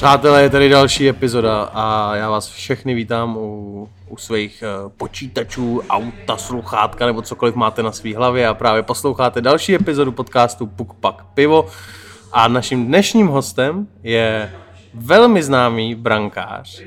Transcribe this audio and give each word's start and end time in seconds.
Přátelé, 0.00 0.42
je 0.42 0.50
tady 0.50 0.68
další 0.68 1.08
epizoda 1.08 1.62
a 1.62 2.16
já 2.16 2.30
vás 2.30 2.48
všechny 2.48 2.94
vítám 2.94 3.36
u, 3.36 3.88
u 4.08 4.16
svých 4.16 4.64
uh, 4.84 4.92
počítačů, 4.92 5.82
auta, 5.90 6.36
sluchátka 6.36 7.06
nebo 7.06 7.22
cokoliv 7.22 7.54
máte 7.54 7.82
na 7.82 7.92
svý 7.92 8.14
hlavě 8.14 8.48
a 8.48 8.54
právě 8.54 8.82
posloucháte 8.82 9.40
další 9.40 9.74
epizodu 9.74 10.12
podcastu 10.12 10.66
Puk 10.66 10.94
Pak 10.94 11.24
Pivo. 11.34 11.68
A 12.32 12.48
naším 12.48 12.86
dnešním 12.86 13.26
hostem 13.26 13.86
je 14.02 14.54
velmi 14.94 15.42
známý 15.42 15.94
brankář, 15.94 16.82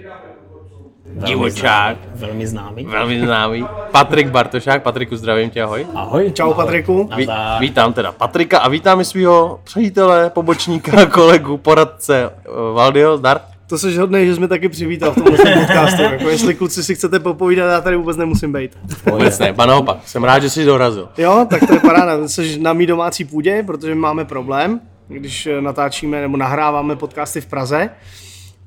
divočák, 1.16 1.98
Velmi 2.16 2.48
známý. 2.48 2.85
velmi 2.85 3.20
známý, 3.20 3.66
Patrik 3.91 4.27
Bartošák. 4.27 4.84
Patriku, 4.84 5.16
zdravím 5.16 5.49
tě, 5.49 5.62
ahoj. 5.63 5.88
Ahoj. 5.95 6.31
Čau 6.31 6.54
Patriku. 6.54 7.09
Ví, 7.16 7.27
vítám 7.59 7.94
teda 7.94 8.12
Patrika 8.12 8.59
a 8.59 8.70
vítám 8.70 9.02
i 9.02 9.05
svého 9.05 9.59
přítele, 9.63 10.30
pobočníka, 10.30 11.05
kolegu, 11.12 11.57
poradce 11.57 12.30
uh, 12.70 12.76
Valdio, 12.76 13.18
zdar. 13.18 13.41
To 13.68 13.77
jsi 13.77 13.98
hodný, 13.98 14.26
že 14.26 14.34
jsi 14.34 14.40
mě 14.40 14.48
taky 14.48 14.70
přivítal 14.70 15.12
v 15.12 15.16
tomhle 15.16 15.38
podcastu. 15.59 16.02
Jako 16.02 16.30
jestli 16.30 16.55
kluci 16.55 16.84
si 16.84 16.95
chcete 16.95 17.20
popovídat, 17.20 17.71
já 17.71 17.82
tady 17.82 17.95
vůbec 17.95 18.18
nemusím 18.18 18.54
být. 18.54 18.77
Vůbec 19.12 19.40
ne, 19.40 19.54
ba 19.54 19.66
naopak, 19.66 19.98
jsem 20.05 20.23
rád, 20.23 20.40
že 20.40 20.49
jsi 20.49 20.66
dorazil. 20.66 21.09
Jo, 21.18 21.48
tak 21.49 21.68
to 21.68 21.73
je 21.73 21.80
paráda. 21.80 22.27
Jsi 22.27 22.59
na 22.59 22.73
mý 22.73 22.85
domácí 22.85 23.26
půdě, 23.26 23.63
protože 23.68 23.95
máme 23.95 24.26
problém, 24.26 24.80
když 25.07 25.46
eh, 25.48 25.62
natáčíme 25.62 26.21
nebo 26.21 26.37
nahráváme 26.37 26.96
podcasty 26.96 27.41
v 27.41 27.46
Praze. 27.46 27.90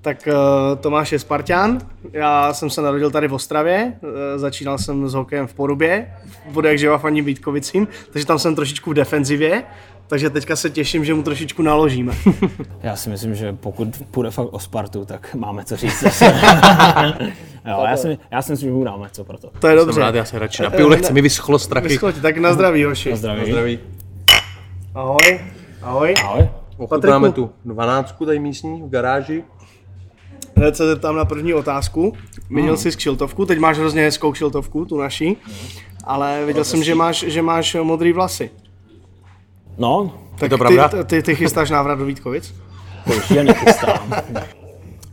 Tak 0.07 0.29
uh, 0.29 0.79
Tomáš 0.79 1.12
je 1.12 1.19
Spartan, 1.19 1.79
já 2.12 2.53
jsem 2.53 2.71
se 2.71 2.83
narodil 2.83 3.11
tady 3.11 3.29
v 3.29 3.33
Ostravě, 3.33 3.93
uh, 4.03 4.11
začínal 4.37 4.79
jsem 4.79 5.09
s 5.09 5.15
hokejem 5.15 5.47
v 5.47 5.55
Porubě, 5.55 6.15
bude 6.51 6.69
jak 6.69 6.79
živa 6.79 6.98
faním 6.98 7.25
Vítkovicím, 7.25 7.89
takže 8.13 8.27
tam 8.27 8.39
jsem 8.39 8.55
trošičku 8.55 8.91
v 8.91 8.95
defenzivě, 8.95 9.63
takže 10.07 10.31
teďka 10.31 10.57
se 10.57 10.71
těším, 10.71 11.05
že 11.05 11.15
mu 11.15 11.23
trošičku 11.23 11.63
naložíme. 11.63 12.15
Já 12.83 12.97
si 12.97 13.11
myslím, 13.11 13.35
že 13.35 13.53
pokud 13.53 13.89
půjde 14.11 14.31
fakt 14.31 14.48
o 14.51 14.59
Spartu, 14.59 15.05
tak 15.05 15.35
máme 15.35 15.65
co 15.65 15.77
říct. 15.77 16.03
jo, 17.65 17.85
já, 17.89 17.97
si, 17.97 18.19
já 18.31 18.43
si 18.43 18.53
myslím, 18.53 18.69
že 18.69 18.75
mu 18.75 18.85
dáme 18.85 19.09
co 19.13 19.25
pro 19.25 19.39
to. 19.39 19.51
To 19.59 19.69
je 19.69 19.77
Jsem 19.77 19.87
dobře. 19.87 20.01
rád, 20.01 20.15
já 20.15 20.25
se 20.25 20.39
radši 20.39 20.63
napiju, 20.63 20.89
lehce 20.89 21.13
mi 21.13 21.23
vyschlo 21.23 21.59
strachy. 21.59 21.89
Vyschlo 21.89 22.13
ti, 22.13 22.20
tak 22.20 22.37
na 22.37 22.53
zdraví, 22.53 22.85
hoši. 22.85 23.11
Na 23.11 23.17
zdraví. 23.17 23.51
Zdraví. 23.51 23.79
Ahoj. 24.95 25.41
Ahoj. 25.83 26.15
Ahoj. 26.25 26.48
Ochutnáme 26.79 27.33
tu 27.33 27.51
dvanáctku 27.65 28.27
tady 28.27 28.39
místní 28.39 28.83
v 28.83 28.89
garáži. 28.89 29.45
Hned 30.59 30.77
se 30.77 30.87
zeptám 30.87 31.17
na 31.17 31.25
první 31.25 31.55
otázku. 31.55 32.12
Měnil 32.49 32.77
jsi 32.77 32.91
kšiltovku, 32.91 33.47
teď 33.47 33.59
máš 33.59 33.79
hrozně 33.79 34.03
hezkou 34.03 34.33
kšiltovku, 34.33 34.85
tu 34.85 34.98
naší, 34.98 35.37
ale 36.05 36.45
viděl 36.47 36.65
jsem, 36.65 36.83
že 36.83 36.95
máš, 36.95 37.25
že 37.29 37.43
máš 37.43 37.77
modrý 37.83 38.13
vlasy. 38.13 38.51
No, 39.79 40.15
Tak 40.39 40.51
to 40.51 40.59
pravda? 40.59 40.89
Ty, 40.89 41.05
ty, 41.05 41.23
ty 41.23 41.35
chystáš 41.35 41.71
návrat 41.71 41.98
do 41.98 42.05
Vítkovic? 42.05 42.55
to 43.07 43.13
ještě 43.13 43.45
nechystám. 43.45 44.13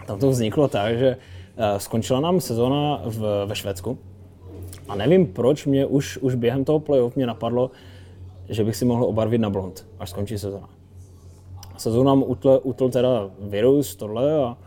Tam 0.05 0.19
to 0.19 0.29
vzniklo 0.29 0.67
tak, 0.67 0.97
že 0.97 1.17
eh, 1.57 1.79
skončila 1.79 2.19
nám 2.19 2.41
sezóna 2.41 3.01
v, 3.05 3.45
ve 3.45 3.55
Švédsku. 3.55 3.97
A 4.89 4.95
nevím 4.95 5.27
proč 5.27 5.65
mě 5.65 5.85
už, 5.85 6.17
už 6.17 6.35
během 6.35 6.65
toho 6.65 6.79
playoff 6.79 7.15
mě 7.15 7.27
napadlo, 7.27 7.71
že 8.49 8.63
bych 8.63 8.75
si 8.75 8.85
mohl 8.85 9.03
obarvit 9.03 9.41
na 9.41 9.49
blond, 9.49 9.85
až 9.99 10.09
skončí 10.09 10.37
sezóna. 10.37 10.69
Sezóna 11.77 12.11
nám 12.11 12.23
utl, 12.27 12.59
utl 12.63 12.89
teda 12.89 13.29
virus, 13.39 13.95
tohle 13.95 14.43
a 14.43 14.57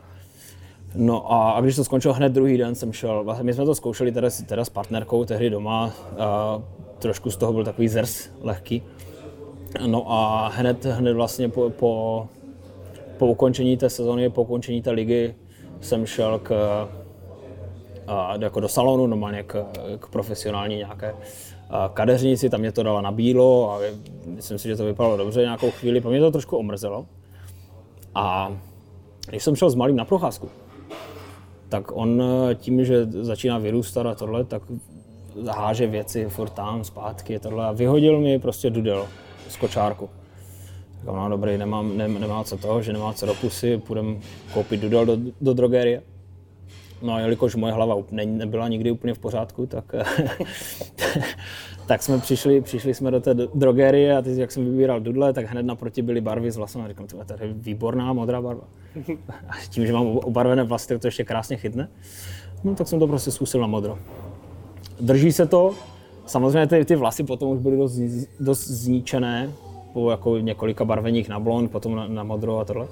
No 0.96 1.32
a, 1.32 1.50
a 1.50 1.60
když 1.60 1.76
to 1.76 1.84
skončilo 1.84 2.14
hned 2.14 2.32
druhý 2.32 2.58
den, 2.58 2.74
jsem 2.74 2.92
šel, 2.92 3.24
vlastně 3.24 3.44
my 3.44 3.54
jsme 3.54 3.64
to 3.64 3.74
zkoušeli 3.74 4.12
teda, 4.12 4.28
teda 4.46 4.64
s 4.64 4.68
partnerkou 4.68 5.24
tehdy 5.24 5.50
doma, 5.50 5.90
a 6.18 6.62
trošku 6.98 7.30
z 7.30 7.36
toho 7.36 7.52
byl 7.52 7.64
takový 7.64 7.88
zers 7.88 8.30
lehký. 8.40 8.82
No 9.86 10.12
a 10.12 10.48
hned, 10.48 10.84
hned 10.84 11.12
vlastně 11.12 11.48
po, 11.48 11.70
po, 11.70 12.26
po 13.18 13.26
ukončení 13.26 13.76
té 13.76 13.90
sezóny, 13.90 14.30
po 14.30 14.42
ukončení 14.42 14.82
té 14.82 14.90
ligy 14.90 15.34
jsem 15.80 16.06
šel 16.06 16.38
k, 16.38 16.50
a, 18.06 18.36
jako 18.40 18.60
do 18.60 18.68
salonu, 18.68 19.06
normálně 19.06 19.42
k, 19.42 19.66
k 19.98 20.08
profesionální 20.08 20.76
nějaké 20.76 21.14
kadeřnici, 21.94 22.50
tam 22.50 22.60
mě 22.60 22.72
to 22.72 22.82
dala 22.82 23.00
na 23.00 23.12
bílo 23.12 23.72
a 23.72 23.78
myslím 24.26 24.58
si, 24.58 24.68
že 24.68 24.76
to 24.76 24.84
vypadalo 24.84 25.16
dobře 25.16 25.40
nějakou 25.40 25.70
chvíli, 25.70 26.00
po 26.00 26.10
mě 26.10 26.20
to 26.20 26.30
trošku 26.30 26.56
omrzelo. 26.56 27.06
A 28.14 28.56
když 29.28 29.44
jsem 29.44 29.56
šel 29.56 29.70
s 29.70 29.74
malým 29.74 29.96
na 29.96 30.04
procházku, 30.04 30.48
tak 31.68 31.96
on 31.96 32.22
eh, 32.22 32.54
tím, 32.54 32.84
že 32.84 33.06
začíná 33.06 33.58
vyrůstat 33.58 34.06
a 34.06 34.14
tohle, 34.14 34.44
tak 34.44 34.62
háže 35.50 35.86
věci 35.86 36.26
furt 36.28 36.50
tam, 36.50 36.84
zpátky, 36.84 37.38
tohle 37.38 37.66
a 37.66 37.72
vyhodil 37.72 38.20
mi 38.20 38.38
prostě 38.38 38.70
dudel 38.70 39.06
z 39.48 39.56
kočárku. 39.56 40.10
Říkám, 41.00 41.16
no 41.16 41.28
dobrý, 41.28 41.58
nemám, 41.58 41.96
ne, 41.96 42.08
nemá 42.08 42.44
co 42.44 42.56
toho, 42.56 42.82
že 42.82 42.92
nemá 42.92 43.12
co 43.12 43.26
do 43.26 43.34
pusy, 43.34 43.78
půjdem 43.78 44.20
koupit 44.52 44.80
dudel 44.80 45.06
do, 45.06 45.16
do 45.40 45.54
drogerie. 45.54 46.02
No 47.02 47.12
a 47.12 47.20
jelikož 47.20 47.54
moje 47.54 47.72
hlava 47.72 47.96
ne, 48.10 48.26
nebyla 48.26 48.68
nikdy 48.68 48.90
úplně 48.90 49.14
v 49.14 49.18
pořádku, 49.18 49.66
tak, 49.66 49.94
tak 51.86 52.02
jsme 52.02 52.18
přišli, 52.18 52.60
přišli 52.60 52.94
jsme 52.94 53.10
do 53.10 53.20
té 53.20 53.34
drogerie 53.34 54.16
a 54.16 54.22
teď, 54.22 54.38
jak 54.38 54.52
jsem 54.52 54.64
vybíral 54.64 55.00
dudle, 55.00 55.32
tak 55.32 55.46
hned 55.46 55.62
naproti 55.62 56.02
byly 56.02 56.20
barvy 56.20 56.50
s 56.50 56.56
vlasem 56.56 56.80
a 56.82 56.88
říkám, 56.88 57.06
tady 57.26 57.46
je 57.46 57.52
výborná 57.52 58.12
modrá 58.12 58.42
barva. 58.42 58.64
A 59.48 59.52
tím, 59.70 59.86
že 59.86 59.92
mám 59.92 60.06
obarvené 60.06 60.62
vlasy, 60.62 60.88
tak 60.88 61.00
to 61.00 61.06
ještě 61.06 61.24
krásně 61.24 61.56
chytne. 61.56 61.88
No 62.64 62.74
tak 62.74 62.88
jsem 62.88 62.98
to 62.98 63.06
prostě 63.06 63.30
zkusil 63.30 63.60
na 63.60 63.66
modro. 63.66 63.98
Drží 65.00 65.32
se 65.32 65.46
to, 65.46 65.74
samozřejmě 66.26 66.66
ty, 66.66 66.84
ty 66.84 66.96
vlasy 66.96 67.24
potom 67.24 67.48
už 67.48 67.58
byly 67.58 67.76
dost, 67.76 67.98
dost 68.40 68.66
zničené, 68.66 69.52
po 69.92 70.10
jako 70.10 70.38
několika 70.38 70.84
barveních 70.84 71.28
na 71.28 71.40
blond, 71.40 71.68
potom 71.68 71.96
na, 71.96 72.08
na 72.08 72.22
modro 72.22 72.58
a 72.58 72.64
tohle. 72.64 72.88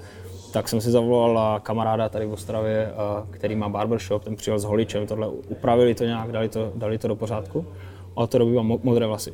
Tak 0.53 0.69
jsem 0.69 0.81
si 0.81 0.91
zavolal 0.91 1.59
kamaráda 1.59 2.09
tady 2.09 2.25
v 2.25 2.31
Ostravě, 2.31 2.91
který 3.31 3.55
má 3.55 3.69
barbershop, 3.69 4.23
ten 4.23 4.35
přijel 4.35 4.59
s 4.59 4.63
holičem, 4.63 5.07
tohle 5.07 5.27
upravili 5.27 5.95
to 5.95 6.03
nějak, 6.03 6.31
dali 6.31 6.49
to, 6.49 6.71
dali 6.75 6.97
to 6.97 7.07
do 7.07 7.15
pořádku. 7.15 7.65
A 8.15 8.21
od 8.21 8.29
té 8.29 8.39
doby 8.39 8.55
mám 8.55 8.67
mo- 8.67 8.79
modré 8.83 9.07
vlasy. 9.07 9.33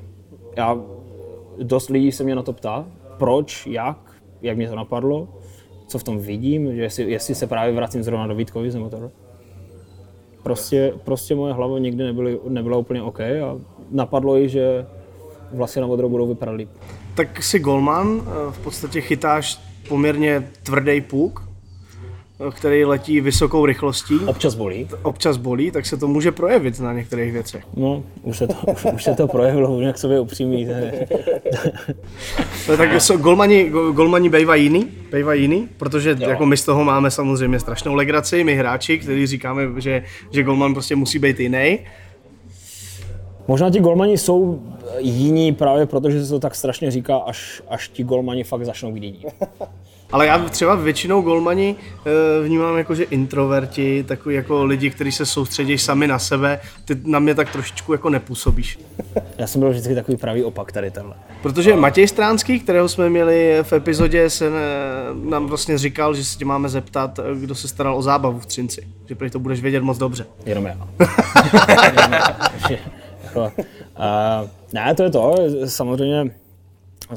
Já, 0.58 0.78
dost 1.64 1.90
lidí 1.90 2.12
se 2.12 2.24
mě 2.24 2.36
na 2.36 2.44
to 2.44 2.54
ptá, 2.54 2.86
proč, 3.18 3.68
jak, 3.68 3.98
jak 4.42 4.58
mě 4.58 4.70
to 4.70 4.76
napadlo, 4.76 5.28
co 5.88 6.00
v 6.00 6.04
tom 6.04 6.18
vidím, 6.20 6.76
že 6.76 6.82
jestli, 6.82 7.12
jestli 7.12 7.36
se 7.36 7.48
právě 7.48 7.74
vracím 7.76 8.04
zrovna 8.04 8.28
do 8.28 8.36
Vítkovic 8.36 8.74
nebo 8.74 8.90
tohle. 8.90 9.10
Prostě, 10.44 10.94
prostě 11.04 11.36
moje 11.36 11.54
hlava 11.54 11.80
nikdy 11.80 12.04
nebyly, 12.04 12.40
nebyla 12.48 12.78
úplně 12.78 13.02
OK 13.02 13.20
a 13.20 13.58
napadlo 13.92 14.38
ji, 14.38 14.50
že 14.50 14.86
vlasy 15.54 15.82
na 15.82 15.88
modro 15.88 16.10
budou 16.10 16.28
vypadat 16.28 16.52
líp. 16.52 16.70
Tak 17.16 17.44
jsi 17.44 17.60
golman, 17.60 18.22
eh, 18.22 18.52
v 18.52 18.60
podstatě 18.60 19.02
chytáš 19.02 19.60
poměrně 19.90 20.50
tvrdý 20.64 21.02
puk, 21.02 21.51
který 22.52 22.86
letí 22.86 23.22
vysokou 23.22 23.66
rychlostí, 23.66 24.16
Občas 24.28 24.56
bolí. 24.56 24.88
občas 25.04 25.38
bolí, 25.38 25.72
tak 25.72 25.86
se 25.86 25.98
to 25.98 26.08
může 26.08 26.32
projevit 26.32 26.80
na 26.80 26.94
některých 26.94 27.34
věcech. 27.34 27.64
No, 27.76 28.04
už 28.24 28.38
se 28.38 28.48
to, 28.48 28.54
už, 28.74 28.86
už 28.94 29.04
se 29.04 29.14
to 29.16 29.28
projevilo, 29.28 29.68
budu 29.68 29.94
k 29.94 29.98
sobě 29.98 30.20
upřímný. 30.20 30.68
No, 32.70 32.78
tak 32.78 33.02
so, 33.02 33.24
golmani, 33.24 33.70
go- 33.70 33.92
golmani 33.92 34.30
bývají 34.30 34.64
jiný, 34.64 34.88
bývají 35.14 35.42
jiný, 35.42 35.70
protože 35.78 36.16
jo. 36.20 36.30
jako 36.30 36.46
my 36.46 36.58
z 36.58 36.66
toho 36.66 36.84
máme 36.84 37.12
samozřejmě 37.12 37.60
strašnou 37.60 37.96
legraci, 37.96 38.44
my 38.44 38.56
hráči, 38.56 38.98
kteří 39.00 39.28
říkáme, 39.28 39.64
že, 39.82 40.04
že 40.32 40.44
golman 40.44 40.74
prostě 40.74 40.96
musí 40.96 41.20
být 41.20 41.40
jiný. 41.40 41.80
Možná 43.48 43.70
ti 43.70 43.80
golmani 43.80 44.18
jsou 44.18 44.62
jiní 45.00 45.54
právě 45.54 45.86
proto, 45.86 46.10
že 46.10 46.24
se 46.26 46.30
to 46.30 46.40
tak 46.40 46.56
strašně 46.56 46.92
říká, 46.92 47.18
až, 47.18 47.62
až 47.70 47.88
ti 47.90 48.04
golmani 48.04 48.44
fakt 48.44 48.66
začnou 48.66 48.92
být 48.92 49.04
jiní. 49.04 49.24
Ale 50.12 50.28
já 50.28 50.40
třeba 50.40 50.76
většinou 50.76 51.22
golmani 51.22 51.76
eh, 52.06 52.44
vnímám 52.44 52.78
jako, 52.78 52.96
že 52.96 53.04
introverti, 53.04 54.04
takový 54.08 54.36
jako 54.36 54.66
lidi, 54.66 54.90
kteří 54.90 55.12
se 55.12 55.26
soustředí 55.26 55.78
sami 55.78 56.08
na 56.08 56.20
sebe, 56.20 56.60
ty 56.86 56.98
na 57.06 57.20
mě 57.20 57.36
tak 57.36 57.52
trošičku 57.52 57.92
jako 57.92 58.10
nepůsobíš. 58.10 58.80
Já 59.38 59.48
jsem 59.48 59.62
byl 59.62 59.70
vždycky 59.70 59.96
takový 59.96 60.18
pravý 60.18 60.44
opak 60.44 60.72
tady 60.72 60.92
tenhle. 60.92 61.14
Protože 61.42 61.76
Matěj 61.76 62.08
Stránský, 62.08 62.60
kterého 62.60 62.90
jsme 62.90 63.10
měli 63.10 63.58
v 63.62 63.74
epizodě, 63.74 64.30
se 64.30 64.48
eh, 64.48 64.52
nám 65.30 65.48
vlastně 65.48 65.78
říkal, 65.78 66.14
že 66.14 66.26
se 66.26 66.38
tě 66.38 66.46
máme 66.46 66.70
zeptat, 66.70 67.20
eh, 67.20 67.40
kdo 67.40 67.56
se 67.56 67.68
staral 67.68 67.98
o 67.98 68.02
zábavu 68.02 68.40
v 68.40 68.46
Třinci. 68.46 68.88
Že 69.06 69.16
prý 69.16 69.30
to 69.30 69.40
budeš 69.40 69.62
vědět 69.62 69.84
moc 69.84 69.98
dobře. 69.98 70.26
Jenom 70.46 70.66
já. 70.66 70.78
Jenom 71.84 72.14
já. 72.14 72.38
Jako, 73.24 73.44
uh, 73.44 74.50
ne, 74.74 74.96
to 74.96 75.04
je 75.04 75.10
to, 75.10 75.36
samozřejmě, 75.66 76.32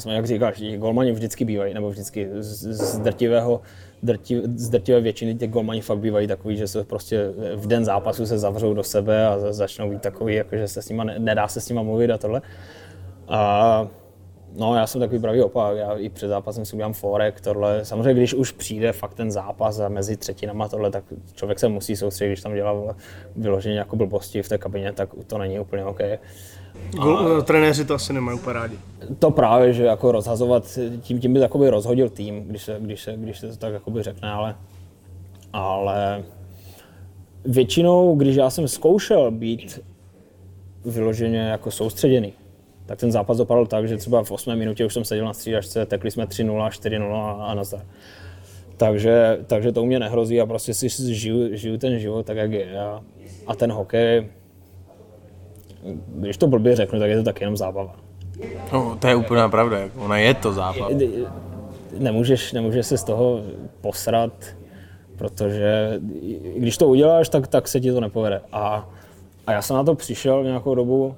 jsme, 0.01 0.15
jak 0.15 0.27
říkáš, 0.27 0.63
golmani 0.77 1.13
vždycky 1.13 1.45
bývají, 1.45 1.75
nebo 1.75 1.91
vždycky 1.91 2.29
z, 2.39 2.63
z 2.73 2.99
drtivého, 2.99 3.61
drti, 4.03 4.43
z 4.55 4.69
drtivé 4.71 5.01
většiny 5.01 5.35
těch 5.35 5.51
golmani 5.51 5.81
fakt 5.81 5.99
bývají 5.99 6.27
takový, 6.27 6.57
že 6.57 6.69
se 6.69 6.85
prostě 6.85 7.31
v 7.55 7.67
den 7.67 7.85
zápasu 7.85 8.27
se 8.27 8.39
zavřou 8.39 8.75
do 8.75 8.83
sebe 8.83 9.27
a 9.27 9.39
za- 9.39 9.53
začnou 9.53 9.91
být 9.91 10.03
takový, 10.03 10.35
jako 10.35 10.57
že 10.57 10.69
se 10.69 10.83
s 10.83 10.89
nima, 10.89 11.05
ne, 11.05 11.19
nedá 11.19 11.49
se 11.49 11.61
s 11.61 11.69
nima 11.69 11.83
mluvit 11.83 12.11
a 12.11 12.19
tohle. 12.19 12.43
A 13.29 13.89
No, 14.57 14.77
já 14.77 14.87
jsem 14.87 15.01
takový 15.01 15.21
pravý 15.21 15.43
opak. 15.43 15.77
Já 15.77 15.93
i 15.93 16.09
před 16.09 16.29
zápasem 16.29 16.65
si 16.65 16.77
udělám 16.77 16.93
forek, 16.93 17.41
tohle. 17.41 17.85
Samozřejmě, 17.85 18.15
když 18.15 18.35
už 18.35 18.53
přijde 18.53 18.93
fakt 18.93 19.15
ten 19.15 19.31
zápas 19.31 19.81
a 19.81 19.89
mezi 19.89 20.17
třetinama 20.17 20.69
tohle, 20.69 20.91
tak 20.91 21.05
člověk 21.35 21.59
se 21.59 21.69
musí 21.69 21.97
soustředit, 21.97 22.31
když 22.31 22.43
tam 22.43 22.55
dělá 22.55 22.97
vyloženě 23.37 23.79
jako 23.79 23.97
blbosti 23.97 24.43
v 24.43 24.49
té 24.49 24.59
kabině, 24.59 24.93
tak 24.93 25.09
to 25.27 25.39
není 25.39 25.61
úplně 25.61 25.85
OK. 25.85 26.01
Gol, 26.91 27.43
trenéři 27.43 27.85
to 27.85 27.95
asi 27.95 28.13
nemají 28.13 28.39
úplně 28.39 28.55
rádi. 28.55 28.79
To 29.19 29.31
právě, 29.31 29.73
že 29.73 29.85
jako 29.85 30.13
rozhazovat, 30.13 30.79
tím, 31.01 31.21
tím 31.21 31.33
by 31.33 31.41
jakoby 31.41 31.71
rozhodil 31.71 32.09
tým, 32.09 32.45
když 32.45 32.63
se, 32.63 32.77
když 32.81 33.03
se, 33.03 33.17
když 33.17 33.39
se 33.39 33.49
to 33.49 33.57
tak 33.57 33.73
jakoby 33.73 34.03
řekne, 34.03 34.31
ale 34.31 34.57
Ale 35.53 36.25
většinou, 37.45 38.17
když 38.17 38.37
já 38.37 38.51
jsem 38.51 38.69
zkoušel 38.69 39.31
být 39.31 39.81
vyloženě 40.85 41.39
jako 41.39 41.71
soustředěný, 41.71 42.33
tak 42.87 42.99
ten 42.99 43.13
zápas 43.13 43.37
dopadl 43.39 43.67
tak, 43.67 43.89
že 43.89 43.97
třeba 43.97 44.25
v 44.25 44.31
8 44.31 44.57
minutě 44.57 44.87
už 44.87 44.95
jsem 44.95 45.05
seděl 45.05 45.25
na 45.25 45.33
střídačce, 45.33 45.87
tekli 45.87 46.11
jsme 46.11 46.25
3-0, 46.25 46.69
4-0 46.69 47.37
a 47.41 47.55
nazdar. 47.55 47.87
Takže, 48.77 49.39
takže 49.47 49.73
to 49.73 49.83
u 49.83 49.87
mě 49.87 49.99
nehrozí 49.99 50.41
a 50.41 50.47
prostě 50.47 50.75
si 50.75 51.15
žiju, 51.15 51.57
žiju 51.57 51.79
ten 51.79 51.99
život 51.99 52.27
tak, 52.27 52.37
jak 52.37 52.53
je. 52.53 52.81
A, 52.81 53.03
a 53.47 53.55
ten 53.55 53.73
hokej, 53.73 54.27
když 56.07 56.37
to 56.37 56.47
blbě 56.47 56.77
řeknu, 56.77 56.99
tak 56.99 57.11
je 57.11 57.17
to 57.17 57.23
tak 57.23 57.41
jenom 57.41 57.57
zábava. 57.57 57.97
No, 58.73 58.97
to 59.01 59.07
je 59.07 59.15
úplná 59.15 59.49
pravda, 59.49 59.79
jako 59.79 60.01
ona 60.01 60.19
je 60.19 60.35
to 60.35 60.53
zábava. 60.53 60.89
Nemůžeš, 61.99 62.53
nemůžeš 62.53 62.87
se 62.87 62.99
z 62.99 63.05
toho 63.05 63.43
posrat, 63.81 64.33
protože 65.17 66.01
když 66.57 66.79
to 66.79 66.89
uděláš, 66.89 67.29
tak, 67.29 67.47
tak 67.47 67.69
se 67.69 67.81
ti 67.81 67.93
to 67.93 68.01
nepovede. 68.01 68.41
A, 68.53 68.89
a 69.47 69.53
já 69.53 69.63
jsem 69.63 69.77
na 69.77 69.85
to 69.85 69.95
přišel 69.95 70.45
nějakou 70.45 70.75
dobu 70.75 71.17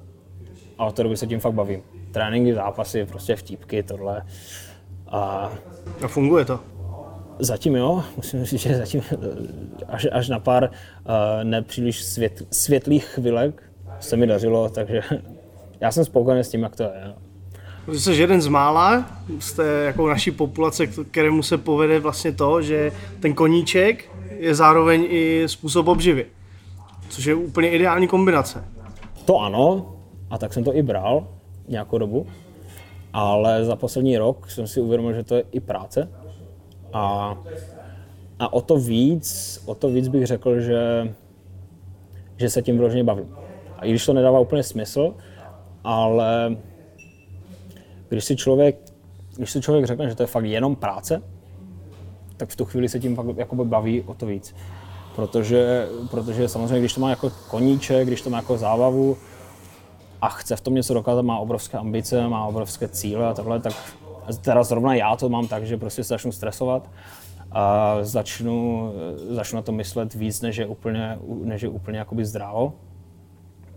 a 0.79 0.87
od 0.87 0.95
té 0.95 1.03
doby 1.03 1.17
se 1.17 1.27
tím 1.27 1.41
fakt 1.41 1.55
bavím. 1.55 1.83
Tréninky, 2.13 2.55
zápasy, 2.55 3.05
prostě 3.05 3.37
vtípky, 3.37 3.83
tohle. 3.83 4.23
A, 5.09 5.53
a 6.03 6.09
funguje 6.09 6.45
to? 6.45 6.61
Zatím 7.39 7.77
jo, 7.77 8.03
musím 8.17 8.45
říct, 8.45 8.61
že 8.61 8.77
zatím 8.77 9.03
až, 9.89 10.07
až 10.13 10.29
na 10.29 10.39
pár 10.39 10.65
uh, 10.65 11.11
nepříliš 11.45 12.05
svět, 12.05 12.43
světlých 12.51 13.05
chvilek 13.05 13.63
se 14.01 14.17
mi 14.17 14.27
dařilo, 14.27 14.69
takže 14.69 15.01
já 15.81 15.93
jsem 15.93 16.05
spokojený 16.05 16.45
s 16.45 16.49
tím, 16.49 16.63
jak 16.63 16.77
to 16.77 16.83
je. 16.83 17.15
Protože 17.85 18.01
jsi 18.01 18.13
jeden 18.13 18.41
z 18.41 18.49
mála, 18.49 19.07
jste 19.39 19.65
jako 19.67 20.09
naší 20.09 20.31
populace, 20.31 20.87
kterému 20.87 21.43
se 21.43 21.59
povede 21.59 22.01
vlastně 22.01 22.33
to, 22.33 22.63
že 22.63 22.93
ten 23.21 23.35
koníček 23.35 24.11
je 24.39 24.55
zároveň 24.55 25.07
i 25.09 25.43
způsob 25.47 25.89
obživy. 25.89 26.27
Což 27.09 27.25
je 27.25 27.35
úplně 27.35 27.71
ideální 27.71 28.09
kombinace. 28.09 28.65
To 29.25 29.39
ano, 29.39 29.93
a 30.31 30.39
tak 30.39 30.53
jsem 30.53 30.65
to 30.65 30.75
i 30.75 30.83
bral 30.83 31.29
nějakou 31.69 31.99
dobu, 31.99 32.27
ale 33.13 33.65
za 33.65 33.77
poslední 33.77 34.19
rok 34.19 34.51
jsem 34.51 34.67
si 34.67 34.81
uvědomil, 34.81 35.13
že 35.13 35.23
to 35.23 35.35
je 35.35 35.45
i 35.53 35.61
práce. 35.61 36.09
A, 36.93 37.37
a 38.39 38.53
o 38.53 38.61
to 38.61 38.77
víc, 38.77 39.63
o 39.67 39.75
to 39.75 39.89
víc 39.89 40.09
bych 40.09 40.27
řekl, 40.27 40.61
že, 40.61 41.15
že 42.37 42.51
se 42.51 42.63
tím 42.63 42.77
vyloženě 42.77 43.05
bavím. 43.05 43.46
A 43.79 43.85
i 43.85 43.91
když 43.91 44.07
to 44.07 44.13
nedává 44.13 44.41
úplně 44.41 44.63
smysl, 44.63 45.15
ale 45.85 46.57
když 48.09 48.25
si 48.25 48.37
člověk, 48.37 48.77
když 49.37 49.51
si 49.51 49.61
člověk 49.61 49.87
řekne, 49.87 50.09
že 50.09 50.15
to 50.15 50.23
je 50.23 50.27
fakt 50.27 50.45
jenom 50.45 50.77
práce, 50.77 51.23
tak 52.37 52.49
v 52.49 52.57
tu 52.57 52.65
chvíli 52.65 52.89
se 52.89 53.01
tím 53.01 53.17
fakt 53.17 53.27
baví 53.53 54.03
o 54.03 54.15
to 54.15 54.27
víc. 54.27 54.55
Protože, 55.17 55.89
protože 56.11 56.49
samozřejmě, 56.49 56.79
když 56.79 56.95
to 56.95 57.01
má 57.01 57.11
jako 57.11 57.31
koníček, 57.51 58.07
když 58.07 58.23
to 58.23 58.31
má 58.31 58.37
jako 58.37 58.57
zábavu 58.57 59.17
a 60.23 60.29
chce 60.29 60.57
v 60.57 60.61
tom 60.61 60.75
něco 60.75 60.95
dokázat, 60.95 61.23
má 61.23 61.39
obrovské 61.39 61.79
ambice, 61.79 62.29
má 62.29 62.47
obrovské 62.47 62.89
cíle 62.89 63.27
a 63.27 63.35
takhle, 63.35 63.61
tak 63.61 63.75
teda 64.41 64.63
zrovna 64.65 64.95
já 64.95 65.17
to 65.17 65.29
mám 65.29 65.49
tak, 65.49 65.67
že 65.67 65.77
prostě 65.77 66.05
se 66.05 66.09
začnu 66.09 66.33
stresovat 66.33 66.91
a 67.53 67.97
začnu, 68.01 68.93
začnu 69.31 69.57
na 69.57 69.63
to 69.63 69.73
myslet 69.73 70.15
víc, 70.15 70.41
než 70.41 70.57
je 70.57 70.67
úplně, 70.67 71.19
než 71.45 71.63
je 71.63 71.69
úplně 71.69 71.99
jakoby 71.99 72.25
zdrávo. 72.25 72.73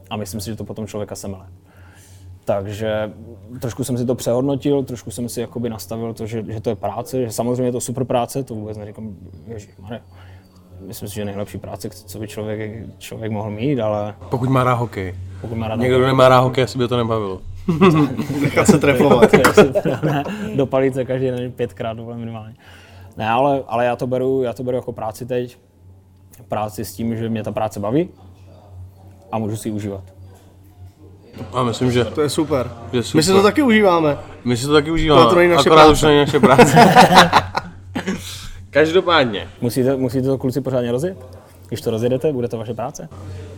A 0.10 0.18
myslím 0.18 0.42
si, 0.42 0.50
že 0.50 0.56
to 0.56 0.64
potom 0.64 0.88
člověka 0.88 1.16
semele. 1.16 1.46
Takže 2.46 3.12
trošku 3.62 3.84
jsem 3.84 3.98
si 3.98 4.06
to 4.06 4.16
přehodnotil, 4.16 4.84
trošku 4.84 5.12
jsem 5.12 5.30
si 5.30 5.42
jakoby 5.42 5.70
nastavil 5.70 6.14
to, 6.14 6.26
že, 6.26 6.44
že 6.48 6.62
to 6.62 6.70
je 6.70 6.76
práce, 6.76 7.26
že 7.26 7.32
samozřejmě 7.32 7.64
je 7.64 7.72
to 7.72 7.82
super 7.82 8.04
práce, 8.04 8.44
to 8.44 8.56
vůbec 8.56 8.78
neříkám, 8.78 9.16
ježišmarja. 9.48 10.02
Myslím 10.88 11.10
si, 11.10 11.16
že 11.16 11.26
nejlepší 11.26 11.58
práce, 11.58 11.90
co 11.90 12.20
by 12.20 12.28
člověk, 12.28 12.86
člověk 12.98 13.32
mohl 13.32 13.52
mít, 13.52 13.80
ale... 13.80 14.16
Pokud 14.30 14.50
má 14.50 14.64
rád 14.64 14.74
hokej. 14.74 15.16
Pokud 15.42 15.56
má 15.56 15.68
rád 15.68 15.76
Někdo, 15.76 15.98
kdo 15.98 16.08
nemá 16.08 16.30
rád 16.30 16.40
hokej, 16.40 16.64
asi 16.64 16.78
by 16.78 16.88
to 16.88 16.98
nebavilo. 16.98 17.42
Nechat 18.42 18.68
se 18.68 18.78
trefovat. 18.78 19.32
Dopalit 20.56 20.94
se 20.94 21.06
každý 21.06 21.28
den 21.28 21.52
pětkrát 21.52 21.98
dovolen 21.98 22.20
minimálně. 22.20 22.56
Ne, 23.18 23.30
ale, 23.30 23.64
ale 23.68 23.86
já, 23.86 23.96
to 23.96 24.08
beru, 24.08 24.44
já 24.44 24.54
to 24.54 24.64
beru 24.64 24.78
jako 24.78 24.92
práci 24.92 25.26
teď. 25.26 25.58
Práci 26.48 26.86
s 26.86 26.94
tím, 26.94 27.18
že 27.18 27.30
mě 27.30 27.44
ta 27.44 27.52
práce 27.52 27.80
baví 27.80 28.10
a 29.32 29.38
můžu 29.38 29.58
si 29.58 29.70
ji 29.70 29.74
užívat. 29.74 30.02
A 31.54 31.64
myslím, 31.64 31.92
že 31.92 32.06
To 32.06 32.22
je 32.22 32.30
super. 32.30 32.72
Že 32.94 33.04
super. 33.04 33.18
My 33.18 33.24
si 33.24 33.32
to 33.32 33.44
taky 33.44 33.62
užíváme. 33.62 34.18
my 34.44 34.58
si 34.58 34.66
to 34.66 34.74
taky 34.74 34.92
užíváme, 34.92 35.26
To 35.30 35.36
není 35.36 35.50
naše 35.52 35.70
akorát 35.70 35.76
práce. 35.84 35.92
už 35.92 36.02
není 36.02 36.18
naše 36.20 36.40
práce. 36.40 36.76
Každopádně, 38.70 39.48
Musíte, 39.62 39.96
musíte 39.96 40.28
to 40.28 40.38
kluci 40.38 40.62
pořádně 40.62 40.92
rozjet? 40.92 41.18
Když 41.68 41.82
to 41.82 41.92
rozjedete, 41.92 42.32
bude 42.34 42.48
to 42.48 42.58
vaše 42.58 42.74
práce? 42.74 43.10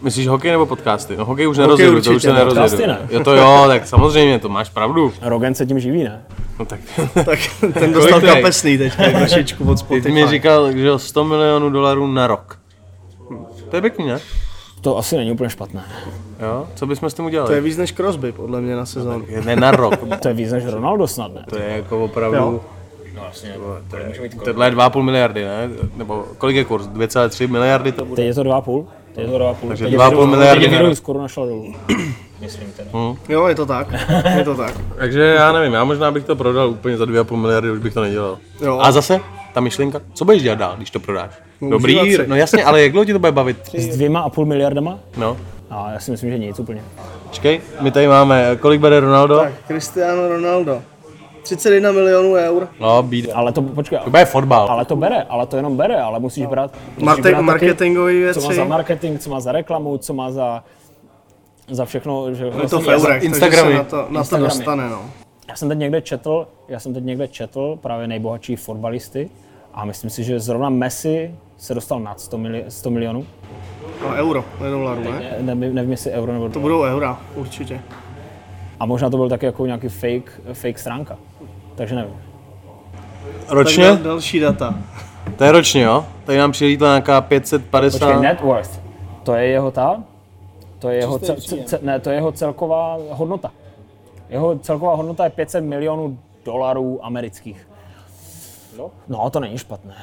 myslíš 0.02 0.28
hokej 0.28 0.52
nebo 0.52 0.66
podcasty? 0.66 1.18
No 1.18 1.26
hokej 1.26 1.48
už 1.48 1.58
nerozjedu, 1.58 2.02
to 2.02 2.12
už 2.12 2.22
se 2.22 2.34
nerozjedu. 2.34 2.62
podcasty 2.62 2.88
ne. 2.88 2.98
Jo 3.10 3.24
to 3.24 3.36
jo, 3.36 3.64
tak 3.68 3.88
samozřejmě, 3.88 4.40
to 4.40 4.50
máš 4.50 4.70
pravdu. 4.70 5.14
Rogan 5.22 5.54
se 5.56 5.66
tím 5.66 5.80
živí, 5.80 6.04
ne? 6.04 6.22
No 6.60 6.66
tak, 6.66 6.80
Tak 7.26 7.40
ten 7.80 7.94
dostal 7.94 8.22
to 8.22 8.28
kapesný 8.28 8.78
teď, 8.78 8.94
trošičku 8.96 9.64
od 9.72 9.74
ty 9.74 9.78
Spotify. 9.78 10.02
jsi 10.08 10.12
mi 10.12 10.28
říkal, 10.28 10.72
že 10.72 10.86
jo, 10.88 11.00
100 11.00 11.24
milionů 11.24 11.70
dolarů 11.70 12.08
na 12.08 12.28
rok. 12.28 12.60
To 13.70 13.76
je 13.76 13.82
pěkný, 13.82 14.06
ne? 14.08 14.20
To 14.82 14.98
asi 14.98 15.18
není 15.18 15.32
úplně 15.32 15.50
špatné. 15.50 15.84
Jo, 16.40 16.68
co 16.76 16.86
bychom 16.86 17.10
s 17.10 17.14
tím 17.14 17.24
To 17.26 17.28
udělali? 17.28 17.54
je 17.56 17.62
víc 17.62 17.78
než 17.78 17.92
Crosby, 17.94 18.32
podle 18.32 18.62
mě 18.62 18.76
na 18.76 18.86
sezónu. 18.86 19.26
Ne 19.46 19.56
na 19.56 19.72
rok, 19.72 19.94
To 20.22 20.28
je 20.28 20.34
víc 20.34 20.52
než 20.52 20.66
Ronaldo 20.66 21.08
snad, 21.08 21.34
ne? 21.34 21.46
to 21.50 21.58
je 21.58 21.70
jako 21.70 22.04
opravdu... 22.06 22.38
Jo. 22.38 22.60
No 23.16 23.22
vlastně, 23.22 23.54
to 23.92 23.98
může 24.08 24.22
být 24.22 24.44
Tohle 24.44 24.68
je 24.68 24.72
2,5 24.72 25.02
miliardy, 25.02 25.44
ne? 25.46 25.70
Nebo 25.96 26.26
kolik 26.38 26.56
je 26.56 26.64
kurz? 26.66 26.86
2,3 26.88 27.48
miliardy 27.48 27.92
to 27.92 28.06
bude? 28.06 28.16
Teď 28.16 28.26
je 28.26 28.34
to 28.34 28.44
2,5? 28.44 28.86
Teď 29.16 29.26
je 29.26 29.32
to 29.32 29.38
2,5. 29.40 29.56
Takže 29.68 29.84
Teď 29.84 29.94
je 29.94 30.00
2,5 30.00 30.10
virus- 30.12 30.30
miliardy 30.30 30.64
Teď 30.66 30.72
je 30.72 30.82
rok. 30.82 30.96
skoro 30.98 31.22
našel 31.22 31.46
dolů. 31.48 31.74
Myslím 32.42 32.72
teda. 32.78 32.90
Jo, 33.30 33.48
je 33.48 33.56
to 33.56 33.66
tak. 33.66 33.88
Je 34.38 34.44
to 34.44 34.56
tak. 34.56 34.74
Takže 34.98 35.22
já 35.22 35.52
nevím, 35.52 35.74
já 35.74 35.84
možná 35.84 36.12
bych 36.12 36.24
to 36.26 36.36
prodal 36.36 36.70
úplně 36.70 36.98
za 36.98 37.06
2,5 37.06 37.36
miliardy, 37.36 37.72
už 37.72 37.80
bych 37.80 37.94
to 37.94 38.02
nedělal. 38.02 38.38
Jo. 38.62 38.80
A 38.82 38.92
zase, 38.92 39.20
ta 39.54 39.62
myšlenka, 39.62 40.02
co 40.14 40.26
budeš 40.26 40.42
dělat 40.44 40.60
dál, 40.60 40.74
když 40.78 40.92
to 40.92 41.00
prodáš? 41.00 41.32
Dobrý, 41.70 42.02
užívat 42.02 42.28
no 42.28 42.36
jasně, 42.36 42.64
ale 42.66 42.82
jak 42.82 42.92
dlouho 42.92 43.06
ti 43.06 43.14
to 43.14 43.20
bude 43.20 43.32
bavit? 43.32 43.58
S 43.76 43.88
dvěma 43.96 44.20
a 44.20 44.30
půl 44.30 44.46
miliardama? 44.46 45.00
No, 45.18 45.38
A 45.70 45.92
já 45.92 46.00
si 46.00 46.12
myslím, 46.12 46.30
že 46.32 46.38
nic 46.38 46.60
úplně. 46.60 46.82
počkej, 47.28 47.62
my 47.82 47.92
tady 47.92 48.08
máme, 48.08 48.58
kolik 48.60 48.82
bere 48.82 49.00
Ronaldo? 49.00 49.38
Tak, 49.38 49.54
Cristiano 49.68 50.28
Ronaldo. 50.30 50.82
31 51.44 51.92
milionů 51.92 52.34
eur. 52.34 52.68
No, 52.80 53.04
být. 53.04 53.30
Ale 53.34 53.52
to, 53.52 53.62
počkej, 53.62 54.00
To 54.04 54.10
bude 54.10 54.26
fotbal. 54.26 54.68
ale 54.70 54.86
to 54.86 54.96
bere, 54.96 55.22
ale 55.30 55.46
to 55.48 55.56
jenom 55.58 55.78
bere, 55.78 56.02
ale 56.02 56.20
musíš 56.20 56.46
brát, 56.46 56.72
musíš 56.98 57.04
Marte- 57.08 57.22
brát 57.22 57.32
taky, 57.34 57.44
marketingové 57.46 58.12
co 58.34 58.40
má 58.42 58.48
věci. 58.48 58.56
za 58.56 58.64
marketing, 58.64 59.20
co 59.20 59.30
má 59.30 59.40
za 59.40 59.52
reklamu, 59.52 59.98
co 59.98 60.14
má 60.14 60.32
za, 60.32 60.64
za 61.70 61.86
všechno. 61.86 62.34
Že 62.34 62.46
Je 62.46 62.52
to 62.52 62.58
vlastně 62.58 62.80
v 62.80 62.88
eurech, 62.88 63.04
takže 63.08 63.26
Instagramy. 63.28 63.72
se 63.72 63.78
na 63.78 63.84
to, 63.84 63.98
na 63.98 64.06
to 64.08 64.18
Instagramy. 64.20 64.48
dostane, 64.50 64.90
no. 64.90 65.02
já 65.50 65.56
jsem 65.56 65.70
teď 65.70 65.78
někde 65.78 66.02
četl, 66.02 66.48
já 66.68 66.80
jsem 66.80 66.94
teď 66.94 67.04
někde 67.04 67.28
četl 67.28 67.78
právě 67.82 68.08
nejbohatší 68.08 68.56
fotbalisty 68.56 69.30
a 69.74 69.86
myslím 69.86 70.10
si, 70.10 70.24
že 70.24 70.40
zrovna 70.40 70.70
Messi 70.70 71.36
se 71.62 71.74
dostal 71.74 72.00
nad 72.00 72.20
100, 72.20 72.38
mili, 72.38 72.66
100 72.68 72.90
milionů. 72.90 73.26
no 74.02 74.08
euro, 74.08 74.46
ne 74.62 74.70
dolarů, 74.70 75.04
ne? 75.04 75.12
Ne, 75.12 75.56
nevím, 75.56 75.76
nevím, 75.76 75.92
jestli 75.92 76.12
euro 76.12 76.34
nebo 76.34 76.50
To 76.50 76.60
budou 76.60 76.84
eura, 76.84 77.20
určitě. 77.36 77.82
A 78.80 78.86
možná 78.86 79.10
to 79.10 79.18
byl 79.18 79.30
taky 79.30 79.46
jako 79.46 79.66
nějaký 79.66 79.90
fake, 79.90 80.42
fake 80.54 80.80
stránka. 80.80 81.18
Takže 81.76 81.96
nevím. 81.96 82.14
Tak 83.46 83.50
Ročně? 83.50 83.84
dal, 83.84 83.98
další 83.98 84.40
data. 84.40 84.76
To 85.36 85.44
je 85.44 85.52
ročně, 85.52 85.82
jo? 85.82 86.06
Tady 86.24 86.38
nám 86.38 86.52
přilítla 86.52 86.88
nějaká 86.88 87.22
550. 87.22 88.00
Počkej, 88.00 88.22
net 88.22 88.42
worth. 88.42 88.82
To 89.24 89.34
je 89.34 89.46
jeho 89.46 89.72
ta? 89.72 90.04
To 90.80 90.90
je 90.90 90.98
jeho, 90.98 91.20
cel, 91.20 91.36
ce, 91.36 91.64
ce, 91.64 91.80
ne, 91.82 92.00
to 92.00 92.10
je 92.10 92.16
jeho 92.16 92.32
celková 92.32 92.98
hodnota. 93.10 93.52
Jeho 94.30 94.60
celková 94.60 94.96
hodnota 94.96 95.24
je 95.24 95.30
500 95.30 95.64
milionů 95.64 96.18
dolarů 96.46 97.06
amerických. 97.06 97.68
No, 98.78 98.92
no 99.08 99.30
to 99.30 99.40
není 99.40 99.58
špatné. 99.58 99.96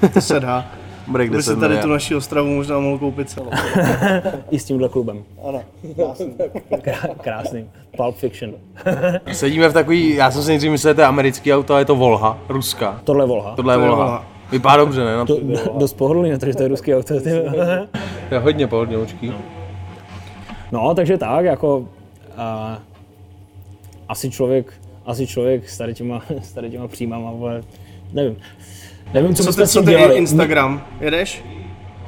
To 0.14 0.20
se 0.20 0.40
dá. 0.40 0.66
By 1.08 1.30
10 1.30 1.42
si 1.54 1.60
tady 1.60 1.78
tu 1.78 1.88
naši 1.88 2.14
Ostravu 2.14 2.48
možná 2.54 2.78
mohl 2.78 2.98
koupit 2.98 3.30
celou. 3.30 3.50
I 4.50 4.58
s 4.58 4.64
tímhle 4.64 4.88
klubem. 4.88 5.24
Ano. 5.48 5.62
Krá- 6.70 7.14
Krásný. 7.20 7.70
Pulp 7.96 8.16
Fiction. 8.16 8.54
Sedíme 9.32 9.68
v 9.68 9.72
takový, 9.72 10.14
já 10.14 10.30
jsem 10.30 10.42
si 10.42 10.48
nejdřív 10.48 10.70
myslel, 10.70 10.90
že 10.90 10.94
to 10.94 11.00
je 11.00 11.06
americký 11.06 11.54
auto, 11.54 11.72
ale 11.72 11.80
je 11.80 11.84
to 11.84 11.96
Volha, 11.96 12.38
ruská. 12.48 13.00
Tohle 13.04 13.22
je 13.24 13.28
Volha. 13.28 13.54
Tohle 13.56 13.74
je 13.74 13.78
To 13.78 13.82
je 13.82 13.88
Volha. 13.88 14.04
Volha. 14.04 14.26
Vypadá 14.50 14.76
dobře, 14.76 15.04
ne? 15.04 15.16
No, 15.16 15.26
To, 15.26 15.38
dost 15.78 15.92
pohodlný, 15.92 16.30
protože 16.30 16.54
to 16.54 16.62
je 16.62 16.68
ruský 16.68 16.94
auto. 16.94 17.20
ty. 17.20 17.30
to 18.28 18.34
je 18.34 18.38
hodně 18.40 18.66
pohodlně, 18.66 18.98
očký. 18.98 19.32
No, 20.72 20.94
takže 20.94 21.18
tak, 21.18 21.44
jako 21.44 21.78
uh, 21.78 21.84
asi 24.08 24.30
člověk, 24.30 24.72
asi 25.06 25.26
člověk 25.26 25.68
s 25.68 25.78
tady 25.78 25.94
těma, 25.94 26.22
s 26.42 26.52
tady 26.52 26.70
těma 26.70 26.88
příjmama, 26.88 27.30
ale 27.40 27.62
nevím. 28.12 28.36
Nevím, 29.14 29.34
co, 29.34 29.42
Co 29.44 29.48
bychom 29.50 29.62
ty, 29.64 29.68
s 29.68 29.72
co 29.72 29.78
tím 29.78 29.86
ty 29.86 29.90
dělali. 29.92 30.14
Instagram? 30.16 30.82
Jedeš? 31.00 31.44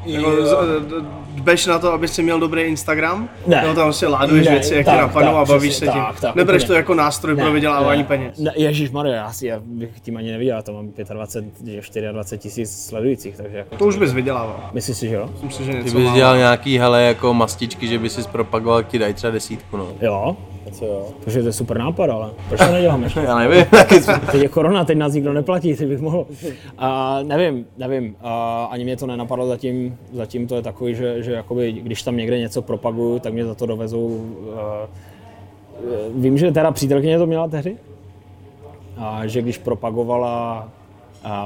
Jako, 0.06 0.30
d- 0.30 1.06
dbeš 1.34 1.66
na 1.66 1.78
to, 1.78 1.92
aby 1.92 2.08
si 2.08 2.22
měl 2.22 2.40
dobrý 2.40 2.62
Instagram? 2.62 3.28
Ne. 3.46 3.62
Nebo 3.62 3.74
tam 3.74 3.92
si 3.92 4.06
láduješ 4.06 4.46
Ne, 4.46 4.52
věci, 4.52 4.74
jak 4.74 4.86
tak, 4.86 4.94
ti 4.94 5.00
napadnou 5.00 5.32
tak, 5.32 5.40
a 5.40 5.44
bavíš 5.44 5.70
přesně, 5.70 5.86
se 5.86 5.92
tím? 5.92 6.02
tak, 6.02 6.20
tak, 6.20 6.34
Nebereš 6.34 6.62
úplně. 6.62 6.66
to 6.68 6.74
jako 6.74 6.94
nástroj 6.94 7.36
pro 7.36 7.52
vydělávání 7.52 8.04
peněz? 8.04 8.38
Ne, 8.38 8.52
Ježíš 8.56 8.90
Maria, 8.90 9.16
já, 9.16 9.32
si, 9.32 9.46
já 9.46 9.60
bych 9.64 10.00
tím 10.00 10.16
ani 10.16 10.30
neviděl, 10.32 10.56
já 10.56 10.62
to 10.62 10.72
mám 10.72 10.88
25, 11.12 12.12
24 12.12 12.38
tisíc 12.42 12.86
sledujících, 12.86 13.36
takže 13.36 13.56
jako, 13.58 13.76
To 13.76 13.84
už 13.86 13.96
bys 13.96 14.12
vydělával. 14.12 14.70
myslíš 14.72 14.96
si, 14.96 15.08
že 15.08 15.14
jo? 15.14 15.30
Myslím 15.42 15.50
si, 15.50 15.64
že 15.64 15.78
Ty 15.78 15.84
něco 15.84 15.96
bys 15.96 16.04
málo. 16.04 16.16
dělal 16.16 16.36
nějaký, 16.36 16.78
hele, 16.78 17.02
jako 17.02 17.34
mastičky, 17.34 17.86
že 17.88 17.98
by 17.98 18.10
si 18.10 18.22
zpropagoval, 18.22 18.82
ti 18.82 18.98
dají 18.98 19.14
třeba 19.14 19.30
desítku, 19.30 19.76
no. 19.76 19.88
Jo, 20.00 20.36
Co 20.72 20.84
jo? 20.84 21.06
to 21.24 21.30
je 21.30 21.52
super 21.52 21.78
nápad, 21.78 22.10
ale 22.10 22.30
proč 22.48 22.60
to 22.60 22.72
neděláme 22.72 23.06
ještě? 23.06 23.20
Já 23.24 23.38
nevím, 23.38 23.64
Teď 24.32 24.42
je 24.42 24.48
korona, 24.48 24.84
teď 24.84 24.98
nás 24.98 25.12
nikdo 25.12 25.32
neplatí, 25.32 25.74
ty 25.74 25.86
bych 25.86 26.00
mohl. 26.00 26.26
A 26.78 27.18
nevím, 27.22 27.66
nevím, 27.78 28.16
a 28.20 28.64
ani 28.64 28.84
mě 28.84 28.96
to 28.96 29.06
nenapadlo 29.06 29.46
zatím, 29.46 29.98
zatím 30.12 30.46
to 30.46 30.56
je 30.56 30.62
takový, 30.62 30.94
že, 30.94 31.22
že 31.22 31.32
jakoby, 31.32 31.72
když 31.72 32.02
tam 32.02 32.16
někde 32.16 32.38
něco 32.38 32.62
propaguju, 32.62 33.18
tak 33.18 33.32
mě 33.32 33.44
za 33.44 33.54
to 33.54 33.66
dovezou. 33.66 34.06
Uh, 34.06 34.24
vím, 36.14 36.38
že 36.38 36.52
teda 36.52 36.70
přítelkyně 36.70 37.18
to 37.18 37.26
měla 37.26 37.48
tehdy, 37.48 37.76
a 38.96 39.26
že 39.26 39.42
když 39.42 39.58
propagovala 39.58 40.68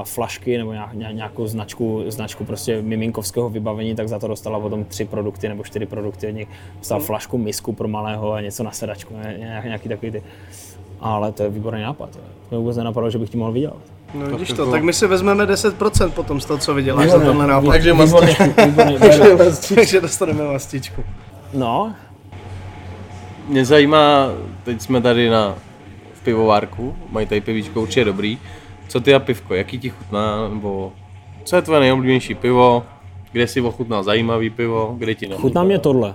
flašky 0.04 0.58
nebo 0.58 0.72
nějak- 0.72 0.92
nějak- 0.94 1.14
nějakou 1.14 1.46
značku, 1.46 2.04
značku 2.08 2.44
prostě 2.44 2.82
miminkovského 2.82 3.50
vybavení, 3.50 3.94
tak 3.94 4.08
za 4.08 4.18
to 4.18 4.28
dostala 4.28 4.60
potom 4.60 4.84
tři 4.84 5.04
produkty 5.04 5.48
nebo 5.48 5.64
čtyři 5.64 5.86
produkty. 5.86 6.26
Jedni 6.26 6.46
dostala 6.78 7.00
flašku, 7.00 7.38
misku 7.38 7.72
pro 7.72 7.88
malého 7.88 8.32
a 8.32 8.40
něco 8.40 8.62
na 8.62 8.70
sedačku, 8.70 9.14
nějaký 9.64 9.88
takový 9.88 10.12
ty. 10.12 10.22
Ale 11.00 11.32
to 11.32 11.42
je 11.42 11.50
výborný 11.50 11.82
nápad. 11.82 12.10
To 12.10 12.18
mě 12.50 12.58
vůbec 12.58 12.76
nenapadlo, 12.76 13.10
že 13.10 13.18
bych 13.18 13.30
tím 13.30 13.40
mohl 13.40 13.52
vydělat. 13.52 13.76
No 14.14 14.26
vidíš 14.26 14.52
to, 14.52 14.70
tak 14.70 14.82
my 14.82 14.92
si 14.92 15.06
vezmeme 15.06 15.46
10% 15.46 16.10
potom 16.10 16.40
z 16.40 16.44
toho, 16.44 16.58
co 16.58 16.74
vyděláš 16.74 17.10
za 17.10 17.18
tenhle 17.18 17.46
nápad. 17.46 17.70
Takže. 18.98 19.22
Takže 19.74 20.00
dostaneme 20.00 20.44
mastičku. 20.44 21.04
No, 21.54 21.94
Mě 23.48 23.64
zajímá, 23.64 24.28
teď 24.64 24.80
jsme 24.80 25.00
tady 25.00 25.30
na 25.30 25.54
v 26.14 26.20
pivovárku, 26.24 26.94
mají 27.10 27.26
tady 27.26 27.40
pivíčko, 27.40 27.82
určitě 27.82 28.04
dobrý. 28.04 28.38
Co 28.92 29.00
ty 29.00 29.14
a 29.14 29.18
pivko, 29.18 29.54
jaký 29.54 29.78
ti 29.78 29.88
chutná, 29.90 30.48
nebo 30.48 30.92
co 31.44 31.56
je 31.56 31.62
tvoje 31.62 31.80
nejoblíbenější 31.80 32.34
pivo, 32.34 32.84
kde 33.32 33.46
si 33.46 33.60
ochutnal 33.60 34.02
zajímavý 34.02 34.50
pivo, 34.50 34.94
kde 34.98 35.14
ti 35.14 35.26
nechutná? 35.26 35.42
chutná 35.48 35.62
mě 35.64 35.78
tohle. 35.78 36.14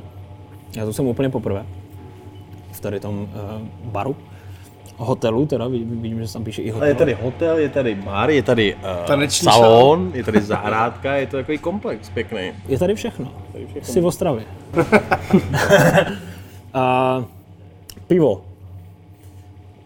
Já 0.76 0.86
to 0.86 0.94
jsem 0.94 1.06
úplně 1.06 1.30
poprvé. 1.30 1.66
V 2.72 2.80
tady 2.80 3.00
tom 3.00 3.20
uh, 3.22 3.28
baru. 3.92 4.16
Hotelu, 4.98 5.46
teda 5.46 5.68
vid- 5.68 6.02
vidím, 6.02 6.20
že 6.20 6.28
se 6.28 6.34
tam 6.34 6.44
píše 6.44 6.62
i 6.62 6.72
Ale 6.72 6.74
hotel. 6.80 6.88
je 6.90 6.96
tady 6.96 7.14
hotel, 7.14 7.58
je 7.58 7.70
tady 7.70 7.96
bar, 7.96 8.30
je 8.30 8.44
tady 8.44 8.76
uh, 8.76 9.06
Taneční 9.08 9.46
salon, 9.46 10.12
je 10.14 10.24
tady 10.24 10.42
zahrádka, 10.42 11.16
je 11.16 11.28
to 11.28 11.38
takový 11.38 11.58
komplex 11.58 12.10
pěkný. 12.10 12.52
Je 12.68 12.80
tady 12.80 12.96
všechno. 12.96 13.32
Jsi 13.82 14.02
v 14.02 14.06
Ostravě. 14.06 14.44
A 16.74 17.26
pivo. 18.08 18.42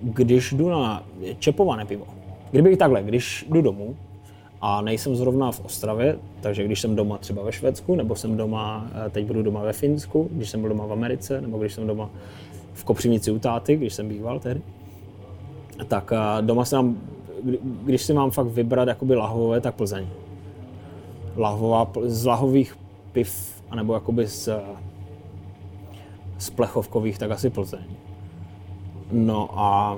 Když 0.02 0.52
jdu 0.54 0.70
na 0.70 1.04
čepované 1.40 1.86
pivo. 1.86 2.06
Kdybych 2.52 2.78
takhle, 2.78 3.04
když 3.04 3.46
jdu 3.50 3.62
domů 3.62 3.96
a 4.62 4.82
nejsem 4.82 5.16
zrovna 5.16 5.52
v 5.52 5.66
Ostravě, 5.66 6.18
takže 6.42 6.64
když 6.64 6.82
jsem 6.82 6.96
doma 6.96 7.18
třeba 7.18 7.44
ve 7.44 7.52
Švédsku, 7.52 7.96
nebo 7.96 8.16
jsem 8.16 8.38
doma, 8.38 8.88
eh, 9.06 9.10
teď 9.10 9.26
budu 9.26 9.44
doma 9.44 9.62
ve 9.64 9.74
Finsku, 9.74 10.30
když 10.32 10.50
jsem 10.50 10.60
byl 10.62 10.70
doma 10.70 10.86
v 10.86 10.92
Americe, 10.94 11.42
nebo 11.42 11.58
když 11.58 11.74
jsem 11.74 11.88
doma 11.88 12.10
v 12.74 12.84
Kopřivnici 12.84 13.32
u 13.32 13.40
táty, 13.40 13.76
když 13.76 13.94
jsem 13.94 14.10
býval 14.10 14.40
tehdy, 14.40 14.62
tak 15.88 16.12
eh, 16.16 16.42
doma 16.42 16.66
se 16.66 16.76
nám, 16.76 16.98
kdy- 17.44 17.60
když 17.84 18.02
si 18.02 18.14
mám 18.14 18.32
fakt 18.32 18.48
vybrat 18.48 18.88
jakoby 18.88 19.16
lahvové, 19.16 19.62
tak 19.62 19.76
Plzeň 19.76 20.08
lahvová, 21.38 21.86
pl- 21.86 22.08
z 22.10 22.26
lahových 22.26 22.78
piv, 23.12 23.62
anebo 23.70 23.94
jakoby 23.94 24.28
z, 24.28 24.50
z 26.38 26.50
plechovkových, 26.50 27.18
tak 27.18 27.32
asi 27.32 27.50
Plzeň. 27.50 27.84
No 29.12 29.50
a 29.60 29.98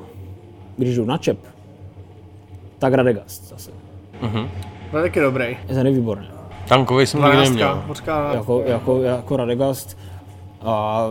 když 0.77 0.95
jdu 0.95 1.05
na 1.05 1.17
čep, 1.17 1.39
tak 2.83 2.93
Radegast 2.93 3.49
zase. 3.49 3.71
To 4.91 4.97
je 4.97 5.03
taky 5.03 5.19
dobrý. 5.19 5.57
Je 5.69 5.75
tady 5.75 5.91
výborný. 5.91 6.27
Tankový 6.67 7.05
jsem 7.05 7.21
nikdy 7.21 7.37
neměl. 7.37 7.83
hořká. 7.87 8.33
Jako, 8.33 8.63
jako, 8.65 9.01
jako 9.01 9.37
Radegast. 9.37 9.97
A 10.61 11.07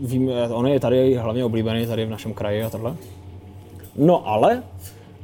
vím, 0.00 0.30
on 0.50 0.66
je 0.66 0.80
tady 0.80 1.14
hlavně 1.14 1.44
oblíbený 1.44 1.86
tady 1.86 2.06
v 2.06 2.10
našem 2.10 2.34
kraji 2.34 2.64
a 2.64 2.70
tohle. 2.70 2.96
No 3.96 4.28
ale 4.28 4.62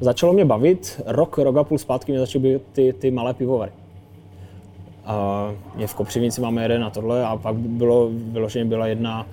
začalo 0.00 0.32
mě 0.32 0.44
bavit, 0.44 1.00
rok, 1.06 1.38
rok 1.38 1.56
a 1.56 1.64
půl 1.64 1.78
zpátky 1.78 2.12
mě 2.12 2.18
začaly 2.18 2.42
být 2.42 2.62
ty, 2.72 2.92
ty 2.92 3.10
malé 3.10 3.34
pivovary. 3.34 3.72
A 5.04 5.46
mě 5.74 5.86
v 5.86 5.94
Kopřivnici 5.94 6.40
máme 6.40 6.62
jeden 6.62 6.84
a 6.84 6.90
tohle 6.90 7.24
a 7.24 7.36
pak 7.36 7.54
bylo, 7.54 8.08
vyloženě 8.12 8.64
byla 8.64 8.86
jedna, 8.86 9.26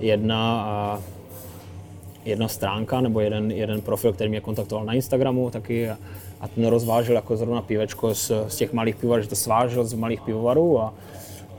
jedna, 0.00 0.62
a, 0.62 1.00
jedna 2.24 2.48
stránka 2.48 3.00
nebo 3.00 3.20
jeden, 3.20 3.50
jeden 3.50 3.80
profil, 3.80 4.12
který 4.12 4.30
mě 4.30 4.40
kontaktoval 4.40 4.84
na 4.84 4.92
Instagramu 4.92 5.50
taky 5.50 5.90
a, 5.90 5.98
a 6.40 6.48
ten 6.48 6.66
rozvážel 6.66 7.14
jako 7.14 7.36
zrovna 7.36 7.62
pivečko 7.62 8.14
z, 8.14 8.32
z 8.48 8.56
těch 8.56 8.72
malých 8.72 8.96
pivovarů, 8.96 9.22
že 9.22 9.28
to 9.28 9.36
svážel 9.36 9.84
z 9.84 9.94
malých 9.94 10.20
pivovarů 10.20 10.80
a, 10.80 10.94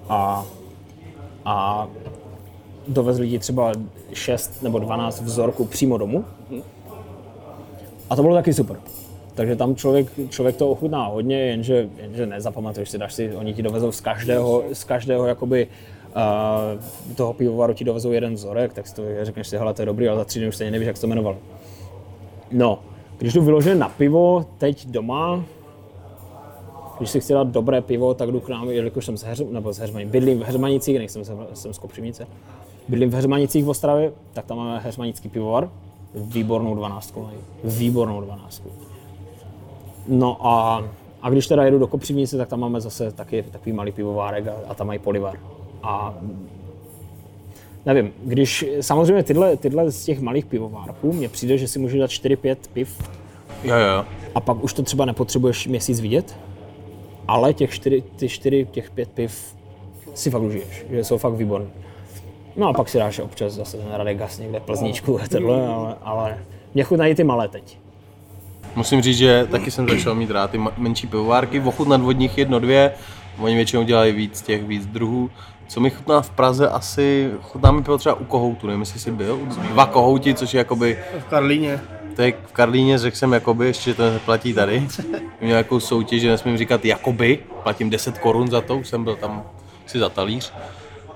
a, 0.09 0.45
a 1.45 1.87
dovezli 2.87 3.29
ti 3.29 3.39
třeba 3.39 3.71
6 4.13 4.63
nebo 4.63 4.79
12 4.79 5.21
vzorků 5.21 5.65
přímo 5.65 5.97
domů. 5.97 6.25
A 8.09 8.15
to 8.15 8.21
bylo 8.21 8.35
taky 8.35 8.53
super. 8.53 8.77
Takže 9.35 9.55
tam 9.55 9.75
člověk, 9.75 10.07
člověk 10.29 10.55
to 10.55 10.69
ochutná 10.69 11.05
hodně, 11.05 11.39
jenže, 11.39 11.89
jenže 11.97 12.25
nezapamatuješ 12.25 12.89
si, 12.89 12.97
dáš 12.97 13.13
si, 13.13 13.35
oni 13.35 13.53
ti 13.53 13.63
dovezou 13.63 13.91
z 13.91 14.01
každého, 14.01 14.63
z 14.73 14.83
každého 14.83 15.25
jakoby, 15.25 15.67
uh, 16.15 17.15
toho 17.15 17.33
pivovaru 17.33 17.73
ti 17.73 17.83
dovezou 17.83 18.11
jeden 18.11 18.33
vzorek, 18.33 18.73
tak 18.73 18.87
si 18.87 18.95
to 18.95 19.03
řekneš 19.21 19.47
si, 19.47 19.57
hele, 19.57 19.73
to 19.73 19.81
je 19.81 19.85
dobrý, 19.85 20.07
ale 20.07 20.17
za 20.17 20.25
tři 20.25 20.39
dny 20.39 20.47
už 20.47 20.55
stejně 20.55 20.71
nevíš, 20.71 20.87
jak 20.87 20.97
se 20.97 21.01
to 21.01 21.07
jmenovalo. 21.07 21.37
No, 22.51 22.79
když 23.17 23.33
jdu 23.33 23.41
vyloženě 23.41 23.75
na 23.75 23.89
pivo 23.89 24.45
teď 24.57 24.87
doma, 24.87 25.43
když 26.97 27.09
si 27.09 27.19
chci 27.19 27.33
dát 27.33 27.47
dobré 27.47 27.81
pivo, 27.81 28.13
tak 28.13 28.31
jdu 28.31 28.39
k 28.39 28.49
nám, 28.49 28.69
jelikož 28.69 29.05
jsem 29.05 29.17
z, 29.17 29.23
Heř, 29.23 29.41
nebo 29.51 29.73
z 29.73 29.77
Heřmaní, 29.77 30.05
bydlím 30.05 30.39
v 30.39 30.43
Heřmanicích, 30.43 30.97
nejsem 30.97 31.25
jsem, 31.25 31.73
z 31.73 31.77
Kopřivnice, 31.77 32.27
bydlím 32.87 33.09
v 33.09 33.13
Heřmanicích 33.13 33.65
v 33.65 33.69
Ostravě, 33.69 34.13
tak 34.33 34.45
tam 34.45 34.57
máme 34.57 34.79
Heřmanický 34.79 35.29
pivovar, 35.29 35.69
výbornou 36.13 36.75
dvanáctku 36.75 37.29
výbornou 37.63 38.21
dvanáctku. 38.21 38.69
No 40.07 40.47
a, 40.47 40.83
a 41.21 41.29
když 41.29 41.47
teda 41.47 41.63
jedu 41.63 41.79
do 41.79 41.87
Kopřivnice, 41.87 42.37
tak 42.37 42.49
tam 42.49 42.59
máme 42.59 42.81
zase 42.81 43.11
taky 43.11 43.43
takový 43.43 43.73
malý 43.73 43.91
pivovárek 43.91 44.47
a, 44.47 44.53
a 44.67 44.73
tam 44.73 44.87
mají 44.87 44.99
polivar. 44.99 45.39
A 45.85 46.13
nevím, 47.85 48.11
když 48.23 48.65
samozřejmě 48.81 49.23
tyhle, 49.23 49.57
tyhle 49.57 49.91
z 49.91 50.05
těch 50.05 50.19
malých 50.19 50.45
pivovárků, 50.45 51.13
mně 51.13 51.29
přijde, 51.29 51.57
že 51.57 51.67
si 51.67 51.79
můžu 51.79 51.99
dát 51.99 52.09
4-5 52.09 52.55
piv 52.73 53.01
Jo, 53.63 53.75
jo. 53.75 54.05
a 54.35 54.39
pak 54.39 54.63
už 54.63 54.73
to 54.73 54.83
třeba 54.83 55.05
nepotřebuješ 55.05 55.67
měsíc 55.67 55.99
vidět, 55.99 56.37
ale 57.27 57.53
těch 57.53 57.73
čtyři, 57.73 58.03
ty 58.15 58.29
čtyři, 58.29 58.67
těch 58.71 58.91
pět 58.91 59.09
piv 59.09 59.55
si 60.13 60.29
fakt 60.29 60.41
užiješ, 60.41 60.85
že 60.89 61.03
jsou 61.03 61.17
fakt 61.17 61.33
výborné. 61.33 61.67
No 62.55 62.67
a 62.67 62.73
pak 62.73 62.89
si 62.89 62.97
dáš 62.97 63.19
občas 63.19 63.53
zase 63.53 63.77
ten 63.77 63.87
Radegas 63.91 64.39
někde 64.39 64.59
plzničku 64.59 65.21
a 65.21 65.27
tohle, 65.27 65.67
ale, 65.67 65.95
ale 66.01 66.37
mě 66.73 66.83
chutnají 66.83 67.15
ty 67.15 67.23
malé 67.23 67.47
teď. 67.47 67.77
Musím 68.75 69.01
říct, 69.01 69.17
že 69.17 69.47
taky 69.51 69.71
jsem 69.71 69.89
začal 69.89 70.15
mít 70.15 70.31
rád 70.31 70.51
ty 70.51 70.59
menší 70.77 71.07
pivovárky, 71.07 71.59
ochutnat 71.59 72.01
od 72.01 72.11
nich 72.11 72.37
jedno, 72.37 72.59
dvě, 72.59 72.91
oni 73.39 73.55
většinou 73.55 73.83
dělají 73.83 74.13
víc 74.13 74.41
těch 74.41 74.63
víc 74.63 74.85
druhů. 74.85 75.29
Co 75.67 75.79
mi 75.79 75.89
chutná 75.89 76.21
v 76.21 76.29
Praze 76.29 76.69
asi, 76.69 77.31
chutná 77.41 77.71
mi 77.71 77.83
pivo 77.83 77.97
třeba 77.97 78.15
u 78.15 78.23
kohoutu, 78.25 78.67
nevím 78.67 78.79
jestli 78.81 78.99
jsi 78.99 79.11
byl, 79.11 79.39
dva 79.71 79.85
kohouti, 79.85 80.33
což 80.33 80.53
je 80.53 80.57
jakoby, 80.57 80.99
V 81.19 81.23
Karlíně. 81.29 81.81
to 82.15 82.21
je 82.21 82.33
v 82.47 82.51
Karlíně, 82.53 82.97
řekl 82.97 83.17
jsem 83.17 83.33
jakoby, 83.33 83.65
ještě 83.67 83.89
že 83.91 83.95
to 83.97 84.11
neplatí 84.11 84.53
tady. 84.53 84.79
Měl 85.41 85.49
nějakou 85.49 85.79
soutěž, 85.79 86.21
že 86.21 86.29
nesmím 86.29 86.57
říkat 86.57 86.85
jakoby, 86.85 87.39
platím 87.63 87.89
10 87.89 88.17
korun 88.17 88.47
za 88.47 88.61
to, 88.61 88.77
už 88.77 88.87
jsem 88.87 89.03
byl 89.03 89.15
tam 89.15 89.43
si 89.85 89.99
za 89.99 90.09
talíř. 90.09 90.53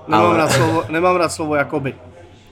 Nemám, 0.08 0.26
Ale- 0.26 0.36
rád 0.36 0.52
slovo, 0.52 0.82
nemám 0.88 1.16
rád 1.16 1.28
slovo 1.32 1.54
jakoby. 1.54 1.94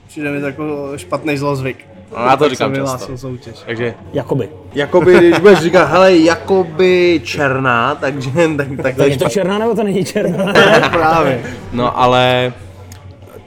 Přijde 0.07 0.31
mi 0.31 0.39
to 0.39 0.45
jako 0.45 0.91
špatný 0.95 1.37
zlozvyk. 1.37 1.87
No, 2.17 2.23
já 2.25 2.37
to 2.37 2.43
Tak 2.43 2.51
říkám 2.51 2.75
jsem 2.75 2.85
často. 2.85 3.17
soutěž. 3.17 3.55
Takže 3.65 3.93
Jakoby. 4.13 4.49
Jakoby, 4.73 5.17
když 5.17 5.39
budeš 5.39 5.59
říkat, 5.59 5.85
hele, 5.85 6.17
jakoby 6.17 7.21
černá, 7.23 7.95
takže 7.95 8.29
tak, 8.57 8.67
tak 8.67 8.77
to 8.77 8.83
Tak 8.83 8.97
je 8.97 9.07
je 9.07 9.17
to 9.17 9.29
černá 9.29 9.57
nebo 9.57 9.75
to 9.75 9.83
není 9.83 10.05
černá? 10.05 10.53
Právě. 10.91 11.43
No 11.73 11.99
ale 11.99 12.53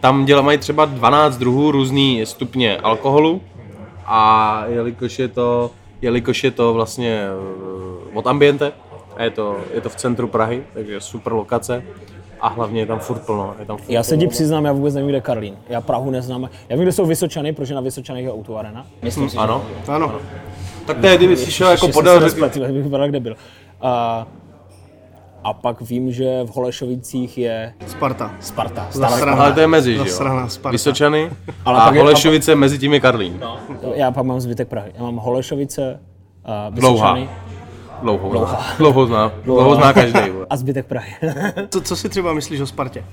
tam 0.01 0.25
dělají 0.25 0.45
mají 0.45 0.59
třeba 0.59 0.85
12 0.85 1.37
druhů 1.39 1.71
různý 1.71 2.27
stupně 2.27 2.77
alkoholu 2.77 3.43
a 4.07 4.63
jelikož 4.69 5.19
je 5.19 5.29
to, 5.29 5.71
jelikož 6.03 6.45
je 6.45 6.51
to 6.51 6.75
vlastně 6.75 7.23
eh, 7.23 8.11
od 8.15 8.27
ambiente 8.27 8.73
a 9.17 9.23
je 9.23 9.31
to, 9.31 9.57
je 9.75 9.81
to 9.81 9.89
v 9.89 9.97
centru 9.97 10.29
Prahy, 10.29 10.63
takže 10.75 11.01
super 11.01 11.33
lokace 11.33 11.83
a 12.43 12.49
hlavně 12.49 12.81
je 12.81 12.87
tam 12.87 12.99
furt 12.99 13.19
plno. 13.27 13.55
Je 13.59 13.65
tam 13.65 13.77
furt 13.77 13.93
Já 13.93 14.03
se 14.03 14.17
ti 14.17 14.27
přiznám, 14.27 14.65
já 14.65 14.73
vůbec 14.73 14.95
nevím, 14.95 15.09
kde 15.09 15.17
je 15.17 15.21
Karlín. 15.21 15.55
Já 15.69 15.81
Prahu 15.81 16.11
neznám. 16.11 16.49
Já 16.69 16.77
vím, 16.77 16.83
kde 16.83 16.93
jsou 16.93 17.07
Vysočany, 17.07 17.53
protože 17.53 17.75
na 17.75 17.81
Vysočanech 17.81 18.25
je 18.25 18.33
autoarena. 18.33 18.87
Myslím 19.03 19.29
si, 19.29 19.33
že 19.35 19.39
Ano, 19.41 19.63
Ano. 19.89 20.13
tak 20.87 20.99
to 20.99 21.07
je, 21.07 21.17
kdyby 21.17 21.37
si 21.37 21.53
šel 21.53 21.71
jako 21.71 21.89
podél, 21.89 22.21
se 22.21 22.29
řekl, 22.29 22.41
nespletl, 22.43 22.73
bych 22.73 22.83
vypadal, 22.85 23.09
kde 23.09 23.21
byl. 23.21 23.37
A, 23.81 24.27
A 25.45 25.53
pak 25.53 25.81
vím, 25.81 26.13
že 26.13 26.45
v 26.45 26.49
Holešovicích 26.57 27.39
je 27.39 27.75
Sparta. 27.87 28.35
Sparta. 28.41 28.87
Sparta. 28.91 29.33
Ale 29.33 29.53
to 29.53 29.61
je 29.61 29.67
mezi, 29.67 29.93
že 29.93 29.99
jo? 29.99 30.05
Zasraná 30.05 30.49
Sparta. 30.49 30.73
Vysočany 30.73 31.31
Ale 31.65 31.81
a 31.81 31.85
pak 31.85 31.95
je- 31.95 32.01
Holešovice, 32.01 32.55
mezi 32.55 32.79
tím 32.79 32.93
je 32.95 33.01
Karlín. 33.01 33.41
Já 33.95 34.11
pak 34.11 34.25
mám 34.25 34.41
zbytek 34.41 34.69
Prahy. 34.69 34.93
Já 34.97 35.03
mám 35.03 35.17
Holešovice, 35.17 36.01
uh, 36.69 36.75
Dlouhá. 36.75 37.19
Dlouho, 38.03 38.31
Dlouho, 38.31 38.57
dlouho 38.79 39.07
zná. 39.07 39.33
Dlouho 39.45 39.75
zná 39.75 39.93
každý. 39.93 40.21
a 40.51 40.57
zbytek 40.57 40.87
Prahy. 40.87 41.15
Co, 41.71 41.81
co 41.81 41.97
si 41.97 42.09
třeba 42.09 42.33
myslíš 42.35 42.61
o 42.61 42.67
Spartě? 42.67 43.05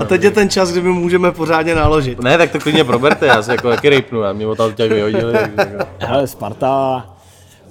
A 0.00 0.04
teď 0.04 0.22
je 0.22 0.30
ten 0.30 0.48
čas, 0.50 0.70
kdy 0.72 0.80
my 0.80 0.88
můžeme 0.88 1.32
pořádně 1.32 1.74
naložit. 1.74 2.20
Ne, 2.22 2.38
tak 2.38 2.52
to 2.52 2.60
klidně 2.60 2.84
proberte, 2.84 3.26
já 3.26 3.42
se 3.42 3.52
jako 3.52 3.68
taky 3.70 3.88
rejpnu, 3.88 4.20
já 4.20 4.32
mě 4.32 4.46
od 4.46 4.74
těch 4.74 4.92
vyhodili. 4.92 5.34
Hele, 5.98 6.26
Sparta 6.26 7.06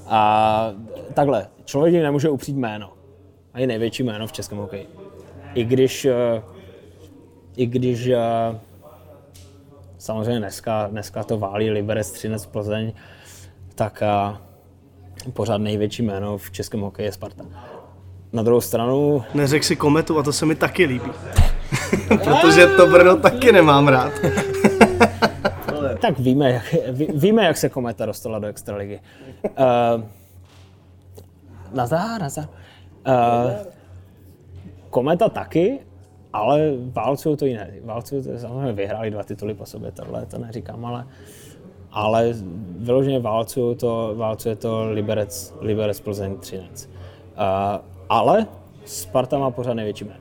a 0.07 0.69
takhle, 1.13 1.47
člověk 1.65 1.93
jim 1.93 2.03
nemůže 2.03 2.29
upřít 2.29 2.55
jméno. 2.57 2.89
A 3.53 3.59
je 3.59 3.67
největší 3.67 4.03
jméno 4.03 4.27
v 4.27 4.31
českém 4.31 4.57
hokeji. 4.57 4.87
I 5.53 5.63
když, 5.63 6.05
eh, 6.05 6.41
i 7.55 7.65
když 7.65 8.07
eh, 8.07 8.19
samozřejmě 9.97 10.39
dneska, 10.39 10.87
dneska 10.91 11.23
to 11.23 11.37
válí 11.37 11.69
Liberec, 11.71 12.11
Třinec, 12.11 12.45
Plzeň, 12.45 12.93
tak 13.75 14.01
eh, 14.01 14.37
pořád 15.33 15.57
největší 15.57 16.03
jméno 16.03 16.37
v 16.37 16.51
českém 16.51 16.81
hokeji 16.81 17.07
je 17.07 17.11
Sparta. 17.11 17.43
Na 18.33 18.43
druhou 18.43 18.61
stranu, 18.61 19.23
Neřek 19.33 19.63
si 19.63 19.75
kometu 19.75 20.19
a 20.19 20.23
to 20.23 20.33
se 20.33 20.45
mi 20.45 20.55
taky 20.55 20.85
líbí. 20.85 21.11
Protože 22.07 22.67
to 22.67 22.87
Brno 22.87 23.17
taky 23.17 23.51
nemám 23.51 23.87
rád. 23.87 24.13
tak 26.01 26.19
víme, 26.19 26.51
jak, 26.51 26.75
ví- 26.91 27.11
víme, 27.15 27.45
jak 27.45 27.57
se 27.57 27.69
Kometa 27.69 28.05
dostala 28.05 28.39
do 28.39 28.47
Extraligy. 28.47 28.99
Uh, 29.43 30.03
nazdar, 31.73 32.21
nazdar. 32.21 32.47
Uh, 33.07 33.51
Kometa 34.89 35.29
taky, 35.29 35.79
ale 36.33 36.71
válcují 36.93 37.37
to 37.37 37.45
jiné. 37.45 37.71
Válcují 37.83 38.23
to, 38.23 38.39
samozřejmě 38.39 38.73
vyhráli 38.73 39.11
dva 39.11 39.23
tituly 39.23 39.53
po 39.53 39.65
sobě, 39.65 39.91
tohle 39.91 40.25
to 40.25 40.37
neříkám, 40.37 40.85
ale, 40.85 41.07
ale 41.93 42.33
vyloženě 42.77 43.19
válcují 43.19 43.75
to, 43.75 44.13
válcuje 44.17 44.55
to 44.55 44.89
Liberec, 44.91 45.53
Liberec 45.61 45.99
Plzeň 45.99 46.37
13. 46.37 46.89
Uh, 46.89 47.41
ale 48.09 48.47
Sparta 48.85 49.37
má 49.37 49.51
pořád 49.51 49.73
největší 49.73 50.03
jméno. 50.05 50.17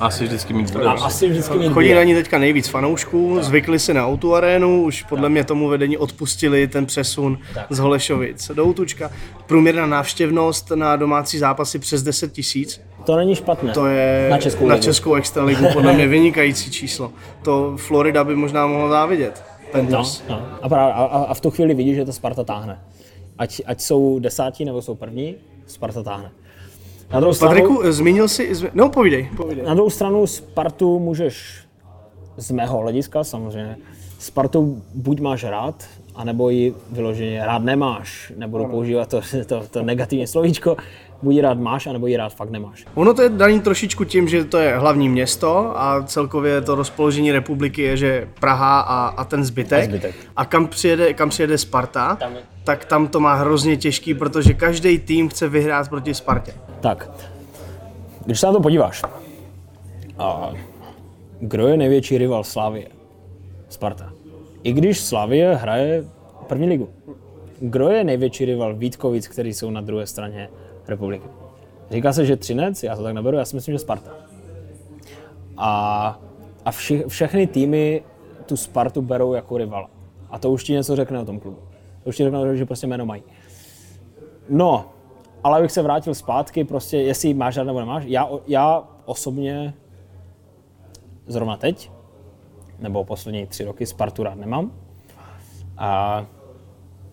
Asi 0.00 0.24
vždycky 0.24 0.54
mít 0.54 0.76
A 0.76 0.90
asi 0.92 1.28
vždycky 1.28 1.58
mít 1.58 1.72
Chodí 1.72 1.94
na 1.94 2.02
ní 2.02 2.14
teďka 2.14 2.38
nejvíc 2.38 2.68
fanoušků, 2.68 3.38
zvykli 3.40 3.78
si 3.78 3.94
na 3.94 4.08
Outu 4.08 4.34
arénu, 4.34 4.82
už 4.82 5.02
podle 5.02 5.28
mě 5.28 5.44
tomu 5.44 5.68
vedení 5.68 5.98
odpustili 5.98 6.68
ten 6.68 6.86
přesun 6.86 7.38
z 7.70 7.78
Holešovic 7.78 8.50
do 8.54 8.66
Outučka. 8.66 9.10
Průměrná 9.46 9.86
návštěvnost 9.86 10.70
na 10.70 10.96
domácí 10.96 11.38
zápasy 11.38 11.78
přes 11.78 12.02
10 12.02 12.32
tisíc. 12.32 12.80
To 13.06 13.16
není 13.16 13.34
špatné. 13.34 13.72
To 13.72 13.86
je 13.86 14.28
Na 14.30 14.38
Českou 14.38 14.66
na 14.66 14.74
ligu. 14.74 14.84
českou 14.84 15.14
extraligu 15.14 15.64
podle 15.72 15.92
mě 15.92 16.06
vynikající 16.16 16.70
číslo. 16.70 17.12
To 17.42 17.76
Florida 17.76 18.24
by 18.24 18.36
možná 18.36 18.66
mohla 18.66 18.88
závidět. 18.88 19.44
No, 19.74 19.80
Panthers. 19.80 20.22
no. 20.28 20.42
A, 20.62 20.68
právě, 20.68 20.94
a, 20.94 21.04
a, 21.04 21.34
v 21.34 21.40
tu 21.40 21.50
chvíli 21.50 21.74
vidíš, 21.74 21.96
že 21.96 22.04
to 22.04 22.12
Sparta 22.12 22.44
táhne. 22.44 22.80
Ať, 23.38 23.60
ať 23.66 23.80
jsou 23.80 24.18
desátí 24.18 24.64
nebo 24.64 24.82
jsou 24.82 24.94
první, 24.94 25.34
Sparta 25.66 26.02
táhne. 26.02 26.30
Na 27.12 27.20
druhou, 27.20 27.34
stranu, 27.34 27.54
Patriku, 27.54 27.92
zmínil 27.92 28.28
jsi, 28.28 28.52
zmi- 28.52 28.70
no 28.74 28.88
povídej, 28.88 29.30
povídej. 29.36 29.64
na 29.64 29.74
druhou 29.74 29.90
stranu 29.90 30.26
Spartu 30.26 30.98
můžeš 30.98 31.64
z 32.36 32.50
mého 32.50 32.78
hlediska 32.78 33.24
samozřejmě, 33.24 33.76
Spartu 34.18 34.82
buď 34.94 35.20
máš 35.20 35.44
rád, 35.44 35.84
anebo 36.14 36.50
ji 36.50 36.74
vyloženě 36.90 37.46
rád 37.46 37.62
nemáš. 37.62 38.32
Nebudu 38.36 38.64
používat 38.66 39.08
to, 39.08 39.20
to, 39.46 39.62
to 39.70 39.82
negativní 39.82 40.26
slovíčko. 40.26 40.76
Buď 41.22 41.34
ji 41.34 41.40
rád 41.40 41.58
máš, 41.58 41.86
anebo 41.86 42.06
ji 42.06 42.16
rád 42.16 42.34
fakt 42.34 42.50
nemáš. 42.50 42.84
Ono 42.94 43.14
to 43.14 43.22
je 43.22 43.28
daný 43.28 43.60
trošičku 43.60 44.04
tím, 44.04 44.28
že 44.28 44.44
to 44.44 44.58
je 44.58 44.76
hlavní 44.78 45.08
město 45.08 45.80
a 45.80 46.02
celkově 46.06 46.60
to 46.60 46.74
rozpoložení 46.74 47.32
republiky 47.32 47.82
je, 47.82 47.96
že 47.96 48.28
Praha 48.40 48.80
a, 48.80 49.06
a 49.08 49.24
ten 49.24 49.44
zbytek. 49.44 49.82
A 49.82 49.84
zbytek. 49.84 50.14
A 50.36 50.44
kam 50.44 50.66
přijede, 50.66 51.14
kam 51.14 51.28
přijede 51.28 51.58
Sparta, 51.58 52.16
Tam 52.16 52.32
je- 52.32 52.42
tak 52.64 52.84
tam 52.84 53.08
to 53.08 53.20
má 53.20 53.34
hrozně 53.34 53.76
těžký, 53.76 54.14
protože 54.14 54.54
každý 54.54 54.98
tým 54.98 55.28
chce 55.28 55.48
vyhrát 55.48 55.88
proti 55.88 56.14
Spartě. 56.14 56.52
Tak, 56.80 57.10
když 58.26 58.40
se 58.40 58.46
na 58.46 58.52
to 58.52 58.60
podíváš, 58.60 59.02
a 60.18 60.50
kdo 61.40 61.68
je 61.68 61.76
největší 61.76 62.18
rival 62.18 62.44
Slavie? 62.44 62.86
Sparta. 63.68 64.11
I 64.62 64.72
když 64.72 65.00
Slavie 65.00 65.54
hraje 65.54 66.04
první 66.46 66.68
ligu. 66.68 66.88
Kdo 67.60 67.88
je 67.88 68.04
největší 68.04 68.44
rival 68.44 68.74
Vítkovic, 68.74 69.28
který 69.28 69.54
jsou 69.54 69.70
na 69.70 69.80
druhé 69.80 70.06
straně 70.06 70.48
republiky? 70.88 71.28
Říká 71.90 72.12
se, 72.12 72.26
že 72.26 72.36
Třinec, 72.36 72.82
já 72.82 72.96
to 72.96 73.02
tak 73.02 73.14
neberu, 73.14 73.36
já 73.36 73.44
si 73.44 73.56
myslím, 73.56 73.74
že 73.74 73.78
Sparta. 73.78 74.10
A, 75.56 76.20
a 76.64 76.70
vši, 76.70 77.04
všechny 77.08 77.46
týmy 77.46 78.02
tu 78.46 78.56
Spartu 78.56 79.02
berou 79.02 79.32
jako 79.32 79.58
rivala. 79.58 79.90
A 80.30 80.38
to 80.38 80.50
už 80.50 80.64
ti 80.64 80.72
něco 80.72 80.96
řekne 80.96 81.20
o 81.20 81.24
tom 81.24 81.40
klubu. 81.40 81.58
To 82.02 82.08
už 82.08 82.16
ti 82.16 82.24
řekne, 82.24 82.56
že 82.56 82.66
prostě 82.66 82.86
jméno 82.86 83.06
mají. 83.06 83.22
No, 84.48 84.90
ale 85.44 85.58
abych 85.58 85.72
se 85.72 85.82
vrátil 85.82 86.14
zpátky, 86.14 86.64
prostě 86.64 86.96
jestli 86.96 87.34
máš 87.34 87.56
rád 87.56 87.64
nebo 87.64 87.80
nemáš, 87.80 88.04
já, 88.06 88.28
já 88.46 88.84
osobně 89.04 89.74
zrovna 91.26 91.56
teď, 91.56 91.90
nebo 92.82 93.04
poslední 93.04 93.46
tři 93.46 93.64
roky 93.64 93.86
Spartu 93.86 94.22
rád 94.22 94.34
nemám. 94.34 94.72
A 95.78 96.24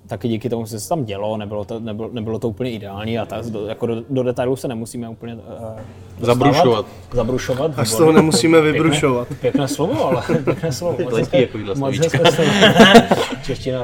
taky 0.07 0.27
díky 0.27 0.49
tomu, 0.49 0.65
že 0.65 0.79
se 0.79 0.89
tam 0.89 1.05
dělo, 1.05 1.37
nebylo 1.37 1.65
to, 1.65 1.79
nebylo, 1.79 2.09
nebylo 2.13 2.39
to 2.39 2.49
úplně 2.49 2.71
ideální 2.71 3.19
a 3.19 3.25
tak, 3.25 3.45
do, 3.45 3.65
jako 3.65 3.85
do, 3.85 4.03
do 4.09 4.23
detailů 4.23 4.55
se 4.55 4.67
nemusíme 4.67 5.09
úplně 5.09 5.35
uh, 5.35 5.41
Zabrušovat. 6.19 6.85
Zabrušovat. 7.13 7.79
A 7.79 7.85
z 7.85 7.95
toho 7.95 8.11
nemusíme 8.11 8.61
vybrušovat. 8.61 9.27
Pěkné, 9.27 9.41
pěkné 9.41 9.67
slovo, 9.67 10.05
ale 10.05 10.23
pěkné 10.43 10.71
slovo. 10.71 10.97
Moc 11.03 11.27
slovíčka. 11.77 12.17
hezké 12.17 12.31
slovo. 12.31 12.51
Čeština 13.43 13.79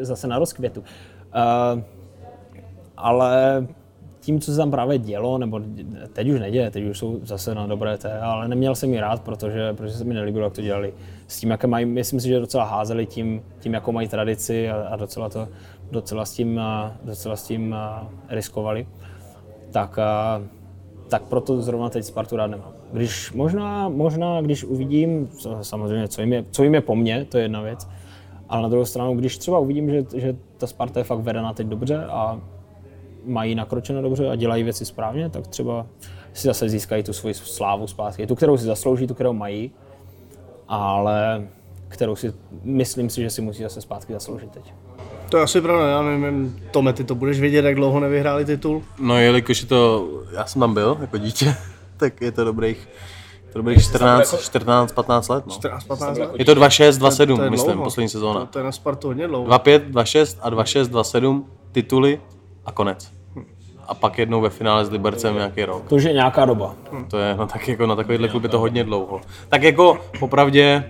zase 0.00 0.26
na 0.26 0.38
rozkvětu. 0.38 0.80
Uh, 0.80 1.82
ale 2.96 3.66
tím, 4.30 4.40
co 4.40 4.52
se 4.52 4.56
tam 4.56 4.70
právě 4.70 4.98
dělo, 4.98 5.38
nebo 5.38 5.60
teď 6.12 6.28
už 6.28 6.40
neděje, 6.40 6.70
teď 6.70 6.84
už 6.84 6.98
jsou 6.98 7.20
zase 7.22 7.54
na 7.54 7.66
dobré 7.66 7.98
té, 7.98 8.20
ale 8.20 8.48
neměl 8.48 8.74
jsem 8.74 8.92
ji 8.92 9.00
rád, 9.00 9.22
protože, 9.22 9.72
protože 9.72 9.94
se 9.94 10.04
mi 10.04 10.14
nelíbilo, 10.14 10.44
jak 10.44 10.52
to 10.52 10.62
dělali. 10.62 10.94
S 11.26 11.40
tím, 11.40 11.50
jaké 11.50 11.66
mají, 11.66 11.86
myslím 11.86 12.20
si, 12.20 12.28
že 12.28 12.40
docela 12.40 12.64
házeli 12.64 13.06
tím, 13.06 13.42
tím 13.60 13.74
jakou 13.74 13.92
mají 13.92 14.08
tradici 14.08 14.70
a, 14.70 14.76
a 14.76 14.96
docela, 14.96 15.28
to, 15.28 15.48
docela 15.90 16.24
s 16.24 16.32
tím, 16.32 16.60
docela 17.04 17.36
s 17.36 17.46
tím 17.46 17.76
riskovali. 18.28 18.86
Tak, 19.70 19.98
a, 19.98 20.42
tak 21.08 21.22
proto 21.22 21.62
zrovna 21.62 21.90
teď 21.90 22.04
Spartu 22.04 22.36
rád 22.36 22.46
nemám. 22.46 22.72
Když 22.92 23.32
možná, 23.32 23.88
možná, 23.88 24.40
když 24.40 24.64
uvidím, 24.64 25.28
samozřejmě, 25.62 26.08
co 26.08 26.20
jim, 26.20 26.32
je, 26.32 26.44
co 26.50 26.62
jim 26.62 26.74
je 26.74 26.80
po 26.80 26.96
mně, 26.96 27.24
to 27.24 27.38
je 27.38 27.44
jedna 27.44 27.60
věc, 27.60 27.88
ale 28.48 28.62
na 28.62 28.68
druhou 28.68 28.84
stranu, 28.84 29.14
když 29.14 29.38
třeba 29.38 29.58
uvidím, 29.58 29.90
že, 29.90 30.04
že 30.14 30.36
ta 30.56 30.66
Sparta 30.66 31.00
je 31.00 31.04
fakt 31.04 31.20
vedená 31.20 31.52
teď 31.52 31.66
dobře 31.66 32.04
a 32.04 32.40
mají 33.24 33.54
nakročeno 33.54 34.02
dobře 34.02 34.30
a 34.30 34.36
dělají 34.36 34.62
věci 34.62 34.84
správně, 34.84 35.30
tak 35.30 35.46
třeba 35.46 35.86
si 36.32 36.46
zase 36.46 36.68
získají 36.68 37.02
tu 37.02 37.12
svoji 37.12 37.34
slávu 37.34 37.86
zpátky. 37.86 38.26
Tu, 38.26 38.34
kterou 38.34 38.56
si 38.56 38.64
zaslouží, 38.64 39.06
tu, 39.06 39.14
kterou 39.14 39.32
mají, 39.32 39.70
ale 40.68 41.48
kterou 41.88 42.16
si, 42.16 42.32
myslím 42.62 43.10
si, 43.10 43.22
že 43.22 43.30
si 43.30 43.42
musí 43.42 43.62
zase 43.62 43.80
zpátky 43.80 44.12
zasloužit 44.12 44.50
teď. 44.50 44.74
To 45.28 45.36
je 45.36 45.42
asi 45.42 45.60
pravda, 45.60 45.86
já 45.88 46.02
nevím, 46.02 46.60
Tome, 46.70 46.92
ty 46.92 47.04
to 47.04 47.14
budeš 47.14 47.40
vědět, 47.40 47.64
jak 47.64 47.74
dlouho 47.74 48.00
nevyhráli 48.00 48.44
titul? 48.44 48.82
No 49.00 49.18
jelikož 49.18 49.60
je 49.62 49.66
to, 49.68 50.08
já 50.32 50.46
jsem 50.46 50.60
tam 50.60 50.74
byl 50.74 50.98
jako 51.00 51.18
dítě, 51.18 51.54
tak 51.96 52.20
je 52.20 52.32
to 52.32 52.44
dobrých, 52.44 52.88
to 53.52 53.58
dobrých 53.58 53.82
14, 53.84 54.40
14, 54.40 54.92
15 54.92 55.28
let. 55.28 55.44
No. 55.46 55.52
14, 55.52 55.84
15 55.84 56.18
let? 56.18 56.30
Je 56.34 56.44
to 56.44 56.54
2-6, 56.54 56.90
2-7, 56.90 57.36
To 57.36 57.42
je 57.42 57.50
myslím, 57.50 57.72
dlouho. 57.72 57.84
poslední 57.84 58.08
sezóna. 58.08 58.40
To, 58.40 58.46
to 58.46 58.58
je 58.58 58.64
na 58.64 58.72
Spartu 58.72 59.06
hodně 59.08 59.26
dlouho. 59.28 59.46
2-5, 59.48 59.90
2-6 59.90 60.38
a 60.40 60.50
2-6, 60.50 60.82
2-7, 60.84 61.42
tituly 61.72 62.20
a 62.70 62.72
konec. 62.72 63.12
A 63.88 63.94
pak 63.94 64.18
jednou 64.18 64.40
ve 64.40 64.50
finále 64.50 64.84
s 64.84 64.90
Libercem 64.90 65.34
nějaký 65.34 65.64
rok. 65.64 65.88
To 65.88 65.94
už 65.94 66.02
je 66.02 66.12
nějaká 66.12 66.44
doba. 66.44 66.74
To 67.10 67.18
je 67.18 67.36
no, 67.36 67.46
tak 67.46 67.68
jako 67.68 67.86
na 67.86 67.96
takovýhle 67.96 68.28
klub 68.28 68.42
je 68.42 68.48
to 68.48 68.58
hodně 68.58 68.84
dlouho. 68.84 69.20
Tak 69.48 69.62
jako 69.62 69.98
popravdě 70.18 70.84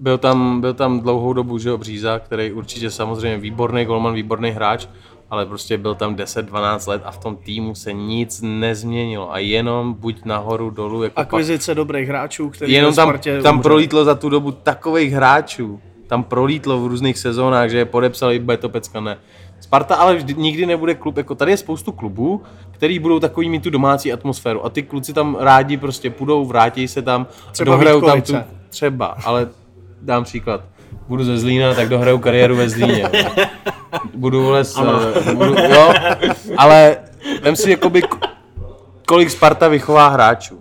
byl 0.00 0.18
tam, 0.18 0.60
byl 0.60 0.74
tam 0.74 1.00
dlouhou 1.00 1.32
dobu 1.32 1.58
že 1.58 1.68
jo, 1.68 1.78
Bříza, 1.78 2.18
který 2.18 2.52
určitě 2.52 2.90
samozřejmě 2.90 3.38
výborný 3.38 3.84
golman, 3.84 4.14
výborný 4.14 4.50
hráč, 4.50 4.86
ale 5.30 5.46
prostě 5.46 5.78
byl 5.78 5.94
tam 5.94 6.16
10-12 6.16 6.88
let 6.88 7.02
a 7.04 7.10
v 7.10 7.18
tom 7.18 7.36
týmu 7.36 7.74
se 7.74 7.92
nic 7.92 8.40
nezměnilo 8.44 9.32
a 9.32 9.38
jenom 9.38 9.94
buď 9.94 10.24
nahoru, 10.24 10.70
dolů, 10.70 11.02
jako 11.02 11.14
pak, 11.14 11.26
Akvizice 11.26 11.74
dobrých 11.74 12.08
hráčů, 12.08 12.50
který 12.50 12.72
jenom 12.72 12.94
tam, 12.94 13.08
Spartě 13.08 13.42
tam 13.42 13.62
prolítlo 13.62 14.04
za 14.04 14.14
tu 14.14 14.28
dobu 14.28 14.52
takových 14.52 15.12
hráčů, 15.12 15.80
tam 16.06 16.24
prolítlo 16.24 16.80
v 16.80 16.86
různých 16.86 17.18
sezónách, 17.18 17.70
že 17.70 17.78
je 17.78 17.84
podepsal 17.84 18.32
i 18.32 18.38
bude 18.38 18.56
to 18.56 18.68
pecka, 18.68 19.00
ne. 19.00 19.18
Sparta 19.64 19.94
ale 19.94 20.16
vždy, 20.16 20.34
nikdy 20.34 20.66
nebude 20.66 20.94
klub, 20.94 21.16
jako 21.16 21.34
tady 21.34 21.50
je 21.50 21.56
spoustu 21.56 21.92
klubů, 21.92 22.42
který 22.70 22.98
budou 22.98 23.20
takový 23.20 23.48
mít 23.48 23.62
tu 23.62 23.70
domácí 23.70 24.12
atmosféru 24.12 24.64
a 24.64 24.70
ty 24.70 24.82
kluci 24.82 25.12
tam 25.12 25.36
rádi 25.40 25.76
prostě 25.76 26.10
půjdou, 26.10 26.44
vrátí 26.44 26.88
se 26.88 27.02
tam, 27.02 27.26
Třeba 27.52 27.72
dohrajou 27.72 28.00
tam 28.00 28.22
tu, 28.22 28.34
třeba, 28.68 29.06
ale 29.24 29.48
dám 30.02 30.24
příklad. 30.24 30.60
Budu 31.08 31.24
ze 31.24 31.38
Zlína, 31.38 31.74
tak 31.74 31.88
dohraju 31.88 32.18
kariéru 32.18 32.56
ve 32.56 32.68
Zlíně. 32.68 33.08
Budu 34.14 34.42
vole 34.42 34.64
s, 34.64 34.80
budu, 35.34 35.54
jo, 35.54 35.92
ale 36.56 36.96
vem 37.42 37.56
si 37.56 37.70
jakoby 37.70 38.02
kolik 39.06 39.30
Sparta 39.30 39.68
vychová 39.68 40.08
hráčů. 40.08 40.60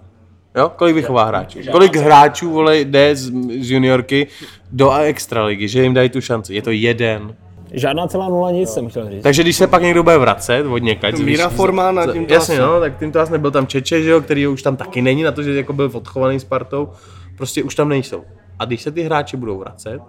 Jo, 0.58 0.72
kolik 0.76 0.96
vychová 0.96 1.24
hráčů? 1.24 1.60
Kolik 1.72 1.96
hráčů 1.96 2.52
vole, 2.52 2.78
jde 2.78 3.16
z, 3.16 3.32
z 3.60 3.72
juniorky 3.72 4.28
do 4.72 4.92
extraligy, 4.92 5.68
že 5.68 5.84
jim 5.84 5.94
dají 5.94 6.10
tu 6.10 6.22
šanci? 6.22 6.56
Je 6.56 6.62
to 6.62 6.72
jeden. 6.72 7.36
Žádná 7.74 8.08
celá 8.08 8.30
nula 8.30 8.52
nic 8.52 8.70
jsem 8.70 8.90
chtěl 8.90 9.10
říct. 9.10 9.24
Takže 9.24 9.44
když 9.44 9.56
se 9.56 9.68
pak 9.68 9.82
někdo 9.82 10.04
bude 10.04 10.18
vracet 10.18 10.66
od 10.66 10.78
někať, 10.78 11.20
Míra 11.20 11.46
když- 11.48 11.58
Forma 11.58 11.92
na 11.92 12.14
tím 12.14 12.26
to 12.26 12.34
Jasně, 12.34 12.60
no, 12.60 12.80
tak 12.80 13.00
tím 13.00 13.12
to 13.12 13.20
asi 13.20 13.32
nebyl 13.32 13.52
tam 13.52 13.68
Čeče, 13.68 14.02
že 14.04 14.10
jo, 14.10 14.22
který 14.22 14.48
už 14.48 14.62
tam 14.62 14.76
taky 14.76 15.02
není 15.02 15.24
na 15.24 15.32
to, 15.32 15.44
že 15.44 15.54
jako 15.54 15.74
byl 15.74 15.90
odchovaný 15.94 16.40
Spartou, 16.40 16.90
prostě 17.38 17.64
už 17.64 17.76
tam 17.76 17.90
nejsou. 17.90 18.24
A 18.60 18.66
když 18.66 18.82
se 18.82 18.92
ty 18.92 19.02
hráči 19.04 19.38
budou 19.38 19.58
vracet, 19.58 20.00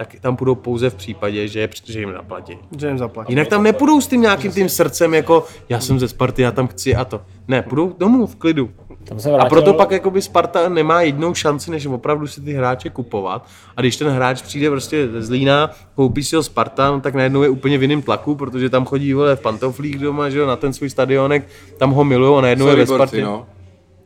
tak 0.00 0.20
tam 0.20 0.36
půjdou 0.36 0.54
pouze 0.54 0.90
v 0.90 0.94
případě, 0.94 1.48
že, 1.48 1.68
že 1.84 2.00
jim 2.00 2.12
zaplatí. 2.12 2.58
Že 2.78 2.88
jim 2.88 2.98
zaplatí. 2.98 3.32
Jinak 3.32 3.48
tam 3.48 3.62
nepůjdou 3.62 4.00
s 4.00 4.06
tím 4.06 4.20
nějakým 4.20 4.52
tím 4.52 4.68
srdcem, 4.68 5.14
jako 5.14 5.44
já 5.68 5.80
jsem 5.80 5.98
ze 5.98 6.08
Sparty, 6.08 6.42
já 6.42 6.52
tam 6.52 6.68
chci 6.68 6.96
a 6.96 7.04
to. 7.04 7.20
Ne, 7.48 7.62
půjdou 7.62 7.94
domů 7.98 8.26
v 8.26 8.36
klidu. 8.36 8.70
Tam 9.04 9.20
se 9.20 9.30
A 9.30 9.44
proto 9.44 9.74
pak 9.74 9.90
jakoby 9.90 10.22
Sparta 10.22 10.68
nemá 10.68 11.02
jednou 11.02 11.34
šanci, 11.34 11.70
než 11.70 11.86
opravdu 11.86 12.26
si 12.26 12.40
ty 12.40 12.52
hráče 12.52 12.90
kupovat. 12.90 13.46
A 13.76 13.80
když 13.80 13.96
ten 13.96 14.08
hráč 14.08 14.42
přijde 14.42 14.70
prostě 14.70 15.08
ze 15.08 15.22
Zlína, 15.22 15.70
koupí 15.94 16.24
si 16.24 16.36
ho 16.36 16.42
Sparta, 16.42 16.90
no, 16.90 17.00
tak 17.00 17.14
najednou 17.14 17.42
je 17.42 17.48
úplně 17.48 17.78
v 17.78 17.82
jiném 17.82 18.02
tlaku, 18.02 18.34
protože 18.34 18.70
tam 18.70 18.84
chodí 18.84 19.14
vole 19.14 19.36
v 19.36 19.40
pantoflích 19.40 19.98
doma, 19.98 20.30
že 20.30 20.38
jo, 20.38 20.46
na 20.46 20.56
ten 20.56 20.72
svůj 20.72 20.90
stadionek, 20.90 21.48
tam 21.78 21.90
ho 21.90 22.04
milují 22.04 22.38
a 22.38 22.40
najednou 22.40 22.66
je 22.66 22.72
Sorry, 22.72 22.84
ve 22.84 22.86
borci, 22.86 23.06
Spartě. 23.08 23.24
no. 23.24 23.46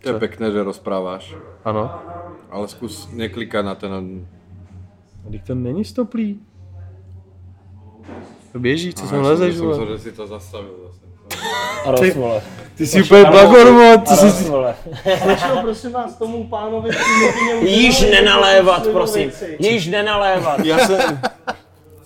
To 0.02 0.08
je 0.08 0.18
pekné, 0.18 0.50
že 0.50 0.62
rozpráváš. 0.62 1.34
Ano. 1.64 1.90
Ale 2.50 2.68
zkus 2.68 3.08
neklikat 3.12 3.64
na 3.64 3.74
ten... 3.74 4.26
A 5.26 5.30
Teď 5.30 5.46
to 5.46 5.54
není 5.54 5.84
stoplý. 5.84 6.40
To 8.52 8.58
běží, 8.58 8.94
co 8.94 9.06
sem 9.06 9.16
Já 9.18 9.22
lezeš, 9.28 9.54
jsem 9.54 9.64
vole. 9.64 9.78
myslel, 9.78 9.96
že 9.96 10.02
si 10.02 10.12
to 10.12 10.26
zastavil 10.26 10.74
zase. 10.86 11.00
a 11.86 11.90
roz, 11.90 12.14
vole. 12.14 12.42
Ty 12.76 12.86
jsi 12.86 13.02
úplně 13.02 13.24
blagormo, 13.24 14.02
co 14.04 14.16
jsi... 14.16 14.44
vole. 14.44 14.74
Začal 15.26 15.62
prosím 15.62 15.92
vás 15.92 16.16
tomu 16.16 16.48
pánovi 16.48 16.90
Již 17.62 18.00
nenalévat, 18.00 18.86
prosím. 18.86 19.32
Již 19.58 19.86
nenalévat. 19.86 20.64
Já 20.64 20.78
jsem, 20.78 21.20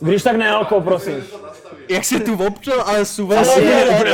Když 0.01 0.23
tak 0.23 0.37
nealko, 0.37 0.81
prosím. 0.81 1.15
Jak 1.89 2.05
se 2.05 2.21
tu 2.21 2.47
občel, 2.47 2.83
ale 2.87 3.05
suvel 3.05 3.39
Ale 3.39 3.47
si. 3.47 3.61
je, 3.61 4.07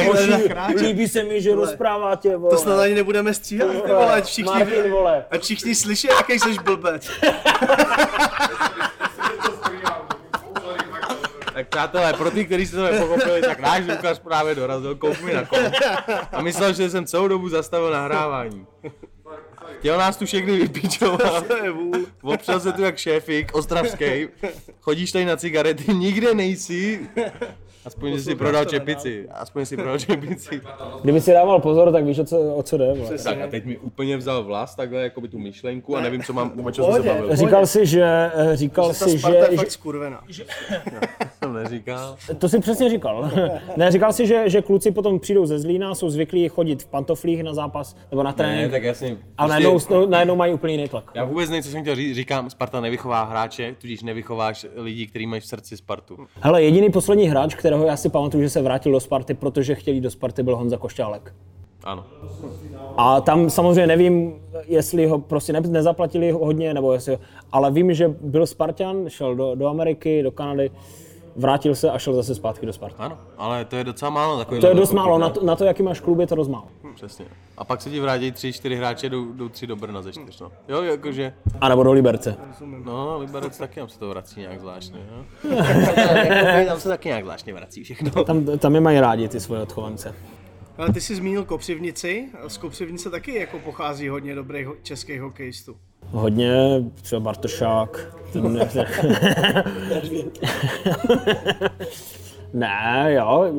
líbí 0.77 1.09
se 1.09 1.25
mi, 1.25 1.43
že 1.43 1.55
rozpráváte, 1.55 2.37
vole. 2.37 2.51
To 2.51 2.59
snad 2.59 2.81
ani 2.81 2.95
nebudeme 2.95 3.35
stříhat, 3.35 3.71
ty 3.71 3.77
vole, 3.93 4.13
ať 4.13 4.25
všichni, 4.25 4.53
Martin, 4.53 4.91
vole. 4.91 5.25
ať 5.31 5.43
všichni 5.43 5.75
slyší, 5.75 6.07
jaký 6.09 6.39
jsi 6.39 6.55
blbec. 6.65 7.11
Tak 11.55 11.69
přátelé, 11.69 12.13
pro 12.13 12.31
ty, 12.31 12.45
kteří 12.45 12.67
jste 12.67 12.77
to 12.77 12.83
nepochopili, 12.83 13.41
tak 13.41 13.61
náš 13.61 13.85
Lukáš 13.87 14.19
právě 14.19 14.55
dorazil, 14.55 14.95
koup 14.95 15.21
mi 15.21 15.35
na 15.35 15.45
kom. 15.45 15.59
A 16.33 16.43
myslel, 16.43 16.73
že 16.73 16.91
jsem 16.91 17.07
celou 17.07 17.29
dobu 17.29 17.49
zastavil 17.49 17.91
nahrávání. 17.91 18.67
Chtěl 19.79 19.99
nás 19.99 20.17
tu 20.17 20.27
všechny 20.27 20.57
vypíčovat. 20.59 21.45
Opřel 22.23 22.61
se 22.61 22.73
tu 22.73 22.83
jak 22.83 22.99
šéfik, 22.99 23.55
ostravský. 23.55 24.29
Chodíš 24.81 25.13
tady 25.13 25.25
na 25.25 25.37
cigarety, 25.37 25.95
nikde 25.95 26.35
nejsi. 26.35 27.09
Aspoň, 27.87 28.13
že 28.13 28.23
si 28.23 28.35
prodal 28.35 28.65
čepici. 28.65 29.29
Aspoň, 29.31 29.63
že 29.63 29.67
si 29.67 29.77
prodal 29.77 29.99
čepici. 30.09 30.61
Kdyby 31.03 31.21
si 31.21 31.33
dával 31.33 31.61
pozor, 31.61 31.93
tak 31.93 32.05
víš, 32.05 32.19
o 32.19 32.25
co, 32.25 32.55
o 32.55 32.63
co 32.63 32.77
jde, 32.79 32.93
vole. 32.95 33.19
Tak 33.25 33.41
a 33.41 33.47
teď 33.47 33.65
mi 33.65 33.79
úplně 33.79 34.17
vzal 34.17 34.43
vlas, 34.45 34.75
takhle 34.75 35.03
jako 35.03 35.21
by 35.21 35.29
tu 35.29 35.39
myšlenku 35.39 35.97
a 35.97 36.01
nevím, 36.01 36.23
co 36.23 36.33
mám, 36.33 36.53
o 36.65 36.71
čem 36.71 36.85
jsem 36.85 36.95
se 36.95 37.03
bavil. 37.09 37.37
Říkal 37.37 37.67
si, 37.67 37.87
že, 37.87 38.31
eh, 38.35 38.57
říkal 38.57 38.89
Ta 38.89 38.95
si, 38.95 39.19
Sparta 39.19 39.39
je 39.45 39.51
že, 39.51 39.57
fakt 39.57 39.71
skurvená. 39.71 40.21
Jsem 41.39 41.53
neříkal. 41.63 42.17
To 42.39 42.49
si 42.49 42.59
přesně 42.61 42.91
říkal. 42.91 43.31
ne, 43.77 43.91
říkal 43.93 44.13
si, 44.13 44.27
že, 44.27 44.43
že 44.51 44.63
kluci 44.63 44.91
potom 44.91 45.21
přijdou 45.21 45.47
ze 45.47 45.59
Zlína, 45.59 45.95
jsou 45.95 46.11
zvyklí 46.11 46.49
chodit 46.49 46.83
v 46.83 46.87
pantoflích 46.87 47.43
na 47.43 47.55
zápas 47.55 47.97
nebo 48.11 48.23
na 48.23 48.31
Ne, 48.31 48.35
trénink, 48.37 48.71
tak 48.71 48.83
jasně. 48.83 49.17
a 49.39 49.47
prostě- 49.47 49.63
najednou, 49.65 50.07
najednou 50.07 50.37
mají 50.37 50.55
úplně 50.55 50.75
jiný 50.75 50.89
tlak. 50.89 51.11
Já 51.15 51.25
vůbec 51.25 51.51
nevím, 51.51 51.63
co 51.63 51.69
jsem 51.71 51.83
chtěl 51.83 51.95
říct. 51.95 52.17
Říkám, 52.17 52.51
Sparta 52.51 52.81
nevychová 52.81 53.25
hráče, 53.25 53.75
tudíž 53.81 54.03
nevychováš 54.03 54.67
lidi, 54.77 55.07
kteří 55.07 55.27
mají 55.27 55.41
v 55.41 55.47
srdci 55.47 55.77
Spartu. 55.77 56.19
Hele, 56.41 56.63
jediný 56.63 56.91
poslední 56.91 57.29
hráč, 57.29 57.55
kterého 57.75 57.91
já 57.91 57.97
si 57.97 58.09
pamatuju, 58.09 58.43
že 58.43 58.51
se 58.51 58.63
vrátil 58.63 58.93
do 58.93 59.01
Sparty, 59.01 59.35
protože 59.35 59.75
chtěl 59.75 59.95
jít 59.95 60.01
do 60.01 60.11
Sparty, 60.11 60.43
byl 60.43 60.57
Honza 60.57 60.77
Košťálek. 60.77 61.35
Ano. 61.85 62.05
A 62.97 63.21
tam 63.21 63.51
samozřejmě 63.51 63.87
nevím, 63.87 64.35
jestli 64.67 65.07
ho 65.07 65.19
prostě 65.19 65.53
ne, 65.53 65.61
nezaplatili 65.61 66.31
hodně, 66.31 66.75
nebo 66.75 66.93
jestli, 66.93 67.19
ale 67.53 67.71
vím, 67.71 67.95
že 67.95 68.09
byl 68.21 68.47
Spartan, 68.47 69.09
šel 69.09 69.37
do, 69.37 69.55
do 69.55 69.67
Ameriky, 69.67 70.23
do 70.23 70.31
Kanady, 70.31 70.71
vrátil 71.37 71.75
se 71.75 71.91
a 71.91 71.99
šel 71.99 72.15
zase 72.15 72.35
zpátky 72.35 72.67
do 72.67 72.73
Sparty. 72.73 72.97
Ano, 72.99 73.19
ale 73.39 73.65
to 73.65 73.77
je 73.77 73.85
docela 73.85 74.11
málo. 74.11 74.39
Takový 74.39 74.61
To 74.61 74.67
je 74.67 74.75
dost 74.75 74.93
málo, 74.93 75.19
na 75.19 75.29
to, 75.31 75.45
na 75.45 75.57
to, 75.57 75.65
jaký 75.65 75.83
máš 75.83 76.01
klub, 76.01 76.19
je 76.19 76.27
to 76.27 76.35
dost 76.35 76.49
málo. 76.49 76.69
Přesně. 76.95 77.25
A 77.59 77.65
pak 77.65 77.83
se 77.83 77.91
ti 77.91 78.01
vrátí 78.01 78.33
tři, 78.33 78.53
čtyři 78.53 78.77
hráče, 78.77 79.09
jdou, 79.09 79.33
jdou 79.33 79.49
tři 79.49 79.67
do 79.67 79.77
Brna 79.77 80.03
ze 80.03 80.13
čtyř. 80.13 80.41
No. 80.41 80.53
Jo, 80.69 80.83
jakože, 80.83 81.35
A 81.61 81.69
nebo 81.69 81.83
do 81.83 81.93
Liberce. 81.93 82.37
no, 82.85 83.19
Liberec 83.19 83.59
taky 83.59 83.81
tam 83.81 83.89
se 83.89 83.99
to 83.99 84.09
vrací 84.09 84.41
nějak 84.41 84.61
zvláštně. 84.61 85.01
Jo? 85.11 85.25
Jakoby 86.25 86.67
tam 86.69 86.81
se 86.81 86.89
taky 86.89 87.09
nějak 87.09 87.25
zvláštně 87.25 87.55
vrací 87.55 87.85
všechno. 87.85 88.25
Tam, 88.25 88.45
tam 88.59 88.75
je 88.75 88.81
mají 88.81 89.01
rádi 89.01 89.29
ty 89.29 89.41
svoje 89.41 89.63
odchovance. 89.63 90.15
Ale 90.79 90.93
ty 90.93 91.01
jsi 91.01 91.17
zmínil 91.17 91.45
Kopřivnici, 91.45 92.29
z 92.49 92.57
Kopřivnice 92.57 93.11
taky 93.11 93.35
jako 93.35 93.59
pochází 93.59 94.09
hodně 94.09 94.35
dobrých 94.35 94.69
českých 94.83 95.21
hokejistů. 95.21 95.77
Hodně, 96.15 96.85
třeba 97.03 97.21
Bartošák. 97.21 98.15
Ten, 98.33 98.53
ne, 102.53 103.07
jo, 103.09 103.53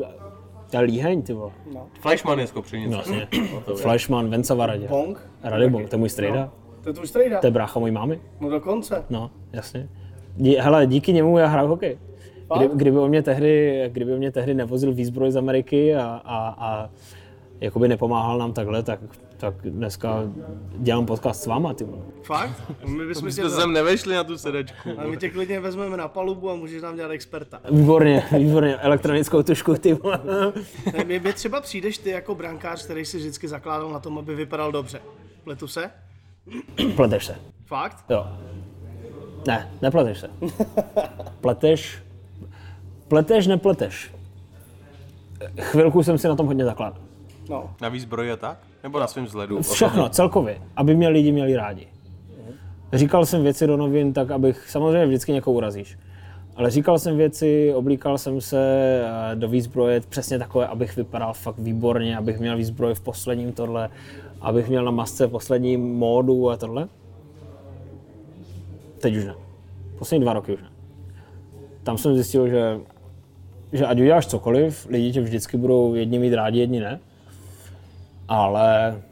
to 0.70 0.76
je 0.76 0.82
líheň, 0.82 1.22
ty 1.22 1.32
vole. 1.32 1.52
Flashman 2.00 2.38
je 2.38 2.46
z 2.46 2.50
Kopřivnice. 2.50 2.94
Vlastně. 2.94 3.28
Flashman, 3.76 4.30
Venca 4.30 4.54
Varadě. 4.54 4.88
Bong, 4.88 5.30
Radibong, 5.42 5.88
to 5.88 5.96
je 5.96 5.98
můj 5.98 6.08
strejda. 6.08 6.52
to 6.82 6.88
je 6.88 6.92
tvůj 6.92 7.06
strejda. 7.06 7.40
To 7.40 7.46
je 7.46 7.50
brácha 7.50 7.80
mojí 7.80 7.92
mámy. 7.92 8.20
No 8.40 8.50
dokonce. 8.50 9.04
No, 9.10 9.30
jasně. 9.52 9.88
Dí, 10.36 10.56
hele, 10.56 10.86
díky 10.86 11.12
němu 11.12 11.38
já 11.38 11.46
hraju 11.46 11.68
hokej. 11.68 11.98
Kdy, 12.56 12.68
kdyby, 12.74 12.98
on 12.98 13.08
mě 13.08 13.22
tehdy, 13.22 13.84
kdyby 13.92 14.12
on 14.12 14.18
mě 14.18 14.32
tehdy 14.32 14.54
nevozil 14.54 14.92
výzbroj 14.92 15.30
z 15.30 15.36
Ameriky 15.36 15.96
a, 15.96 16.20
a, 16.24 16.48
a 16.58 16.90
jakoby 17.60 17.88
nepomáhal 17.88 18.38
nám 18.38 18.52
takhle, 18.52 18.82
tak, 18.82 19.00
tak 19.36 19.54
dneska 19.62 20.22
dělám 20.76 21.06
podcast 21.06 21.42
s 21.42 21.46
váma, 21.46 21.74
ty 21.74 21.84
vole. 21.84 22.02
Fakt? 22.22 22.62
My 22.86 23.06
bychom 23.06 23.28
tě, 23.28 23.32
jsme 23.32 23.50
sem 23.50 23.72
nevešli 23.72 24.14
na 24.14 24.24
tu 24.24 24.38
sedačku. 24.38 24.90
ale 24.98 25.10
my 25.10 25.16
tě 25.16 25.30
klidně 25.30 25.60
vezmeme 25.60 25.96
na 25.96 26.08
palubu 26.08 26.50
a 26.50 26.54
můžeš 26.54 26.82
nám 26.82 26.96
dělat 26.96 27.10
experta. 27.10 27.60
Výborně, 27.70 28.22
výborně, 28.38 28.76
elektronickou 28.76 29.42
tušku, 29.42 29.74
ty 29.74 29.94
vole. 29.94 30.20
Mě, 31.04 31.18
mě 31.20 31.32
třeba 31.32 31.60
přijdeš 31.60 31.98
ty 31.98 32.10
jako 32.10 32.34
brankář, 32.34 32.84
který 32.84 33.04
si 33.04 33.16
vždycky 33.18 33.48
zakládal 33.48 33.92
na 33.92 34.00
tom, 34.00 34.18
aby 34.18 34.34
vypadal 34.34 34.72
dobře. 34.72 35.00
Pletu 35.44 35.68
se? 35.68 35.90
Pleteš 36.96 37.24
se. 37.26 37.36
Fakt? 37.66 38.04
Jo. 38.10 38.26
Ne, 39.46 39.70
nepleteš 39.82 40.18
se. 40.20 40.30
Pleteš, 41.40 42.02
pleteš, 43.08 43.46
nepleteš. 43.46 44.12
Chvilku 45.60 46.02
jsem 46.02 46.18
si 46.18 46.28
na 46.28 46.36
tom 46.36 46.46
hodně 46.46 46.64
zakládal. 46.64 47.02
No. 47.48 47.74
Na 47.80 47.88
výzbroji 47.88 48.32
a 48.32 48.36
tak? 48.36 48.58
Nebo 48.86 49.00
na 49.00 49.06
svém 49.06 49.24
vzhledu? 49.24 49.62
Všechno, 49.62 50.08
celkově, 50.08 50.60
aby 50.76 50.94
mě 50.94 51.08
lidi 51.08 51.32
měli 51.32 51.56
rádi. 51.56 51.86
Říkal 52.92 53.26
jsem 53.26 53.42
věci 53.42 53.66
do 53.66 53.76
novin 53.76 54.12
tak, 54.12 54.30
abych, 54.30 54.70
samozřejmě 54.70 55.06
vždycky 55.06 55.32
někoho 55.32 55.56
urazíš, 55.56 55.98
ale 56.56 56.70
říkal 56.70 56.98
jsem 56.98 57.16
věci, 57.16 57.74
oblíkal 57.74 58.18
jsem 58.18 58.40
se 58.40 58.58
eh, 59.32 59.36
do 59.36 59.48
výzbroje 59.48 60.00
přesně 60.00 60.38
takové, 60.38 60.66
abych 60.66 60.96
vypadal 60.96 61.32
fakt 61.32 61.58
výborně, 61.58 62.16
abych 62.16 62.40
měl 62.40 62.56
výzbroj 62.56 62.94
v 62.94 63.00
posledním 63.00 63.52
tohle, 63.52 63.90
abych 64.40 64.68
měl 64.68 64.84
na 64.84 64.90
masce 64.90 65.28
poslední 65.28 65.76
módu 65.76 66.50
a 66.50 66.56
tohle. 66.56 66.88
Teď 68.98 69.16
už 69.16 69.24
ne. 69.24 69.34
Poslední 69.98 70.24
dva 70.24 70.32
roky 70.32 70.54
už 70.54 70.62
ne. 70.62 70.68
Tam 71.82 71.98
jsem 71.98 72.14
zjistil, 72.14 72.48
že, 72.48 72.80
že 73.72 73.86
ať 73.86 74.00
uděláš 74.00 74.26
cokoliv, 74.26 74.86
lidi 74.90 75.12
tě 75.12 75.20
vždycky 75.20 75.56
budou 75.56 75.94
jedni 75.94 76.18
mít 76.18 76.34
rádi, 76.34 76.58
jedni 76.58 76.80
ne. 76.80 77.00
Ale 78.28 79.02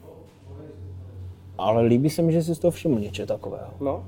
ale 1.57 1.81
líbí 1.81 2.09
se 2.09 2.21
mi, 2.21 2.31
že 2.33 2.43
jsi 2.43 2.55
z 2.55 2.59
toho 2.59 2.71
všiml 2.71 2.99
něčeho 2.99 3.27
takového. 3.27 3.73
No. 3.79 4.05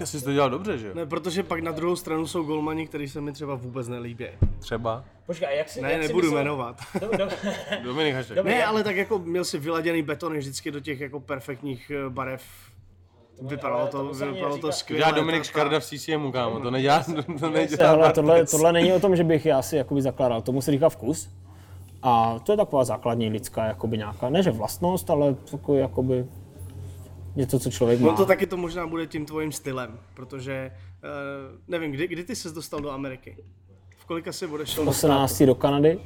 Já 0.00 0.06
jsi 0.06 0.24
to 0.24 0.32
dělal 0.32 0.50
dobře, 0.50 0.78
že 0.78 0.86
jo? 0.86 0.94
Ne, 0.94 1.06
protože 1.06 1.42
pak 1.42 1.60
na 1.60 1.72
druhou 1.72 1.96
stranu 1.96 2.26
jsou 2.26 2.42
golmani, 2.42 2.86
kteří 2.86 3.08
se 3.08 3.20
mi 3.20 3.32
třeba 3.32 3.54
vůbec 3.54 3.88
nelíbí. 3.88 4.26
Třeba. 4.58 5.04
Počkej, 5.26 5.58
jak 5.58 5.68
si, 5.68 5.82
Ne, 5.82 5.98
nebudu 5.98 6.34
jmenovat. 6.34 6.76
Dominik 7.84 8.14
Hašek. 8.14 8.44
ne, 8.44 8.64
ale 8.64 8.84
tak 8.84 8.96
jako 8.96 9.18
měl 9.18 9.44
si 9.44 9.58
vyladěný 9.58 10.02
betony 10.02 10.38
vždycky 10.38 10.70
do 10.70 10.80
těch 10.80 11.00
jako 11.00 11.20
perfektních 11.20 11.90
eh, 12.06 12.10
barev. 12.10 12.42
Vypadalo 13.42 13.86
to, 13.86 14.04
vypadalo 14.04 14.58
to 14.58 14.72
skvěle. 14.72 14.98
Dělá 15.00 15.10
Dominik 15.10 15.44
Škarda 15.44 15.80
v 15.80 15.84
CCMu, 15.84 16.32
kámo, 16.32 16.60
to 16.60 16.70
nedělá, 16.70 17.04
to 17.40 17.50
nedělá 17.50 18.12
tohle, 18.12 18.32
Bartec. 18.34 18.50
tohle 18.50 18.72
není 18.72 18.92
o 18.92 19.00
tom, 19.00 19.16
že 19.16 19.24
bych 19.24 19.46
já 19.46 19.62
si 19.62 19.76
jakoby 19.76 20.02
zakládal, 20.02 20.42
tomu 20.42 20.62
se 20.62 20.70
říká 20.70 20.88
vkus. 20.88 21.30
A 22.02 22.38
to 22.38 22.52
je 22.52 22.56
taková 22.56 22.84
základní 22.84 23.28
lidská 23.28 23.64
jakoby 23.64 23.98
nějaká, 23.98 24.30
ne 24.30 24.42
že 24.42 24.50
vlastnost, 24.50 25.10
ale 25.10 25.34
takový 25.50 25.78
jakoby 25.78 26.26
něco, 27.36 27.58
co 27.58 27.70
člověk 27.70 28.00
má. 28.00 28.10
No 28.10 28.16
to 28.16 28.26
taky 28.26 28.46
to 28.46 28.56
možná 28.56 28.86
bude 28.86 29.06
tím 29.06 29.26
tvojím 29.26 29.52
stylem, 29.52 29.98
protože 30.14 30.70
uh, 31.04 31.10
nevím, 31.68 31.92
kdy, 31.92 32.08
kdy 32.08 32.24
ty 32.24 32.36
ses 32.36 32.52
dostal 32.52 32.80
do 32.80 32.90
Ameriky? 32.90 33.36
V 33.98 34.04
kolika 34.04 34.32
si 34.32 34.46
odešel 34.46 34.84
do 34.84 34.90
18 34.90 35.42
do 35.42 35.54
Kanady, 35.54 35.98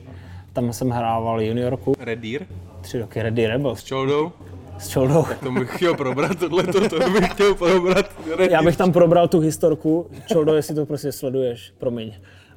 tam 0.52 0.72
jsem 0.72 0.90
hrával 0.90 1.42
juniorku. 1.42 1.94
Red 1.98 2.18
Deer? 2.18 2.46
tři 2.80 2.98
roky 2.98 3.22
Ready 3.22 3.46
Rebels 3.46 3.78
S 3.80 3.85
Čoldou? 3.85 4.33
s 4.78 4.88
Čoldou. 4.88 5.24
To 5.42 5.50
bych 5.50 5.76
chtěl 5.76 5.94
probrat 5.94 6.38
tohleto, 6.38 6.88
to 6.88 7.11
bych 7.11 7.30
chtěl 7.30 7.54
probrat. 7.54 8.07
Já 8.50 8.62
bych 8.62 8.76
tam 8.76 8.92
probral 8.92 9.28
tu 9.28 9.40
historku, 9.40 10.11
Čoldo, 10.26 10.54
jestli 10.54 10.74
to 10.74 10.87
prostě 10.87 11.12
sleduješ, 11.12 11.72
promiň. 11.78 12.12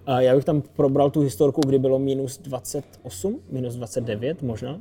A 0.08 0.22
já 0.22 0.36
bych 0.36 0.46
tam 0.46 0.62
probral 0.62 1.12
tu 1.12 1.22
historku, 1.22 1.62
kdy 1.68 1.80
bylo 1.80 2.00
minus 2.00 2.38
28, 2.38 3.40
minus 3.50 3.76
29 3.76 4.42
možná. 4.42 4.80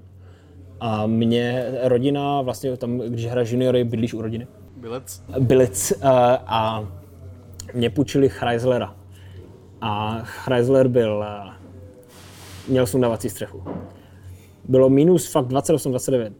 A 0.80 1.06
mě 1.06 1.70
rodina, 1.82 2.42
vlastně 2.42 2.76
tam, 2.76 2.98
když 2.98 3.26
hraje 3.26 3.46
juniory, 3.50 3.84
bydlíš 3.84 4.14
u 4.14 4.22
rodiny, 4.22 4.46
Bilec. 4.76 5.22
Bilic 5.38 5.92
uh, 5.96 6.08
a 6.46 6.88
mě 7.74 7.90
půjčili 7.90 8.28
Chryslera. 8.28 8.96
A 9.80 10.20
Chrysler 10.24 10.88
byl, 10.88 11.24
měl 12.68 12.86
sundavací 12.86 13.30
střechu. 13.30 13.64
Bylo 14.64 14.88
minus 14.88 15.32
fakt 15.32 15.46
28-29. 15.46 16.32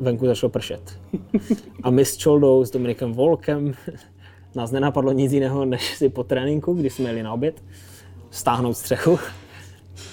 Venku 0.00 0.26
začalo 0.26 0.50
pršet. 0.50 0.98
A 1.82 1.90
my 1.90 2.04
s 2.04 2.16
Čoldou, 2.16 2.64
s 2.64 2.70
Dominikem 2.70 3.12
Volkem, 3.12 3.72
nás 4.54 4.70
nenapadlo 4.70 5.12
nic 5.12 5.32
jiného, 5.32 5.64
než 5.64 5.96
si 5.96 6.08
po 6.08 6.24
tréninku, 6.24 6.74
když 6.74 6.92
jsme 6.92 7.08
jeli 7.08 7.22
na 7.22 7.32
oběd, 7.32 7.62
stáhnout 8.30 8.74
střechu 8.74 9.18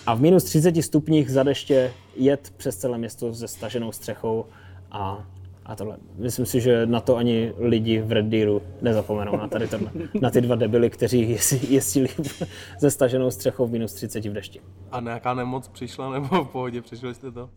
a 0.07 0.13
v 0.13 0.21
minus 0.21 0.43
30 0.43 0.81
stupních 0.81 1.31
za 1.31 1.43
deště 1.43 1.91
jet 2.15 2.53
přes 2.57 2.77
celé 2.77 2.97
město 2.97 3.33
se 3.33 3.47
staženou 3.47 3.91
střechou 3.91 4.45
a, 4.91 5.23
a 5.65 5.75
tohle. 5.75 5.97
Myslím 6.17 6.45
si, 6.45 6.61
že 6.61 6.85
na 6.85 6.99
to 6.99 7.15
ani 7.15 7.53
lidi 7.57 8.01
v 8.01 8.11
Red 8.11 8.25
Deeru 8.25 8.61
nezapomenou, 8.81 9.37
na, 9.37 9.47
tady 9.47 9.67
tohle, 9.67 9.91
na 10.21 10.29
ty 10.29 10.41
dva 10.41 10.55
debily, 10.55 10.89
kteří 10.89 11.37
jezdili 11.69 12.09
se 12.79 12.91
staženou 12.91 13.31
střechou 13.31 13.67
v 13.67 13.71
minus 13.71 13.93
30 13.93 14.25
v 14.25 14.33
dešti. 14.33 14.61
A 14.91 14.99
nějaká 14.99 15.33
nemoc 15.33 15.67
přišla, 15.67 16.09
nebo 16.09 16.43
v 16.43 16.47
pohodě, 16.47 16.81
přežili 16.81 17.15
jste 17.15 17.31
to? 17.31 17.49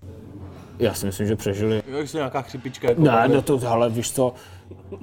Já 0.79 0.95
si 0.95 1.07
myslím, 1.07 1.27
že 1.27 1.37
přežili. 1.37 1.83
Jo, 1.89 1.99
jestli 1.99 2.17
nějaká 2.17 2.43
chřipička. 2.43 2.89
Jako 2.89 3.03
Ne, 3.03 3.29
no 3.29 3.43
to, 3.43 3.61
ale 3.69 3.91
víš 3.91 4.13
co, 4.13 4.35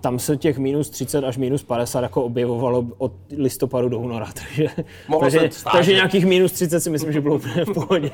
tam 0.01 0.19
se 0.19 0.37
těch 0.37 0.57
minus 0.57 0.89
30 0.89 1.23
až 1.23 1.37
minus 1.37 1.63
50 1.63 2.01
jako 2.01 2.23
objevovalo 2.23 2.85
od 2.97 3.13
listopadu 3.37 3.89
do 3.89 3.99
února, 3.99 4.27
takže, 4.33 4.67
Mohlo 5.07 5.21
takže, 5.21 5.49
stát, 5.51 5.71
takže 5.71 5.91
že- 5.91 5.95
nějakých 5.95 6.25
minus 6.25 6.51
30 6.51 6.79
si 6.81 6.89
myslím, 6.89 7.13
že 7.13 7.21
bylo 7.21 7.35
úplně 7.35 7.65
v 7.65 7.73
pohodě. 7.73 8.11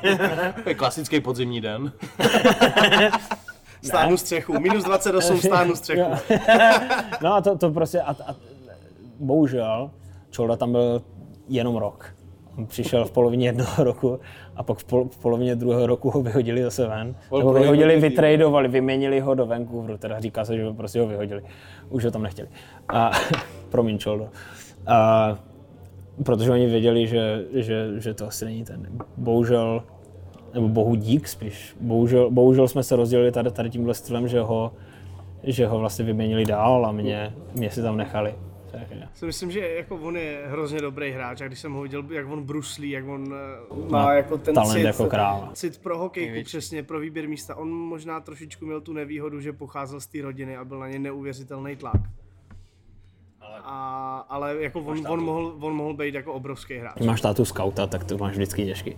To 0.62 0.68
je 0.68 0.74
klasický 0.74 1.20
podzimní 1.20 1.60
den. 1.60 1.92
Stáhnu 3.82 4.16
střechu, 4.16 4.60
minus 4.60 4.84
28 4.84 5.38
stáhnu 5.40 5.76
střechu. 5.76 6.10
No 7.22 7.34
a 7.34 7.40
to, 7.40 7.58
to 7.58 7.70
prostě, 7.70 8.00
a, 8.00 8.10
a, 8.10 8.34
bohužel, 9.20 9.90
Čolda 10.30 10.56
tam 10.56 10.72
byl 10.72 11.02
jenom 11.48 11.76
rok. 11.76 12.14
Přišel 12.66 13.04
v 13.04 13.10
polovině 13.10 13.48
jednoho 13.48 13.84
roku 13.84 14.20
a 14.56 14.62
pak 14.62 14.78
v, 14.78 14.84
pol, 14.84 15.08
v 15.08 15.18
polovině 15.18 15.56
druhého 15.56 15.86
roku 15.86 16.10
ho 16.10 16.22
vyhodili 16.22 16.62
zase 16.62 16.86
ven. 16.86 17.14
Nebo 17.38 17.52
vyhodili, 17.52 18.00
vytradovali, 18.00 18.68
vyměnili 18.68 19.20
ho 19.20 19.34
do 19.34 19.46
Vancouveru, 19.46 19.98
teda 19.98 20.20
říká 20.20 20.44
se, 20.44 20.56
že 20.56 20.64
ho 20.64 20.74
prostě 20.74 21.00
ho 21.00 21.06
vyhodili. 21.06 21.42
Už 21.88 22.04
ho 22.04 22.10
tam 22.10 22.22
nechtěli. 22.22 22.48
A, 22.88 23.10
promiň, 23.70 23.98
Čoldo. 23.98 24.28
A, 24.86 25.38
protože 26.24 26.50
oni 26.50 26.66
věděli, 26.66 27.06
že, 27.06 27.44
že, 27.52 28.00
že 28.00 28.14
to 28.14 28.26
asi 28.26 28.44
není 28.44 28.64
ten. 28.64 28.86
Bohužel, 29.16 29.82
nebo 30.54 30.68
bohu 30.68 30.94
dík 30.94 31.28
spíš, 31.28 31.76
bohužel, 31.80 32.30
bohužel 32.30 32.68
jsme 32.68 32.82
se 32.82 32.96
rozdělili 32.96 33.32
tady, 33.32 33.50
tady 33.50 33.70
tímhle 33.70 33.94
stylem, 33.94 34.28
že 34.28 34.40
ho, 34.40 34.72
že 35.42 35.66
ho 35.66 35.78
vlastně 35.78 36.04
vyměnili 36.04 36.44
dál 36.44 36.86
a 36.86 36.92
mě, 36.92 37.34
mě 37.54 37.70
si 37.70 37.82
tam 37.82 37.96
nechali. 37.96 38.34
Takže- 38.72 39.08
Si 39.14 39.26
myslím, 39.26 39.50
že 39.50 39.68
jako 39.68 39.96
on 39.96 40.16
je 40.16 40.42
hrozně 40.46 40.80
dobrý 40.80 41.10
hráč 41.10 41.40
a 41.40 41.46
když 41.46 41.58
jsem 41.58 41.72
ho 41.72 41.82
viděl, 41.82 42.04
jak 42.10 42.26
on 42.30 42.42
bruslí, 42.42 42.90
jak 42.90 43.08
on 43.08 43.34
eh, 43.34 43.90
má 43.90 44.14
jako 44.14 44.38
ten 44.38 44.54
talent 44.54 44.72
cit, 44.72 44.84
jako 44.84 45.06
král. 45.06 45.50
cit 45.54 45.78
pro 45.78 45.98
hokejku 45.98 46.44
přesně, 46.44 46.82
pro 46.82 47.00
výběr 47.00 47.28
místa. 47.28 47.54
On 47.54 47.70
možná 47.70 48.20
trošičku 48.20 48.66
měl 48.66 48.80
tu 48.80 48.92
nevýhodu, 48.92 49.40
že 49.40 49.52
pocházel 49.52 50.00
z 50.00 50.06
té 50.06 50.22
rodiny 50.22 50.56
a 50.56 50.64
byl 50.64 50.78
na 50.78 50.88
ně 50.88 50.98
neuvěřitelný 50.98 51.76
tlak. 51.76 52.00
A, 53.64 54.26
ale 54.28 54.56
jako 54.62 54.80
on, 54.80 55.06
on, 55.08 55.22
mohl, 55.24 55.56
on 55.60 55.74
mohl 55.74 55.94
být 55.94 56.14
jako 56.14 56.32
obrovský 56.32 56.74
hráč. 56.78 56.94
Když 56.94 57.06
máš 57.06 57.20
tátu 57.20 57.44
skauta, 57.44 57.86
tak 57.86 58.04
to 58.04 58.18
máš 58.18 58.32
vždycky 58.32 58.64
těžký. 58.64 58.96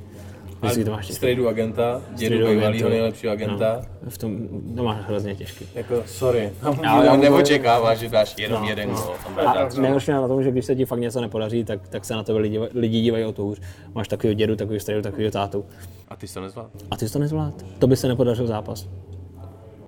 Vždycky 0.65 0.85
to 0.85 0.91
máš 0.91 1.07
těžký. 1.07 1.47
agenta, 1.49 2.03
dědu 2.15 2.37
bývalýho 2.37 2.67
agentu. 2.69 2.89
nejlepšího 2.89 3.33
agenta. 3.33 3.83
No, 4.03 4.11
v 4.11 4.19
tom 4.19 4.39
to 4.77 4.83
máš 4.85 4.97
hrozně 5.07 5.35
těžký. 5.35 5.67
Jako, 5.75 6.03
sorry. 6.07 6.51
Já- 6.63 6.75
Já, 6.83 7.05
já- 7.05 7.17
neočekáváš, 7.17 7.99
že 7.99 8.09
dáš 8.09 8.35
jenom 8.39 8.65
jeden 8.65 8.89
gol. 8.91 9.15
Tam 9.25 9.35
bude 9.35 9.47
A 9.47 9.69
nejhorší 9.81 10.11
na 10.11 10.29
tom, 10.29 10.43
že 10.43 10.51
když 10.51 10.65
se 10.65 10.75
ti 10.77 10.85
fakt 10.85 11.01
něco 11.01 11.21
nepodaří, 11.21 11.65
tak, 11.65 11.89
tak 11.89 12.05
se 12.05 12.15
na 12.15 12.23
tebe 12.23 12.39
lidi, 12.39 12.61
lidi 12.75 13.01
dívají 13.01 13.25
o 13.25 13.33
to 13.33 13.43
hůř. 13.43 13.61
Máš 13.95 14.09
takového 14.09 14.35
dědu, 14.35 14.57
takového 14.57 14.81
strejdu, 14.81 15.03
takového 15.03 15.31
tátu. 15.31 15.65
A 16.09 16.17
ty 16.17 16.29
jsi 16.29 16.35
to 16.35 16.41
nezvládl. 16.41 16.71
A 16.91 16.97
ty 16.97 17.07
jsi 17.07 17.13
to 17.13 17.19
nezvlád. 17.19 17.65
To 17.79 17.87
by 17.87 17.97
se 17.97 18.09
nepodařil 18.09 18.47
zápas. 18.47 18.89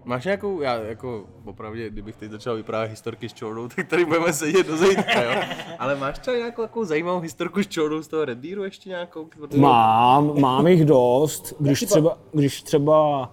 Máš 0.07 0.25
nějakou, 0.25 0.61
já 0.61 0.75
jako 0.75 1.25
opravdu, 1.45 1.79
kdybych 1.89 2.17
teď 2.17 2.31
začal 2.31 2.57
vyprávět 2.57 2.91
historky 2.91 3.29
s 3.29 3.33
Čoudou, 3.35 3.69
tak 3.69 3.89
tady 3.89 4.05
budeme 4.05 4.33
sedět 4.33 4.67
do 4.67 4.77
zítra, 4.77 5.23
jo. 5.23 5.41
Ale 5.79 5.97
máš 5.97 6.19
třeba 6.19 6.37
nějakou 6.37 6.63
takovou 6.63 6.85
zajímavou 6.85 7.21
historku 7.21 7.63
s 7.63 7.67
Čoudou 7.67 8.03
z 8.03 8.09
toho 8.09 8.25
Red 8.25 8.39
Deeru 8.39 8.65
ještě 8.65 8.89
nějakou? 8.89 9.25
Protože- 9.25 9.61
Mám, 9.61 10.41
mám 10.41 10.67
jich 10.67 10.85
dost, 10.85 11.55
když 11.61 11.81
třeba, 11.81 12.19
když 12.33 12.63
třeba, 12.63 13.31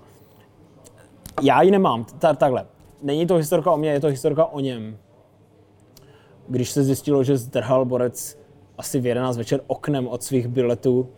já 1.41 1.62
ji 1.62 1.71
nemám, 1.71 2.05
ta, 2.19 2.33
takhle, 2.33 2.65
není 3.01 3.27
to 3.27 3.36
historka 3.36 3.71
o 3.71 3.77
mně, 3.77 3.89
je 3.91 3.99
to 3.99 4.07
historka 4.07 4.45
o 4.45 4.59
něm. 4.59 4.97
Když 6.47 6.69
se 6.71 6.83
zjistilo, 6.83 7.23
že 7.23 7.38
zdrhal 7.38 7.86
borec 7.86 8.39
asi 8.77 8.99
v 8.99 9.05
11 9.05 9.38
večer 9.38 9.62
oknem 9.67 10.07
od 10.07 10.23
svých 10.23 10.47
biletů, 10.47 11.09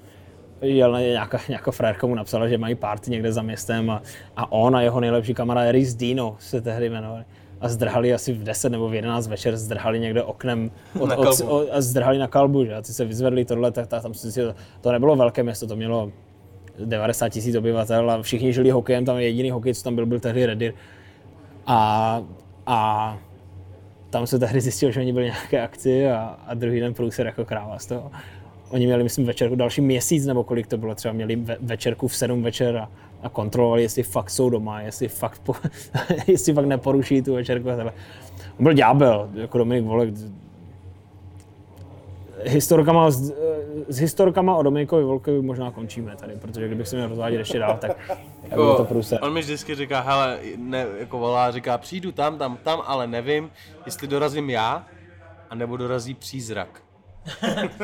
jel 0.65 0.91
na- 0.91 1.01
nějaká, 1.01 1.39
nějaká 1.49 1.71
frérka 1.71 2.07
mu 2.07 2.15
napsala, 2.15 2.47
že 2.47 2.57
mají 2.57 2.75
party 2.75 3.11
někde 3.11 3.31
za 3.33 3.41
městem 3.41 3.89
a, 3.89 4.01
a 4.35 4.51
on 4.51 4.75
a 4.75 4.81
jeho 4.81 4.99
nejlepší 4.99 5.33
kamarád 5.33 5.65
Eris 5.67 5.95
Dino 5.95 6.35
se 6.39 6.61
tehdy 6.61 6.85
jmenovali. 6.85 7.23
A 7.61 7.69
zdrhali 7.69 8.13
asi 8.13 8.33
v 8.33 8.43
10 8.43 8.69
nebo 8.69 8.89
v 8.89 8.93
11 8.93 9.27
večer, 9.27 9.57
zdrhali 9.57 9.99
někde 9.99 10.23
oknem 10.23 10.71
od, 10.99 11.09
Na 11.09 11.17
od, 11.17 11.41
od, 11.47 11.67
a 11.71 11.81
zdrhali 11.81 12.17
na 12.17 12.27
kalbu, 12.27 12.65
že? 12.65 12.75
A 12.75 12.81
ty 12.81 12.93
se 12.93 13.05
vyzvedli 13.05 13.45
tohle, 13.45 13.71
tak, 13.71 13.87
tak 13.87 14.01
tam 14.01 14.13
si 14.13 14.31
si, 14.31 14.41
to 14.81 14.91
nebylo 14.91 15.15
velké 15.15 15.43
město, 15.43 15.67
to 15.67 15.75
mělo 15.75 16.11
90 16.85 17.29
tisíc 17.29 17.55
obyvatel 17.55 18.11
a 18.11 18.21
všichni 18.21 18.53
žili 18.53 18.69
hokejem, 18.69 19.05
tam 19.05 19.17
jediný 19.17 19.51
hokej, 19.51 19.73
co 19.73 19.83
tam 19.83 19.95
byl, 19.95 20.05
byl 20.05 20.19
tehdy 20.19 20.45
Redir. 20.45 20.73
A, 21.67 22.21
a 22.65 23.17
tam 24.09 24.27
se 24.27 24.39
tehdy 24.39 24.61
zjistilo, 24.61 24.91
že 24.91 24.99
oni 24.99 25.13
byli 25.13 25.25
nějaké 25.25 25.61
akci 25.61 26.07
a, 26.07 26.37
a 26.47 26.53
druhý 26.53 26.79
den 26.79 26.93
průser 26.93 27.25
jako 27.25 27.45
kráva 27.45 27.79
z 27.79 27.85
toho. 27.85 28.11
Oni 28.75 28.85
měli, 28.85 29.03
myslím, 29.03 29.25
večerku 29.25 29.55
další 29.55 29.81
měsíc, 29.81 30.25
nebo 30.25 30.43
kolik 30.43 30.67
to 30.67 30.77
bylo, 30.77 30.95
třeba 30.95 31.13
měli 31.13 31.35
ve, 31.35 31.57
večerku 31.61 32.07
v 32.07 32.15
7 32.15 32.43
večer 32.43 32.77
a, 32.77 32.89
a 33.23 33.29
kontrolovali, 33.29 33.81
jestli 33.81 34.03
fakt 34.03 34.29
jsou 34.29 34.49
doma, 34.49 34.81
jestli 34.81 35.07
fakt, 35.07 35.41
po, 35.43 35.55
jestli 36.27 36.53
fakt 36.53 36.65
neporuší 36.65 37.21
tu 37.21 37.33
večerku. 37.33 37.69
A 37.69 37.75
takhle. 37.75 37.93
On 38.59 38.63
byl 38.63 38.73
ďábel, 38.73 39.29
jako 39.33 39.57
Dominik 39.57 39.85
Volek. 39.85 40.09
Historkama, 42.43 43.11
s, 43.11 43.33
s 43.87 43.97
historkama 43.99 44.55
o 44.55 44.63
Dominikovi 44.63 45.03
Volkovi 45.03 45.41
možná 45.41 45.71
končíme 45.71 46.15
tady, 46.15 46.33
protože 46.35 46.67
kdybych 46.67 46.87
se 46.87 46.95
měl 46.95 47.07
rozvádět 47.07 47.37
ještě 47.37 47.59
dál, 47.59 47.77
tak, 47.81 47.97
bylo 48.53 48.77
to 48.77 48.85
průser. 48.85 49.19
On 49.21 49.33
mi 49.33 49.39
vždycky 49.39 49.75
říká, 49.75 50.01
hele, 50.01 50.39
ne, 50.57 50.85
jako 50.99 51.17
volá, 51.17 51.51
říká, 51.51 51.77
přijdu 51.77 52.11
tam, 52.11 52.37
tam, 52.37 52.57
tam, 52.63 52.81
ale 52.85 53.07
nevím, 53.07 53.51
jestli 53.85 54.07
dorazím 54.07 54.49
já, 54.49 54.85
anebo 55.49 55.77
dorazí 55.77 56.13
přízrak. 56.13 56.84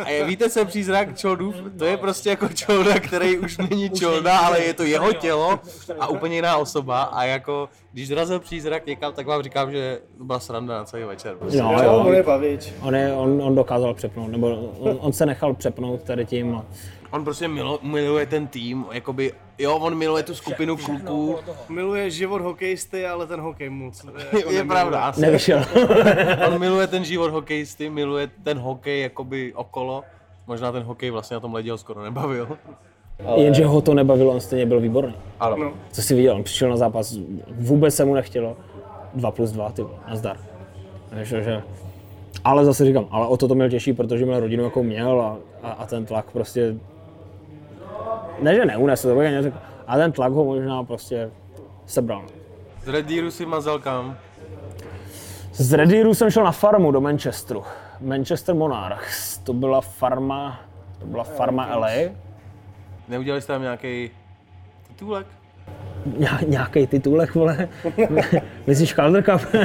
A 0.06 0.10
je, 0.10 0.25
víte, 0.25 0.49
co 0.49 0.60
je 0.60 0.65
přízrak 0.65 1.17
Čoldův? 1.17 1.56
To 1.77 1.86
je 1.86 1.97
prostě 1.97 2.30
jako 2.30 2.47
Čolda, 2.49 2.99
který 2.99 3.38
už 3.38 3.58
není 3.58 3.89
Čolda, 3.89 4.38
ale 4.38 4.60
je 4.60 4.73
to 4.73 4.84
jeho 4.84 5.13
tělo 5.13 5.60
a 5.99 6.08
úplně 6.08 6.36
jiná 6.36 6.58
osoba. 6.58 7.01
A 7.01 7.23
jako, 7.23 7.69
když 7.91 8.08
dorazil 8.10 8.39
přízrak 8.39 8.86
někam, 8.86 9.13
tak 9.13 9.27
vám 9.27 9.43
říkám, 9.43 9.71
že 9.71 9.99
to 10.17 10.23
byla 10.23 10.39
sranda 10.39 10.77
na 10.77 10.86
celý 10.86 11.04
večer. 11.04 11.36
Prostě. 11.36 11.62
No, 11.62 11.84
Jo, 11.84 11.93
on 11.93 12.13
je 12.13 12.23
bavič. 12.23 12.73
On, 12.82 12.95
je, 12.95 13.13
on, 13.13 13.41
on 13.43 13.56
dokázal 13.56 13.93
přepnout, 13.93 14.30
nebo 14.32 14.56
on, 14.80 14.97
on 15.01 15.13
se 15.13 15.25
nechal 15.25 15.54
přepnout 15.54 16.04
tady 16.04 16.25
tím. 16.25 16.62
On 17.12 17.24
prostě 17.24 17.47
milo, 17.47 17.80
miluje 17.82 18.26
ten 18.26 18.47
tým, 18.47 18.86
jakoby, 18.91 19.34
jo, 19.60 19.76
on 19.78 19.95
miluje 19.97 20.24
tu 20.24 20.36
skupinu 20.36 20.78
kluků. 20.78 21.36
Miluje 21.69 22.12
život 22.12 22.41
hokejisty, 22.41 23.08
ale 23.08 23.28
ten 23.28 23.39
hokej 23.39 23.69
moc. 23.69 24.04
Je, 24.04 24.10
Jako 24.24 24.36
je 24.38 24.43
nemiluje. 24.43 24.63
pravda, 24.65 25.00
asi. 25.02 25.21
Nevyšel. 25.21 25.65
On 26.47 26.60
miluje 26.60 26.88
ten 26.88 27.04
život 27.04 27.32
hokejisty, 27.32 27.89
miluje 27.89 28.30
ten 28.43 28.60
hokej 28.60 29.02
jakoby 29.02 29.54
okolo. 29.54 30.04
Možná 30.47 30.71
ten 30.71 30.84
hokej 30.84 31.10
vlastně 31.12 31.34
na 31.36 31.39
tom 31.39 31.54
ledě 31.54 31.71
ho 31.71 31.78
skoro 31.78 32.04
nebavil. 32.04 32.58
Jenže 33.36 33.65
ho 33.65 33.82
to 33.82 33.93
nebavilo, 33.93 34.32
on 34.32 34.39
stejně 34.39 34.65
byl 34.65 34.80
výborný. 34.80 35.15
Ale 35.39 35.58
No. 35.60 35.74
Co 35.91 36.02
jsi 36.02 36.15
viděl, 36.15 36.36
on 36.36 36.43
přišel 36.43 36.69
na 36.69 36.78
zápas, 36.78 37.17
vůbec 37.52 37.95
se 37.95 38.06
mu 38.06 38.13
nechtělo. 38.13 38.58
2 39.13 39.32
plus 39.32 39.52
2, 39.52 39.71
ty 39.71 39.86
nazdar. 40.10 40.38
Víš, 41.19 41.28
že... 41.28 41.63
Ale 42.43 42.65
zase 42.65 42.86
říkám, 42.86 43.06
ale 43.12 43.28
o 43.28 43.38
to 43.38 43.47
to 43.47 43.56
měl 43.56 43.69
těžší, 43.69 43.93
protože 43.93 44.26
měl 44.26 44.39
rodinu, 44.39 44.63
jakou 44.63 44.84
měl 44.84 45.21
a, 45.21 45.38
a, 45.63 45.71
a 45.71 45.86
ten 45.86 46.06
tlak 46.06 46.32
prostě... 46.32 46.76
Ne, 48.41 48.56
že 48.56 48.65
neunesl, 48.65 49.10
to 49.10 49.15
bych 49.15 49.32
neřekl, 49.32 49.58
ale 49.88 50.01
ten 50.04 50.12
tlak 50.12 50.32
ho 50.34 50.45
možná 50.45 50.84
prostě 50.84 51.30
sebral. 51.86 52.25
z 52.84 52.88
Red 52.88 53.06
Deeru 53.06 53.32
si 53.32 53.45
mazal 53.45 53.80
kam? 53.80 54.17
Z 55.54 55.73
Redíru 55.73 56.13
jsem 56.13 56.30
šel 56.30 56.43
na 56.43 56.51
farmu 56.51 56.91
do 56.91 57.01
Manchesteru. 57.01 57.63
Manchester 58.01 58.56
Monarchs, 58.56 59.38
to 59.38 59.54
byla 59.54 59.82
farma, 59.82 60.60
to 60.99 61.06
byla 61.06 61.23
farma 61.23 61.75
LA. 61.75 61.89
Neudělali 63.08 63.41
jste 63.41 63.54
tam 63.54 63.62
nějaký 63.62 64.12
titulek? 64.88 65.27
nějaký 66.47 66.88
titulek, 66.88 67.36
vole. 67.36 67.67
Myslíš 68.67 68.93
Calder 68.93 69.23
Cup? 69.23 69.41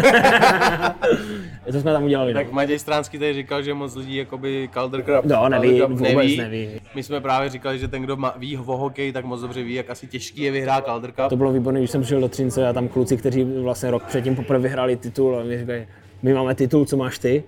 to 1.73 1.81
jsme 1.81 1.93
tam 1.93 2.05
udělali. 2.05 2.35
Tak 2.35 2.53
Matěj 2.53 2.79
Stránský 2.79 3.19
tady 3.19 3.35
říkal, 3.35 3.63
že 3.63 3.75
moc 3.75 3.97
lidí 3.97 4.17
jakoby 4.17 4.69
Calder 4.73 5.03
Cup, 5.03 5.25
No, 5.25 5.49
neví, 5.49 5.81
vůbec 5.81 6.37
neví. 6.37 6.71
My 6.95 7.03
jsme 7.03 7.21
právě 7.21 7.51
říkali, 7.51 7.79
že 7.79 7.89
ten, 7.89 8.03
kdo 8.03 8.17
má, 8.17 8.35
ví 8.39 8.57
o 8.57 8.77
hokej, 8.77 9.13
tak 9.13 9.25
moc 9.25 9.41
dobře 9.41 9.63
ví, 9.63 9.75
jak 9.75 9.91
asi 9.91 10.07
těžký 10.07 10.43
je 10.43 10.51
vyhrát 10.51 10.85
Calder 10.85 11.13
Cup. 11.13 11.29
To 11.29 11.37
bylo 11.37 11.53
výborné, 11.53 11.81
když 11.81 11.91
jsem 11.91 12.01
přišel 12.01 12.21
do 12.21 12.29
Třince 12.29 12.69
a 12.69 12.73
tam 12.73 12.89
kluci, 12.89 13.17
kteří 13.17 13.45
vlastně 13.45 13.91
rok 13.91 14.03
předtím 14.05 14.37
poprvé 14.37 14.59
vyhráli 14.59 14.97
titul 14.97 15.39
a 15.39 15.43
mi 15.45 15.59
říkají, 15.59 15.87
my 16.23 16.35
máme 16.35 16.55
titul, 16.55 16.85
co 16.85 16.97
máš 16.97 17.19
ty? 17.19 17.45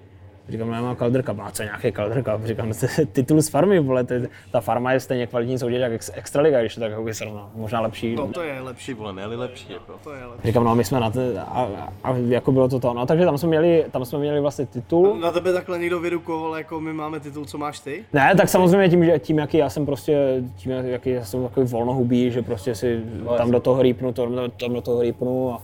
Říkám, 0.48 0.68
no, 0.68 0.74
já 0.74 0.82
mám 0.82 0.96
Calder 0.96 1.22
Cup, 1.22 1.38
a 1.40 1.50
co 1.50 1.62
nějaký 1.62 1.92
Calder 1.92 2.22
Cup? 2.22 2.44
Říkám, 2.46 2.68
no, 2.68 2.74
to 2.80 2.86
je 3.00 3.06
titul 3.06 3.42
z 3.42 3.48
farmy, 3.48 3.80
vole, 3.80 4.04
to 4.04 4.14
je, 4.14 4.28
ta 4.52 4.60
farma 4.60 4.92
je 4.92 5.00
stejně 5.00 5.26
kvalitní 5.26 5.58
soutěž 5.58 5.80
jak 5.80 5.92
ex- 5.92 6.10
Extraliga, 6.14 6.60
když 6.60 6.74
to 6.74 6.80
tak 6.80 6.90
jako 6.90 7.14
srovná, 7.14 7.50
možná 7.54 7.80
lepší. 7.80 8.14
No 8.14 8.28
to 8.28 8.42
je 8.42 8.60
lepší, 8.60 8.86
Ty 8.86 8.94
vole, 8.94 9.12
ne 9.12 9.26
lepší, 9.26 9.72
jako. 9.72 9.92
to 10.04 10.12
je 10.12 10.24
lepší. 10.26 10.46
Říkám, 10.48 10.64
no 10.64 10.74
my 10.74 10.84
jsme 10.84 11.00
na 11.00 11.10
to, 11.10 11.20
a, 11.38 11.68
a, 12.04 12.14
jako 12.16 12.52
bylo 12.52 12.68
to 12.68 12.80
to, 12.80 12.94
no 12.94 13.06
takže 13.06 13.24
tam 13.24 13.38
jsme 13.38 13.48
měli, 13.48 13.84
tam 13.90 14.04
jsme 14.04 14.18
měli 14.18 14.40
vlastně 14.40 14.66
titul. 14.66 15.16
Na 15.20 15.30
tebe 15.30 15.52
takhle 15.52 15.78
někdo 15.78 16.00
vyrukoval, 16.00 16.56
jako 16.56 16.80
my 16.80 16.92
máme 16.92 17.20
titul, 17.20 17.44
co 17.44 17.58
máš 17.58 17.80
ty? 17.80 18.04
Ne, 18.12 18.34
tak 18.36 18.48
samozřejmě 18.48 18.88
tím, 18.88 19.04
že 19.04 19.18
tím, 19.18 19.38
jaký 19.38 19.56
já 19.58 19.70
jsem 19.70 19.86
prostě, 19.86 20.42
tím, 20.56 20.72
jaký 20.72 21.10
já 21.10 21.24
jsem 21.24 21.42
takový 21.42 21.66
volnohubý, 21.66 22.30
že 22.30 22.42
prostě 22.42 22.74
si 22.74 23.00
tam 23.36 23.50
do 23.50 23.60
toho 23.60 23.82
rýpnu, 23.82 24.12
to, 24.12 24.48
tam 24.48 24.72
do 24.74 24.80
toho 24.80 25.02
rýpnu 25.02 25.52
a 25.52 25.62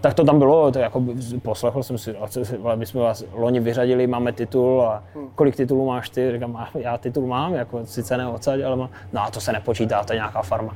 tak 0.00 0.14
to 0.14 0.24
tam 0.24 0.38
bylo, 0.38 0.72
to 0.72 0.78
jako 0.78 1.02
poslechl 1.42 1.82
jsem 1.82 1.98
si, 1.98 2.16
ale 2.64 2.76
my 2.76 2.86
jsme 2.86 3.00
vás 3.00 3.24
loni 3.32 3.60
vyřadili, 3.60 4.06
máme 4.06 4.32
titul 4.32 4.82
a 4.82 5.02
kolik 5.34 5.56
titulů 5.56 5.86
máš 5.86 6.10
ty? 6.10 6.32
Říkám, 6.32 6.52
"Má- 6.52 6.68
já 6.74 6.98
titul 6.98 7.26
mám, 7.26 7.54
jako 7.54 7.86
sice 7.86 8.16
ne 8.16 8.26
odsaď, 8.28 8.60
ale 8.60 8.76
mám, 8.76 8.88
no 9.12 9.20
a 9.22 9.30
to 9.30 9.40
se 9.40 9.52
nepočítá, 9.52 10.04
to 10.04 10.12
je 10.12 10.16
nějaká 10.16 10.42
farma. 10.42 10.74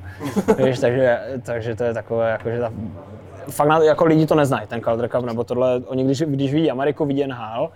Víš, 0.65 0.79
takže, 0.81 1.21
takže 1.43 1.75
to 1.77 1.85
je 1.85 1.95
takové, 1.95 2.31
jako, 2.31 2.51
že 2.51 2.61
ta, 2.61 2.73
fakt 3.51 3.69
na, 3.69 3.79
jako 3.79 4.05
lidi 4.05 4.27
to 4.27 4.35
neznají, 4.35 4.67
ten 4.67 4.81
Calder 4.81 5.09
Cup 5.09 5.25
nebo 5.25 5.45
tohle, 5.45 5.81
oni 5.87 6.05
když, 6.05 6.21
když 6.23 6.53
vidí 6.55 6.71
Ameriku, 6.71 7.05
vidí 7.05 7.27
NHL, 7.27 7.71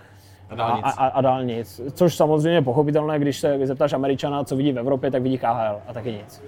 A 0.49 0.55
dál 0.55 0.75
nic. 0.75 0.85
a, 0.85 0.89
a, 0.89 1.07
a 1.07 1.21
dál 1.21 1.43
nic. 1.43 1.81
Což 1.93 2.15
samozřejmě 2.15 2.51
je 2.57 2.61
pochopitelné, 2.61 3.19
když 3.19 3.39
se 3.39 3.59
zeptáš 3.63 3.93
Američana, 3.93 4.43
co 4.43 4.55
vidí 4.55 4.71
v 4.71 4.79
Evropě, 4.79 5.11
tak 5.11 5.21
vidí 5.21 5.37
KHL 5.37 5.79
a 5.87 5.93
taky 5.93 6.11
nic. 6.11 6.43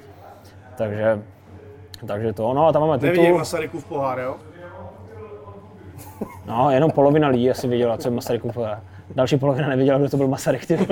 Takže, 0.77 1.21
takže 2.07 2.33
to, 2.33 2.53
no 2.53 2.67
a 2.67 2.71
tam 2.71 2.81
máme 2.81 2.97
Nevidím 2.97 3.23
titul. 3.25 3.37
Masarykův 3.37 3.85
pohár, 3.85 4.19
jo? 4.19 4.35
No, 6.45 6.71
jenom 6.71 6.91
polovina 6.91 7.27
lidí 7.27 7.51
asi 7.51 7.67
viděla, 7.67 7.97
co 7.97 8.07
je 8.07 8.11
Masarykův. 8.15 8.57
Další 9.15 9.37
polovina 9.37 9.67
neviděla, 9.69 9.97
kdo 9.99 10.09
to 10.09 10.17
byl 10.17 10.27
Masaryk. 10.27 10.65
Ty. 10.65 10.87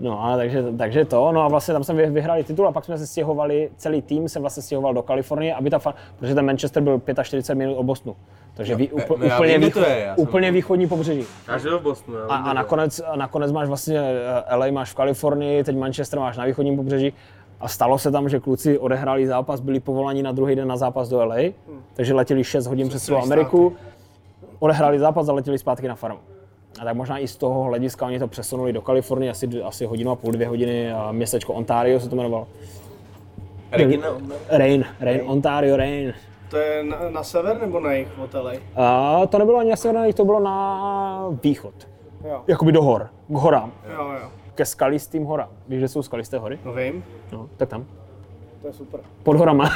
No 0.00 0.24
a 0.24 0.36
takže, 0.36 0.64
takže 0.78 1.04
to, 1.04 1.32
no 1.32 1.42
a 1.42 1.48
vlastně 1.48 1.74
tam 1.74 1.84
jsme 1.84 1.94
vy- 1.94 2.10
vyhráli 2.10 2.44
titul 2.44 2.68
a 2.68 2.72
pak 2.72 2.84
jsme 2.84 2.98
se 2.98 3.06
stěhovali, 3.06 3.70
celý 3.76 4.02
tým 4.02 4.28
se 4.28 4.40
vlastně 4.40 4.62
stěhoval 4.62 4.94
do 4.94 5.02
Kalifornie, 5.02 5.54
aby 5.54 5.70
ta, 5.70 5.78
fa- 5.78 5.94
protože 6.18 6.34
ten 6.34 6.46
Manchester 6.46 6.82
byl 6.82 7.00
45 7.22 7.58
minut 7.58 7.74
od 7.76 7.82
Bostonu. 7.82 8.16
Takže 8.54 8.74
vý, 8.74 8.88
úpl, 8.90 9.08
no 9.18 9.26
úplně, 9.36 9.58
východ, 9.58 9.82
to 9.82 9.88
je, 9.90 10.12
úplně 10.16 10.50
východní 10.52 10.88
pobřeží. 10.88 11.24
Žil 11.62 11.78
v 11.78 11.82
Bostonu. 11.82 12.16
A, 12.28 12.36
a 12.36 12.52
nakonec, 12.52 13.00
a 13.06 13.16
nakonec 13.16 13.52
máš 13.52 13.68
vlastně 13.68 13.98
eh, 14.48 14.56
LA 14.56 14.66
máš 14.70 14.90
v 14.90 14.94
Kalifornii, 14.94 15.64
teď 15.64 15.76
Manchester 15.76 16.18
máš 16.20 16.36
na 16.36 16.44
východním 16.44 16.76
pobřeží. 16.76 17.12
A 17.60 17.68
stalo 17.68 17.98
se 17.98 18.10
tam, 18.10 18.28
že 18.28 18.40
kluci 18.40 18.78
odehráli 18.78 19.26
zápas, 19.26 19.60
byli 19.60 19.80
povolaní 19.80 20.22
na 20.22 20.32
druhý 20.32 20.56
den 20.56 20.68
na 20.68 20.76
zápas 20.76 21.08
do 21.08 21.24
LA, 21.24 21.36
takže 21.94 22.14
letěli 22.14 22.44
6 22.44 22.66
hodin 22.66 22.88
přes 22.88 23.04
celou 23.04 23.18
Ameriku, 23.22 23.72
odehráli 24.58 24.98
zápas 24.98 25.28
a 25.28 25.32
letěli 25.32 25.58
zpátky 25.58 25.88
na 25.88 25.94
farmu. 25.94 26.18
A 26.80 26.84
tak 26.84 26.96
možná 26.96 27.18
i 27.18 27.28
z 27.28 27.36
toho 27.36 27.62
hlediska 27.62 28.06
oni 28.06 28.18
to 28.18 28.28
přesunuli 28.28 28.72
do 28.72 28.82
Kalifornie, 28.82 29.30
asi, 29.30 29.62
asi 29.62 29.84
hodinu 29.84 30.10
a 30.10 30.16
půl, 30.16 30.32
dvě 30.32 30.48
hodiny, 30.48 30.92
a 30.92 31.12
městečko 31.12 31.52
Ontario 31.52 32.00
se 32.00 32.08
to 32.08 32.16
jmenovalo. 32.16 32.46
Regina, 33.72 34.08
Rain, 34.48 34.84
Rain, 35.00 35.20
Ontario, 35.26 35.76
Rain. 35.76 36.14
To 36.50 36.56
je 36.56 36.84
na, 36.84 36.98
na 37.10 37.22
sever 37.22 37.60
nebo 37.60 37.80
na 37.80 37.92
jih 37.92 38.08
od 38.18 38.34
LA? 38.34 38.52
A 38.76 39.26
to 39.26 39.38
nebylo 39.38 39.58
ani 39.58 39.70
na 39.70 39.76
sever, 39.76 40.12
to 40.12 40.24
bylo 40.24 40.40
na 40.40 41.28
východ. 41.42 41.74
Jo, 42.24 42.42
Jakoby 42.46 42.72
do 42.72 42.82
hor, 42.82 43.08
k 43.28 43.34
horám, 43.34 43.72
jo, 43.96 44.12
jo. 44.22 44.28
Ke 44.56 44.64
skalistým 44.64 45.24
horám. 45.24 45.48
Víš, 45.68 45.80
že 45.80 45.88
jsou 45.88 46.02
skalisté 46.02 46.38
hory? 46.38 46.58
No 46.64 46.72
vím, 46.72 47.04
No, 47.32 47.48
tak 47.56 47.68
tam. 47.68 47.84
to 48.62 48.66
je 48.68 48.72
super. 48.72 49.00
Pod 49.22 49.36
horama. 49.36 49.70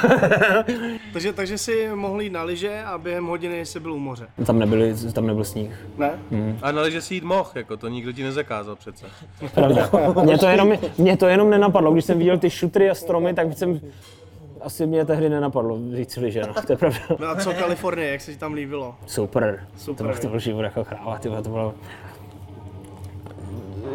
Takže, 1.13 1.33
takže 1.33 1.57
si 1.57 1.89
mohl 1.95 2.21
jít 2.21 2.29
na 2.29 2.43
lyže 2.43 2.81
a 2.85 2.97
během 2.97 3.25
hodiny 3.25 3.65
jsi 3.65 3.79
byl 3.79 3.93
u 3.93 3.99
moře. 3.99 4.27
tam, 4.45 4.59
nebyly, 4.59 4.95
tam 5.13 5.27
nebyl 5.27 5.43
sníh. 5.43 5.85
Ne? 5.97 6.19
A 6.61 6.71
na 6.71 6.89
že 6.89 7.01
si 7.01 7.13
jít 7.15 7.23
mohl, 7.23 7.49
jako 7.55 7.77
to 7.77 7.87
nikdo 7.87 8.11
ti 8.11 8.23
nezakázal 8.23 8.75
přece. 8.75 9.05
Pravda. 9.53 9.89
mě, 10.23 10.37
to 10.37 10.47
jenom, 10.47 10.73
mě 10.97 11.17
to 11.17 11.27
jenom 11.27 11.49
nenapadlo. 11.49 11.91
Když 11.93 12.05
jsem 12.05 12.17
viděl 12.17 12.37
ty 12.37 12.49
šutry 12.49 12.89
a 12.89 12.95
stromy, 12.95 13.33
tak 13.33 13.53
jsem 13.57 13.79
asi 14.61 14.87
mě 14.87 15.05
tehdy 15.05 15.29
nenapadlo 15.29 15.79
říct 15.95 16.13
si, 16.13 16.31
že 16.31 16.41
no, 16.41 16.53
to 16.67 16.73
je 16.73 16.77
pravda. 16.77 16.99
No 17.19 17.27
a 17.27 17.35
co 17.35 17.53
Kalifornie, 17.53 18.11
jak 18.11 18.21
se 18.21 18.31
ti 18.31 18.37
tam 18.37 18.53
líbilo? 18.53 18.95
Super. 19.05 19.67
Super, 19.77 19.97
To 19.97 20.03
byl, 20.03 20.21
to 20.21 20.27
byl 20.27 20.39
život 20.39 20.61
jako 20.61 20.83
kráva, 20.83 21.19
to 21.19 21.49
bylo... 21.49 21.73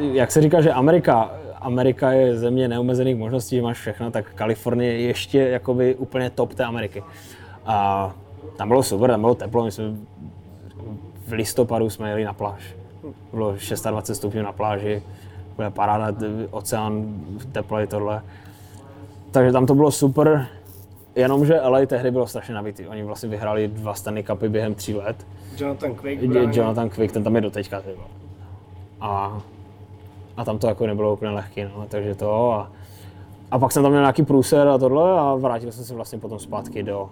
Jak 0.00 0.32
se 0.32 0.42
říká, 0.42 0.60
že 0.60 0.72
Amerika, 0.72 1.30
Amerika 1.60 2.12
je 2.12 2.36
země 2.36 2.68
neomezených 2.68 3.16
možností, 3.16 3.56
že 3.56 3.62
máš 3.62 3.78
všechno, 3.78 4.10
tak 4.10 4.34
Kalifornie 4.34 4.92
je 4.92 5.06
ještě 5.06 5.38
jakoby 5.38 5.94
úplně 5.94 6.30
top 6.30 6.54
té 6.54 6.64
Ameriky. 6.64 7.02
A 7.66 8.10
tam 8.56 8.68
bylo 8.68 8.82
super, 8.82 9.10
tam 9.10 9.20
bylo 9.20 9.34
teplo, 9.34 9.64
my 9.64 9.70
jsme 9.70 9.84
v 11.26 11.32
listopadu 11.32 11.90
jsme 11.90 12.08
jeli 12.08 12.24
na 12.24 12.32
pláž. 12.32 12.74
Bylo 13.32 13.54
26 13.90 14.16
stupňů 14.16 14.42
na 14.42 14.52
pláži, 14.52 15.02
byla 15.56 15.70
paráda, 15.70 16.18
oceán, 16.50 17.20
teplej 17.52 17.86
tohle. 17.86 18.22
Takže 19.30 19.52
tam 19.52 19.66
to 19.66 19.74
bylo 19.74 19.90
super, 19.90 20.46
jenomže 21.16 21.60
LA 21.60 21.86
tehdy 21.86 22.10
bylo 22.10 22.26
strašně 22.26 22.54
nabitý. 22.54 22.86
Oni 22.86 23.04
vlastně 23.04 23.28
vyhráli 23.28 23.68
dva 23.68 23.94
Stanley 23.94 24.22
Cupy 24.22 24.48
během 24.48 24.74
tří 24.74 24.94
let. 24.94 25.26
Jonathan 25.56 25.94
Quick. 25.94 26.22
Jonathan 26.56 26.88
Quick, 26.88 27.12
ten 27.12 27.24
tam 27.24 27.34
je 27.34 27.40
doteďka. 27.40 27.80
Ty 27.80 27.92
vole. 27.92 28.08
A, 29.00 29.40
a 30.36 30.44
tam 30.44 30.58
to 30.58 30.66
jako 30.66 30.86
nebylo 30.86 31.12
úplně 31.12 31.30
lehký, 31.30 31.64
no, 31.64 31.86
takže 31.88 32.14
to. 32.14 32.52
A, 32.52 32.72
a 33.50 33.58
pak 33.58 33.72
jsem 33.72 33.82
tam 33.82 33.92
měl 33.92 34.02
nějaký 34.02 34.22
průser 34.22 34.68
a 34.68 34.78
tohle 34.78 35.20
a 35.20 35.34
vrátil 35.34 35.72
jsem 35.72 35.84
se 35.84 35.94
vlastně 35.94 36.18
potom 36.18 36.38
zpátky 36.38 36.82
do, 36.82 37.10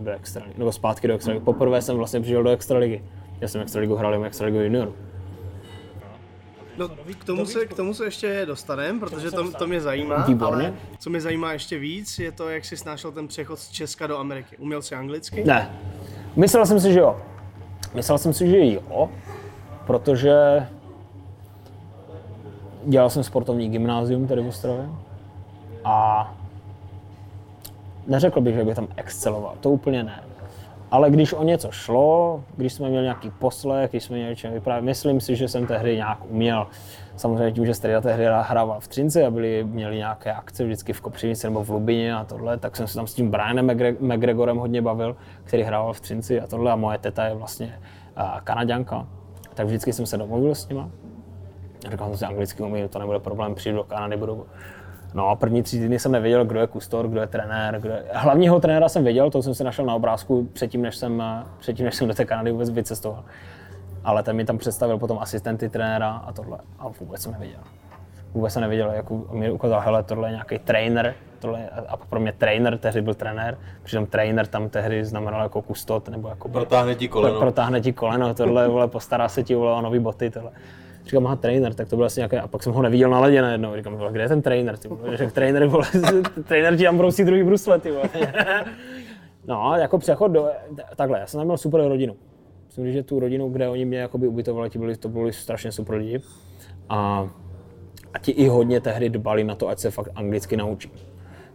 do 0.00 0.10
extraligy, 0.10 0.54
nebo 0.58 0.72
zpátky 0.72 1.08
do 1.08 1.14
extraligy. 1.14 1.44
Poprvé 1.44 1.82
jsem 1.82 1.96
vlastně 1.96 2.20
přišel 2.20 2.42
do 2.42 2.50
extraligy. 2.50 3.04
Já 3.40 3.48
jsem 3.48 3.60
extraligu 3.60 3.94
hrál 3.94 4.12
jenom 4.12 4.26
extraligu 4.26 4.60
junior. 4.60 4.92
No, 6.76 6.88
k 7.18 7.24
tomu, 7.24 7.46
se, 7.46 7.66
k 7.66 7.74
tomu 7.74 7.94
se 7.94 8.04
ještě 8.04 8.42
dostaneme, 8.46 9.00
protože 9.00 9.30
to, 9.30 9.52
to 9.52 9.66
mě 9.66 9.80
zajímá, 9.80 10.26
Výborně. 10.26 10.66
ale 10.66 10.74
co 10.98 11.10
mě 11.10 11.20
zajímá 11.20 11.52
ještě 11.52 11.78
víc, 11.78 12.18
je 12.18 12.32
to, 12.32 12.48
jak 12.48 12.64
jsi 12.64 12.76
snášel 12.76 13.12
ten 13.12 13.28
přechod 13.28 13.58
z 13.58 13.68
Česka 13.68 14.06
do 14.06 14.18
Ameriky. 14.18 14.56
Uměl 14.56 14.82
jsi 14.82 14.94
anglicky? 14.94 15.44
Ne. 15.44 15.70
Myslel 16.36 16.66
jsem 16.66 16.80
si, 16.80 16.92
že 16.92 17.00
jo. 17.00 17.16
Myslel 17.94 18.18
jsem 18.18 18.32
si, 18.32 18.48
že 18.48 18.72
jo, 18.74 19.10
protože 19.86 20.66
dělal 22.88 23.10
jsem 23.10 23.22
sportovní 23.22 23.68
gymnázium 23.68 24.26
tady 24.26 24.42
v 24.42 24.48
Ostravě 24.48 24.88
a 25.84 26.28
neřekl 28.06 28.40
bych, 28.40 28.54
že 28.54 28.64
bych 28.64 28.74
tam 28.74 28.88
exceloval, 28.96 29.54
to 29.60 29.70
úplně 29.70 30.02
ne. 30.02 30.22
Ale 30.90 31.10
když 31.10 31.32
o 31.32 31.42
něco 31.42 31.70
šlo, 31.70 32.42
když 32.56 32.72
jsme 32.72 32.88
měli 32.88 33.02
nějaký 33.02 33.30
poslech, 33.30 33.90
když 33.90 34.04
jsme 34.04 34.16
měli 34.16 34.36
čem 34.36 34.52
vyprávět, 34.52 34.84
myslím 34.84 35.20
si, 35.20 35.36
že 35.36 35.48
jsem 35.48 35.66
tehdy 35.66 35.96
nějak 35.96 36.18
uměl. 36.30 36.66
Samozřejmě 37.16 37.52
tím, 37.52 37.66
že 37.66 37.74
Strida 37.74 38.00
tehdy 38.00 38.24
hrával 38.40 38.80
v 38.80 38.88
Třinci 38.88 39.24
a 39.24 39.30
byli, 39.30 39.64
měli 39.64 39.96
nějaké 39.96 40.32
akce 40.32 40.64
vždycky 40.64 40.92
v 40.92 41.00
Kopřivnici 41.00 41.46
nebo 41.46 41.64
v 41.64 41.70
Lubině 41.70 42.14
a 42.14 42.24
tohle, 42.24 42.58
tak 42.58 42.76
jsem 42.76 42.86
se 42.86 42.94
tam 42.94 43.06
s 43.06 43.14
tím 43.14 43.30
Brianem 43.30 43.66
McGre- 43.66 43.96
McGregorem 44.00 44.56
hodně 44.56 44.82
bavil, 44.82 45.16
který 45.44 45.62
hrával 45.62 45.92
v 45.92 46.00
Třinci 46.00 46.40
a 46.40 46.46
tohle 46.46 46.72
a 46.72 46.76
moje 46.76 46.98
teta 46.98 47.26
je 47.26 47.34
vlastně 47.34 47.78
uh, 48.16 48.40
Kanaďanka. 48.44 49.06
Tak 49.54 49.66
vždycky 49.66 49.92
jsem 49.92 50.06
se 50.06 50.16
domluvil 50.16 50.54
s 50.54 50.68
nima. 50.68 50.90
Říkal 51.90 52.08
jsem 52.08 52.16
si, 52.16 52.24
anglicky 52.24 52.62
umím, 52.62 52.88
to 52.88 52.98
nebude 52.98 53.18
problém, 53.18 53.54
přijdu 53.54 53.76
do 53.76 53.84
Kanady, 53.84 54.16
budu 54.16 54.46
No 55.14 55.28
a 55.28 55.36
první 55.36 55.62
tři 55.62 55.78
týdny 55.78 55.98
jsem 55.98 56.12
nevěděl, 56.12 56.44
kdo 56.44 56.60
je 56.60 56.66
kustor, 56.66 57.08
kdo 57.08 57.20
je 57.20 57.26
trenér. 57.26 57.80
Kdo 57.80 57.90
je... 57.90 58.04
Hlavního 58.12 58.60
trenéra 58.60 58.88
jsem 58.88 59.04
věděl, 59.04 59.30
to 59.30 59.42
jsem 59.42 59.54
si 59.54 59.64
našel 59.64 59.86
na 59.86 59.94
obrázku 59.94 60.48
předtím, 60.52 60.82
než 60.82 60.96
jsem, 60.96 61.22
předtím, 61.58 61.84
než 61.84 61.94
jsem 61.94 62.08
do 62.08 62.14
té 62.14 62.24
Kanady 62.24 62.52
vůbec 62.52 62.70
vycestoval. 62.70 63.24
Ale 64.04 64.22
ten 64.22 64.36
mi 64.36 64.44
tam 64.44 64.58
představil 64.58 64.98
potom 64.98 65.18
asistenty 65.18 65.68
trenéra 65.68 66.10
a 66.10 66.32
tohle. 66.32 66.58
A 66.78 66.88
vůbec 67.00 67.22
jsem 67.22 67.32
nevěděl. 67.32 67.60
Vůbec 68.34 68.52
jsem 68.52 68.62
nevěděl, 68.62 68.90
jak 68.90 69.10
mi 69.10 69.50
ukázal, 69.50 69.80
hele, 69.80 70.02
tohle 70.02 70.28
je 70.28 70.32
nějaký 70.32 70.58
trainer, 70.58 71.14
tohle 71.38 71.60
je, 71.60 71.68
a 71.88 71.96
pro 71.96 72.20
mě 72.20 72.32
trainer, 72.32 72.78
tehdy 72.78 73.02
byl 73.02 73.14
trenér, 73.14 73.58
přitom 73.82 74.06
trainer 74.06 74.46
tam 74.46 74.68
tehdy 74.68 75.04
znamenal 75.04 75.42
jako 75.42 75.62
kustot, 75.62 76.08
nebo 76.08 76.28
jako 76.28 76.48
Protáhne 76.48 76.94
ti 76.94 77.08
koleno. 77.08 77.40
protáhne 77.40 77.80
ti 77.80 77.92
koleno, 77.92 78.34
tohle, 78.34 78.68
vole, 78.68 78.88
postará 78.88 79.28
se 79.28 79.42
ti 79.42 79.54
vole, 79.54 79.72
o 79.72 79.80
nový 79.80 79.98
boty, 79.98 80.30
tohle. 80.30 80.50
Říkám, 81.08 81.26
aha, 81.26 81.36
trenér, 81.36 81.74
tak 81.74 81.88
to 81.88 81.96
byl 81.96 82.04
asi 82.04 82.20
nějaké, 82.20 82.40
a 82.40 82.48
pak 82.48 82.62
jsem 82.62 82.72
ho 82.72 82.82
neviděl 82.82 83.10
na 83.10 83.20
ledě 83.20 83.42
najednou, 83.42 83.76
říkám, 83.76 83.96
vole, 83.96 84.12
kde 84.12 84.22
je 84.22 84.28
ten 84.28 84.42
trenér, 84.42 84.76
ty 84.76 84.88
vole, 84.88 85.16
řekl 85.16 85.32
trenér, 85.32 85.66
vole, 85.66 85.86
trenér 86.44 86.76
ti 86.76 86.84
tam 86.84 86.98
brousí 86.98 87.24
druhý 87.24 87.42
brusle, 87.42 87.78
ty 87.78 87.90
vole. 87.90 88.08
No, 89.46 89.74
jako 89.76 89.98
přechod 89.98 90.28
do, 90.28 90.48
takhle, 90.96 91.20
já 91.20 91.26
jsem 91.26 91.38
tam 91.38 91.46
měl 91.46 91.58
super 91.58 91.88
rodinu. 91.88 92.16
Myslím, 92.66 92.92
že 92.92 93.02
tu 93.02 93.20
rodinu, 93.20 93.48
kde 93.48 93.68
oni 93.68 93.84
mě 93.84 93.98
jakoby 93.98 94.28
ubytovali, 94.28 94.70
ti 94.70 94.78
byli, 94.78 94.96
to 94.96 95.08
byli 95.08 95.32
strašně 95.32 95.72
super 95.72 95.96
lidi. 95.96 96.20
A, 96.88 97.28
a 98.14 98.18
ti 98.18 98.30
i 98.30 98.48
hodně 98.48 98.80
tehdy 98.80 99.10
dbali 99.10 99.44
na 99.44 99.54
to, 99.54 99.68
ať 99.68 99.78
se 99.78 99.90
fakt 99.90 100.08
anglicky 100.14 100.56
naučí. 100.56 100.90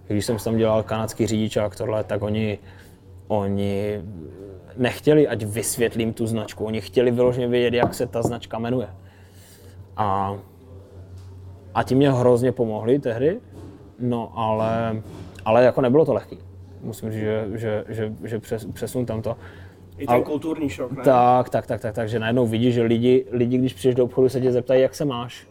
Když 0.08 0.26
jsem 0.26 0.38
tam 0.38 0.58
dělal 0.58 0.84
kanadský 0.84 1.28
řidičák 1.28 1.76
tohle, 1.76 2.04
tak 2.04 2.22
oni, 2.22 2.60
oni 3.28 4.02
nechtěli, 4.78 5.28
ať 5.28 5.44
vysvětlím 5.44 6.14
tu 6.14 6.28
značku. 6.28 6.66
Oni 6.66 6.82
chtěli 6.82 7.12
vyloženě 7.12 7.48
vědět, 7.48 7.78
jak 7.78 7.94
se 7.94 8.08
ta 8.08 8.22
značka 8.22 8.60
jmenuje. 8.60 8.88
A, 9.98 10.38
a 11.74 11.84
ti 11.84 11.96
mě 11.96 12.12
hrozně 12.12 12.52
pomohli 12.52 13.00
tehdy, 13.00 13.40
no 14.00 14.32
ale, 14.36 15.02
ale 15.46 15.64
jako 15.64 15.82
nebylo 15.82 16.06
to 16.06 16.14
lehký. 16.14 16.38
Musím 16.82 17.12
říct, 17.12 17.20
že, 17.22 17.48
že, 17.54 17.86
že, 17.88 18.14
že 18.24 18.40
přes, 18.40 18.66
přesun 18.66 19.06
tam 19.06 19.22
to. 19.22 19.38
I 19.98 20.08
ten 20.08 20.24
kulturní 20.24 20.70
šok, 20.70 20.92
ne? 20.92 21.04
Tak, 21.04 21.50
tak, 21.50 21.68
tak, 21.68 21.82
tak, 21.82 21.96
takže 21.96 22.20
najednou 22.20 22.48
vidíš, 22.48 22.74
že 22.74 22.84
lidi, 22.84 23.26
lidi, 23.32 23.58
když 23.58 23.74
přijdeš 23.74 23.96
do 23.96 24.04
obchodu, 24.04 24.30
se 24.30 24.42
tě 24.42 24.52
zeptají, 24.52 24.82
jak 24.82 24.96
se 24.96 25.06
máš. 25.06 25.48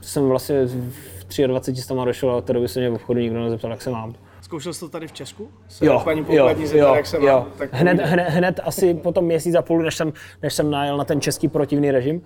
Jsem 0.00 0.28
vlastně 0.28 0.66
v 0.66 1.46
23 1.46 1.82
s 1.82 1.86
tam 1.86 2.04
došel 2.04 2.30
a 2.30 2.36
od 2.36 2.44
té 2.44 2.52
doby 2.52 2.68
se 2.68 2.80
mě 2.80 2.90
v 2.90 2.94
obchodu 2.94 3.20
nikdo 3.20 3.40
nezeptal, 3.40 3.70
jak 3.70 3.82
se 3.82 3.90
mám. 3.90 4.14
Zkoušel 4.40 4.72
jsi 4.72 4.80
to 4.80 4.88
tady 4.88 5.08
v 5.08 5.12
Česku? 5.12 5.48
Se 5.68 5.86
Jo, 5.86 6.00
paní 6.04 6.20
jo, 6.28 6.48
zeptat, 6.56 6.76
jo, 6.76 6.94
jak 6.94 7.06
se 7.06 7.16
jo. 7.16 7.26
mám? 7.26 7.46
Tak 7.58 7.68
Hned, 7.72 8.00
hned, 8.00 8.28
hned 8.28 8.60
asi 8.64 8.94
po 8.94 9.12
tom 9.12 9.24
měsíc 9.24 9.54
a 9.54 9.62
půl, 9.62 9.82
než 9.82 9.94
jsem, 9.94 10.12
než 10.42 10.54
jsem 10.54 10.70
najel 10.70 10.96
na 10.96 11.04
ten 11.04 11.20
český 11.20 11.48
protivný 11.48 11.90
režim, 11.90 12.22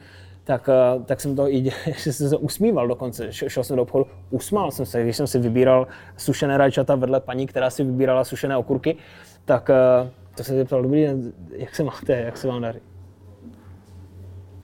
tak, 0.48 0.68
eh, 0.68 1.04
tak 1.04 1.20
jsem 1.20 1.36
to 1.36 1.48
i 1.48 1.64
že 1.96 2.12
jsem 2.12 2.28
se 2.28 2.36
usmíval 2.36 2.88
dokonce. 2.88 3.32
Šel 3.32 3.64
jsem 3.64 3.76
do 3.76 3.82
obchodu, 3.82 4.06
usmál 4.30 4.70
jsem 4.70 4.86
se, 4.86 5.02
když 5.02 5.16
jsem 5.16 5.26
si 5.26 5.38
vybíral 5.38 5.86
sušené 6.16 6.58
rajčata 6.58 6.94
vedle 6.94 7.20
paní, 7.20 7.46
která 7.46 7.70
si 7.70 7.84
vybírala 7.84 8.24
sušené 8.24 8.56
okurky, 8.56 8.96
tak 9.44 9.70
eh, 9.70 10.10
to 10.36 10.44
jsem 10.44 10.52
se 10.54 10.58
zeptal, 10.58 10.82
dobrý 10.82 11.02
den, 11.02 11.32
jak 11.50 11.74
se 11.74 11.84
máte, 11.84 12.12
jak 12.12 12.36
se 12.36 12.48
vám 12.48 12.62
daří? 12.62 12.78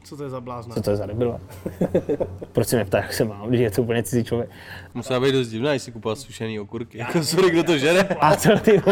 Co 0.05 0.17
to 0.17 0.23
je 0.23 0.31
za 0.31 0.41
blázna? 0.41 0.75
Co 0.75 0.83
to 0.83 0.91
je 0.91 0.97
za 0.97 1.07
debila? 1.07 1.41
Proč 2.53 2.69
se 2.69 2.77
mě 2.77 2.85
ptá, 2.85 2.99
jak 2.99 3.13
se 3.13 3.25
mám, 3.25 3.49
když 3.49 3.61
je 3.61 3.71
to 3.71 3.83
úplně 3.83 4.03
cizí 4.03 4.25
člověk? 4.25 4.51
Musela 4.95 5.21
být 5.21 5.33
dost 5.33 5.49
divná, 5.49 5.73
jestli 5.73 5.93
kupovat 5.93 6.19
sušený 6.19 6.61
okurky. 6.61 6.99
Jako 6.99 7.23
sorry, 7.23 7.51
kdo 7.51 7.65
to 7.65 7.79
žere? 7.79 8.03
A 8.21 8.37
co 8.37 8.59
ty? 8.59 8.83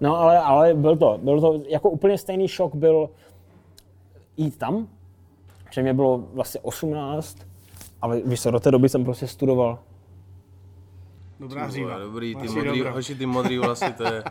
No 0.00 0.16
ale, 0.16 0.38
ale 0.38 0.74
byl 0.74 0.96
to, 0.96 1.20
byl 1.22 1.40
to, 1.40 1.62
jako 1.68 1.90
úplně 1.90 2.18
stejný 2.18 2.48
šok 2.48 2.74
byl 2.74 3.10
jít 4.36 4.58
tam, 4.58 4.88
že 5.72 5.82
mě 5.82 5.94
bylo 5.94 6.24
vlastně 6.34 6.60
18, 6.60 7.38
ale 8.02 8.20
víš 8.24 8.42
do 8.50 8.60
té 8.60 8.70
doby 8.70 8.88
jsem 8.88 9.04
prostě 9.04 9.26
studoval. 9.26 9.78
Dobrá 11.40 11.64
hříva. 11.64 11.98
Dobrý, 11.98 12.34
ty 12.34 12.46
Máš 12.46 12.54
modrý, 12.54 12.82
hoši, 12.82 13.14
ty 13.14 13.26
modrý 13.26 13.58
vlasy, 13.58 13.92
to 13.96 14.04
je... 14.04 14.22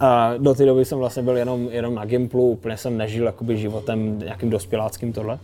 A 0.00 0.36
do 0.38 0.54
té 0.54 0.66
doby 0.66 0.84
jsem 0.84 0.98
vlastně 0.98 1.22
byl 1.22 1.36
jenom, 1.36 1.68
jenom 1.70 1.94
na 1.94 2.04
Gimplu, 2.04 2.50
úplně 2.50 2.76
jsem 2.76 2.98
nežil 2.98 3.26
jakoby 3.26 3.56
životem 3.56 4.18
nějakým 4.18 4.50
dospěláckým 4.50 5.12
tohle. 5.12 5.38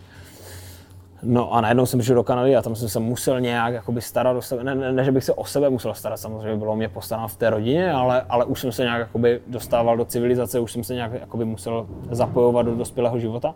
No 1.23 1.53
a 1.53 1.61
najednou 1.61 1.85
jsem 1.85 1.99
přišel 1.99 2.15
do 2.15 2.23
Kanady 2.23 2.55
a 2.55 2.61
tam 2.61 2.75
jsem 2.75 2.89
se 2.89 2.99
musel 2.99 3.41
nějak 3.41 3.73
jakoby 3.73 4.01
starat 4.01 4.37
o 4.37 4.41
sebe. 4.41 4.63
Ne, 4.63 4.75
ne, 4.75 4.91
ne, 4.91 5.03
že 5.03 5.11
bych 5.11 5.23
se 5.23 5.33
o 5.33 5.45
sebe 5.45 5.69
musel 5.69 5.93
starat, 5.93 6.17
samozřejmě 6.17 6.57
bylo 6.57 6.75
mě 6.75 6.89
postaráno 6.89 7.27
v 7.27 7.35
té 7.35 7.49
rodině, 7.49 7.91
ale, 7.91 8.21
ale 8.29 8.45
už 8.45 8.59
jsem 8.59 8.71
se 8.71 8.83
nějak 8.83 8.99
jakoby 8.99 9.41
dostával 9.47 9.97
do 9.97 10.05
civilizace, 10.05 10.59
už 10.59 10.71
jsem 10.71 10.83
se 10.83 10.93
nějak 10.93 11.11
jakoby 11.13 11.45
musel 11.45 11.87
zapojovat 12.11 12.65
do 12.65 12.75
dospělého 12.75 13.19
života. 13.19 13.55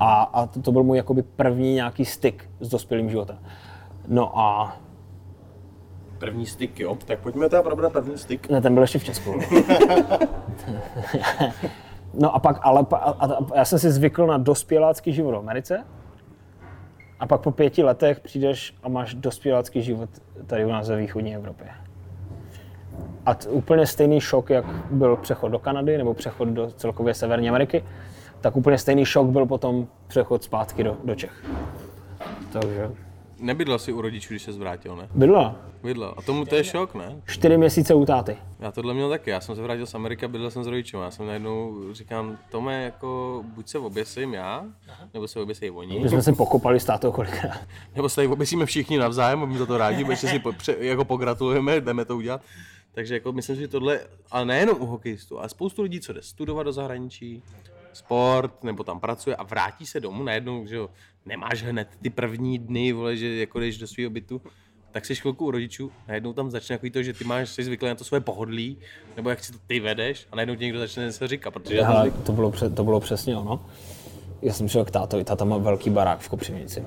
A, 0.00 0.22
a 0.22 0.46
to, 0.46 0.62
to 0.62 0.72
byl 0.72 0.82
můj 0.82 0.96
jakoby 0.96 1.22
první 1.22 1.74
nějaký 1.74 2.04
styk 2.04 2.50
s 2.60 2.68
dospělým 2.68 3.10
životem. 3.10 3.38
No 4.08 4.38
a 4.38 4.76
První 6.18 6.46
styk, 6.46 6.80
jo? 6.80 6.96
Tak 7.04 7.18
pojďme 7.18 7.48
teda 7.48 7.62
probrat 7.62 7.92
první 7.92 8.18
styk. 8.18 8.48
Ne, 8.48 8.60
ten 8.60 8.74
byl 8.74 8.82
ještě 8.82 8.98
v 8.98 9.04
Česku. 9.04 9.34
no 12.14 12.34
a 12.34 12.38
pak, 12.38 12.58
ale 12.62 12.86
a, 12.92 12.96
a, 12.96 13.26
a 13.34 13.38
já 13.54 13.64
jsem 13.64 13.78
si 13.78 13.90
zvykl 13.90 14.26
na 14.26 14.38
dospělácký 14.38 15.12
život 15.12 15.32
v 15.32 15.36
Americe. 15.36 15.84
A 17.20 17.26
pak 17.26 17.40
po 17.40 17.50
pěti 17.50 17.82
letech 17.82 18.20
přijdeš 18.20 18.74
a 18.82 18.88
máš 18.88 19.14
dospělácký 19.14 19.82
život 19.82 20.10
tady 20.46 20.64
u 20.64 20.68
nás 20.68 20.88
ve 20.88 20.96
východní 20.96 21.34
Evropě. 21.34 21.68
A 23.26 23.34
t- 23.34 23.48
úplně 23.48 23.86
stejný 23.86 24.20
šok, 24.20 24.50
jak 24.50 24.64
byl 24.90 25.16
přechod 25.16 25.48
do 25.48 25.58
Kanady 25.58 25.98
nebo 25.98 26.14
přechod 26.14 26.48
do 26.48 26.70
celkově 26.70 27.14
Severní 27.14 27.48
Ameriky, 27.48 27.84
tak 28.40 28.56
úplně 28.56 28.78
stejný 28.78 29.04
šok 29.04 29.26
byl 29.26 29.46
potom 29.46 29.88
přechod 30.06 30.44
zpátky 30.44 30.84
do, 30.84 30.96
do 31.04 31.14
Čech. 31.14 31.44
Takže 32.52 32.90
Nebydlel 33.40 33.78
jsi 33.78 33.92
u 33.92 34.00
rodičů, 34.00 34.32
když 34.32 34.42
se 34.42 34.52
zvrátil, 34.52 34.96
ne? 34.96 35.08
bydla 35.14 35.56
Bydlel. 35.82 36.14
A 36.16 36.22
tomu 36.22 36.44
to 36.44 36.54
je 36.54 36.64
šok, 36.64 36.94
ne? 36.94 37.22
čtyři 37.26 37.58
měsíce 37.58 37.94
u 37.94 38.06
táty. 38.06 38.36
Já 38.60 38.72
tohle 38.72 38.94
měl 38.94 39.10
taky. 39.10 39.30
Já 39.30 39.40
jsem 39.40 39.56
se 39.56 39.62
vrátil 39.62 39.86
z 39.86 39.94
Ameriky 39.94 40.24
a 40.24 40.28
bydlel 40.28 40.50
jsem 40.50 40.64
s 40.64 40.66
rodičem. 40.66 41.00
Já 41.00 41.10
jsem 41.10 41.26
najednou 41.26 41.74
říkám, 41.92 42.38
Tome, 42.50 42.82
jako 42.82 43.40
buď 43.54 43.68
se 43.68 43.78
oběsím 43.78 44.34
já, 44.34 44.64
nebo 45.14 45.28
se 45.28 45.40
oběsí 45.40 45.70
oni, 45.70 46.00
My 46.00 46.08
jsme 46.08 46.22
se 46.22 46.32
pokopali 46.32 46.80
s 46.80 46.84
tátou 46.84 47.12
kolikrát. 47.12 47.60
nebo 47.96 48.08
se 48.08 48.16
tady 48.16 48.28
oběsíme 48.28 48.66
všichni 48.66 48.98
navzájem, 48.98 49.42
a 49.42 49.46
my 49.46 49.58
za 49.58 49.66
to 49.66 49.78
rádi, 49.78 50.04
protože 50.04 50.28
si 50.28 50.38
po, 50.38 50.52
pře, 50.52 50.76
jako 50.78 51.04
pogratulujeme, 51.04 51.80
jdeme 51.80 52.04
to 52.04 52.16
udělat. 52.16 52.40
Takže 52.92 53.14
jako 53.14 53.32
myslím 53.32 53.56
si, 53.56 53.62
že 53.62 53.68
tohle, 53.68 54.00
ale 54.30 54.44
nejenom 54.44 54.76
u 54.80 54.86
hokejistů, 54.86 55.38
ale 55.38 55.48
spoustu 55.48 55.82
lidí, 55.82 56.00
co 56.00 56.12
jde 56.12 56.22
studovat 56.22 56.62
do 56.62 56.72
zahraničí, 56.72 57.42
sport, 57.92 58.64
nebo 58.64 58.84
tam 58.84 59.00
pracuje 59.00 59.36
a 59.36 59.42
vrátí 59.42 59.86
se 59.86 60.00
domů 60.00 60.22
najednou, 60.22 60.66
že 60.66 60.76
jo, 60.76 60.90
nemáš 61.26 61.62
hned 61.62 61.88
ty 62.02 62.10
první 62.10 62.58
dny, 62.58 62.92
vole, 62.92 63.16
že 63.16 63.36
jako 63.36 63.60
jdeš 63.60 63.78
do 63.78 63.86
svého 63.86 64.10
bytu, 64.10 64.40
tak 64.90 65.06
jsi 65.06 65.14
chvilku 65.14 65.46
u 65.46 65.50
rodičů, 65.50 65.92
najednou 66.08 66.32
tam 66.32 66.50
začne 66.50 66.74
jako 66.74 66.86
to, 66.92 67.02
že 67.02 67.12
ty 67.12 67.24
máš, 67.24 67.48
jsi 67.48 67.64
zvyklý 67.64 67.88
na 67.88 67.94
to 67.94 68.04
své 68.04 68.20
pohodlí, 68.20 68.78
nebo 69.16 69.30
jak 69.30 69.44
si 69.44 69.52
to 69.52 69.58
ty 69.66 69.80
vedeš 69.80 70.26
a 70.32 70.36
najednou 70.36 70.54
ti 70.54 70.64
někdo 70.64 70.78
začne 70.78 71.04
něco 71.04 71.28
říkat, 71.28 71.50
protože 71.50 71.76
já 71.76 72.04
to 72.04 72.10
to 72.10 72.32
bylo, 72.32 72.50
pře- 72.50 72.70
to 72.70 72.84
bylo 72.84 73.00
přesně 73.00 73.36
ono. 73.36 73.60
Já 74.42 74.52
jsem 74.52 74.68
šel 74.68 74.84
k 74.84 74.90
tátovi, 74.90 75.24
táta 75.24 75.44
má 75.44 75.58
velký 75.58 75.90
barák 75.90 76.20
v 76.20 76.28
Kopřivnici. 76.28 76.84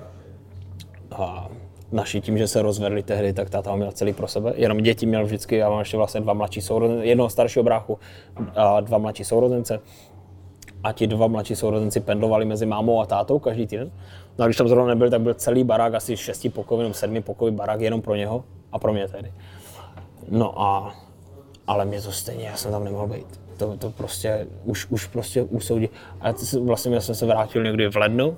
A 1.11 1.49
naši 1.91 2.21
tím, 2.21 2.37
že 2.37 2.47
se 2.47 2.61
rozvedli 2.61 3.03
tehdy, 3.03 3.33
tak 3.33 3.49
táta 3.49 3.71
ho 3.71 3.77
měl 3.77 3.91
celý 3.91 4.13
pro 4.13 4.27
sebe. 4.27 4.53
Jenom 4.55 4.77
děti 4.77 5.05
měl 5.05 5.25
vždycky, 5.25 5.55
já 5.55 5.69
mám 5.69 5.79
ještě 5.79 5.97
vlastně 5.97 6.21
dva 6.21 6.33
mladší 6.33 6.61
sourozence, 6.61 7.05
jednoho 7.05 7.29
staršího 7.29 7.63
bráchu 7.63 7.99
a 8.55 8.79
dva 8.81 8.97
mladší 8.97 9.23
sourozence. 9.23 9.79
A 10.83 10.91
ti 10.91 11.07
dva 11.07 11.27
mladší 11.27 11.55
sourozenci 11.55 11.99
pendlovali 11.99 12.45
mezi 12.45 12.65
mámou 12.65 13.01
a 13.01 13.05
tátou 13.05 13.39
každý 13.39 13.67
týden. 13.67 13.91
No 14.37 14.43
a 14.43 14.47
když 14.47 14.57
tam 14.57 14.67
zrovna 14.67 14.87
nebyl, 14.87 15.09
tak 15.09 15.21
byl 15.21 15.33
celý 15.33 15.63
barák, 15.63 15.93
asi 15.93 16.17
šestipokojový 16.17 16.83
nebo 16.83 16.93
sedmipokojový 16.93 17.57
barák 17.57 17.81
jenom 17.81 18.01
pro 18.01 18.15
něho 18.15 18.43
a 18.71 18.79
pro 18.79 18.93
mě 18.93 19.07
tehdy. 19.07 19.33
No 20.29 20.61
a, 20.61 20.95
ale 21.67 21.85
mě 21.85 22.01
to 22.01 22.11
stejně, 22.11 22.45
já 22.45 22.55
jsem 22.55 22.71
tam 22.71 22.83
nemohl 22.83 23.07
být. 23.07 23.39
To, 23.57 23.77
to 23.77 23.89
prostě, 23.89 24.47
už, 24.63 24.87
už 24.89 25.07
prostě 25.07 25.43
usoudí. 25.43 25.89
A 26.21 26.33
vlastně 26.61 26.95
já 26.95 27.01
jsem 27.01 27.15
se 27.15 27.25
vrátil 27.25 27.63
někdy 27.63 27.87
v 27.87 27.95
lednu, 27.95 28.37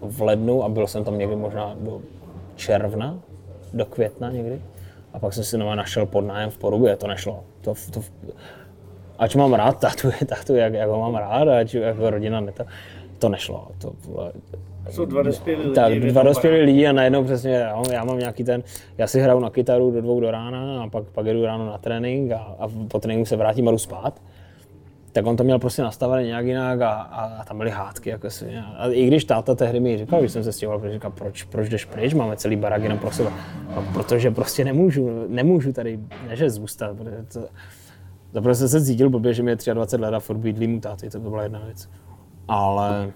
v 0.00 0.22
lednu 0.22 0.64
a 0.64 0.68
byl 0.68 0.86
jsem 0.86 1.04
tam 1.04 1.18
někdy 1.18 1.36
možná 1.36 1.76
do 1.80 2.00
června, 2.56 3.18
do 3.72 3.84
května 3.86 4.30
někdy. 4.30 4.62
A 5.12 5.18
pak 5.18 5.32
jsem 5.32 5.44
si 5.44 5.56
znova 5.56 5.74
našel 5.74 6.06
podnájem 6.06 6.50
v 6.50 6.58
Porubě, 6.58 6.96
to 6.96 7.06
nešlo. 7.06 7.44
To, 7.60 7.74
to, 7.90 8.00
ať 9.18 9.36
mám 9.36 9.54
rád 9.54 9.80
tátu, 9.80 10.10
tátu 10.26 10.54
jak, 10.54 10.72
jak 10.72 10.88
ho 10.88 11.00
mám 11.00 11.14
rád, 11.14 11.48
ať 11.48 11.74
jako 11.74 12.10
rodina 12.10 12.40
ne, 12.40 12.52
to, 12.52 12.64
to 13.18 13.28
nešlo. 13.28 13.68
To, 13.78 13.92
Jsou 14.90 15.04
dva 15.04 15.22
dospělí 15.22 15.62
lidi. 15.62 15.74
tak 15.74 16.00
dva 16.00 16.22
dospělí 16.22 16.60
lidi 16.60 16.86
a 16.86 16.92
najednou 16.92 17.24
přesně, 17.24 17.52
já, 17.52 17.82
já 17.92 18.04
mám 18.04 18.18
nějaký 18.18 18.44
ten, 18.44 18.62
já 18.98 19.06
si 19.06 19.20
hraju 19.20 19.40
na 19.40 19.50
kytaru 19.50 19.90
do 19.90 20.00
dvou 20.00 20.20
do 20.20 20.30
rána 20.30 20.82
a 20.82 20.88
pak, 20.88 21.04
pak 21.04 21.26
jedu 21.26 21.44
ráno 21.44 21.66
na 21.66 21.78
trénink 21.78 22.32
a, 22.32 22.36
a 22.58 22.68
po 22.88 22.98
tréninku 22.98 23.26
se 23.26 23.36
vrátím 23.36 23.68
a 23.68 23.70
jdu 23.70 23.78
spát. 23.78 24.20
Tak 25.12 25.26
on 25.26 25.36
to 25.36 25.44
měl 25.44 25.58
prostě 25.58 25.82
nastavené 25.82 26.24
nějak 26.24 26.46
jinak 26.46 26.80
a, 26.80 26.90
a, 26.90 27.24
a 27.24 27.44
tam 27.44 27.58
byly 27.58 27.70
hádky. 27.70 28.10
Jako 28.10 28.30
si, 28.30 28.58
a 28.76 28.88
i 28.88 29.06
když 29.06 29.24
táta 29.24 29.54
tehdy 29.54 29.80
mi 29.80 29.98
říkal, 29.98 30.20
když 30.20 30.32
jsem 30.32 30.44
se 30.44 30.52
stěhoval, 30.52 30.78
protože 30.78 30.92
říkal, 30.92 31.10
proč, 31.10 31.42
proč 31.42 31.68
jdeš 31.68 31.84
pryč, 31.84 32.14
máme 32.14 32.36
celý 32.36 32.56
barák 32.56 32.82
jenom 32.82 32.98
pro 32.98 33.10
sebe. 33.10 33.30
No, 33.76 33.84
protože 33.92 34.30
prostě 34.30 34.64
nemůžu, 34.64 35.24
nemůžu 35.28 35.72
tady, 35.72 35.98
ne 36.28 36.36
že 36.36 36.50
zůstat, 36.50 36.96
protože 36.96 37.16
to, 37.32 37.40
Zaprvé 38.36 38.54
jsem 38.54 38.68
se 38.68 38.84
cítil 38.84 39.10
blbě, 39.10 39.34
že 39.34 39.42
mi 39.42 39.50
je 39.50 39.74
23 39.74 40.02
let 40.02 40.14
a 40.14 40.20
furt 40.20 40.36
bydlím 40.36 40.76
u 40.76 40.80
táty, 40.80 41.10
to 41.10 41.20
byla 41.20 41.42
jedna 41.42 41.58
věc. 41.64 41.90
Ale, 42.48 43.12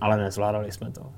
ale 0.00 0.16
nezvládali 0.16 0.72
jsme 0.72 0.90
to. 0.90 1.12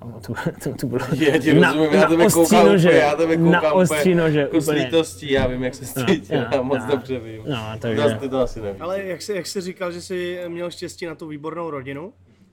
Ano, 0.00 0.20
to, 0.26 0.34
to, 0.64 0.74
to 0.74 0.86
bylo 0.86 1.06
Já 1.32 1.38
ti 1.38 1.52
rozumím, 1.52 1.92
já 1.92 2.06
tebe 2.06 2.26
ostří 2.26 2.40
koukám 2.40 2.66
nože, 2.66 2.88
úplně, 2.88 3.00
já 3.02 3.14
tebe 3.16 3.36
koukám 3.36 3.52
na 3.62 3.72
ostří 3.72 4.14
nože, 4.14 4.40
jako 4.40 4.60
s 4.60 4.68
úplně. 4.68 4.84
lítostí, 4.84 5.30
já 5.32 5.46
vím, 5.46 5.62
jak 5.64 5.74
se 5.74 5.86
cítil, 6.06 6.40
No, 6.40 6.46
já 6.52 6.62
moc 6.62 6.78
no. 6.78 6.90
dobře 6.90 7.18
vím. 7.20 7.42
No, 7.48 7.58
takže- 7.78 8.02
Zas 8.08 8.20
ty 8.20 8.28
to 8.28 8.38
asi 8.40 8.60
nevíš. 8.60 8.80
Ale 8.80 9.02
jak 9.02 9.22
jsi, 9.22 9.34
jak 9.34 9.46
jsi 9.46 9.60
říkal, 9.60 9.92
že 9.92 10.00
jsi 10.00 10.40
měl 10.48 10.70
štěstí 10.70 11.06
na 11.06 11.14
tu 11.14 11.26
výbornou 11.26 11.70
rodinu, 11.70 12.12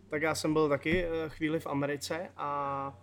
tak 0.09 0.21
já 0.21 0.35
jsem 0.35 0.53
byl 0.53 0.69
taky 0.69 1.05
eh, 1.05 1.29
chvíli 1.29 1.59
v 1.59 1.67
Americe 1.67 2.19
a 2.37 2.93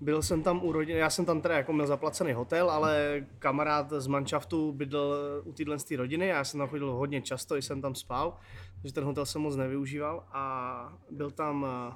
byl 0.00 0.22
jsem 0.22 0.42
tam 0.42 0.64
u 0.64 0.72
rodiny, 0.72 0.98
já 0.98 1.10
jsem 1.10 1.24
tam 1.24 1.40
teda 1.40 1.56
jako 1.56 1.72
měl 1.72 1.86
zaplacený 1.86 2.32
hotel, 2.32 2.70
ale 2.70 3.24
kamarád 3.38 3.92
z 3.92 4.06
manšaftu 4.06 4.72
bydl 4.72 5.14
u 5.44 5.52
téhle 5.52 5.76
rodiny, 5.96 6.26
já 6.26 6.44
jsem 6.44 6.58
tam 6.58 6.68
chodil 6.68 6.92
hodně 6.92 7.22
často, 7.22 7.56
i 7.56 7.62
jsem 7.62 7.82
tam 7.82 7.94
spal, 7.94 8.36
takže 8.82 8.94
ten 8.94 9.04
hotel 9.04 9.26
jsem 9.26 9.42
moc 9.42 9.56
nevyužíval 9.56 10.24
a 10.32 10.98
byl 11.10 11.30
tam 11.30 11.66
eh, 11.68 11.94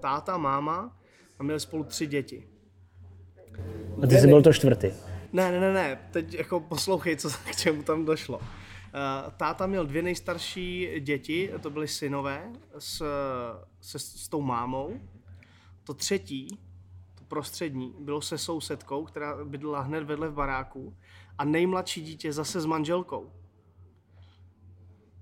táta, 0.00 0.38
máma 0.38 0.96
a 1.38 1.42
měli 1.42 1.60
spolu 1.60 1.84
tři 1.84 2.06
děti. 2.06 2.48
A 4.02 4.06
ty 4.06 4.18
jsi 4.18 4.26
byl 4.26 4.42
to 4.42 4.52
čtvrtý. 4.52 4.90
Ne, 5.32 5.52
ne, 5.52 5.60
ne, 5.60 5.72
ne, 5.72 6.08
teď 6.10 6.34
jako 6.34 6.60
poslouchej, 6.60 7.16
co, 7.16 7.28
k 7.50 7.56
čemu 7.56 7.82
tam 7.82 8.04
došlo. 8.04 8.40
Eh, 8.42 9.30
Táta 9.36 9.66
měl 9.66 9.86
dvě 9.86 10.02
nejstarší 10.02 10.90
děti, 11.00 11.50
to 11.62 11.70
byly 11.70 11.88
synové, 11.88 12.52
s, 12.78 13.02
se, 13.80 13.98
s 13.98 14.28
tou 14.28 14.42
mámou. 14.42 15.00
To 15.84 15.94
třetí, 15.94 16.58
prostřední 17.38 17.94
bylo 17.98 18.20
se 18.20 18.38
sousedkou, 18.38 19.04
která 19.04 19.44
bydlela 19.44 19.80
hned 19.80 20.04
vedle 20.04 20.28
v 20.28 20.34
baráku 20.34 20.96
a 21.38 21.44
nejmladší 21.44 22.02
dítě 22.02 22.32
zase 22.32 22.60
s 22.60 22.66
manželkou. 22.66 23.32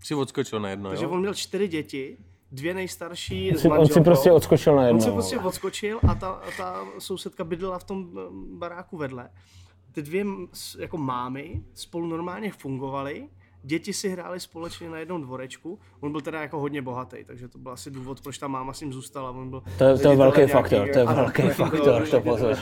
Si 0.05 0.15
odskočil 0.15 0.61
na 0.61 0.69
jedno, 0.71 0.89
Takže 0.91 1.05
jo? 1.05 1.11
on 1.11 1.21
měl 1.21 1.35
čtyři 1.35 1.69
děti, 1.69 2.17
dvě 2.53 2.75
nejstarší 2.75 3.51
s 3.55 3.61
Si- 3.61 3.69
On 3.69 3.77
manželkou. 3.77 3.95
si 4.01 4.05
prostě 4.05 4.33
odskočil 4.33 4.75
na 4.77 4.81
On 4.83 4.87
jedno. 4.87 5.01
se 5.01 5.11
prostě 5.13 5.39
odskočil 5.39 6.01
a 6.09 6.15
ta, 6.15 6.31
a 6.31 6.51
ta 6.57 6.85
sousedka 6.99 7.45
bydlela 7.45 7.79
v 7.79 7.85
tom 7.85 8.11
eh, 8.19 8.21
baráku 8.59 8.97
vedle. 8.97 9.31
Ty 9.93 10.03
dvě 10.03 10.25
s- 10.53 10.75
jako 10.79 10.97
mámy 10.97 11.63
spolu 11.75 12.07
normálně 12.07 12.53
fungovaly, 12.53 13.29
děti 13.63 13.93
si 13.93 14.09
hrály 14.09 14.41
společně 14.41 14.91
na 14.91 14.99
jednom 14.99 15.23
dvorečku. 15.23 15.79
On 16.01 16.13
byl 16.13 16.21
teda 16.21 16.41
jako 16.43 16.61
hodně 16.61 16.83
bohatý, 16.83 17.25
takže 17.25 17.49
to 17.49 17.59
byl 17.59 17.73
asi 17.73 17.91
důvod, 17.91 18.21
proč 18.21 18.39
ta 18.39 18.49
máma 18.49 18.73
s 18.73 18.81
ním 18.81 18.93
zůstala. 18.93 19.31
On 19.31 19.51
byl 19.51 19.63
To 19.79 19.85
je- 19.85 19.99
to 19.99 20.11
je 20.11 20.17
velký 20.17 20.37
nějaký- 20.39 20.53
faktor, 20.53 20.89
to 20.93 20.99
je 20.99 21.05
ano, 21.05 21.17
velký 21.23 21.43
faktor, 21.51 22.09
to 22.09 22.21
pozor. 22.31 22.57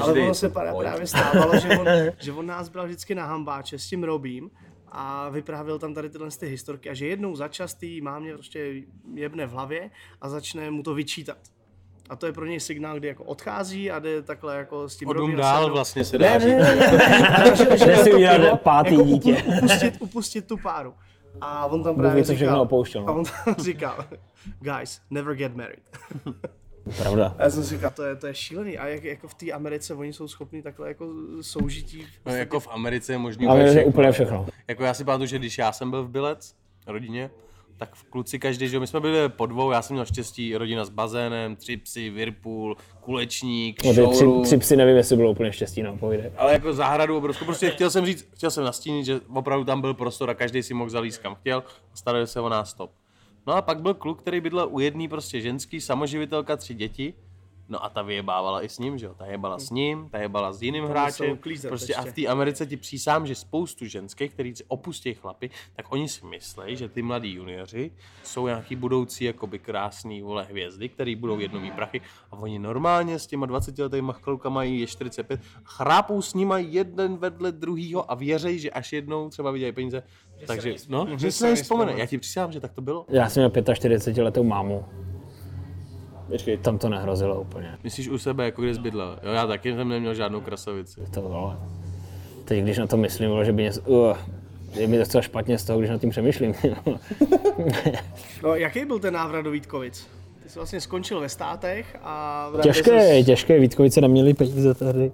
Ale 0.00 0.12
ono 0.20 0.34
se 0.34 0.48
právě, 0.48 0.72
právě 0.80 1.06
stávalo, 1.06 1.58
že 1.60 1.68
on, 1.68 1.86
že 2.20 2.32
on 2.32 2.46
nás 2.46 2.68
bral 2.68 2.86
vždycky 2.86 3.14
na 3.14 3.26
hambáče 3.26 3.78
s 3.78 3.86
tím 3.88 4.04
Robím 4.04 4.50
a 4.96 5.28
vyprávěl 5.28 5.78
tam 5.78 5.94
tady 5.94 6.10
tyhle 6.10 6.28
ty 6.30 6.46
historky 6.46 6.90
a 6.90 6.94
že 6.94 7.06
jednou 7.06 7.36
za 7.36 7.48
čas 7.48 7.74
tý 7.74 8.00
mámě 8.00 8.32
prostě 8.34 8.82
jebne 9.14 9.46
v 9.46 9.50
hlavě 9.50 9.90
a 10.20 10.28
začne 10.28 10.70
mu 10.70 10.82
to 10.82 10.94
vyčítat. 10.94 11.38
A 12.10 12.16
to 12.16 12.26
je 12.26 12.32
pro 12.32 12.46
něj 12.46 12.60
signál, 12.60 12.96
kdy 12.98 13.08
jako 13.08 13.24
odchází 13.24 13.90
a 13.90 13.98
jde 13.98 14.22
takhle 14.22 14.56
jako 14.56 14.88
s 14.88 14.96
tím 14.96 15.08
Odum 15.08 15.36
dál 15.36 15.70
vlastně 15.72 16.04
se 16.04 16.18
dá 16.18 16.38
říct. 16.38 16.64
Si 17.56 18.10
to 18.10 18.16
udělat 18.16 18.36
pivo, 18.36 18.56
pátý 18.56 18.90
jako 18.94 19.04
dítě. 19.04 19.32
upu- 19.32 19.58
Upustit, 19.58 19.94
upustit 20.00 20.46
tu 20.46 20.56
páru. 20.56 20.94
A 21.40 21.66
on 21.66 21.82
tam 21.84 21.96
právě 21.96 22.24
co 22.24 22.34
všechno 22.34 22.52
říkal, 22.52 22.60
opouštěl, 22.62 23.02
no. 23.02 23.08
a 23.08 23.12
on 23.12 23.24
tam 23.44 23.54
říkal, 23.64 24.04
guys, 24.60 25.00
never 25.10 25.34
get 25.34 25.56
married. 25.56 25.82
Pravda. 26.98 27.34
A 27.38 27.42
já 27.42 27.50
jsem 27.50 27.64
si 27.64 27.74
říkal, 27.74 27.90
to 27.90 28.02
je, 28.02 28.16
to 28.16 28.26
je 28.26 28.34
šílený. 28.34 28.78
A 28.78 28.86
jak, 28.86 29.04
jako 29.04 29.28
v 29.28 29.34
té 29.34 29.52
Americe 29.52 29.94
oni 29.94 30.12
jsou 30.12 30.28
schopni 30.28 30.62
takhle 30.62 30.88
jako 30.88 31.08
soužití. 31.40 32.06
No, 32.26 32.34
jako 32.34 32.60
v 32.60 32.68
Americe 32.70 33.12
je 33.12 33.18
možný 33.18 33.46
Ale 33.46 33.54
úplně 33.54 33.66
je 33.68 33.72
všechno. 33.74 33.88
úplně 33.90 34.12
všechno. 34.12 34.46
Jako 34.68 34.84
já 34.84 34.94
si 34.94 35.04
pamatuju, 35.04 35.26
že 35.26 35.38
když 35.38 35.58
já 35.58 35.72
jsem 35.72 35.90
byl 35.90 36.04
v 36.04 36.08
Bilec, 36.10 36.54
rodině, 36.86 37.30
tak 37.86 37.94
v 37.94 38.04
kluci 38.04 38.38
každý, 38.38 38.68
že 38.68 38.80
my 38.80 38.86
jsme 38.86 39.00
byli 39.00 39.28
po 39.28 39.46
dvou, 39.46 39.70
já 39.70 39.82
jsem 39.82 39.94
měl 39.94 40.04
štěstí, 40.06 40.56
rodina 40.56 40.84
s 40.84 40.88
bazénem, 40.90 41.56
tři 41.56 41.76
psy, 41.76 42.10
Whirlpool, 42.10 42.76
kulečník, 43.00 43.84
No, 43.84 44.10
tři, 44.10 44.26
tři 44.42 44.56
psy 44.58 44.76
nevím, 44.76 44.96
jestli 44.96 45.16
bylo 45.16 45.30
úplně 45.30 45.52
štěstí 45.52 45.82
na 45.82 45.96
povídek. 45.96 46.32
ale 46.36 46.52
jako 46.52 46.72
zahradu 46.72 47.16
obrovskou, 47.16 47.44
prostě 47.44 47.70
chtěl 47.70 47.90
jsem 47.90 48.06
říct, 48.06 48.28
chtěl 48.34 48.50
jsem 48.50 48.64
nastínit, 48.64 49.04
že 49.04 49.20
opravdu 49.34 49.64
tam 49.64 49.80
byl 49.80 49.94
prostor 49.94 50.30
a 50.30 50.34
každý 50.34 50.62
si 50.62 50.74
mohl 50.74 50.90
zalíst 50.90 51.18
kam 51.22 51.34
chtěl 51.34 51.58
a 51.92 51.96
starali 51.96 52.26
se 52.26 52.40
o 52.40 52.48
nás 52.48 52.74
top. 52.74 52.90
No 53.46 53.52
a 53.54 53.62
pak 53.62 53.82
byl 53.82 53.94
kluk, 53.94 54.20
který 54.22 54.40
bydlel 54.40 54.68
u 54.70 54.80
jedné 54.80 55.08
prostě 55.08 55.40
ženský, 55.40 55.80
samoživitelka, 55.80 56.56
tři 56.56 56.74
děti, 56.74 57.14
No 57.68 57.84
a 57.84 57.88
ta 57.88 58.02
vyjebávala 58.02 58.64
i 58.64 58.68
s 58.68 58.78
ním, 58.78 58.98
že 58.98 59.06
jo? 59.06 59.14
Ta 59.14 59.26
jebala 59.26 59.58
s 59.58 59.70
ním, 59.70 60.08
ta 60.10 60.18
jebala 60.18 60.52
s 60.52 60.62
jiným 60.62 60.84
hráčem. 60.84 61.38
Prostě 61.68 61.94
a 61.94 62.00
ještě. 62.00 62.10
v 62.10 62.14
té 62.14 62.30
Americe 62.30 62.66
ti 62.66 62.76
přísám, 62.76 63.26
že 63.26 63.34
spoustu 63.34 63.86
ženských, 63.86 64.32
který 64.32 64.56
si 64.56 64.64
opustí 64.68 65.14
chlapy, 65.14 65.50
tak 65.76 65.92
oni 65.92 66.08
si 66.08 66.26
myslí, 66.26 66.76
že 66.76 66.88
ty 66.88 67.02
mladí 67.02 67.34
junioři 67.34 67.90
jsou 68.22 68.46
nějaký 68.46 68.76
budoucí 68.76 69.24
jakoby 69.24 69.58
krásný 69.58 70.22
vole 70.22 70.44
hvězdy, 70.44 70.88
který 70.88 71.16
budou 71.16 71.38
jednou 71.38 71.60
mít 71.60 71.74
prachy 71.74 72.00
a 72.30 72.36
oni 72.36 72.58
normálně 72.58 73.18
s 73.18 73.26
těma 73.26 73.46
20 73.46 73.78
letými 73.78 74.12
chlukama 74.12 74.54
mají 74.54 74.80
je 74.80 74.86
45, 74.86 75.40
chrápou 75.64 76.22
s 76.22 76.34
nima 76.34 76.58
jeden 76.58 77.16
vedle 77.16 77.52
druhýho 77.52 78.10
a 78.10 78.14
věří, 78.14 78.58
že 78.58 78.70
až 78.70 78.92
jednou 78.92 79.28
třeba 79.28 79.50
vydělají 79.50 79.72
peníze. 79.72 80.02
Takže, 80.46 80.74
no, 80.88 81.06
že 81.18 81.32
se 81.32 81.46
nevzpomene. 81.46 81.94
Já 81.96 82.06
ti 82.06 82.18
přísám, 82.18 82.52
že 82.52 82.60
tak 82.60 82.72
to 82.72 82.80
bylo. 82.80 83.06
Já 83.08 83.28
jsem 83.28 83.50
měl 83.50 83.74
45 83.74 84.22
letou 84.22 84.44
mámu. 84.44 84.84
Počkej, 86.30 86.56
tam 86.56 86.78
to 86.78 86.88
nehrozilo 86.88 87.40
úplně. 87.40 87.78
Myslíš 87.84 88.08
u 88.08 88.18
sebe, 88.18 88.44
jako 88.44 88.62
kde 88.62 88.74
jsi 88.74 88.80
bydlel? 88.80 89.18
Jo, 89.22 89.32
já 89.32 89.46
taky 89.46 89.74
jsem 89.74 89.88
neměl 89.88 90.14
žádnou 90.14 90.40
krasavici. 90.40 91.00
To 91.10 91.22
vole. 91.22 91.56
Teď, 92.44 92.62
když 92.62 92.78
na 92.78 92.86
to 92.86 92.96
myslím, 92.96 93.30
vole, 93.30 93.44
že 93.44 93.52
by 93.52 93.62
něco... 93.62 93.80
Uh, 93.80 94.16
je 94.74 94.86
mi 94.86 94.98
docela 94.98 95.22
špatně 95.22 95.58
z 95.58 95.64
toho, 95.64 95.78
když 95.78 95.90
nad 95.90 96.00
tím 96.00 96.10
přemýšlím. 96.10 96.54
No, 98.42 98.54
jaký 98.54 98.84
byl 98.84 98.98
ten 98.98 99.14
návrat 99.14 99.42
do 99.42 99.50
Vítkovic? 99.50 100.06
Ty 100.42 100.48
jsi 100.48 100.58
vlastně 100.58 100.80
skončil 100.80 101.20
ve 101.20 101.28
státech 101.28 101.96
a... 102.02 102.48
těžké, 102.62 103.00
ses- 103.00 103.26
těžké, 103.26 103.60
Vítkovice 103.60 104.00
neměli 104.00 104.34
peníze 104.34 104.74
tehdy. 104.74 105.12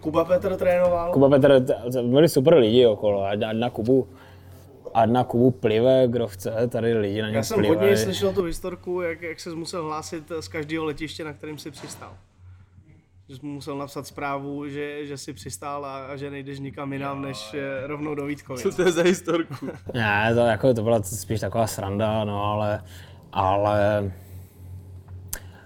Kuba 0.00 0.24
Petr 0.24 0.56
trénoval. 0.56 1.12
Kuba 1.12 1.28
Petr, 1.28 1.64
byli 2.02 2.28
super 2.28 2.54
lidi 2.54 2.86
okolo, 2.86 3.24
ať 3.24 3.38
na 3.52 3.70
Kubu, 3.70 4.06
ať 4.94 5.10
na 5.10 5.24
Kubu 5.24 5.50
plive, 5.50 6.08
kdo 6.08 6.28
chce, 6.28 6.52
tady 6.68 6.94
lidi 6.94 7.22
na 7.22 7.28
něm 7.28 7.36
Já 7.36 7.42
jsem 7.42 7.58
plive. 7.58 7.76
hodně 7.76 7.96
slyšel 7.96 8.32
tu 8.32 8.42
historku, 8.42 9.00
jak, 9.00 9.22
jak 9.22 9.40
se 9.40 9.50
musel 9.54 9.84
hlásit 9.84 10.32
z 10.40 10.48
každého 10.48 10.84
letiště, 10.84 11.24
na 11.24 11.32
kterém 11.32 11.58
si 11.58 11.70
přistál. 11.70 12.12
Že 13.28 13.36
jsi 13.36 13.46
mu 13.46 13.52
musel 13.52 13.78
napsat 13.78 14.06
zprávu, 14.06 14.68
že, 14.68 15.06
že 15.06 15.18
si 15.18 15.32
přistál 15.32 15.84
a, 15.84 16.06
a 16.06 16.16
že 16.16 16.30
nejdeš 16.30 16.58
nikam 16.60 16.92
jinam, 16.92 17.22
než 17.22 17.54
eh, 17.54 17.86
rovnou 17.86 18.14
do 18.14 18.26
Vítkovic. 18.26 18.76
to 18.76 18.82
je 18.82 18.92
za 18.92 19.02
historku? 19.02 19.54
Ne, 19.94 20.30
to, 20.34 20.40
jako, 20.40 20.74
to 20.74 20.82
byla 20.82 21.02
spíš 21.02 21.40
taková 21.40 21.66
sranda, 21.66 22.24
no 22.24 22.44
ale, 22.44 22.82
ale, 23.32 24.12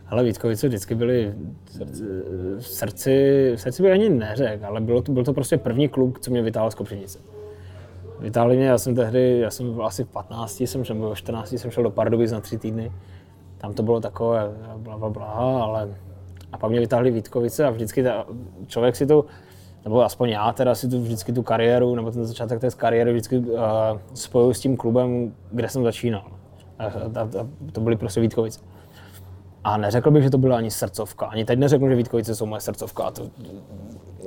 ale 0.07 0.25
Vítkovice 0.25 0.69
vždycky 0.69 0.95
byly 0.95 1.35
v 2.59 2.67
srdci, 2.67 3.53
v 3.57 3.61
srdci 3.61 3.83
bych 3.83 3.93
ani 3.93 4.09
neřekl, 4.09 4.67
ale 4.67 4.81
bylo 4.81 5.03
to, 5.03 5.13
byl 5.13 5.25
to 5.25 5.33
prostě 5.33 5.59
první 5.59 5.89
klub, 5.89 6.19
co 6.19 6.31
mě 6.31 6.43
vytáhl 6.43 6.71
z 6.71 6.75
Kopřivnice. 6.75 7.19
Vytáhli 8.25 8.57
mě, 8.57 8.67
já 8.67 8.79
jsem 8.79 8.95
tehdy, 8.95 9.39
já 9.39 9.51
jsem 9.51 9.75
byl 9.75 9.87
asi 9.87 10.05
v 10.05 10.09
15, 10.09 10.61
jsem 10.61 10.85
šel, 10.85 11.15
v 11.15 11.15
14 11.15 11.53
jsem 11.53 11.71
šel 11.71 11.83
do 11.83 11.91
Pardubic 11.91 12.33
na 12.33 12.41
tři 12.41 12.59
týdny. 12.59 12.93
Tam 13.59 13.73
to 13.73 13.83
bylo 13.83 14.01
takové, 14.01 14.51
bla, 14.77 14.99
bla, 14.99 15.11
bla, 15.11 15.27
ale 15.63 15.89
a 16.53 16.59
pak 16.59 16.71
mě 16.71 16.81
vytáhli 16.81 17.11
Vítkovice 17.11 17.65
a 17.65 17.71
vždycky 17.71 18.03
ta, 18.03 18.27
člověk 18.67 18.97
si 18.97 19.07
to, 19.07 19.25
nebo 19.85 20.05
aspoň 20.05 20.29
já 20.29 20.53
teda 20.53 20.75
si 20.75 20.89
tu 20.89 21.01
vždycky 21.01 21.33
tu 21.33 21.43
kariéru, 21.43 21.95
nebo 21.95 22.11
ten 22.11 22.25
začátek 22.25 22.61
té 22.61 22.71
kariéry 22.71 23.13
vždycky 23.13 23.39
uh, 23.39 23.59
spojuju 24.15 24.55
s 24.55 24.61
tím 24.61 24.77
klubem, 24.77 25.35
kde 25.51 25.69
jsem 25.69 25.85
začínal. 25.85 26.25
A, 26.79 26.85
a, 26.85 26.89
a 27.41 27.47
to 27.73 27.81
byly 27.81 27.97
prostě 27.97 28.21
Vítkovice. 28.21 28.61
A 29.65 29.77
neřekl 29.77 30.11
bych, 30.11 30.23
že 30.23 30.31
to 30.31 30.39
byla 30.39 30.57
ani 30.57 30.71
srdcovka. 30.71 31.27
Ani 31.27 31.45
teď 31.45 31.59
neřeknu, 31.59 31.89
že 31.89 31.95
Vítkovice 31.95 32.35
jsou 32.35 32.47
moje 32.47 32.61
srdcovka. 32.61 33.11
To, 33.11 33.31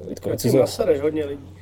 Vítkovice 0.09 0.49
jsou, 0.49 0.83
hodně 1.01 1.25
lidí. 1.25 1.56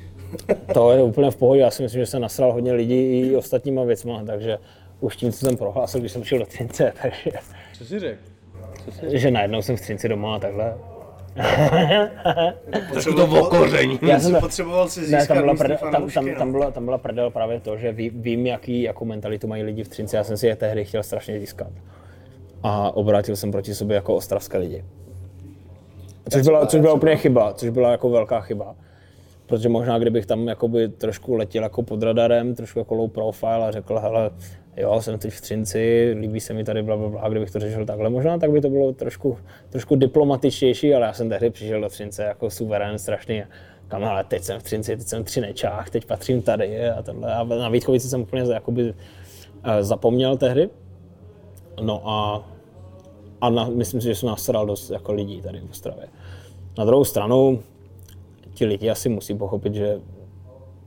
To 0.74 0.92
je 0.92 1.02
úplně 1.02 1.30
v 1.30 1.36
pohodě. 1.36 1.60
Já 1.60 1.70
si 1.70 1.82
myslím, 1.82 2.00
že 2.00 2.06
se 2.06 2.18
nasral 2.18 2.52
hodně 2.52 2.72
lidí 2.72 3.20
i 3.20 3.36
ostatníma 3.36 3.84
věcma, 3.84 4.24
takže 4.26 4.58
už 5.00 5.16
tím, 5.16 5.32
co 5.32 5.46
jsem 5.46 5.56
prohlásil, 5.56 6.00
když 6.00 6.12
jsem 6.12 6.24
šel 6.24 6.38
do 6.38 6.46
Třince, 6.46 6.92
takže, 7.02 7.30
Co 7.78 7.84
jsi 7.84 7.98
řekl? 7.98 8.20
že 9.08 9.30
najednou 9.30 9.62
jsem 9.62 9.76
v 9.76 9.80
Třinci 9.80 10.08
doma 10.08 10.36
a 10.36 10.38
takhle. 10.38 10.74
Trošku 12.92 13.14
to 13.14 13.26
okoření. 13.26 13.98
Já 14.02 14.20
jsem, 14.20 14.36
Potřeboval 14.40 14.88
si 14.88 15.00
ne, 15.00 15.06
získat 15.06 15.34
tam 15.34 15.42
byla, 15.42 15.54
tam, 15.90 16.10
tam, 16.10 16.26
no. 16.26 16.34
tam, 16.38 16.52
byla, 16.52 16.70
tam 16.70 16.84
byla 16.84 16.98
prdel 16.98 17.30
právě 17.30 17.60
to, 17.60 17.76
že 17.76 17.92
ví, 17.92 18.10
vím, 18.10 18.46
jaký, 18.46 18.82
jakou 18.82 19.04
mentalitu 19.04 19.46
mají 19.46 19.62
lidi 19.62 19.84
v 19.84 19.88
Třinci. 19.88 20.16
Já 20.16 20.24
jsem 20.24 20.36
si 20.36 20.46
je 20.46 20.56
tehdy 20.56 20.84
chtěl 20.84 21.02
strašně 21.02 21.40
získat. 21.40 21.68
A 22.62 22.96
obrátil 22.96 23.36
jsem 23.36 23.52
proti 23.52 23.74
sobě 23.74 23.94
jako 23.94 24.14
ostravské 24.14 24.58
lidi. 24.58 24.84
Což 26.30 26.42
byla, 26.42 26.66
což 26.66 26.80
byla 26.80 26.92
úplně 26.92 27.16
chyba, 27.16 27.54
což 27.54 27.70
byla 27.70 27.90
jako 27.90 28.10
velká 28.10 28.40
chyba. 28.40 28.74
Protože 29.46 29.68
možná, 29.68 29.98
kdybych 29.98 30.26
tam 30.26 30.48
jakoby 30.48 30.88
trošku 30.88 31.34
letěl 31.34 31.62
jako 31.62 31.82
pod 31.82 32.02
radarem, 32.02 32.54
trošku 32.54 32.78
jako 32.78 32.94
low 32.94 33.10
profile 33.10 33.68
a 33.68 33.70
řekl, 33.70 33.98
hele, 33.98 34.30
jo, 34.76 35.00
jsem 35.00 35.18
teď 35.18 35.32
v 35.32 35.40
Třinci, 35.40 36.14
líbí 36.20 36.40
se 36.40 36.54
mi 36.54 36.64
tady 36.64 36.82
bla, 36.82 36.96
bla, 36.96 37.08
bla, 37.08 37.20
a 37.20 37.28
kdybych 37.28 37.50
to 37.50 37.60
řešil 37.60 37.86
takhle, 37.86 38.10
možná 38.10 38.38
tak 38.38 38.50
by 38.50 38.60
to 38.60 38.70
bylo 38.70 38.92
trošku, 38.92 39.38
trošku 39.70 39.96
diplomatičtější, 39.96 40.94
ale 40.94 41.06
já 41.06 41.12
jsem 41.12 41.28
tehdy 41.28 41.50
přišel 41.50 41.80
do 41.80 41.88
Třince 41.88 42.22
jako 42.22 42.50
suverén 42.50 42.98
strašný. 42.98 43.42
Kam, 43.88 44.04
ale 44.04 44.24
teď 44.24 44.42
jsem 44.42 44.60
v 44.60 44.62
Třinci, 44.62 44.96
teď 44.96 45.06
jsem 45.06 45.22
v 45.22 45.26
Třinečách, 45.26 45.90
teď 45.90 46.04
patřím 46.04 46.42
tady 46.42 46.90
a 46.90 47.02
tohle. 47.02 47.34
A 47.34 47.44
na 47.44 47.68
Vítkovici 47.68 48.08
jsem 48.08 48.20
úplně 48.20 48.52
jakoby 48.52 48.94
eh, 49.64 49.84
zapomněl 49.84 50.36
tehdy. 50.36 50.70
No 51.80 52.08
a, 52.08 52.48
a 53.40 53.50
na, 53.50 53.68
myslím 53.68 54.00
si, 54.00 54.06
že 54.08 54.14
jsem 54.14 54.28
nasral 54.28 54.66
dost 54.66 54.90
jako 54.90 55.12
lidí 55.12 55.42
tady 55.42 55.60
v 55.60 55.70
Ostravě. 55.70 56.08
Na 56.78 56.84
druhou 56.84 57.04
stranu, 57.04 57.62
ti 58.56 58.64
lidi 58.66 58.90
asi 58.90 59.08
musí 59.08 59.34
pochopit, 59.34 59.74
že 59.74 60.00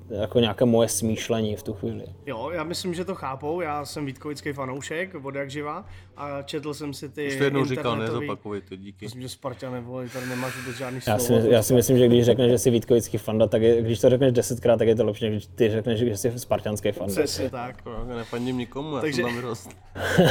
jako 0.10 0.40
nějaké 0.40 0.66
moje 0.66 0.90
smýšlení 0.90 1.56
v 1.56 1.64
tu 1.64 1.74
chvíli. 1.74 2.06
Jo, 2.26 2.50
já 2.54 2.64
myslím, 2.64 2.94
že 2.94 3.06
to 3.06 3.16
chápou. 3.16 3.62
Já 3.62 3.86
jsem 3.86 4.06
Vítkovický 4.06 4.54
fanoušek, 4.54 5.16
od 5.24 5.36
jak 5.36 5.50
živa, 5.50 5.86
a 6.20 6.42
četl 6.42 6.74
jsem 6.74 6.94
si 6.94 7.10
ty 7.10 7.28
Už 7.28 7.36
to 7.36 7.44
jednou 7.44 7.66
říkal, 7.66 7.98
nezopakuj 7.98 8.62
to, 8.62 8.76
díky. 8.76 9.06
Myslím, 9.06 9.22
že 9.22 9.30
Sparta 9.30 9.70
nebo 9.72 10.02
tady 10.14 10.26
nemáš 10.26 10.56
vůbec 10.58 10.78
žádný 10.78 11.00
Já 11.08 11.18
slovo. 11.20 11.42
si, 11.42 11.50
já 11.50 11.64
si 11.64 11.74
myslím, 11.74 11.98
že 11.98 12.08
když 12.08 12.26
řekneš, 12.26 12.52
že 12.52 12.58
jsi 12.58 12.70
Vítkovický 12.72 13.18
fanda, 13.18 13.48
tak 13.48 13.62
je, 13.62 13.82
když 13.82 14.00
to 14.00 14.10
řekneš 14.10 14.32
desetkrát, 14.32 14.80
tak 14.80 14.88
je 14.88 14.96
to 14.96 15.06
lepší, 15.06 15.26
než 15.26 15.34
když 15.34 15.46
ty 15.56 15.70
řekneš, 15.70 16.00
že 16.00 16.18
jsi 16.18 16.40
spartanský 16.40 16.92
fanda. 16.92 17.14
Přesně 17.14 17.50
tak. 17.50 17.76
Já 18.10 18.16
Nefandím 18.16 18.58
nikomu, 18.58 18.96
já 18.96 19.02
Takže- 19.02 19.24
jsem 19.24 19.42
tam. 19.42 19.56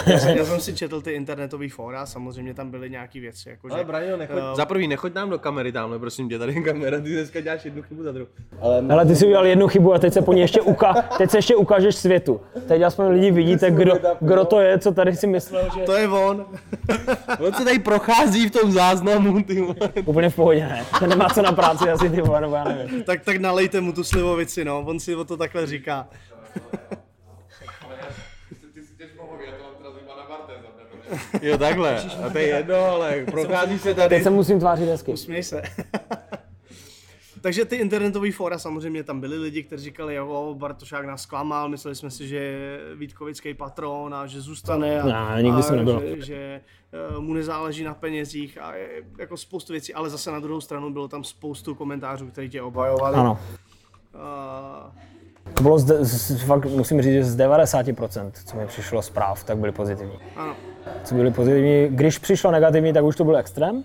Já 0.06 0.18
jsem, 0.18 0.36
já 0.36 0.44
jsem 0.44 0.60
si 0.60 0.74
četl 0.74 1.00
ty 1.00 1.12
internetový 1.12 1.68
fóra, 1.68 2.06
samozřejmě 2.06 2.54
tam 2.54 2.70
byly 2.70 2.90
nějaké 2.90 3.20
věci. 3.20 3.48
Jako, 3.48 3.68
Ale 3.70 3.78
že, 3.78 3.84
Braňo, 3.84 4.16
nechoď, 4.16 4.36
eh, 4.52 4.56
za 4.56 4.66
prvý 4.66 4.88
nechoď 4.88 5.14
nám 5.14 5.30
do 5.30 5.38
kamery 5.38 5.72
tamhle, 5.72 5.98
prosím 5.98 6.28
tě, 6.28 6.38
tady 6.38 6.54
je 6.54 6.62
kamera, 6.62 7.00
ty 7.00 7.12
dneska 7.12 7.40
děláš 7.40 7.64
jednu 7.64 7.82
chybu 7.82 8.02
za 8.02 8.12
druhou. 8.12 8.28
Ale 8.90 9.06
ty 9.06 9.16
jsi 9.16 9.26
udělal 9.26 9.46
jednu 9.46 9.58
jednu 9.58 9.68
chybu 9.68 9.94
a 9.94 9.98
teď 9.98 10.12
se 10.12 10.22
po 10.22 10.32
ní 10.32 10.40
ještě, 10.40 10.60
uka, 10.60 10.92
teď 11.18 11.30
se 11.30 11.38
ještě 11.38 11.56
ukážeš 11.56 11.96
světu. 11.96 12.40
Teď 12.68 12.82
aspoň 12.82 13.06
lidi 13.06 13.30
vidíte, 13.30 13.70
kdo, 13.70 13.92
kdo 14.20 14.44
to 14.44 14.60
je, 14.60 14.78
co 14.78 14.92
tady 14.92 15.16
si 15.16 15.26
myslel, 15.26 15.68
že 15.74 15.77
To 15.86 15.92
je 15.96 16.08
on. 16.08 16.46
On 17.38 17.54
se 17.54 17.64
tady 17.64 17.78
prochází 17.78 18.48
v 18.48 18.50
tom 18.50 18.72
záznamu, 18.72 19.42
ty 19.42 19.60
vole. 19.60 19.74
úplně 20.04 20.30
v 20.30 20.34
pohodě, 20.34 20.60
ne? 20.60 20.86
Ten 21.00 21.08
nemá 21.08 21.28
co 21.28 21.42
na 21.42 21.52
práci 21.52 21.90
asi, 21.90 22.10
ty 22.10 22.20
vole, 22.20 22.40
nebo 22.40 22.54
já 22.54 22.64
nevím. 22.64 23.02
tak, 23.02 23.24
tak 23.24 23.36
nalejte 23.36 23.80
mu 23.80 23.92
tu 23.92 24.04
slivovici, 24.04 24.64
no. 24.64 24.84
On 24.86 25.00
si 25.00 25.14
o 25.16 25.24
to 25.24 25.36
takhle 25.36 25.66
říká. 25.66 26.08
Jo, 31.42 31.58
takhle. 31.58 32.02
A 32.26 32.30
to 32.30 32.38
je 32.38 32.46
jedno, 32.46 32.76
ale 32.76 33.24
prochází 33.30 33.78
se 33.78 33.94
tady. 33.94 34.08
Teď 34.08 34.22
se 34.22 34.30
musím 34.30 34.60
tvářit 34.60 34.88
hezky. 34.88 35.16
Směj 35.16 35.42
se. 35.42 35.62
Takže 37.40 37.64
ty 37.64 37.76
internetové 37.76 38.32
fóra, 38.32 38.58
samozřejmě 38.58 39.02
tam 39.04 39.20
byli 39.20 39.38
lidi, 39.38 39.62
kteří 39.62 39.84
říkali, 39.84 40.14
jo, 40.14 40.54
Bartošák 40.58 41.06
nás 41.06 41.22
zklamal, 41.22 41.68
mysleli 41.68 41.94
jsme 41.94 42.10
si, 42.10 42.28
že 42.28 42.36
je 42.36 42.78
Vítkovický 42.96 43.54
patron 43.54 44.14
a 44.14 44.26
že 44.26 44.40
zůstane 44.40 45.00
a, 45.00 45.06
Ne, 45.36 45.42
nikdy 45.42 45.58
a 45.58 45.62
jsem 45.62 45.76
nebyl. 45.76 46.00
že, 46.00 46.22
že 46.24 46.60
eh, 47.16 47.20
mu 47.20 47.34
nezáleží 47.34 47.84
na 47.84 47.94
penězích 47.94 48.58
a 48.62 48.74
je, 48.74 48.88
jako 49.18 49.36
spoustu 49.36 49.72
věcí, 49.72 49.94
ale 49.94 50.10
zase 50.10 50.30
na 50.30 50.40
druhou 50.40 50.60
stranu 50.60 50.92
bylo 50.92 51.08
tam 51.08 51.24
spoustu 51.24 51.74
komentářů, 51.74 52.26
kteří 52.26 52.48
tě 52.48 52.62
obhajovali. 52.62 53.16
Ano. 53.16 53.38
A, 54.14 54.92
To 55.54 55.62
bylo, 55.62 55.78
z, 55.78 56.04
z, 56.04 56.42
fakt 56.42 56.64
musím 56.64 57.02
říct, 57.02 57.12
že 57.12 57.24
z 57.24 57.36
90%, 57.36 58.30
co 58.46 58.56
mi 58.56 58.66
přišlo 58.66 59.02
zpráv, 59.02 59.44
tak 59.44 59.58
byly 59.58 59.72
pozitivní. 59.72 60.18
ano. 60.36 60.56
Co 61.04 61.14
byly 61.14 61.30
pozitivní, 61.30 61.88
když 61.90 62.18
přišlo 62.18 62.50
negativní, 62.50 62.92
tak 62.92 63.04
už 63.04 63.16
to 63.16 63.24
byl 63.24 63.36
extrém. 63.36 63.84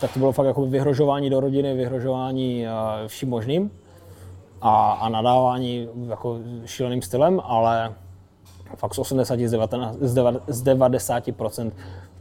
Tak 0.00 0.12
to 0.12 0.18
bylo 0.18 0.32
fakt 0.32 0.46
jako 0.46 0.66
vyhrožování 0.66 1.30
do 1.30 1.40
rodiny, 1.40 1.74
vyhrožování 1.74 2.66
eh, 2.66 2.70
vším 3.08 3.28
možným 3.28 3.70
a, 4.60 4.92
a 4.92 5.08
nadávání 5.08 5.88
jako 6.08 6.38
šíleným 6.64 7.02
stylem, 7.02 7.40
ale 7.44 7.94
fakt 8.76 8.94
z 8.94 8.98
80, 8.98 9.40
z 9.40 9.50
19, 9.50 9.96
z 10.00 10.14
9 10.14 10.42
z 10.46 10.64
90% 10.64 11.72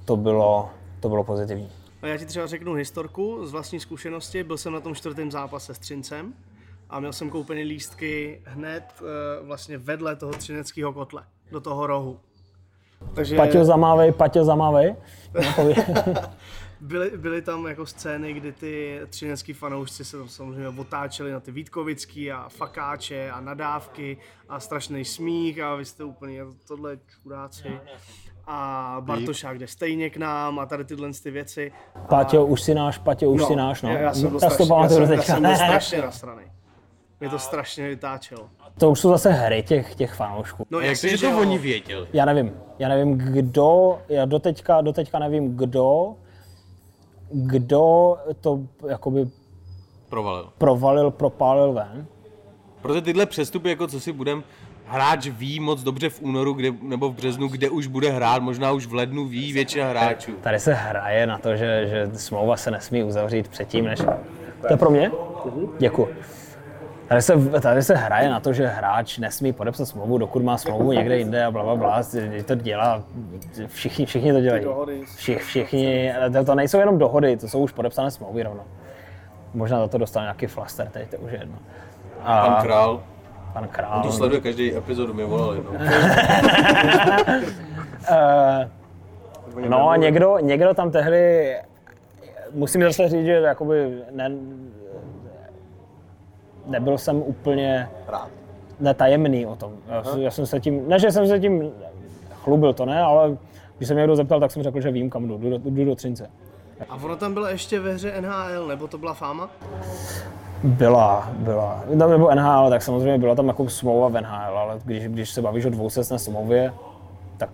to 0.05 0.17
bylo, 0.17 0.69
to 0.99 1.09
bylo 1.09 1.23
pozitivní. 1.23 1.69
A 2.01 2.07
já 2.07 2.17
ti 2.17 2.25
třeba 2.25 2.47
řeknu 2.47 2.73
historku 2.73 3.45
z 3.45 3.51
vlastní 3.51 3.79
zkušenosti. 3.79 4.43
Byl 4.43 4.57
jsem 4.57 4.73
na 4.73 4.79
tom 4.79 4.95
čtvrtém 4.95 5.31
zápase 5.31 5.73
s 5.73 5.79
Třincem 5.79 6.33
a 6.89 6.99
měl 6.99 7.13
jsem 7.13 7.29
koupený 7.29 7.63
lístky 7.63 8.41
hned 8.45 8.83
eh, 8.99 9.03
vlastně 9.43 9.77
vedle 9.77 10.15
toho 10.15 10.31
třineckého 10.33 10.93
kotle, 10.93 11.23
do 11.51 11.61
toho 11.61 11.87
rohu. 11.87 12.19
Takže 13.13 13.35
Paťo 13.35 13.65
zamávej, 13.65 14.11
Paťo 14.11 14.45
zamávej. 14.45 14.95
byly, 16.83 17.11
byly 17.17 17.41
tam 17.41 17.67
jako 17.67 17.85
scény, 17.85 18.33
kdy 18.33 18.51
ty 18.51 19.01
třinecký 19.09 19.53
fanoušci 19.53 20.05
se 20.05 20.17
tam 20.17 20.27
samozřejmě 20.29 20.67
otáčeli 20.67 21.31
na 21.31 21.39
ty 21.39 21.51
Vítkovický 21.51 22.31
a 22.31 22.49
fakáče 22.49 23.31
a 23.31 23.41
nadávky 23.41 24.17
a 24.49 24.59
strašný 24.59 25.05
smích 25.05 25.59
a 25.61 25.75
vy 25.75 25.85
jste 25.85 26.03
úplně 26.03 26.41
tohle 26.67 26.97
čuráci. 27.23 27.79
A 28.47 28.97
Bartošák 28.99 29.59
jde 29.59 29.67
stejně 29.67 30.09
k 30.09 30.17
nám 30.17 30.59
a 30.59 30.65
tady 30.65 30.85
tyhle 30.85 31.09
ty 31.23 31.31
věci. 31.31 31.71
Paťo, 32.09 32.45
už 32.45 32.61
si 32.61 32.75
náš, 32.75 32.97
Paťo, 32.97 33.29
už 33.29 33.45
si 33.45 33.55
náš, 33.55 33.81
no. 33.81 33.89
Já, 33.89 33.99
já 33.99 34.13
jsem 34.13 34.29
byl 34.29 34.39
strašně, 34.39 34.65
já 34.81 34.89
jsem, 34.89 35.13
já 35.13 35.21
jsem 35.21 35.41
byl 35.43 35.55
strašně 35.55 36.01
nasraný. 36.01 36.43
Mě 37.19 37.29
to 37.29 37.39
strašně 37.39 37.89
vytáčelo. 37.89 38.49
To 38.79 38.91
už 38.91 38.99
jsou 38.99 39.09
zase 39.09 39.31
hry 39.31 39.63
těch, 39.63 39.95
těch 39.95 40.13
fanoušků. 40.13 40.67
No 40.69 40.79
Jak 40.79 40.97
že 40.97 41.17
to 41.17 41.39
oni 41.39 41.57
věděli? 41.57 42.07
Já 42.13 42.25
nevím, 42.25 42.53
já 42.79 42.89
nevím, 42.89 43.17
kdo, 43.17 44.01
já 44.09 44.25
doteďka, 44.25 44.81
doteďka 44.81 45.19
nevím, 45.19 45.57
kdo, 45.57 46.15
kdo 47.33 48.15
to 48.41 48.59
jakoby 48.87 49.25
Provalil. 50.09 50.49
provalil, 50.57 51.11
propálil 51.11 51.73
ven. 51.73 52.05
Protože 52.81 53.01
tyhle 53.01 53.25
přestupy, 53.25 53.69
jako 53.69 53.87
co 53.87 53.99
si 53.99 54.11
budem, 54.11 54.43
hráč 54.85 55.27
ví 55.27 55.59
moc 55.59 55.83
dobře 55.83 56.09
v 56.09 56.21
únoru 56.21 56.53
kde, 56.53 56.71
nebo 56.81 57.09
v 57.09 57.13
březnu, 57.13 57.47
kde 57.47 57.69
už 57.69 57.87
bude 57.87 58.09
hrát, 58.09 58.43
možná 58.43 58.71
už 58.71 58.85
v 58.87 58.93
lednu 58.93 59.25
ví 59.25 59.53
většina 59.53 59.89
hráčů. 59.89 60.31
Tady 60.41 60.59
se 60.59 60.73
hraje 60.73 61.27
na 61.27 61.37
to, 61.37 61.55
že, 61.55 61.87
že 61.87 62.09
smlouva 62.19 62.57
se 62.57 62.71
nesmí 62.71 63.03
uzavřít 63.03 63.47
předtím, 63.47 63.85
než... 63.85 63.99
To 64.61 64.73
je 64.73 64.77
pro 64.77 64.89
mě? 64.89 65.11
Děkuji. 65.79 66.09
Tady 67.13 67.21
se, 67.21 67.59
tady 67.61 67.83
se 67.83 67.95
hraje 67.95 68.29
na 68.29 68.39
to, 68.39 68.53
že 68.53 68.67
hráč 68.67 69.17
nesmí 69.17 69.53
podepsat 69.53 69.85
smlouvu, 69.85 70.17
dokud 70.17 70.43
má 70.43 70.57
smlouvu 70.57 70.91
někde 70.91 71.17
jinde 71.17 71.43
a 71.45 71.51
bla, 71.51 71.63
bla, 71.63 71.75
bla. 71.75 72.01
Že 72.31 72.43
To 72.43 72.55
dělá, 72.55 73.03
všichni, 73.67 74.05
všichni 74.05 74.33
to 74.33 74.41
dělají. 74.41 74.63
dohody. 74.63 75.01
Všich, 75.15 75.43
všichni, 75.43 76.13
to, 76.33 76.43
to 76.43 76.55
nejsou 76.55 76.79
jenom 76.79 76.97
dohody, 76.97 77.37
to 77.37 77.47
jsou 77.47 77.59
už 77.59 77.71
podepsané 77.71 78.11
smlouvy 78.11 78.43
rovno. 78.43 78.63
Možná 79.53 79.79
za 79.79 79.87
to 79.87 79.97
dostane 79.97 80.23
nějaký 80.23 80.45
flaster, 80.47 80.87
teď 80.87 81.09
to 81.11 81.17
už 81.17 81.31
je 81.31 81.39
jedno. 81.39 81.55
A 82.23 82.45
Pan 82.47 82.63
Král, 82.63 83.03
pan 83.53 83.67
král. 83.67 84.01
to 84.03 84.11
sleduje 84.11 84.41
každý 84.41 84.77
epizodu, 84.77 85.13
mi 85.13 85.23
volali. 85.25 85.63
No. 85.63 85.79
Eh, 88.11 88.69
No 89.69 89.89
a 89.89 89.95
někdo, 89.97 90.37
někdo 90.41 90.73
tam 90.73 90.91
tehdy, 90.91 91.55
musím 92.53 92.81
zase 92.83 93.09
říct, 93.09 93.25
že 93.25 93.31
jakoby 93.31 93.97
ne, 94.11 94.29
nebyl 96.67 96.97
jsem 96.97 97.17
úplně 97.17 97.89
Rád. 98.07 98.29
netajemný 98.79 99.45
o 99.45 99.55
tom. 99.55 99.73
Já, 99.87 100.17
já 100.17 100.31
jsem 100.31 100.45
se 100.45 100.59
tím, 100.59 100.87
ne, 100.87 100.99
že 100.99 101.11
jsem 101.11 101.27
se 101.27 101.39
tím 101.39 101.71
chlubil, 102.43 102.73
to 102.73 102.85
ne, 102.85 103.01
ale 103.01 103.37
když 103.77 103.87
se 103.87 103.93
mě 103.93 104.01
někdo 104.01 104.15
zeptal, 104.15 104.39
tak 104.39 104.51
jsem 104.51 104.63
řekl, 104.63 104.81
že 104.81 104.91
vím, 104.91 105.09
kam 105.09 105.27
jdu, 105.27 105.37
jdu 105.37 105.49
do, 105.49 105.69
jdu 105.69 105.85
do 105.85 105.95
Třince. 105.95 106.29
A 106.89 106.95
ono 106.95 107.15
tam 107.15 107.33
bylo 107.33 107.47
ještě 107.47 107.79
ve 107.79 107.93
hře 107.93 108.21
NHL, 108.21 108.67
nebo 108.67 108.87
to 108.87 108.97
byla 108.97 109.13
fáma? 109.13 109.49
Byla, 110.63 111.29
byla. 111.37 111.83
No, 111.93 112.07
nebo 112.09 112.35
NHL, 112.35 112.69
tak 112.69 112.81
samozřejmě 112.81 113.17
byla 113.17 113.35
tam 113.35 113.47
jako 113.47 113.69
smlouva 113.69 114.07
v 114.07 114.21
NHL, 114.21 114.57
ale 114.57 114.79
když, 114.85 115.07
když 115.07 115.29
se 115.29 115.41
bavíš 115.41 115.65
o 115.65 115.69
dvousecné 115.69 116.19
smlouvě, 116.19 116.73
tak, 117.37 117.49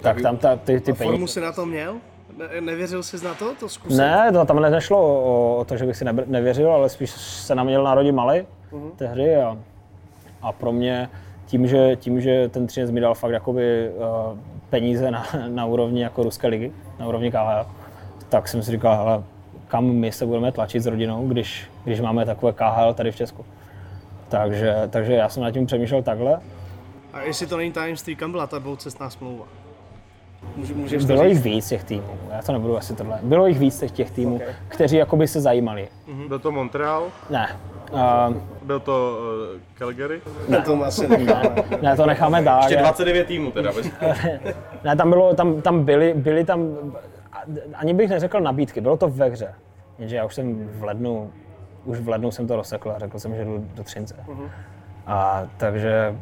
tak 0.00 0.20
tam 0.22 0.36
ta, 0.36 0.56
ty, 0.56 0.80
ty 0.80 0.92
Formu 0.92 1.12
peníze... 1.12 1.32
si 1.32 1.40
na 1.40 1.52
to 1.52 1.66
měl? 1.66 1.96
Ne, 2.40 2.60
nevěřil 2.60 3.02
jsi 3.02 3.24
na 3.24 3.34
to? 3.34 3.54
To 3.60 3.68
zkusit? 3.68 3.98
Ne, 3.98 4.30
to 4.32 4.44
tam 4.44 4.60
nešlo 4.62 4.98
o, 5.24 5.56
o 5.56 5.64
to, 5.64 5.76
že 5.76 5.86
bych 5.86 5.96
si 5.96 6.04
nevěřil, 6.26 6.72
ale 6.72 6.88
spíš 6.88 7.10
se 7.10 7.54
na 7.54 7.62
mě 7.64 7.70
měl 7.70 7.84
narodit 7.84 8.14
malý 8.14 8.42
Mhm. 8.72 8.90
té 8.96 9.06
hry 9.06 9.36
a, 9.36 9.56
a 10.42 10.52
pro 10.52 10.72
mě 10.72 11.08
tím 11.46 11.66
že, 11.66 11.96
tím, 11.96 12.20
že 12.20 12.48
ten 12.48 12.66
Třinec 12.66 12.90
mi 12.90 13.00
dal 13.00 13.14
fakt 13.14 13.32
jakoby 13.32 13.90
uh, 13.90 14.38
peníze 14.70 15.10
na, 15.10 15.26
na 15.48 15.66
úrovni 15.66 16.02
jako 16.02 16.22
ruské 16.22 16.46
ligy, 16.46 16.72
na 16.98 17.06
úrovni 17.08 17.30
KHL, 17.30 17.66
tak 18.28 18.48
jsem 18.48 18.62
si 18.62 18.70
říkal, 18.72 18.96
hele, 18.96 19.22
kam 19.68 19.84
my 19.84 20.12
se 20.12 20.26
budeme 20.26 20.52
tlačit 20.52 20.80
s 20.82 20.86
rodinou, 20.86 21.28
když, 21.28 21.70
když 21.84 22.00
máme 22.00 22.26
takové 22.26 22.52
KHL 22.52 22.94
tady 22.94 23.12
v 23.12 23.16
Česku. 23.16 23.44
Takže, 24.28 24.74
takže 24.90 25.12
já 25.12 25.28
jsem 25.28 25.42
nad 25.42 25.50
tím 25.50 25.66
přemýšlel 25.66 26.02
takhle. 26.02 26.40
A 27.12 27.20
jestli 27.22 27.46
to 27.46 27.56
není 27.56 27.72
tajemství, 27.72 28.16
kam 28.16 28.30
byla 28.30 28.46
ta 28.46 28.58
dvoucestná 28.58 29.10
smlouva? 29.10 29.44
Může, 30.56 30.74
můžeš 30.74 31.04
Bylo 31.04 31.24
jich 31.24 31.42
víc 31.42 31.68
těch 31.68 31.84
týmů, 31.84 32.18
já 32.32 32.42
to 32.42 32.52
nebudu 32.52 32.76
asi 32.76 32.96
tohle. 32.96 33.18
Bylo 33.22 33.46
jich 33.46 33.58
víc 33.58 33.78
těch, 33.78 33.90
těch 33.90 34.10
týmů, 34.10 34.40
kteří 34.68 34.96
jakoby 34.96 35.28
se 35.28 35.40
zajímali. 35.40 35.88
Byl 36.28 36.38
to 36.38 36.52
Montreal, 36.52 37.04
Ne, 37.30 37.48
uh, 37.92 38.36
byl 38.62 38.80
to 38.80 39.18
uh, 39.54 39.60
Calgary. 39.74 40.20
Ne, 40.48 40.60
to 40.60 40.84
asi 40.84 41.08
necháme. 41.08 41.54
ne, 41.82 41.96
to 41.96 42.06
necháme 42.06 42.42
dál. 42.42 42.60
Ještě 42.62 42.76
29 42.76 43.26
týmů 43.26 43.50
teda. 43.50 43.72
Bez... 43.72 43.90
Ne, 44.84 44.96
tam, 44.96 45.10
bylo, 45.10 45.34
tam, 45.34 45.62
tam 45.62 45.84
byly, 45.84 46.14
byly 46.14 46.44
tam, 46.44 46.76
ani 47.74 47.94
bych 47.94 48.10
neřekl 48.10 48.40
nabídky, 48.40 48.80
bylo 48.80 48.96
to 48.96 49.08
ve 49.08 49.28
hře. 49.28 49.54
Jenže 49.98 50.16
já 50.16 50.24
už 50.24 50.34
jsem 50.34 50.68
v 50.78 50.84
lednu, 50.84 51.30
už 51.84 51.98
v 51.98 52.08
lednu 52.08 52.30
jsem 52.30 52.46
to 52.46 52.56
rozsekl 52.56 52.90
a 52.90 52.98
řekl 52.98 53.18
jsem, 53.18 53.34
že 53.34 53.44
jdu 53.44 53.66
do 53.74 53.82
Třince. 53.82 54.16
A 55.06 55.46
takže, 55.56 56.16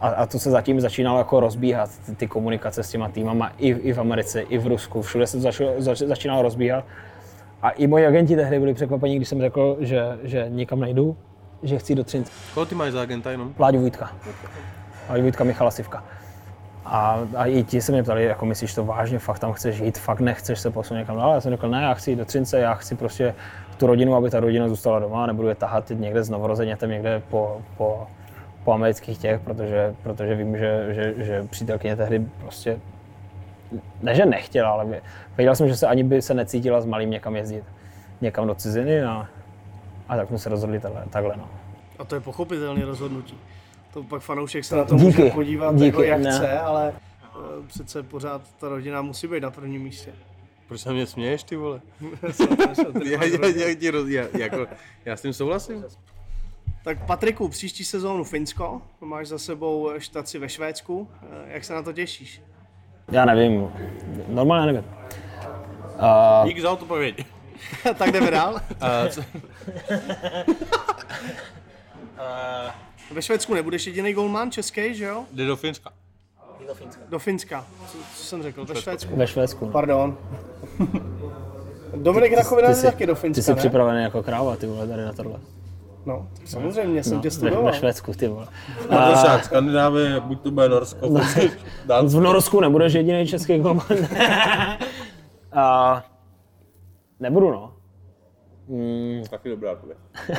a, 0.00 0.08
a 0.08 0.26
to 0.26 0.38
se 0.38 0.50
zatím 0.50 0.80
začínalo 0.80 1.18
jako 1.18 1.40
rozbíhat, 1.40 1.90
ty, 2.06 2.14
ty 2.14 2.26
komunikace 2.26 2.82
s 2.82 2.90
těma 2.90 3.08
týmama 3.08 3.52
i, 3.58 3.68
i 3.68 3.92
v 3.92 3.98
Americe, 3.98 4.40
i 4.40 4.58
v 4.58 4.66
Rusku, 4.66 5.02
všude 5.02 5.26
se 5.26 5.36
to 5.36 5.40
začalo, 5.40 5.72
zač, 5.78 5.98
začínalo 5.98 6.42
rozbíhat. 6.42 6.84
A 7.62 7.70
i 7.70 7.86
moji 7.86 8.06
agenti 8.06 8.36
tehdy 8.36 8.58
byli 8.58 8.74
překvapení, 8.74 9.16
když 9.16 9.28
jsem 9.28 9.40
řekl, 9.40 9.76
že, 9.80 10.18
že 10.22 10.46
nikam 10.48 10.80
nejdu, 10.80 11.16
že 11.62 11.78
chci 11.78 11.94
do 11.94 12.04
Třince. 12.04 12.32
Koho 12.54 12.66
ty 12.66 12.74
máš 12.74 12.92
za 12.92 13.02
agenta 13.02 13.30
jenom? 13.30 13.54
Láďu 13.58 13.80
Vojtka. 13.80 14.12
Láďu 15.10 15.22
Vojtka 15.22 15.44
Michala 15.44 15.70
Sivka. 15.70 16.04
A, 16.84 17.20
a 17.36 17.46
i 17.46 17.64
ti 17.64 17.80
se 17.80 17.92
mě 17.92 18.02
ptali, 18.02 18.24
jako 18.24 18.46
myslíš 18.46 18.74
to 18.74 18.84
vážně, 18.84 19.18
fakt 19.18 19.38
tam 19.38 19.52
chceš 19.52 19.78
jít, 19.78 19.98
fakt 19.98 20.20
nechceš 20.20 20.58
se 20.58 20.70
posunout 20.70 21.00
někam 21.00 21.16
dál. 21.16 21.34
Já 21.34 21.40
jsem 21.40 21.52
řekl, 21.52 21.68
ne, 21.68 21.82
já 21.82 21.94
chci 21.94 22.10
jít 22.10 22.16
do 22.16 22.24
Třince, 22.24 22.58
já 22.58 22.74
chci 22.74 22.94
prostě 22.94 23.34
tu 23.76 23.86
rodinu, 23.86 24.16
aby 24.16 24.30
ta 24.30 24.40
rodina 24.40 24.68
zůstala 24.68 24.98
doma, 24.98 25.26
nebudu 25.26 25.48
je 25.48 25.54
tahat 25.54 25.90
někde 25.90 26.24
s 26.24 26.30
novorozenětem, 26.30 26.90
někde 26.90 27.22
po, 27.30 27.62
po, 27.76 28.06
po 28.66 28.72
amerických 28.72 29.18
těch, 29.18 29.40
protože, 29.40 29.94
protože 30.02 30.34
vím, 30.34 30.58
že, 30.58 30.86
že, 30.94 31.14
že 31.24 31.42
přítelkyně 31.50 31.96
tehdy 31.96 32.26
prostě, 32.40 32.80
ne 34.02 34.14
že 34.14 34.26
nechtěla, 34.26 34.70
ale 34.70 34.84
vě- 34.84 35.00
věděl 35.36 35.54
jsem, 35.54 35.68
že 35.68 35.76
se 35.76 35.86
ani 35.86 36.04
by 36.04 36.22
se 36.22 36.34
necítila 36.34 36.80
s 36.80 36.86
malým 36.86 37.10
někam 37.10 37.36
jezdit, 37.36 37.64
někam 38.20 38.46
do 38.46 38.54
ciziny 38.54 39.02
a, 39.04 39.28
a 40.08 40.16
tak 40.16 40.28
jsme 40.28 40.38
se 40.38 40.48
rozhodli 40.48 40.80
takhle, 40.80 41.04
takhle 41.10 41.36
no. 41.36 41.48
A 41.98 42.04
to 42.04 42.14
je 42.14 42.20
pochopitelné 42.20 42.84
rozhodnutí. 42.84 43.38
To 43.92 44.02
pak 44.02 44.22
fanoušek 44.22 44.64
se 44.64 44.76
na 44.76 44.84
to 44.84 44.94
Díky, 44.94 45.04
může 45.22 45.30
podívat 45.34 45.74
díky, 45.74 45.86
jako 45.86 46.02
jak 46.02 46.20
ne. 46.20 46.30
chce, 46.30 46.58
ale 46.58 46.92
eh, 47.22 47.38
přece 47.66 48.02
pořád 48.02 48.42
ta 48.60 48.68
rodina 48.68 49.02
musí 49.02 49.26
být 49.26 49.42
na 49.42 49.50
prvním 49.50 49.82
místě. 49.82 50.10
Proč 50.68 50.80
se 50.80 50.92
mě 50.92 51.06
směješ, 51.06 51.42
ty 51.42 51.56
vole? 51.56 51.80
Já, 53.04 53.24
já, 53.24 53.46
já, 53.46 53.98
já, 54.08 54.38
jako, 54.38 54.66
já 55.04 55.16
s 55.16 55.22
tím 55.22 55.32
souhlasím. 55.32 55.84
Tak 56.86 57.06
Patriku, 57.06 57.48
příští 57.48 57.84
sezónu 57.84 58.24
Finsko, 58.24 58.82
máš 59.00 59.28
za 59.28 59.38
sebou 59.38 59.90
štaci 59.98 60.38
ve 60.38 60.48
Švédsku, 60.48 61.08
Eh, 61.22 61.52
jak 61.52 61.64
se 61.64 61.74
na 61.74 61.82
to 61.82 61.92
těšíš? 61.92 62.42
Já 63.10 63.24
nevím, 63.24 63.68
normálně 64.28 64.72
nevím. 64.72 64.90
Dík 66.44 66.60
za 66.60 66.70
odpověď. 66.70 67.26
tak 67.98 68.12
jdeme 68.12 68.30
dál. 68.30 68.54
Uh, 68.82 69.08
co, 69.08 69.22
Ve 73.10 73.22
Švédsku 73.22 73.54
nebudeš 73.54 73.86
jediný 73.86 74.12
golman 74.12 74.50
český, 74.50 74.94
že 74.94 75.04
jo? 75.04 75.24
jde 75.32 75.46
do 75.46 75.56
Finska. 75.56 75.92
Do 77.08 77.18
Finska. 77.18 77.66
Co, 77.92 77.98
co 78.16 78.24
jsem 78.24 78.42
řekl? 78.42 78.64
Ve 78.64 78.74
Švédsku. 78.74 79.16
Ve 79.16 79.26
Švédsku. 79.26 79.66
Pardon. 79.66 80.18
Dominik 81.96 82.32
Rachovina 82.32 82.68
jde 82.68 82.82
taky 82.82 83.06
do 83.06 83.14
ty 83.14 83.20
Finska, 83.20 83.42
jsi 83.42 83.50
ne? 83.50 83.56
připravený 83.56 84.02
jako 84.02 84.22
kráva, 84.22 84.56
ty 84.56 84.66
vole, 84.66 84.88
tady 84.88 85.04
na 85.04 85.12
tohle. 85.12 85.40
No, 86.06 86.28
samozřejmě, 86.44 87.02
jsem 87.02 87.16
No, 87.16 87.22
tě 87.22 87.30
studoval. 87.30 87.64
ve 87.64 87.72
Švédsku, 87.72 88.12
ty 88.14 88.28
vole. 88.28 88.46
Protože 88.88 89.42
Skandinávie, 89.44 90.20
buď 90.20 90.40
to 90.40 90.50
bude 90.50 90.68
Norsko, 90.68 91.08
No. 91.08 91.20
Dánsko. 91.86 92.18
V 92.20 92.22
Norsku 92.22 92.60
nebudeš 92.60 92.92
jediný 92.92 93.26
český 93.26 93.58
golman. 93.58 93.86
A 95.52 96.04
nebudu, 97.20 97.50
no. 97.50 97.72
Taky 99.30 99.48
dobrá 99.48 99.72
odpověď. 99.72 99.98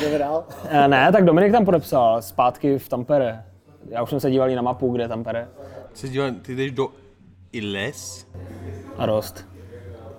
Jdeme 0.00 0.18
dál. 0.18 0.44
Eh, 0.68 0.88
Ne, 0.88 1.12
tak 1.12 1.24
Dominik 1.24 1.52
tam 1.52 1.64
podepsal 1.64 2.22
zpátky 2.22 2.78
v 2.78 2.88
Tampere. 2.88 3.44
Já 3.88 4.02
už 4.02 4.10
jsem 4.10 4.20
se 4.20 4.30
díval 4.30 4.50
na 4.50 4.62
mapu, 4.62 4.92
kde 4.92 5.04
je 5.04 5.08
Tampere. 5.08 5.48
Jsi 5.94 6.08
díval, 6.08 6.30
ty 6.42 6.54
jdeš 6.56 6.70
do 6.72 6.88
Iles? 7.52 8.26
A 8.98 9.06
dost. 9.06 9.46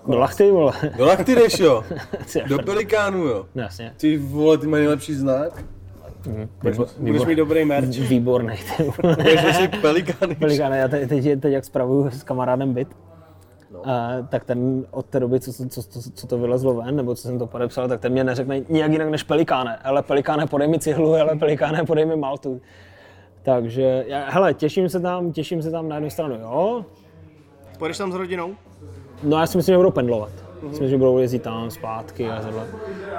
Do 0.07 0.17
Lachty, 0.17 0.51
vole. 0.51 0.73
Do 0.97 1.05
Lachty 1.05 1.35
jdeš, 1.35 1.59
jo? 1.59 1.83
Do 2.47 2.59
Pelikánu, 2.59 3.25
jo? 3.25 3.45
No, 3.55 3.63
Jasně. 3.63 3.93
Ty 3.97 4.17
vole, 4.17 4.57
ty 4.57 4.67
mají 4.67 4.81
nejlepší 4.81 5.13
znak. 5.13 5.63
Budeš 6.99 7.25
mít 7.25 7.35
dobrý 7.35 7.65
merch. 7.65 7.87
Výborný. 7.87 8.55
Budeš 9.01 9.43
nosit 9.43 9.81
Pelikány. 9.81 10.35
Pelikáne, 10.35 10.77
já 10.77 10.87
teď, 10.87 11.09
teď, 11.09 11.39
teď, 11.39 11.53
jak 11.53 11.65
spravuju 11.65 12.09
s 12.09 12.23
kamarádem 12.23 12.73
byt, 12.73 12.87
no. 13.71 13.89
a, 13.89 14.09
tak 14.29 14.43
ten 14.43 14.85
od 14.91 15.05
té 15.05 15.19
doby, 15.19 15.39
co, 15.39 15.53
co, 15.53 15.69
co, 15.69 15.83
co, 15.83 16.11
co 16.11 16.27
to 16.27 16.37
vylezlo 16.37 16.73
ven, 16.73 16.95
nebo 16.95 17.15
co 17.15 17.21
jsem 17.21 17.39
to 17.39 17.47
podepsal, 17.47 17.87
tak 17.87 17.99
ten 17.99 18.11
mě 18.11 18.23
neřekne 18.23 18.61
nijak 18.69 18.91
jinak 18.91 19.09
než 19.09 19.23
Pelikáne. 19.23 19.77
Ale 19.77 20.03
Pelikáne, 20.03 20.47
podej 20.47 20.67
mi 20.67 20.79
cihlu, 20.79 21.13
ale 21.13 21.35
Pelikáne, 21.35 21.83
podej 21.83 22.05
mi 22.05 22.15
maltu. 22.15 22.61
Takže, 23.43 24.03
já, 24.07 24.29
hele, 24.29 24.53
těším 24.53 24.89
se 24.89 24.99
tam, 24.99 25.31
těším 25.31 25.61
se 25.61 25.71
tam 25.71 25.89
na 25.89 25.95
jednu 25.95 26.09
stranu, 26.09 26.35
jo. 26.35 26.85
Půjdeš 27.79 27.97
tam 27.97 28.11
s 28.11 28.15
rodinou? 28.15 28.55
No 29.23 29.37
já 29.39 29.47
si 29.47 29.57
myslím, 29.57 29.73
že 29.73 29.77
budou 29.77 29.91
pendlovat. 29.91 30.31
Myslím, 30.69 30.89
že 30.89 30.97
budou 30.97 31.17
jezdit 31.17 31.39
tam 31.39 31.71
zpátky 31.71 32.29
a 32.29 32.41
tohle. 32.41 32.63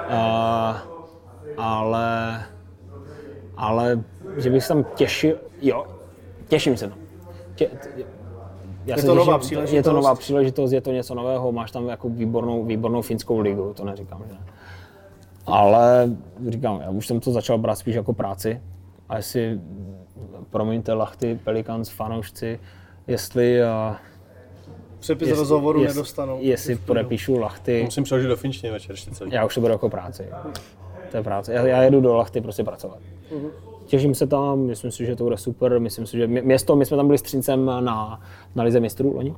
A, 0.09 0.83
ale, 1.57 2.43
ale, 3.57 4.03
že 4.37 4.49
bych 4.49 4.63
se 4.63 4.67
tam 4.67 4.83
těšil, 4.95 5.37
jo, 5.61 5.85
těším 6.47 6.77
se 6.77 6.87
tam. 6.87 6.97
Tě, 7.55 7.65
t- 7.65 7.89
já 8.85 8.95
Je 8.97 9.03
to 9.03 9.15
nová 9.15 9.33
Je 9.33 9.39
příležitost. 9.39 9.83
to 9.83 9.93
nová 9.93 10.15
příležitost, 10.15 10.71
je 10.71 10.81
to 10.81 10.91
něco 10.91 11.15
nového, 11.15 11.51
máš 11.51 11.71
tam 11.71 11.87
jako 11.87 12.09
výbornou, 12.09 12.63
výbornou 12.65 13.01
finskou 13.01 13.39
ligu, 13.39 13.73
to 13.73 13.85
neříkám, 13.85 14.21
že 14.27 14.33
ne. 14.33 14.39
Ale 15.45 16.09
říkám, 16.49 16.81
já 16.81 16.89
už 16.89 17.07
jsem 17.07 17.19
to 17.19 17.31
začal 17.31 17.57
brát 17.57 17.75
spíš 17.75 17.95
jako 17.95 18.13
práci. 18.13 18.61
A 19.09 19.17
jestli, 19.17 19.59
promiňte, 20.49 20.93
Lachty, 20.93 21.39
Pelicans, 21.43 21.89
fanoušci, 21.89 22.59
jestli, 23.07 23.63
a, 23.63 23.97
Přepis 25.03 25.27
jestli, 25.27 25.39
rozhovoru 25.39 25.81
jestli, 25.81 25.95
nedostanou. 25.97 26.37
jestli 26.41 26.75
podepíšu 26.75 27.37
Lachty, 27.39 27.81
Musím 27.85 28.03
přeložit 28.03 28.27
do 28.27 28.35
finštiny 28.35 28.71
večer 28.73 28.91
ještě 28.91 29.11
celý. 29.11 29.31
já 29.33 29.45
už 29.45 29.55
to 29.55 29.61
beru 29.61 29.71
jako 29.71 29.89
práci. 29.89 30.29
To 31.11 31.17
je 31.17 31.23
práce. 31.23 31.53
Já, 31.53 31.67
já 31.67 31.83
jedu 31.83 32.01
do 32.01 32.15
Lachty 32.15 32.41
prostě 32.41 32.63
pracovat. 32.63 32.97
Těším 33.85 34.15
se 34.15 34.27
tam, 34.27 34.59
myslím 34.59 34.91
si, 34.91 35.05
že 35.05 35.15
to 35.15 35.23
bude 35.23 35.37
super. 35.37 35.79
Myslím 35.79 36.05
si, 36.05 36.17
že 36.17 36.27
mě- 36.27 36.41
město, 36.41 36.75
my 36.75 36.85
jsme 36.85 36.97
tam 36.97 37.07
byli 37.07 37.17
s 37.17 37.21
Třincem 37.21 37.65
na, 37.65 38.21
na 38.55 38.63
Lize 38.63 38.79
mistrů 38.79 39.15
loni. 39.15 39.35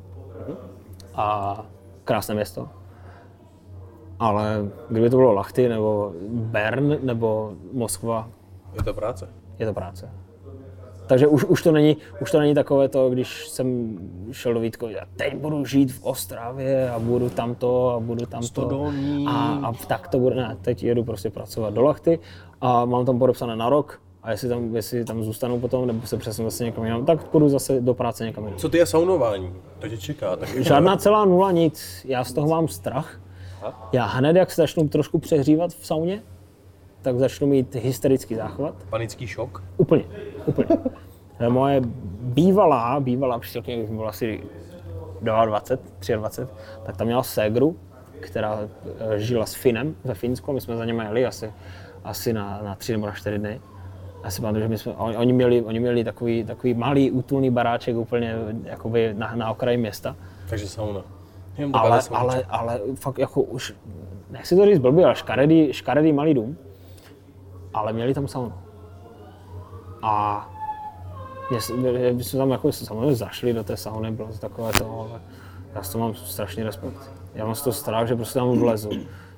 A 1.15 1.65
krásné 2.03 2.35
město. 2.35 2.67
Ale 4.19 4.65
kdyby 4.89 5.09
to 5.09 5.17
bylo 5.17 5.33
Lachty, 5.33 5.69
nebo 5.69 6.13
Bern, 6.29 6.97
nebo 7.01 7.53
Moskva, 7.73 8.29
Je 8.77 8.83
to 8.83 8.93
práce. 8.93 9.29
je 9.59 9.65
to 9.65 9.73
práce. 9.73 10.09
Takže 11.07 11.27
už, 11.27 11.43
už, 11.43 11.63
to 11.63 11.71
není, 11.71 11.97
už 12.21 12.31
to 12.31 12.39
není 12.39 12.53
takové 12.53 12.89
to, 12.89 13.09
když 13.09 13.47
jsem 13.47 13.97
šel 14.31 14.53
do 14.53 14.59
Vítko, 14.59 14.87
já 14.87 15.01
teď 15.15 15.35
budu 15.35 15.65
žít 15.65 15.91
v 15.91 16.03
Ostravě 16.03 16.89
a 16.89 16.99
budu 16.99 17.29
tamto 17.29 17.89
a 17.89 17.99
budu 17.99 18.25
tamto. 18.25 18.91
A, 19.27 19.59
a 19.63 19.73
tak 19.87 20.07
to 20.07 20.19
bude, 20.19 20.35
ne, 20.35 20.57
teď 20.61 20.83
jedu 20.83 21.03
prostě 21.03 21.29
pracovat 21.29 21.73
do 21.73 21.81
Lachty 21.81 22.19
a 22.61 22.85
mám 22.85 23.05
tam 23.05 23.19
podepsané 23.19 23.55
na 23.55 23.69
rok 23.69 24.01
a 24.23 24.31
jestli 24.31 24.49
tam, 24.49 24.75
jestli 24.75 25.05
tam 25.05 25.23
zůstanu 25.23 25.59
potom, 25.59 25.87
nebo 25.87 26.07
se 26.07 26.17
přesunu 26.17 26.49
zase 26.49 26.63
někam 26.63 26.83
jinam, 26.83 27.05
tak 27.05 27.23
půjdu 27.23 27.49
zase 27.49 27.81
do 27.81 27.93
práce 27.93 28.25
někam 28.25 28.43
jinam. 28.43 28.59
Co 28.59 28.69
ty 28.69 28.77
je 28.77 28.85
saunování? 28.85 29.53
To 29.79 29.89
tě 29.89 29.97
čeká. 29.97 30.35
Tak 30.35 30.49
Žádná 30.63 30.97
celá 30.97 31.25
nula, 31.25 31.51
nic. 31.51 32.05
Já 32.05 32.23
z 32.23 32.33
toho 32.33 32.47
mám 32.47 32.67
strach. 32.67 33.21
Já 33.91 34.05
hned, 34.05 34.35
jak 34.35 34.51
se 34.51 34.61
začnu 34.61 34.87
trošku 34.87 35.19
přehřívat 35.19 35.71
v 35.71 35.85
sauně, 35.85 36.23
tak 37.01 37.19
začnu 37.19 37.47
mít 37.47 37.75
hysterický 37.75 38.35
záchvat. 38.35 38.75
Panický 38.89 39.27
šok. 39.27 39.63
Úplně, 39.77 40.03
úplně. 40.45 40.67
Moje 41.49 41.81
bývalá, 42.21 42.99
bývalá 42.99 43.39
přítelkyně, 43.39 43.77
když 43.77 43.89
mi 43.89 43.95
bylo 43.95 44.07
asi 44.07 44.43
22, 45.21 45.45
23, 46.15 46.47
tak 46.83 46.97
tam 46.97 47.07
měla 47.07 47.23
ségru, 47.23 47.77
která 48.19 48.59
eh, 48.99 49.19
žila 49.19 49.45
s 49.45 49.53
Finem 49.53 49.95
ve 50.03 50.13
Finsku, 50.13 50.53
my 50.53 50.61
jsme 50.61 50.77
za 50.77 50.85
něma 50.85 51.03
jeli 51.03 51.25
asi, 51.25 51.53
asi 52.03 52.33
na, 52.33 52.61
na 52.63 52.75
tři 52.75 52.91
nebo 52.91 53.05
na 53.05 53.13
čtyři 53.13 53.37
dny. 53.37 53.61
Já 54.23 54.31
si 54.31 54.41
pamatuju, 54.41 54.63
že 54.63 54.67
my 54.67 54.77
jsme, 54.77 54.93
oni, 54.93 55.17
oni, 55.17 55.33
měli, 55.33 55.61
oni 55.61 55.79
měli 55.79 56.03
takový, 56.03 56.43
takový 56.43 56.73
malý 56.73 57.11
útulný 57.11 57.51
baráček 57.51 57.95
úplně 57.95 58.35
jakoby 58.63 59.13
na, 59.13 59.35
na 59.35 59.51
okraji 59.51 59.77
města. 59.77 60.15
Takže 60.49 60.67
sauna. 60.67 61.01
Ale, 61.73 61.99
ale, 62.11 62.43
ale 62.49 62.79
fakt 62.95 63.19
jako 63.19 63.41
už, 63.41 63.75
nechci 64.31 64.55
to 64.55 64.65
říct 64.65 64.79
blbě, 64.79 65.05
ale 65.05 65.15
škaredý, 65.15 65.73
škaredý 65.73 66.13
malý 66.13 66.33
dům, 66.33 66.57
ale 67.73 67.93
měli 67.93 68.13
tam 68.13 68.27
saunu. 68.27 68.53
A 70.05 70.49
mě, 71.49 71.59
my 71.75 72.13
my 72.13 72.23
jsme 72.23 72.39
tam 72.39 72.51
jako 72.51 72.71
samozřejmě 72.71 73.15
zašli 73.15 73.53
do 73.53 73.63
té 73.63 73.77
sauny, 73.77 74.11
bylo 74.11 74.27
to 74.27 74.37
takové 74.37 74.71
to, 74.73 74.99
ale 74.99 75.21
já 75.75 75.83
s 75.83 75.89
to 75.89 75.99
mám 75.99 76.15
strašný 76.15 76.63
respekt. 76.63 77.11
Já 77.33 77.45
mám 77.45 77.55
z 77.55 77.61
toho 77.61 77.73
strach, 77.73 78.07
že 78.07 78.15
prostě 78.15 78.39
tam 78.39 78.59
vlezu. 78.59 78.89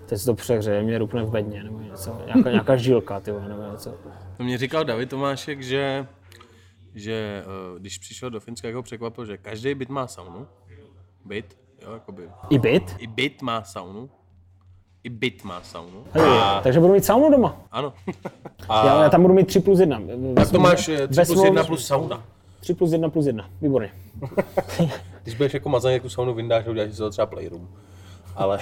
Teď 0.05 0.19
se 0.19 0.25
to 0.25 0.33
přehřeje, 0.33 0.83
mě 0.83 0.97
rupne 0.97 1.23
v 1.23 1.29
bedně, 1.29 1.63
nebo 1.63 1.79
něco, 1.79 2.21
nějaká, 2.25 2.49
nějaká 2.49 2.75
žilka, 2.75 3.19
ty 3.19 3.31
vole, 3.31 3.49
nebo 3.49 3.71
něco. 3.71 3.93
To 4.37 4.43
mě 4.43 4.57
říkal 4.57 4.83
David 4.83 5.09
Tomášek, 5.09 5.61
že, 5.61 6.07
že 6.95 7.43
eh, 7.45 7.79
když 7.79 7.97
přišel 7.97 8.29
do 8.29 8.39
Finska, 8.39 8.67
jako 8.67 8.83
překvapil, 8.83 9.25
že 9.25 9.37
každý 9.37 9.75
byt 9.75 9.89
má 9.89 10.07
saunu. 10.07 10.47
Byt, 11.25 11.57
jo, 11.81 11.93
jakoby. 11.93 12.29
I 12.49 12.59
byt? 12.59 12.95
I 12.99 13.07
byt 13.07 13.41
má 13.41 13.63
saunu. 13.63 14.09
I 15.07 15.09
byt 15.09 15.43
má 15.43 15.61
saunu. 15.63 16.03
Hej, 16.11 16.23
takže 16.63 16.79
budu 16.79 16.93
mít 16.93 17.05
saunu 17.05 17.31
doma. 17.31 17.57
Ano. 17.71 17.93
Já, 18.69 19.03
já 19.03 19.09
tam 19.09 19.21
budu 19.21 19.33
mít 19.33 19.47
3 19.47 19.59
plus 19.59 19.79
1. 19.79 20.01
Tak 20.35 20.51
to 20.51 20.59
máš 20.59 20.89
3 21.09 21.25
plus 21.25 21.43
1 21.43 21.63
plus 21.63 21.87
sauna. 21.87 22.23
3 22.59 22.73
plus 22.73 22.91
1 22.91 23.09
plus 23.09 23.25
1, 23.25 23.49
výborně. 23.61 23.91
Když 25.23 25.35
budeš 25.35 25.53
jako 25.53 25.69
mazaný, 25.69 25.93
jak 25.93 26.01
tu 26.03 26.09
saunu 26.09 26.33
vyndáš 26.33 26.67
a 26.67 26.69
uděláš 26.69 26.91
si 26.91 26.97
toho 26.97 27.09
třeba 27.09 27.25
playroom. 27.25 27.67
Ale, 28.37 28.59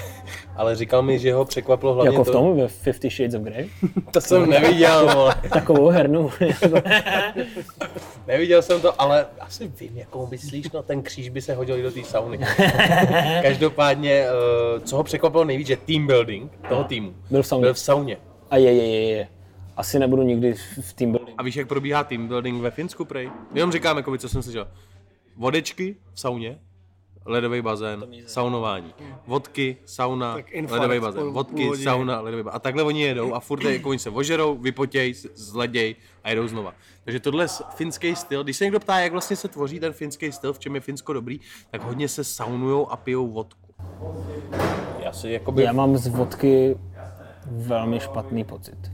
ale 0.55 0.75
říkal 0.75 1.01
mi, 1.01 1.19
že 1.19 1.33
ho 1.33 1.45
překvapilo 1.45 1.93
hlavně 1.93 2.11
Jako 2.11 2.23
v 2.23 2.27
to, 2.27 2.31
tom, 2.33 2.57
ve 2.57 2.67
Fifty 2.67 3.09
Shades 3.09 3.35
of 3.35 3.41
Grey. 3.41 3.69
to 4.13 4.21
jsem 4.21 4.49
neviděl, 4.49 5.09
vole. 5.13 5.35
Takovou 5.53 5.87
hernu. 5.89 6.31
Neviděl 8.27 8.61
jsem 8.61 8.81
to, 8.81 9.01
ale 9.01 9.27
asi 9.39 9.67
vím, 9.67 9.97
jakou 9.97 10.27
myslíš, 10.27 10.71
no 10.71 10.83
ten 10.83 11.01
kříž 11.01 11.29
by 11.29 11.41
se 11.41 11.53
hodil 11.55 11.77
i 11.79 11.81
do 11.81 11.91
té 11.91 12.03
sauny. 12.03 12.39
Každopádně, 13.41 14.11
eh, 14.11 14.79
co 14.79 14.97
ho 14.97 15.03
překvapilo 15.03 15.43
nejvíc, 15.43 15.67
že 15.67 15.77
team 15.77 16.07
building 16.07 16.51
toho 16.69 16.83
týmu 16.83 17.13
Byl 17.31 17.43
v 17.43 17.47
sauně. 17.47 17.61
byl 17.61 17.73
v 17.73 17.79
sauně. 17.79 18.17
A 18.51 18.57
je, 18.57 18.73
je, 18.73 18.87
je, 18.87 19.09
je. 19.09 19.27
Asi 19.77 19.99
nebudu 19.99 20.21
nikdy 20.23 20.53
v 20.81 20.93
team 20.93 21.11
building. 21.11 21.35
A 21.37 21.43
víš, 21.43 21.55
jak 21.55 21.67
probíhá 21.67 22.03
team 22.03 22.27
building 22.27 22.61
ve 22.61 22.71
Finsku, 22.71 23.05
prej? 23.05 23.31
Jenom 23.53 23.71
říkám, 23.71 23.97
jako 23.97 24.17
co 24.17 24.29
jsem 24.29 24.43
slyšel. 24.43 24.67
Vodečky 25.37 25.95
v 26.13 26.19
sauně, 26.19 26.59
ledový 27.25 27.61
bazén, 27.61 28.05
saunování. 28.27 28.93
Vodky, 29.27 29.77
sauna, 29.85 30.37
ledový 30.69 30.99
bazén. 30.99 31.23
Vodky, 31.31 31.77
sauna, 31.83 32.21
ledový 32.21 32.43
bazén. 32.43 32.55
A 32.55 32.59
takhle 32.59 32.83
oni 32.83 33.01
jedou 33.01 33.33
a 33.33 33.39
furt 33.39 33.63
jako 33.63 33.89
oni 33.89 33.99
se 33.99 34.09
ožerou, 34.09 34.57
vypotěj, 34.57 35.13
zleděj 35.33 35.95
a 36.23 36.29
jedou 36.29 36.47
znova. 36.47 36.73
Takže 37.03 37.19
tohle 37.19 37.43
je 37.43 37.47
finský 37.75 38.15
styl. 38.15 38.43
Když 38.43 38.57
se 38.57 38.63
někdo 38.63 38.79
ptá, 38.79 38.99
jak 38.99 39.11
vlastně 39.11 39.35
se 39.35 39.47
tvoří 39.47 39.79
ten 39.79 39.93
finský 39.93 40.31
styl, 40.31 40.53
v 40.53 40.59
čem 40.59 40.75
je 40.75 40.81
Finsko 40.81 41.13
dobrý, 41.13 41.39
tak 41.71 41.83
hodně 41.83 42.07
se 42.07 42.23
saunujou 42.23 42.87
a 42.91 42.97
pijou 42.97 43.27
vodku. 43.27 43.73
Já 44.99 45.11
si 45.13 45.29
jakoby... 45.29 45.63
Já 45.63 45.71
mám 45.71 45.97
z 45.97 46.07
vodky 46.07 46.77
velmi 47.45 47.99
špatný 47.99 48.43
pocit. 48.43 48.91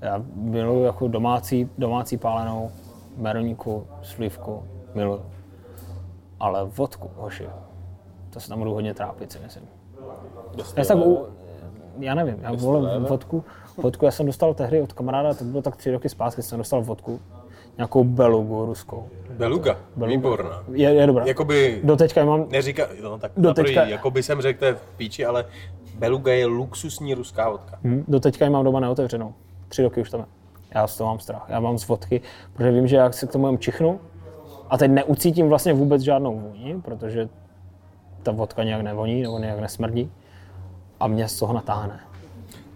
Já 0.00 0.24
miluji 0.34 0.84
jako 0.84 1.08
domácí, 1.08 1.70
domácí 1.78 2.16
pálenou, 2.16 2.70
meroníku, 3.16 3.86
slivku, 4.02 4.68
miluji. 4.94 5.33
Ale 6.40 6.64
vodku, 6.64 7.10
hoši, 7.16 7.46
to 8.30 8.40
se 8.40 8.48
tam 8.48 8.58
budu 8.58 8.74
hodně 8.74 8.94
trápit, 8.94 9.32
si 9.32 9.38
myslím. 9.44 9.64
Já 10.76 10.84
tak 10.84 10.96
u, 10.98 11.26
já 11.98 12.14
nevím, 12.14 12.36
já 12.42 12.52
vole 12.52 12.98
vodku, 12.98 13.44
vodku, 13.76 14.04
já 14.04 14.10
jsem 14.10 14.26
dostal 14.26 14.54
tehdy 14.54 14.82
od 14.82 14.92
kamaráda, 14.92 15.34
to 15.34 15.44
bylo 15.44 15.62
tak 15.62 15.76
tři 15.76 15.90
roky 15.92 16.08
zpátky, 16.08 16.42
jsem 16.42 16.58
dostal 16.58 16.82
vodku, 16.82 17.20
nějakou 17.76 18.04
belugu 18.04 18.66
ruskou. 18.66 19.08
Beluga, 19.30 19.76
výborná. 19.96 20.64
Je, 20.72 20.94
je 20.94 21.06
dobrá. 21.06 21.24
Jakoby, 21.24 21.80
Doteďka 21.84 22.24
mám, 22.24 22.46
neříká, 22.48 22.86
no 23.02 23.18
tak 23.18 23.32
Do 23.36 23.48
na 23.48 23.54
první, 23.54 23.74
teďka- 23.74 23.86
jakoby 23.88 24.22
jsem 24.22 24.40
řekl, 24.40 24.58
to 24.58 24.64
je 24.64 24.74
v 24.74 24.80
píči, 24.96 25.26
ale 25.26 25.44
Beluga 25.98 26.32
je 26.32 26.46
luxusní 26.46 27.14
ruská 27.14 27.50
vodka. 27.50 27.78
hm, 27.84 28.04
doteďka 28.08 28.44
ji 28.44 28.50
mám 28.50 28.64
doma 28.64 28.80
neotevřenou. 28.80 29.34
Tři 29.68 29.82
roky 29.82 30.00
už 30.00 30.10
tam 30.10 30.20
je. 30.20 30.26
Já 30.74 30.86
z 30.86 30.96
toho 30.96 31.10
mám 31.10 31.18
strach. 31.20 31.46
Já 31.48 31.60
mám 31.60 31.78
z 31.78 31.88
vodky, 31.88 32.20
protože 32.52 32.70
vím, 32.70 32.86
že 32.86 32.96
jak 32.96 33.14
se 33.14 33.26
k 33.26 33.32
tomu 33.32 33.46
jen 33.46 33.58
čichnu 33.58 34.00
a 34.74 34.76
teď 34.76 34.90
neucítím 34.90 35.48
vlastně 35.48 35.72
vůbec 35.72 36.02
žádnou 36.02 36.38
vůni, 36.38 36.80
protože 36.84 37.28
ta 38.22 38.32
vodka 38.32 38.64
nějak 38.64 38.82
nevoní 38.82 39.22
nebo 39.22 39.38
nějak 39.38 39.60
nesmrdí 39.60 40.12
a 41.00 41.06
mě 41.06 41.28
z 41.28 41.38
toho 41.38 41.54
natáhne. 41.54 42.00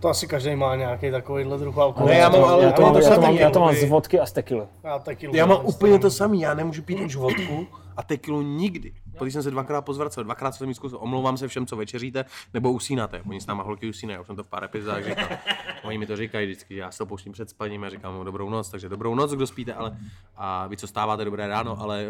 To 0.00 0.08
asi 0.08 0.26
každý 0.26 0.56
má 0.56 0.76
nějaký 0.76 1.10
takovýhle 1.10 1.58
druh 1.58 1.78
alkoholu. 1.78 2.12
Ne, 2.12 2.18
já 2.18 2.28
mám 2.28 2.44
ale 2.44 2.64
já 2.64 2.72
to, 2.72 2.82
mám, 2.82 2.90
úplně 2.90 3.06
já, 3.08 3.14
to 3.14 3.20
mám, 3.20 3.34
já 3.34 3.50
to 3.50 3.60
mám 3.60 3.74
z 3.74 3.88
vodky 3.88 4.20
a 4.20 4.26
z 4.26 4.32
tekily. 4.32 4.66
Já, 4.84 4.98
taky 4.98 5.28
Já 5.32 5.46
mám 5.46 5.66
úplně 5.66 5.98
to 5.98 6.10
samý, 6.10 6.40
já 6.40 6.54
nemůžu 6.54 6.82
pít 6.82 7.00
už 7.00 7.16
vodku 7.16 7.66
a 7.96 8.02
tekilu 8.02 8.42
nikdy. 8.42 8.92
Když 9.24 9.32
jsem 9.34 9.42
se 9.42 9.50
dvakrát 9.50 9.82
pozvracel, 9.82 10.24
dvakrát 10.24 10.52
jsem 10.52 10.68
jí 10.68 10.74
zkusil, 10.74 10.98
omlouvám 11.00 11.36
se 11.36 11.48
všem, 11.48 11.66
co 11.66 11.76
večeříte, 11.76 12.24
nebo 12.54 12.72
usínáte. 12.72 13.20
Oni 13.28 13.40
s 13.40 13.46
náma 13.46 13.62
holky 13.62 13.88
usínají, 13.88 14.14
já 14.14 14.20
už 14.20 14.26
jsem 14.26 14.36
to 14.36 14.44
v 14.44 14.48
pár 14.48 14.64
epizodách 14.64 15.04
říkal. 15.04 15.28
Oni 15.84 15.98
mi 15.98 16.06
to 16.06 16.16
říkají 16.16 16.46
vždycky, 16.46 16.74
že 16.74 16.80
já 16.80 16.90
se 16.90 16.98
to 16.98 17.06
pouštím 17.06 17.32
před 17.32 17.50
spaním 17.50 17.84
a 17.84 17.88
říkám 17.88 18.14
mu 18.14 18.24
dobrou 18.24 18.50
noc, 18.50 18.70
takže 18.70 18.88
dobrou 18.88 19.14
noc, 19.14 19.32
kdo 19.32 19.46
spíte, 19.46 19.74
ale 19.74 19.96
a 20.36 20.66
vy 20.66 20.76
co 20.76 20.86
stáváte, 20.86 21.24
dobré 21.24 21.46
ráno, 21.48 21.76
ale 21.80 22.04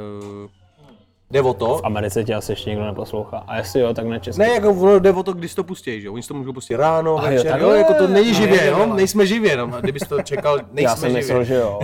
uh, 0.45 0.51
jde 1.31 1.41
o 1.43 1.55
to, 1.55 1.79
V 1.79 1.85
Americe 1.85 2.25
tě 2.25 2.35
asi 2.35 2.53
ještě 2.53 2.71
nikdo 2.71 2.85
neposlouchá. 2.85 3.45
A 3.47 3.57
jestli 3.57 3.81
jo, 3.81 3.95
tak 3.95 4.23
česky. 4.23 4.41
ne, 4.43 4.49
jako 4.49 4.71
ono 4.71 4.99
jde 4.99 5.13
o 5.13 5.23
to, 5.23 5.33
kdy 5.33 5.49
to 5.49 5.65
pustí, 5.65 6.01
že 6.01 6.07
jo? 6.07 6.13
Oni 6.13 6.23
si 6.23 6.29
to 6.29 6.35
můžou 6.35 6.53
pustit 6.53 6.77
ráno, 6.77 7.19
A 7.19 7.31
jo, 7.31 7.37
večer, 7.37 7.47
jo, 7.47 7.53
takhle. 7.53 7.79
jako 7.79 7.95
to 7.95 8.09
není 8.09 8.29
No, 8.33 8.35
živě, 8.35 8.67
jo, 8.67 8.79
jo, 8.79 8.87
jo. 8.87 8.95
nejsme 8.95 9.27
živě, 9.27 9.57
no, 9.57 9.75
a 9.75 9.81
kdybys 9.81 10.03
to 10.09 10.23
čekal, 10.23 10.57
nejsme 10.73 10.83
já 10.83 10.97
jsem 10.97 11.09
živě. 11.09 11.21
myslel, 11.23 11.45
že 11.45 11.55
jo. 11.55 11.81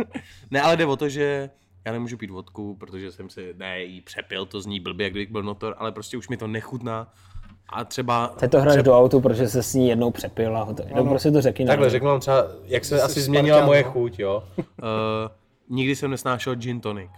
Ne, 0.50 0.62
ale 0.62 0.76
jde 0.76 0.86
o 0.86 0.96
to, 0.96 1.08
že 1.08 1.50
já 1.86 1.92
nemůžu 1.92 2.16
pít 2.16 2.30
vodku, 2.30 2.76
protože 2.80 3.12
jsem 3.12 3.30
si, 3.30 3.54
ne, 3.58 3.82
jí 3.82 4.00
přepil, 4.00 4.46
to 4.46 4.60
zní 4.60 4.80
blbě, 4.80 5.04
jak 5.04 5.12
kdybych 5.12 5.30
byl 5.30 5.42
notor, 5.42 5.74
ale 5.78 5.92
prostě 5.92 6.16
už 6.16 6.28
mi 6.28 6.36
to 6.36 6.46
nechutná. 6.46 7.12
A 7.68 7.84
třeba... 7.84 8.26
Teď 8.28 8.50
to 8.50 8.60
hraješ 8.60 8.82
do 8.82 8.98
autu, 8.98 9.20
protože 9.20 9.48
se 9.48 9.62
s 9.62 9.74
ní 9.74 9.88
jednou 9.88 10.10
přepil 10.10 10.56
a 10.56 10.62
hotový. 10.62 10.90
No, 10.96 11.04
prostě 11.04 11.30
to 11.30 11.40
řekni. 11.40 11.66
Takhle, 11.66 11.90
řeknu 11.90 12.08
vám 12.08 12.20
třeba, 12.20 12.46
jak 12.64 12.84
se 12.84 13.02
asi 13.02 13.20
změnila 13.20 13.56
Spartan, 13.56 13.66
moje 13.66 13.82
no. 13.82 13.90
chuť, 13.90 14.18
jo. 14.18 14.44
Uh, 14.56 14.64
nikdy 15.76 15.96
jsem 15.96 16.10
nesnášel 16.10 16.54
gin 16.54 16.80
tonic. 16.80 17.10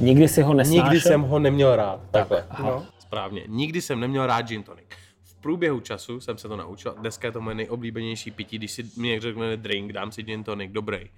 Nikdy 0.00 0.28
si 0.28 0.42
ho 0.42 0.54
nesnášel? 0.54 0.84
Nikdy 0.84 1.00
jsem 1.00 1.22
ho 1.22 1.38
neměl 1.38 1.76
rád. 1.76 2.00
Takhle. 2.10 2.46
No. 2.62 2.86
Správně. 2.98 3.42
Nikdy 3.46 3.80
jsem 3.80 4.00
neměl 4.00 4.26
rád 4.26 4.42
gin 4.42 4.62
tonic. 4.62 4.86
V 5.22 5.34
průběhu 5.34 5.80
času 5.80 6.20
jsem 6.20 6.38
se 6.38 6.48
to 6.48 6.56
naučil. 6.56 6.94
Dneska 6.98 7.28
je 7.28 7.32
to 7.32 7.40
moje 7.40 7.54
nejoblíbenější 7.54 8.30
pití. 8.30 8.58
Když 8.58 8.70
si 8.70 8.84
mi 8.96 9.08
někdo 9.08 9.28
řekne 9.28 9.56
drink, 9.56 9.92
dám 9.92 10.12
si 10.12 10.22
gin 10.22 10.44
tonic, 10.44 10.72
dobrý. 10.72 11.10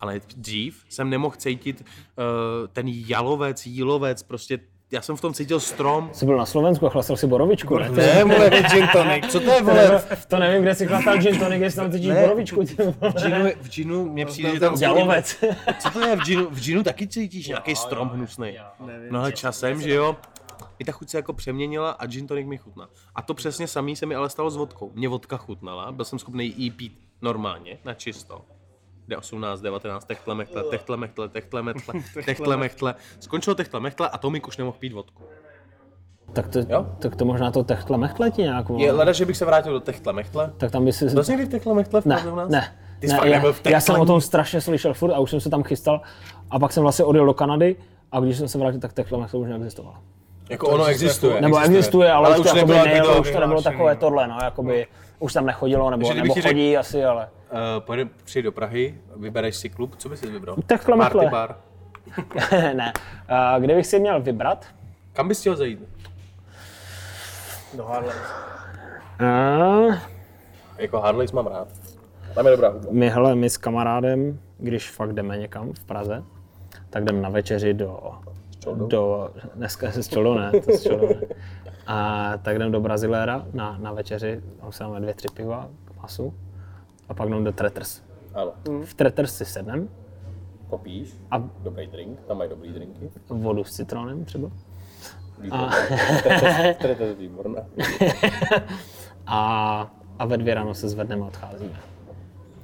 Ale 0.00 0.20
dřív 0.36 0.84
jsem 0.88 1.10
nemohl 1.10 1.36
cítit 1.36 1.80
uh, 1.82 2.24
ten 2.72 2.88
jalovec, 2.88 3.66
jílovec, 3.66 4.22
prostě 4.22 4.58
já 4.90 5.02
jsem 5.02 5.16
v 5.16 5.20
tom 5.20 5.34
cítil 5.34 5.60
strom. 5.60 6.10
Jsi 6.12 6.26
byl 6.26 6.36
na 6.36 6.46
Slovensku 6.46 6.86
a 6.86 6.90
chlastal 6.90 7.16
si 7.16 7.26
borovičku, 7.26 7.78
ne? 7.78 7.88
Ne, 7.90 8.24
vole, 8.24 8.50
gin 8.50 8.88
tonic. 8.92 9.24
Co 9.28 9.40
to 9.40 9.50
je, 9.50 9.62
vole? 9.62 10.02
To 10.28 10.38
nevím, 10.38 10.62
kde 10.62 10.74
si 10.74 10.86
chlastal 10.86 11.18
gin 11.18 11.38
tonic, 11.38 11.62
jestli 11.62 11.80
tam 11.80 11.92
cítíš 11.92 12.08
Ne. 12.08 12.20
borovičku. 12.20 12.62
V 12.62 13.18
džinu, 13.18 13.50
v 13.60 13.68
džinu 13.68 14.12
mě 14.12 14.26
přijde, 14.26 14.54
že 14.54 14.60
tam... 14.60 14.74
Jalovec. 14.74 15.44
Co 15.78 15.90
to 15.90 16.00
je 16.06 16.16
v 16.16 16.20
džinu? 16.20 16.46
V 16.50 16.60
džinu 16.60 16.82
taky 16.82 17.06
cítíš 17.06 17.48
nějaký 17.48 17.76
strom 17.76 18.08
hnusný. 18.08 18.58
No 19.10 19.20
ale 19.20 19.32
časem, 19.32 19.82
že 19.82 19.94
jo, 19.94 20.16
i 20.78 20.84
ta 20.84 20.92
chuť 20.92 21.08
se 21.08 21.18
jako 21.18 21.32
přeměnila 21.32 21.90
a 21.90 22.06
gin 22.06 22.26
tonic 22.26 22.46
mi 22.46 22.58
chutná. 22.58 22.88
A 23.14 23.22
to 23.22 23.34
přesně 23.34 23.66
samý 23.68 23.96
se 23.96 24.06
mi 24.06 24.14
ale 24.14 24.30
stalo 24.30 24.50
s 24.50 24.56
vodkou. 24.56 24.90
Mě 24.94 25.08
vodka 25.08 25.36
chutnala, 25.36 25.92
byl 25.92 26.04
jsem 26.04 26.18
schopný 26.18 26.54
jí 26.56 26.70
pít 26.70 26.98
normálně, 27.22 27.78
na 27.84 27.94
čisto. 27.94 28.44
D18, 29.08 29.60
19, 29.62 30.04
techtle, 30.04 30.34
mechtle, 30.34 30.62
techtle, 30.62 30.96
mechtle, 30.96 31.28
techtle, 31.28 31.62
mechtle, 31.62 31.94
techtle, 32.24 32.56
mechtle. 32.56 32.94
Skončilo 33.20 33.54
techtle, 33.54 33.80
mechtle 33.80 34.08
a 34.08 34.18
Tomik 34.18 34.48
už 34.48 34.56
nemohl 34.56 34.76
pít 34.80 34.92
vodku. 34.92 35.22
tak, 36.32 36.48
to, 36.48 36.58
Jo? 36.58 36.86
tak 36.98 37.16
to 37.16 37.24
možná 37.24 37.50
to 37.50 37.64
techtle 37.64 37.98
mechle 37.98 38.30
ti 38.30 38.42
nějak. 38.42 38.66
Je 38.76 38.92
leda, 38.92 39.12
že 39.12 39.24
bych 39.26 39.36
se 39.36 39.44
vrátil 39.44 39.72
do 39.72 39.80
techtle, 39.80 40.12
mechtle. 40.12 40.52
Tak 40.56 40.70
tam 40.70 40.84
by 40.84 40.92
si... 40.92 41.06
Byl 41.06 41.24
jsi 41.24 41.30
někdy 41.30 41.46
v 41.46 41.48
techtle, 41.48 41.74
mechtle 41.74 42.00
v 42.00 42.04
Ne, 42.04 42.22
u 42.32 42.36
nás? 42.36 42.50
ne. 42.50 42.76
Ty 43.00 43.08
jsi 43.08 43.12
ne 43.12 43.18
fakt 43.18 43.28
já, 43.28 43.36
nebyl 43.36 43.52
v 43.52 43.66
já 43.66 43.80
jsem 43.80 44.00
o 44.00 44.06
tom 44.06 44.20
strašně 44.20 44.60
slyšel 44.60 44.94
furt 44.94 45.12
a 45.12 45.18
už 45.18 45.30
jsem 45.30 45.40
se 45.40 45.50
tam 45.50 45.62
chystal. 45.62 46.00
A 46.50 46.58
pak 46.58 46.72
jsem 46.72 46.82
vlastně 46.82 47.04
odjel 47.04 47.26
do 47.26 47.34
Kanady 47.34 47.76
a 48.12 48.20
když 48.20 48.38
jsem 48.38 48.48
se 48.48 48.58
vrátil, 48.58 48.80
tak 48.80 48.92
techtle 48.92 49.18
mechle 49.18 49.40
už 49.40 49.48
neexistovalo. 49.48 49.96
Jako 50.50 50.68
ono 50.68 50.84
existuje. 50.84 51.40
Nebo 51.40 51.58
existuje, 51.58 52.12
ale, 52.12 52.26
ale 52.26 52.38
už 52.38 52.46
to, 52.46 52.52
už 52.52 52.60
nebylo 52.60 52.84
takové 52.84 53.20
už 53.20 53.30
to 53.30 53.40
nebylo 53.40 53.62
takové 53.62 53.96
tohle, 53.96 54.28
no, 54.28 54.38
jakoby 54.42 54.86
už 55.18 55.32
tam 55.32 55.46
nechodilo, 55.46 55.90
nebo, 55.90 56.14
nebo 56.14 56.34
chodí 56.34 56.76
asi, 56.76 57.04
ale... 57.04 57.28
Uh, 57.52 57.58
pojede, 57.84 58.10
přijď 58.24 58.44
do 58.44 58.52
Prahy, 58.52 59.00
vybereš 59.16 59.56
si 59.56 59.68
klub, 59.68 59.96
co 59.96 60.08
bys 60.08 60.20
si 60.20 60.30
vybral? 60.30 60.56
Techtle 60.66 60.96
Party 60.96 61.16
mechle. 61.16 61.30
bar. 61.30 61.56
ne. 62.74 62.92
Uh, 63.56 63.62
kdybych 63.64 63.86
si 63.86 64.00
měl 64.00 64.20
vybrat, 64.22 64.66
Kam 65.12 65.28
bys 65.28 65.40
chtěl 65.40 65.56
zajít? 65.56 65.80
Do 67.76 67.84
Harley. 67.84 68.10
uh, 69.20 69.94
Jako 70.78 71.00
Harleys 71.00 71.32
mám 71.32 71.46
rád. 71.46 71.68
Tam 72.34 72.44
je 72.46 72.52
dobrá 72.52 72.68
hudba. 72.68 72.88
my, 72.92 73.10
hele, 73.10 73.34
my 73.34 73.50
s 73.50 73.56
kamarádem, 73.56 74.38
když 74.58 74.90
fakt 74.90 75.12
jdeme 75.12 75.36
někam 75.36 75.72
v 75.72 75.84
Praze, 75.84 76.22
tak 76.90 77.04
jdeme 77.04 77.20
na 77.20 77.28
večeři 77.28 77.74
do, 77.74 78.00
do 78.74 79.30
dneska 79.54 79.92
se 79.92 80.02
s 80.02 80.08
čoldou 80.08 80.34
ne, 80.34 80.50
to 80.64 80.72
s 80.72 80.82
čoldou 80.82 81.08
ne. 81.08 81.20
A 81.86 82.32
tak 82.42 82.58
jdeme 82.58 82.70
do 82.70 82.80
Braziléra 82.80 83.46
na, 83.52 83.76
na 83.80 83.92
večeři, 83.92 84.40
tam 84.60 84.72
si 84.72 84.80
dáme 84.80 85.00
dvě, 85.00 85.14
tři 85.14 85.28
piva 85.34 85.68
k 85.84 86.02
masu 86.02 86.34
a 87.08 87.14
pak 87.14 87.28
jdeme 87.28 87.44
do 87.44 87.52
Tretters. 87.52 88.02
Ano. 88.34 88.52
V 88.84 88.94
Tretters 88.94 89.36
si 89.36 89.44
sednem 89.44 89.88
Popíš. 90.70 91.14
a 91.30 91.38
Dobrý 91.62 91.86
drink, 91.86 92.20
tam 92.20 92.38
mají 92.38 92.50
dobrý 92.50 92.72
drinky. 92.72 93.10
vodu 93.28 93.64
s 93.64 93.72
citronem 93.72 94.24
třeba. 94.24 94.50
To 96.80 96.86
je 97.04 97.14
výborné. 97.18 97.66
A, 99.26 99.90
a 100.18 100.26
ve 100.26 100.36
dvě 100.36 100.54
ráno 100.54 100.74
se 100.74 100.88
zvedneme 100.88 101.22
a 101.22 101.26
odcházíme. 101.26 101.80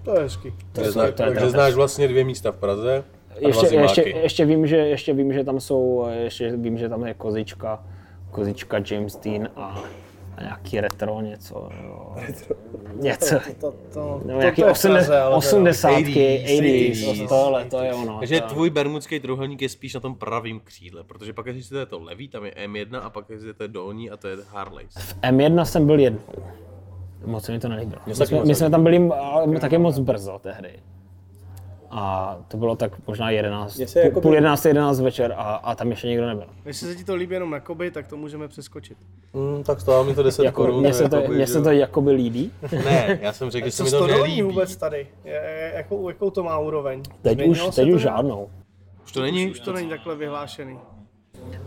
To 0.03 0.15
je 0.17 0.21
hezky. 0.23 0.55
Takže, 0.73 0.89
je- 0.89 0.93
zná, 0.93 1.03
to 1.03 1.07
je 1.07 1.13
takže 1.13 1.31
Tretters. 1.33 1.53
znáš 1.53 1.75
vlastně 1.75 2.09
dvě 2.09 2.25
místa 2.25 2.53
v 2.53 2.57
Praze 2.57 3.05
a 3.31 3.49
Ještě, 3.49 3.77
ještě, 3.77 4.03
ještě, 4.03 4.45
vím, 4.45 4.67
že, 4.67 4.77
ještě 4.77 5.13
vím, 5.13 5.33
že 5.33 5.45
tam 5.45 5.61
jsou, 5.61 6.07
ještě 6.11 6.57
vím, 6.57 6.79
že 6.79 6.89
tam 6.89 7.07
je 7.07 7.15
kozička, 7.15 7.85
kozička 8.31 8.77
James 8.91 9.17
Dean 9.17 9.49
a, 9.57 9.81
a 10.37 10.43
nějaký 10.43 10.81
retro 10.81 11.21
něco. 11.21 11.69
Jo. 11.85 12.15
Něco. 12.95 13.37
To, 13.61 13.75
to, 13.93 14.21
Nebo 14.25 14.33
to, 14.33 14.41
nějaký 14.41 14.63
v 14.63 14.65
ale 14.65 14.73
to- 14.73 14.73
80, 14.73 15.33
80s, 15.33 16.45
80s, 16.45 17.29
tohle, 17.29 17.65
to 17.65 17.83
je 17.83 17.95
ono. 17.95 18.19
Takže 18.19 18.41
to- 18.41 18.47
tvůj 18.49 18.71
bermudský 18.71 19.21
trůhelník 19.21 19.63
je 19.63 19.69
spíš 19.69 19.95
na 19.95 20.01
tom 20.01 20.15
pravém 20.15 20.61
křídle, 20.65 21.05
protože 21.05 21.33
pak 21.33 21.47
jestli 21.47 21.63
to 21.63 21.79
je 21.79 21.87
to 21.87 22.03
levý, 22.03 22.29
tam 22.29 22.45
je 22.45 22.51
M1 22.67 23.01
a 23.03 23.11
pak 23.11 23.31
jestli 23.31 23.55
to 23.55 23.63
je 23.63 23.69
dolní 23.69 24.11
a 24.11 24.17
to 24.17 24.29
je 24.29 24.37
Harley. 24.49 24.87
M1 25.23 25.63
jsem 25.63 25.87
byl 25.87 26.01
jednou. 26.01 26.21
Moc 27.25 27.45
se 27.45 27.53
mi 27.53 27.59
to 27.61 27.69
nelíbilo. 27.69 28.03
My 28.07 28.15
jsme, 28.15 28.45
my 28.45 28.55
jsme 28.55 28.71
tam 28.71 28.83
byli 28.83 29.09
ale 29.21 29.61
taky 29.61 29.79
moc 29.79 29.99
brzo 29.99 30.39
tehdy. 30.43 30.71
A 31.97 32.37
to 32.49 32.57
bylo 32.57 32.77
tak 32.77 32.93
možná 33.07 33.31
11, 33.31 33.77
Mně 33.77 33.87
se 33.87 34.01
půl, 34.01 34.07
jakoby- 34.09 34.23
půl 34.23 34.35
11, 34.35 34.65
11 34.65 35.01
večer 35.01 35.35
a, 35.37 35.43
a 35.55 35.75
tam 35.75 35.91
ještě 35.91 36.07
nikdo 36.09 36.27
nebyl. 36.27 36.47
Jestli 36.65 36.89
se 36.89 36.95
ti 36.97 37.05
to 37.05 37.15
líbí 37.15 37.35
jenom 37.35 37.51
na 37.51 37.61
koby, 37.61 37.91
tak 37.91 38.07
to 38.07 38.17
můžeme 38.17 38.49
přeskočit. 38.49 38.99
Mm, 39.33 39.63
tak 39.65 39.81
stálo 39.81 40.05
mi 40.05 40.15
to 40.15 40.23
10 40.23 40.45
Jako, 40.45 40.63
korun. 40.63 40.81
mně 40.81 40.95
se 40.95 41.09
to, 41.09 41.17
jakoby, 41.17 41.47
se 41.47 41.63
to 41.63 41.71
jakoby 41.71 42.11
líbí. 42.13 42.51
Ne, 42.85 43.19
já 43.23 43.33
jsem 43.33 43.51
řekl, 43.51 43.67
že 43.67 43.71
se 43.71 43.77
Co 43.77 43.85
mi 43.85 43.91
to 43.91 44.07
nelíbí. 44.07 44.43
vůbec 44.43 44.77
tady? 44.77 45.07
Je, 45.25 45.73
jakou, 45.77 46.09
jakou 46.09 46.31
to 46.31 46.43
má 46.43 46.59
úroveň? 46.59 47.03
Teď 47.23 47.33
Změnilo 47.39 47.69
už, 47.69 47.75
teď 47.75 47.91
už 47.91 48.03
žádnou. 48.03 48.49
Už 49.05 49.13
to 49.13 49.23
není? 49.23 49.51
Už 49.51 49.61
to 49.61 49.73
není 49.73 49.89
takhle 49.89 50.17
vyhlášený. 50.17 50.79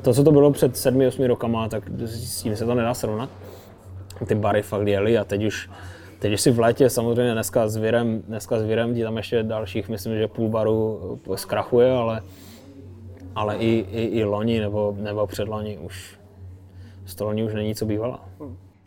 To, 0.01 0.13
co 0.13 0.23
to 0.23 0.31
bylo 0.31 0.51
před 0.51 0.71
7-8 0.73 1.27
rokama, 1.27 1.69
tak 1.69 1.83
s 2.05 2.41
tím 2.41 2.55
se 2.55 2.65
to 2.65 2.75
nedá 2.75 2.93
srovnat. 2.93 3.29
Ty 4.27 4.35
bary 4.35 4.61
fakt 4.61 4.87
jeli 4.87 5.17
a 5.17 5.23
teď 5.23 5.43
už, 5.45 5.69
teď 6.19 6.39
si 6.39 6.51
v 6.51 6.59
létě 6.59 6.89
samozřejmě 6.89 7.33
dneska 7.33 7.67
s 7.67 7.75
Virem, 7.75 8.21
dneska 8.21 8.59
s 8.59 8.63
Virem 8.63 8.95
ti 8.95 9.03
tam 9.03 9.17
ještě 9.17 9.43
dalších, 9.43 9.89
myslím, 9.89 10.17
že 10.17 10.27
půl 10.27 10.49
baru 10.49 10.99
zkrachuje, 11.35 11.91
ale, 11.91 12.21
ale 13.35 13.57
i, 13.57 13.85
i, 13.91 14.03
i 14.05 14.23
loni 14.23 14.59
nebo, 14.59 14.95
nebo 14.99 15.27
předloni 15.27 15.77
už 15.77 16.19
stolní 17.05 17.43
už 17.43 17.53
není 17.53 17.75
co 17.75 17.85
bývala. 17.85 18.29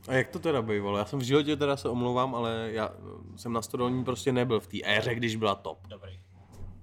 A 0.09 0.15
jak 0.15 0.29
to 0.29 0.39
teda 0.39 0.63
bývalo? 0.63 0.99
Já 0.99 1.05
jsem 1.05 1.19
v 1.19 1.23
životě 1.23 1.57
teda 1.57 1.77
se 1.77 1.89
omlouvám, 1.89 2.35
ale 2.35 2.69
já 2.73 2.91
jsem 3.37 3.53
na 3.53 3.63
Stodolní 3.63 4.05
prostě 4.05 4.33
nebyl 4.33 4.61
v 4.61 4.67
té 4.67 4.77
éře, 4.85 5.15
když 5.15 5.37
byla 5.37 5.55
top. 5.55 5.79
Dobrý. 5.89 6.21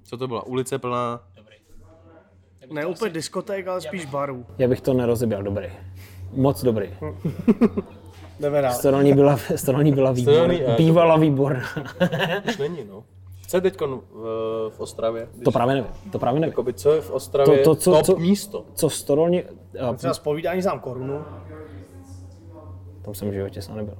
Co 0.03 0.17
to 0.17 0.27
byla? 0.27 0.45
Ulice 0.45 0.79
plná? 0.79 1.23
Ne 2.71 2.85
úplně 2.85 3.13
diskoték, 3.13 3.67
ale 3.67 3.81
spíš 3.81 4.05
barů. 4.05 4.45
Já 4.57 4.67
bych 4.67 4.81
to 4.81 4.93
nerozeběl, 4.93 5.43
dobrý. 5.43 5.67
Moc 6.33 6.63
dobrý. 6.63 6.89
Jdeme 8.39 8.61
dál. 8.61 8.73
Stolní 8.73 9.13
byla, 9.13 9.37
stolní 9.55 9.91
byla 9.91 10.11
výborná. 10.11 10.39
Stolní, 10.43 10.61
eh, 10.63 10.75
Bývala 10.77 11.17
výborná. 11.17 11.63
Už 12.47 12.57
není, 12.57 12.77
no. 12.89 13.03
Co 13.47 13.57
je 13.57 13.61
teď 13.61 13.81
v, 13.81 14.69
v 14.69 14.79
Ostravě? 14.79 15.27
Když, 15.33 15.43
to 15.43 15.51
právě 15.51 15.75
nevím, 15.75 15.91
to 16.11 16.19
právě 16.19 16.39
nevím. 16.39 16.51
Jakoby, 16.51 16.73
co 16.73 16.91
je 16.91 17.01
v 17.01 17.11
Ostravě 17.11 17.57
To- 17.57 17.63
to, 17.63 17.75
co- 17.75 17.91
top 17.91 18.05
co- 18.05 18.15
místo? 18.15 18.65
Co 18.73 18.89
Stolní, 18.89 19.43
a 19.89 19.93
Třeba 19.93 20.13
z 20.13 20.19
povídání 20.19 20.61
znám 20.61 20.79
korunu. 20.79 21.21
Tam 23.01 23.13
jsem 23.15 23.29
v 23.29 23.33
životě 23.33 23.61
sám 23.61 23.77
nebyl. 23.77 23.93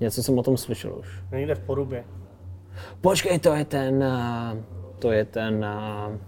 Něco 0.00 0.22
jsem 0.22 0.38
o 0.38 0.42
tom 0.42 0.56
slyšel 0.56 0.94
už. 0.98 1.08
Někde 1.32 1.54
v 1.54 1.60
Porubě. 1.60 2.04
Počkej, 3.00 3.38
to 3.38 3.54
je 3.54 3.64
ten, 3.64 4.02
eh, 4.02 4.62
to 4.98 5.12
je 5.12 5.24
ten 5.24 5.64
eh, 5.64 6.18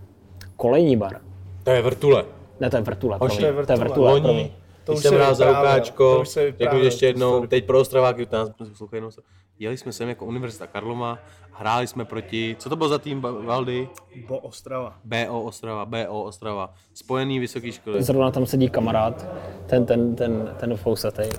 kolejní 0.57 0.97
bar. 0.97 1.20
To 1.64 1.70
je 1.70 1.82
vrtule. 1.82 2.24
Ne, 2.61 2.70
to 2.70 2.76
je 2.76 2.82
vrtule, 2.82 3.18
Hoši, 3.20 3.37
promiň. 3.37 3.55
to 3.55 3.61
je 3.61 3.66
to 3.66 3.72
je 3.72 3.78
vrtule. 3.78 4.12
vrtule, 4.12 4.32
Loni. 4.32 4.53
To 4.85 4.93
když 4.93 4.99
už 4.99 5.03
jsem 5.03 5.12
se 5.12 5.16
hrál 5.16 5.35
za 5.35 5.49
Lukáčko, 5.49 6.22
řeknu 6.24 6.43
vyprávěl, 6.47 6.85
ještě 6.85 7.07
jednou, 7.07 7.47
teď 7.47 7.66
pro 7.66 7.80
Ostraváky, 7.80 8.26
to 8.26 8.37
nás 8.37 8.51
poslouchají 8.59 8.99
jenom. 8.99 9.11
Jeli 9.59 9.76
jsme 9.76 9.93
sem 9.93 10.09
jako 10.09 10.24
Univerzita 10.24 10.66
Karlova, 10.66 11.18
hráli 11.53 11.87
jsme 11.87 12.05
proti, 12.05 12.57
co 12.59 12.68
to 12.68 12.76
bylo 12.76 12.89
za 12.89 12.99
tým 12.99 13.20
Valdy? 13.20 13.89
Bo 14.28 14.39
Ostrava. 14.39 14.95
BO 15.05 15.43
Ostrava, 15.43 15.85
BO 15.85 16.22
Ostrava, 16.22 16.74
spojený 16.95 17.39
vysoký 17.39 17.72
školy. 17.72 18.03
Zrovna 18.03 18.30
tam 18.30 18.47
sedí 18.47 18.68
kamarád, 18.68 19.26
ten, 19.66 19.87
ten, 19.87 20.16
ten, 20.16 20.55
ten 20.61 20.76
fousatej, 20.76 21.30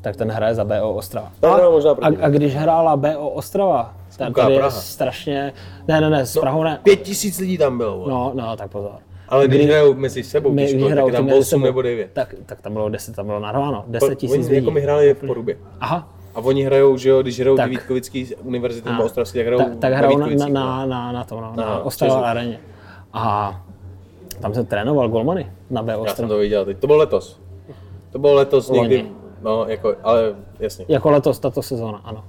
tak 0.00 0.16
ten 0.16 0.30
hraje 0.30 0.54
za 0.54 0.64
BO 0.64 0.94
Ostrava. 0.94 1.32
A, 1.42 1.94
proti 1.94 2.22
a 2.22 2.28
když 2.28 2.54
hrála 2.54 2.96
BO 2.96 3.30
Ostrava, 3.30 3.94
Kuká 4.26 4.42
tady 4.42 4.54
je 4.54 4.70
strašně, 4.70 5.52
ne, 5.88 6.00
ne, 6.00 6.10
ne, 6.10 6.26
s 6.26 6.40
Prahou 6.40 6.62
ne. 6.62 6.80
Pět 6.82 7.02
tisíc 7.02 7.38
lidí 7.38 7.58
tam 7.58 7.78
bylo, 7.78 7.98
vole. 7.98 8.10
No, 8.10 8.32
no, 8.34 8.56
tak 8.56 8.70
pozor. 8.70 9.07
Ale 9.28 9.48
když 9.48 9.66
hrajou 9.66 9.94
mezi 9.94 10.22
sebou, 10.24 10.52
My, 10.52 10.62
když 10.72 10.82
hrajou 10.90 11.10
tam 11.10 11.16
ty 11.24 11.30
mezi 11.30 11.38
8 11.38 11.44
sebou, 11.48 11.64
nebo 11.64 11.82
9. 11.82 12.10
Tak, 12.12 12.34
tak 12.46 12.60
tam 12.60 12.72
bylo 12.72 12.88
10, 12.88 13.16
tam 13.16 13.26
bylo 13.26 13.40
narváno, 13.40 13.84
10 13.86 14.14
tisíc 14.14 14.32
Oni 14.36 14.42
lidí. 14.44 14.54
jako 14.56 14.70
my 14.70 14.80
hráli 14.80 15.14
v 15.14 15.18
Porubě. 15.26 15.56
Aha, 15.80 16.08
A 16.34 16.38
oni 16.40 16.62
hrajou, 16.64 16.96
že 16.96 17.08
jo, 17.08 17.22
když 17.22 17.40
hrajou 17.40 17.56
Tak. 17.56 17.70
Vítkovický 17.70 18.34
univerzity 18.42 18.88
nebo 18.90 19.04
Ostravský, 19.04 19.38
tak 19.38 19.46
hrajou 19.46 19.62
tak, 19.62 19.78
tak 19.78 19.92
hrajou 19.92 20.18
na, 20.18 20.26
na, 20.26 20.30
Vítkovicích, 20.30 20.52
na, 20.54 20.80
no. 20.84 20.86
na, 20.90 21.12
na 21.12 21.24
to, 21.24 21.40
no, 21.40 21.52
Na 21.56 21.64
na 21.64 21.78
Ostrava 21.82 22.30
areně. 22.30 22.60
A 23.12 23.54
tam 24.40 24.54
jsem 24.54 24.66
trénoval 24.66 25.08
golmany 25.08 25.52
na 25.70 25.82
BO 25.82 25.90
Já 25.90 25.96
jsem 25.96 26.06
Ostrava. 26.06 26.28
to 26.28 26.38
viděl 26.38 26.64
teď. 26.64 26.78
To 26.78 26.86
bylo 26.86 26.98
letos. 26.98 27.40
To 28.10 28.18
bylo 28.18 28.34
letos 28.34 28.68
Loni. 28.68 28.80
někdy, 28.82 29.10
no, 29.42 29.64
jako, 29.68 29.94
ale 30.02 30.34
jasně, 30.60 30.84
Jako 30.88 31.10
letos, 31.10 31.38
tato 31.38 31.62
sezóna, 31.62 32.00
ano. 32.04 32.24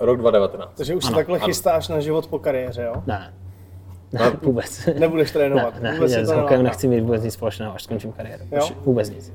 rok 0.00 0.18
2019. 0.18 0.76
Takže 0.76 0.94
už 0.94 1.04
se 1.04 1.08
Ano, 1.08 1.16
takhle 1.16 1.38
ano. 1.38 1.46
chystáš 1.46 1.88
na 1.88 2.00
život 2.00 2.26
po 2.26 2.38
kariéře, 2.38 2.82
jo? 2.82 3.02
Ne. 3.06 3.34
Ne, 4.18 4.30
vůbec. 4.42 4.88
Nebudeš 4.98 5.30
trénovat. 5.30 5.74
Ne, 5.82 5.90
ne, 5.90 5.94
Vůbec 5.96 6.12
ne 6.12 6.18
se 6.18 6.26
s 6.26 6.30
hokejem 6.30 6.62
nechci 6.62 6.88
mít 6.88 7.00
vůbec 7.00 7.22
nic 7.22 7.34
společného, 7.34 7.74
až 7.74 7.82
skončím 7.82 8.12
kariéru. 8.12 8.44
Jo? 8.52 8.58
Už 8.64 8.72
Vůbec 8.84 9.10
nic. 9.10 9.32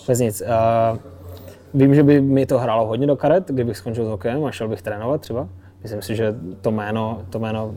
Vůbec 0.00 0.18
nic. 0.20 0.42
Uh, 0.92 0.98
vím, 1.74 1.94
že 1.94 2.02
by 2.02 2.20
mi 2.20 2.46
to 2.46 2.58
hrálo 2.58 2.86
hodně 2.86 3.06
do 3.06 3.16
karet, 3.16 3.48
kdybych 3.50 3.76
skončil 3.76 4.04
s 4.04 4.08
hokejem 4.08 4.44
a 4.44 4.50
šel 4.50 4.68
bych 4.68 4.82
trénovat 4.82 5.20
třeba. 5.20 5.48
Myslím 5.82 6.02
si, 6.02 6.16
že 6.16 6.34
to 6.60 6.70
jméno, 6.70 7.22
to 7.30 7.38
jméno 7.38 7.74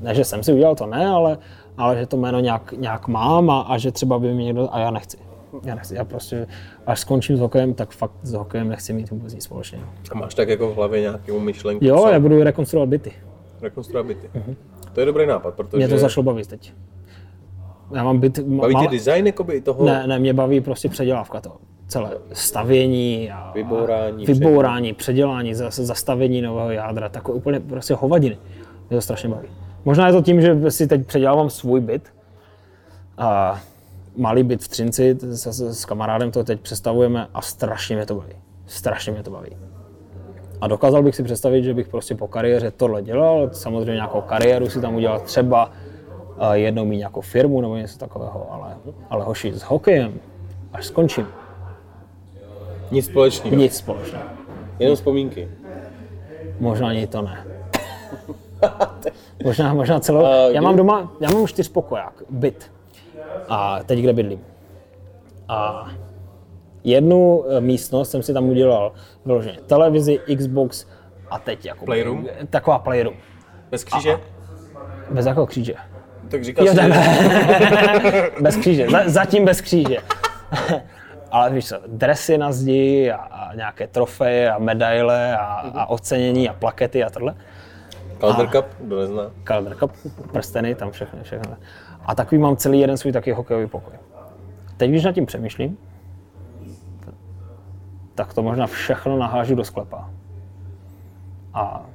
ne, 0.00 0.14
že 0.14 0.24
jsem 0.24 0.42
si 0.42 0.52
udělal, 0.52 0.74
to 0.74 0.86
ne, 0.86 1.06
ale, 1.06 1.38
ale 1.78 1.96
že 1.98 2.06
to 2.06 2.16
jméno 2.16 2.40
nějak, 2.40 2.72
nějak 2.72 3.08
mám 3.08 3.50
a, 3.50 3.60
a 3.60 3.78
že 3.78 3.92
třeba 3.92 4.18
by 4.18 4.34
mi 4.34 4.44
někdo, 4.44 4.74
a 4.74 4.78
já 4.78 4.90
nechci. 4.90 5.16
Já 5.64 5.74
nechci, 5.74 5.94
já 5.94 6.04
prostě, 6.04 6.46
až 6.86 7.00
skončím 7.00 7.36
s 7.36 7.40
hokejem, 7.40 7.74
tak 7.74 7.90
fakt 7.90 8.12
s 8.22 8.32
hokejem 8.32 8.68
nechci 8.68 8.92
mít 8.92 9.10
vůbec 9.10 9.34
nic 9.34 9.44
společného. 9.44 9.84
A 10.12 10.14
máš 10.18 10.34
tak 10.34 10.48
jako 10.48 10.68
v 10.68 10.76
hlavě 10.76 11.00
nějakou 11.00 11.40
myšlenku, 11.40 11.84
Jo, 11.84 11.98
co? 11.98 12.08
já 12.08 12.20
budu 12.20 12.42
rekonstruovat 12.42 12.88
byty. 12.88 13.12
rekonstruovat 13.60 14.06
byty. 14.06 14.30
To 14.92 15.00
je 15.00 15.06
dobrý 15.06 15.26
nápad, 15.26 15.54
protože 15.54 15.76
Mě 15.76 15.88
to 15.88 15.98
zašlo 15.98 16.22
bavit 16.22 16.46
teď. 16.46 16.72
Já 17.94 18.04
mám 18.04 18.18
byt, 18.20 18.38
baví 18.38 18.74
tě 18.74 18.78
malé- 18.78 18.90
design 18.90 19.26
jakoby 19.26 19.60
toho? 19.60 19.84
Ne, 19.84 20.06
ne, 20.06 20.18
mě 20.18 20.34
baví 20.34 20.60
prostě 20.60 20.88
předělávka 20.88 21.40
to. 21.40 21.52
Celé 21.86 22.10
stavění 22.32 23.30
a 23.30 23.52
Vybourání, 23.54 24.26
vybourání 24.26 24.92
předělání, 24.92 25.54
zase 25.54 25.84
zastavení 25.84 26.42
nového 26.42 26.70
jádra, 26.70 27.08
takové 27.08 27.36
úplně 27.38 27.60
prostě 27.60 27.94
hovadiny. 27.94 28.38
Mě 28.90 28.96
to 28.96 29.02
strašně 29.02 29.28
baví. 29.28 29.48
Možná 29.84 30.06
je 30.06 30.12
to 30.12 30.22
tím, 30.22 30.40
že 30.40 30.70
si 30.70 30.86
teď 30.86 31.06
předělávám 31.06 31.50
svůj 31.50 31.80
byt. 31.80 32.08
A 33.18 33.60
malý 34.16 34.42
byt 34.42 34.62
v 34.62 34.68
Třinci, 34.68 35.16
s, 35.20 35.46
s 35.80 35.84
kamarádem 35.84 36.30
to 36.30 36.44
teď 36.44 36.60
přestavujeme 36.60 37.26
a 37.34 37.42
strašně 37.42 37.96
mě 37.96 38.06
to 38.06 38.14
baví. 38.14 38.32
Strašně 38.66 39.12
mě 39.12 39.22
to 39.22 39.30
baví. 39.30 39.50
A 40.62 40.68
dokázal 40.68 41.02
bych 41.02 41.16
si 41.16 41.22
představit, 41.22 41.62
že 41.64 41.74
bych 41.74 41.88
prostě 41.88 42.14
po 42.14 42.28
kariéře 42.28 42.70
tohle 42.70 43.02
dělal, 43.02 43.50
samozřejmě 43.52 43.92
nějakou 43.94 44.20
kariéru 44.20 44.70
si 44.70 44.80
tam 44.80 44.94
udělal 44.94 45.20
třeba 45.20 45.70
a 46.38 46.54
jednou 46.54 46.84
mít 46.84 46.96
nějakou 46.96 47.20
firmu 47.20 47.60
nebo 47.60 47.76
něco 47.76 47.98
takového, 47.98 48.46
ale, 48.50 48.76
ale 49.10 49.24
hoši 49.24 49.52
s 49.52 49.62
hokejem, 49.62 50.20
až 50.72 50.86
skončím, 50.86 51.26
Nic 52.90 53.06
společného, 53.06 53.56
nic 53.56 53.76
společného. 53.76 54.24
jenom 54.78 54.96
vzpomínky. 54.96 55.48
Možná 56.60 56.88
ani 56.88 57.06
to 57.06 57.22
ne. 57.22 57.46
Možná, 59.44 59.74
možná 59.74 60.00
celou. 60.00 60.24
A 60.24 60.34
Já 60.50 60.60
mám 60.60 60.76
doma, 60.76 61.12
já 61.20 61.30
mám 61.30 61.46
čtyřpokoják, 61.46 62.22
byt. 62.30 62.70
A 63.48 63.82
teď 63.82 63.98
kde 63.98 64.12
bydlím. 64.12 64.40
A 65.48 65.88
jednu 66.84 67.44
eh, 67.48 67.60
místnost 67.60 68.10
jsem 68.10 68.22
si 68.22 68.32
tam 68.34 68.48
udělal 68.48 68.92
vyloženě 69.24 69.58
televizi, 69.66 70.20
Xbox 70.36 70.86
a 71.30 71.38
teď 71.38 71.64
jako 71.64 71.84
Playroom? 71.84 72.26
Taková 72.50 72.78
playroom. 72.78 73.14
Bez 73.70 73.84
kříže? 73.84 74.18
Bez 75.10 75.26
jakého 75.26 75.46
kříže? 75.46 75.74
Tak 76.28 76.44
říkal 76.44 76.66
Jo, 76.66 76.74
bez 78.40 78.56
kříže, 78.56 78.88
Za- 78.90 79.02
zatím 79.08 79.44
bez 79.44 79.60
kříže. 79.60 79.96
Ale 81.30 81.50
víš 81.50 81.68
co, 81.68 81.76
dresy 81.86 82.38
na 82.38 82.52
zdi 82.52 83.10
a, 83.10 83.16
a 83.16 83.54
nějaké 83.54 83.86
trofeje 83.86 84.50
a 84.52 84.58
medaile 84.58 85.36
a, 85.36 85.44
a 85.74 85.86
ocenění 85.86 86.48
a 86.48 86.52
plakety 86.52 87.04
a 87.04 87.10
tohle. 87.10 87.34
Calder 88.20 88.46
Cup, 88.48 88.66
kdo 88.80 89.00
nezná. 89.00 89.22
Calder 89.44 89.74
Cup, 89.74 89.92
prsteny, 90.32 90.74
tam 90.74 90.90
všechno, 90.90 91.18
všechno. 91.22 91.56
A 92.06 92.14
takový 92.14 92.38
mám 92.40 92.56
celý 92.56 92.80
jeden 92.80 92.96
svůj 92.96 93.12
taky 93.12 93.32
hokejový 93.32 93.66
pokoj. 93.66 93.94
Teď, 94.76 94.90
když 94.90 95.04
nad 95.04 95.12
tím 95.12 95.26
přemýšlím, 95.26 95.78
tak 98.14 98.34
to 98.34 98.42
možná 98.42 98.66
všechno 98.66 99.18
nahážu 99.18 99.54
do 99.54 99.64
sklepa. 99.64 100.10
A, 101.54 101.86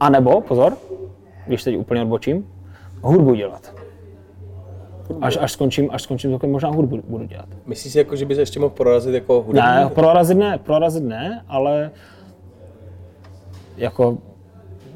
a 0.00 0.10
nebo, 0.10 0.40
pozor, 0.40 0.76
když 1.46 1.64
teď 1.64 1.76
úplně 1.76 2.02
odbočím, 2.02 2.46
hudbu 3.02 3.34
dělat. 3.34 3.74
Až, 5.20 5.38
až, 5.40 5.52
skončím, 5.52 5.88
až 5.92 6.02
skončím 6.02 6.32
hokejem, 6.32 6.52
možná 6.52 6.68
hudbu 6.68 7.02
budu 7.08 7.24
dělat. 7.24 7.48
Myslíš 7.66 7.92
si, 7.92 7.98
jako, 7.98 8.16
že 8.16 8.26
bys 8.26 8.38
ještě 8.38 8.60
mohl 8.60 8.74
prorazit 8.74 9.14
jako 9.14 9.42
hudební? 9.42 9.70
Ne, 9.70 9.90
prorazit 9.94 10.38
ne, 10.38 10.58
prorazit 10.58 11.04
ne, 11.04 11.44
ale 11.48 11.90
jako, 13.76 14.18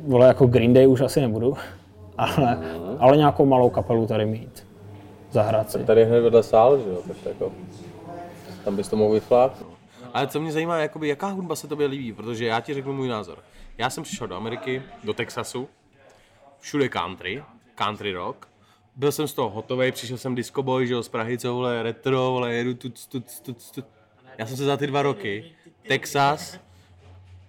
vole, 0.07 0.27
jako 0.27 0.47
Green 0.47 0.73
Day 0.75 0.87
už 0.87 1.01
asi 1.01 1.21
nebudu, 1.21 1.55
ale, 2.19 2.59
ale 2.99 3.17
nějakou 3.17 3.47
malou 3.47 3.71
kapelu 3.71 4.07
tady 4.07 4.27
mít. 4.27 4.67
Zahrát 5.31 5.71
si. 5.71 5.79
Tady 5.79 6.05
hned 6.05 6.21
vedle 6.21 6.43
sál, 6.43 6.79
že 6.79 6.91
jo, 6.91 6.99
tak 7.09 7.17
jako, 7.27 7.53
tam 8.65 8.77
bys 8.77 8.89
to 8.89 8.97
mohl 8.97 9.15
vyfláknout. 9.15 9.70
Ale 10.15 10.27
co 10.27 10.41
mě 10.41 10.53
zajímá, 10.53 10.77
jakoby, 10.77 11.09
jaká 11.09 11.27
hudba 11.27 11.57
se 11.57 11.69
tobě 11.69 11.87
líbí, 11.87 12.13
protože 12.13 12.47
já 12.47 12.61
ti 12.61 12.75
řeknu 12.75 12.93
můj 12.93 13.09
názor. 13.09 13.39
Já 13.79 13.91
jsem 13.91 14.05
přišel 14.05 14.27
do 14.27 14.37
Ameriky, 14.37 14.83
do 15.05 15.13
Texasu, 15.13 15.69
všude 16.61 16.89
country, 16.89 17.45
country 17.75 18.13
rock. 18.13 18.49
Byl 18.97 19.13
jsem 19.13 19.29
z 19.29 19.33
toho 19.33 19.51
hotový, 19.51 19.93
přišel 19.93 20.19
jsem 20.19 20.35
disco 20.35 20.63
boy, 20.63 20.87
že 20.87 20.95
jo, 20.95 21.03
z 21.03 21.09
Prahy, 21.09 21.39
co 21.39 21.55
vole, 21.55 21.83
retro, 21.83 22.17
vole, 22.17 22.55
jedu 22.55 22.75
tu, 22.75 22.89
tu, 22.89 23.21
tu, 23.21 23.53
tu. 23.75 23.85
Já 24.39 24.47
jsem 24.47 24.57
se 24.57 24.65
za 24.65 24.77
ty 24.77 24.87
dva 24.87 25.03
roky, 25.03 25.53
Texas, 25.89 26.59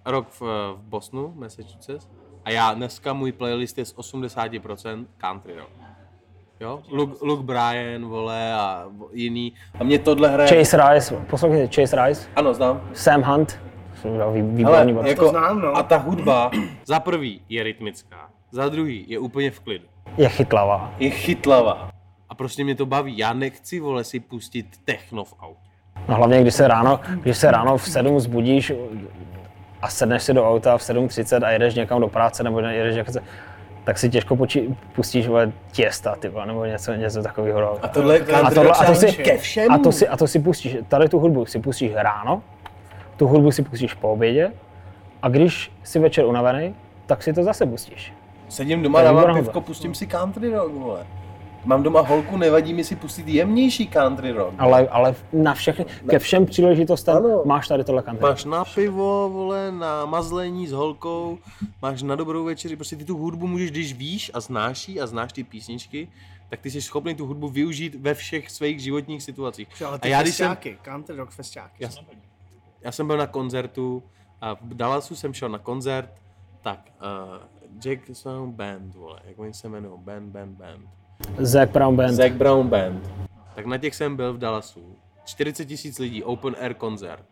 rok 0.04 0.28
v, 0.28 0.40
v 0.40 0.78
Bosnu, 0.82 1.32
Massachusetts, 1.36 2.08
a 2.44 2.50
já 2.50 2.74
dneska 2.74 3.12
můj 3.12 3.32
playlist 3.32 3.78
je 3.78 3.84
z 3.84 3.94
80% 3.94 5.06
country 5.18 5.56
rock. 5.56 5.70
Jo? 6.62 6.80
Luke, 6.90 7.16
Luke 7.22 7.42
Bryan, 7.42 8.04
vole, 8.04 8.52
a 8.54 8.84
jiný. 9.12 9.52
A 9.80 9.84
mě 9.84 9.98
tohle 9.98 10.28
hraje... 10.28 10.48
Chase 10.48 10.92
Rice, 10.92 11.16
poslouchejte, 11.30 11.82
Chase 11.82 12.06
Rice, 12.06 12.28
Ano, 12.36 12.54
znám. 12.54 12.80
Sam 12.92 13.22
Hunt, 13.22 13.58
výborný 14.42 14.94
jako, 15.04 15.28
znám, 15.28 15.60
no. 15.60 15.76
A 15.76 15.82
ta 15.82 15.96
hudba 15.96 16.50
za 16.86 17.00
prvý 17.00 17.40
je 17.48 17.62
rytmická, 17.62 18.28
za 18.50 18.68
druhý 18.68 19.04
je 19.08 19.18
úplně 19.18 19.50
v 19.50 19.60
klidu. 19.60 19.84
je 20.16 20.28
chytlavá. 20.28 20.94
Je 20.98 21.10
chytlavá. 21.10 21.90
A 22.28 22.34
prostě 22.34 22.64
mě 22.64 22.74
to 22.74 22.86
baví. 22.86 23.18
Já 23.18 23.32
nechci, 23.32 23.80
vole, 23.80 24.04
si 24.04 24.20
pustit 24.20 24.66
techno 24.84 25.24
v 25.24 25.34
autu. 25.40 25.58
No 26.08 26.14
hlavně, 26.14 26.40
když 26.40 26.54
se 26.54 26.68
ráno, 26.68 27.00
když 27.22 27.36
se 27.36 27.50
ráno 27.50 27.76
v 27.76 27.88
7 27.88 28.20
zbudíš 28.20 28.72
a 29.82 29.88
sedneš 29.88 30.22
si 30.22 30.34
do 30.34 30.48
auta 30.48 30.78
v 30.78 30.80
7.30 30.80 31.44
a 31.46 31.50
jedeš 31.50 31.74
někam 31.74 32.00
do 32.00 32.08
práce 32.08 32.42
nebo 32.42 32.60
jedeš 32.60 32.96
někam, 32.96 33.14
tak 33.84 33.98
si 33.98 34.10
těžko 34.10 34.36
poči- 34.36 34.76
pustíš 34.94 35.26
vole, 35.28 35.52
těsta, 35.72 36.16
ty 36.16 36.28
vole, 36.28 36.46
nebo 36.46 36.64
něco, 36.64 36.92
něco 36.92 37.22
takového. 37.22 37.78
A 37.82 37.88
tohle 37.88 38.16
je 38.16 38.20
a, 38.20 38.50
tohle, 38.50 38.70
a, 38.70 38.84
to 38.84 38.94
si, 38.94 39.12
ke 39.12 39.36
všemu. 39.38 39.72
a, 39.74 39.78
to 39.78 39.92
si, 39.92 40.08
a 40.08 40.16
to 40.16 40.26
si 40.26 40.38
pustíš, 40.38 40.76
tady 40.88 41.08
tu 41.08 41.18
hudbu 41.18 41.46
si 41.46 41.58
pustíš 41.60 41.92
ráno, 41.94 42.42
tu 43.16 43.26
hudbu 43.26 43.50
si 43.50 43.62
pustíš 43.62 43.94
po 43.94 44.12
obědě 44.12 44.52
a 45.22 45.28
když 45.28 45.72
jsi 45.82 45.98
večer 45.98 46.24
unavený, 46.24 46.74
tak 47.06 47.22
si 47.22 47.32
to 47.32 47.42
zase 47.42 47.66
pustíš. 47.66 48.12
Sedím 48.48 48.82
doma, 48.82 49.02
dávám 49.02 49.36
pivko, 49.36 49.60
pustím 49.60 49.94
si 49.94 50.06
country 50.06 50.48
rock, 50.50 50.72
vole. 50.72 51.06
Mám 51.64 51.82
doma 51.82 52.00
holku, 52.00 52.36
nevadí 52.36 52.74
mi 52.74 52.84
si 52.84 52.96
pustit 52.96 53.28
jemnější 53.28 53.86
country 53.86 54.32
rock. 54.32 54.54
Ale, 54.58 54.88
ale 54.88 55.14
na 55.32 55.54
všechny, 55.54 55.84
ke 56.10 56.18
všem 56.18 56.46
příležitostem 56.46 57.16
Ano. 57.16 57.42
máš 57.44 57.68
tady 57.68 57.84
tohle 57.84 58.02
country. 58.02 58.22
Máš 58.22 58.44
na 58.44 58.64
pivo, 58.64 59.30
vole, 59.32 59.72
na 59.72 60.06
mazlení 60.06 60.66
s 60.66 60.72
holkou, 60.72 61.38
máš 61.82 62.02
na 62.02 62.16
dobrou 62.16 62.44
večeři, 62.44 62.76
prostě 62.76 62.96
ty 62.96 63.04
tu 63.04 63.16
hudbu 63.16 63.46
můžeš, 63.46 63.70
když 63.70 63.92
víš 63.94 64.30
a 64.34 64.40
znáš 64.40 64.90
a 65.02 65.06
znáš 65.06 65.32
ty 65.32 65.44
písničky, 65.44 66.08
tak 66.48 66.60
ty 66.60 66.70
jsi 66.70 66.82
schopný 66.82 67.14
tu 67.14 67.26
hudbu 67.26 67.48
využít 67.48 67.94
ve 67.94 68.14
všech 68.14 68.50
svých 68.50 68.80
životních 68.80 69.22
situacích. 69.22 69.82
Ale 69.86 69.94
a 69.94 69.98
ty 69.98 70.08
já 70.08 70.22
když 70.22 70.34
jsem, 70.34 70.56
country 70.82 71.16
rock 71.16 71.30
festiáky. 71.30 71.84
já, 71.84 71.88
já 72.82 72.92
jsem 72.92 73.06
byl 73.06 73.16
na 73.16 73.26
koncertu 73.26 74.02
A 74.40 74.54
v 74.54 74.74
Dallasu 74.74 75.16
jsem 75.16 75.34
šel 75.34 75.48
na 75.48 75.58
koncert, 75.58 76.10
tak 76.62 76.92
uh, 77.02 77.78
Jack 77.80 78.00
Stone 78.12 78.52
Band, 78.52 78.94
vole, 78.94 79.20
jak 79.24 79.38
oni 79.38 79.54
se 79.54 79.66
jmenují, 79.66 80.00
Band, 80.00 80.32
Band, 80.32 80.58
Band. 80.58 81.01
Zack 81.38 81.70
Brown 81.70 81.96
Band. 81.96 82.10
Zack 82.14 82.32
Brown 82.32 82.68
Band. 82.68 83.10
Tak 83.54 83.66
na 83.66 83.78
těch 83.78 83.94
jsem 83.94 84.16
byl 84.16 84.32
v 84.32 84.38
Dallasu. 84.38 84.96
40 85.24 85.64
tisíc 85.64 85.98
lidí, 85.98 86.22
open 86.22 86.56
air 86.60 86.74
koncert. 86.74 87.24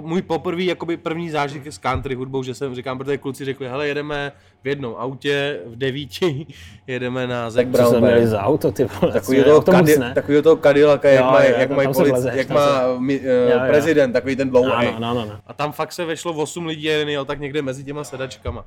Můj 0.00 0.22
poprvý, 0.22 0.66
jakoby 0.66 0.96
první 0.96 1.30
zážitek 1.30 1.72
s 1.72 1.78
country 1.78 2.14
hudbou, 2.14 2.42
že 2.42 2.54
jsem 2.54 2.74
říkám, 2.74 2.98
protože 2.98 3.18
kluci 3.18 3.44
řekli, 3.44 3.68
hele, 3.68 3.88
jedeme 3.88 4.32
v 4.64 4.66
jednom 4.68 4.94
autě, 4.98 5.60
v 5.66 5.76
devíti, 5.76 6.46
jedeme 6.86 7.26
na 7.26 7.50
Zack 7.50 7.68
Brown 7.68 7.90
jsme 7.90 8.00
měli 8.00 8.20
Band. 8.20 8.30
za 8.30 8.42
auto, 8.42 8.72
ty 8.72 8.84
vole. 8.84 9.12
Takový 9.12 9.44
toho, 9.44 9.56
autobus, 9.56 9.80
kadi, 9.80 10.14
takový 10.14 10.42
toho 10.42 10.56
Cadillaca, 10.56 11.08
jak 11.08 11.20
Jo, 11.24 11.30
má, 11.30 11.44
jo, 11.44 11.54
jak, 11.58 11.70
mají 11.70 11.88
se 11.88 11.94
polic, 11.94 12.12
vlezeš, 12.12 12.34
jak 12.34 12.48
má 12.48 12.66
se- 12.80 13.00
mi, 13.00 13.20
uh, 13.20 13.26
jo. 13.26 13.60
prezident, 13.68 14.12
takový 14.12 14.36
ten 14.36 14.50
dlouhý. 14.50 14.72
Ano, 14.72 14.96
no, 15.00 15.14
no, 15.14 15.24
no. 15.26 15.38
A 15.46 15.52
tam 15.52 15.72
fakt 15.72 15.92
se 15.92 16.04
vešlo 16.04 16.32
8 16.32 16.66
lidí 16.66 16.82
jeden 16.84 17.08
jel 17.08 17.24
tak 17.24 17.40
někde 17.40 17.62
mezi 17.62 17.84
těma 17.84 18.04
sedačkama. 18.04 18.64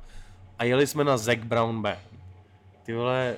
A 0.58 0.64
jeli 0.64 0.86
jsme 0.86 1.04
na 1.04 1.16
Zack 1.16 1.38
Brown 1.44 1.82
Band. 1.82 1.98
Ty 2.82 2.94
vole, 2.94 3.34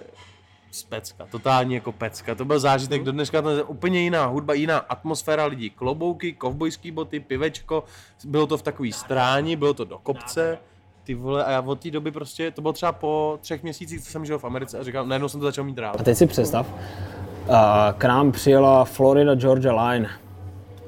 pecka, 0.88 1.26
totální 1.30 1.74
jako 1.74 1.92
pecka. 1.92 2.34
To 2.34 2.44
byl 2.44 2.60
zážitek 2.60 3.02
do 3.02 3.12
dneška, 3.12 3.42
to 3.42 3.50
je 3.50 3.62
úplně 3.62 4.00
jiná 4.00 4.26
hudba, 4.26 4.54
jiná 4.54 4.78
atmosféra 4.78 5.44
lidí. 5.44 5.70
Klobouky, 5.70 6.32
kovbojský 6.32 6.90
boty, 6.90 7.20
pivečko, 7.20 7.84
bylo 8.24 8.46
to 8.46 8.58
v 8.58 8.62
takový 8.62 8.92
stráni, 8.92 9.56
bylo 9.56 9.74
to 9.74 9.84
do 9.84 9.98
kopce. 9.98 10.58
Ty 11.04 11.14
vole, 11.14 11.44
a 11.44 11.50
já 11.50 11.60
od 11.60 11.80
té 11.80 11.90
doby 11.90 12.10
prostě, 12.10 12.50
to 12.50 12.62
bylo 12.62 12.72
třeba 12.72 12.92
po 12.92 13.38
třech 13.40 13.62
měsících, 13.62 14.04
co 14.04 14.10
jsem 14.10 14.26
žil 14.26 14.38
v 14.38 14.44
Americe 14.44 14.78
a 14.78 14.82
říkal, 14.82 15.06
najednou 15.06 15.28
jsem 15.28 15.40
to 15.40 15.46
začal 15.46 15.64
mít 15.64 15.78
rád. 15.78 16.00
A 16.00 16.02
teď 16.02 16.16
si 16.16 16.26
představ, 16.26 16.66
uh, 16.68 17.56
k 17.98 18.04
nám 18.04 18.32
přijela 18.32 18.84
Florida 18.84 19.34
Georgia 19.34 19.84
Line. 19.84 20.10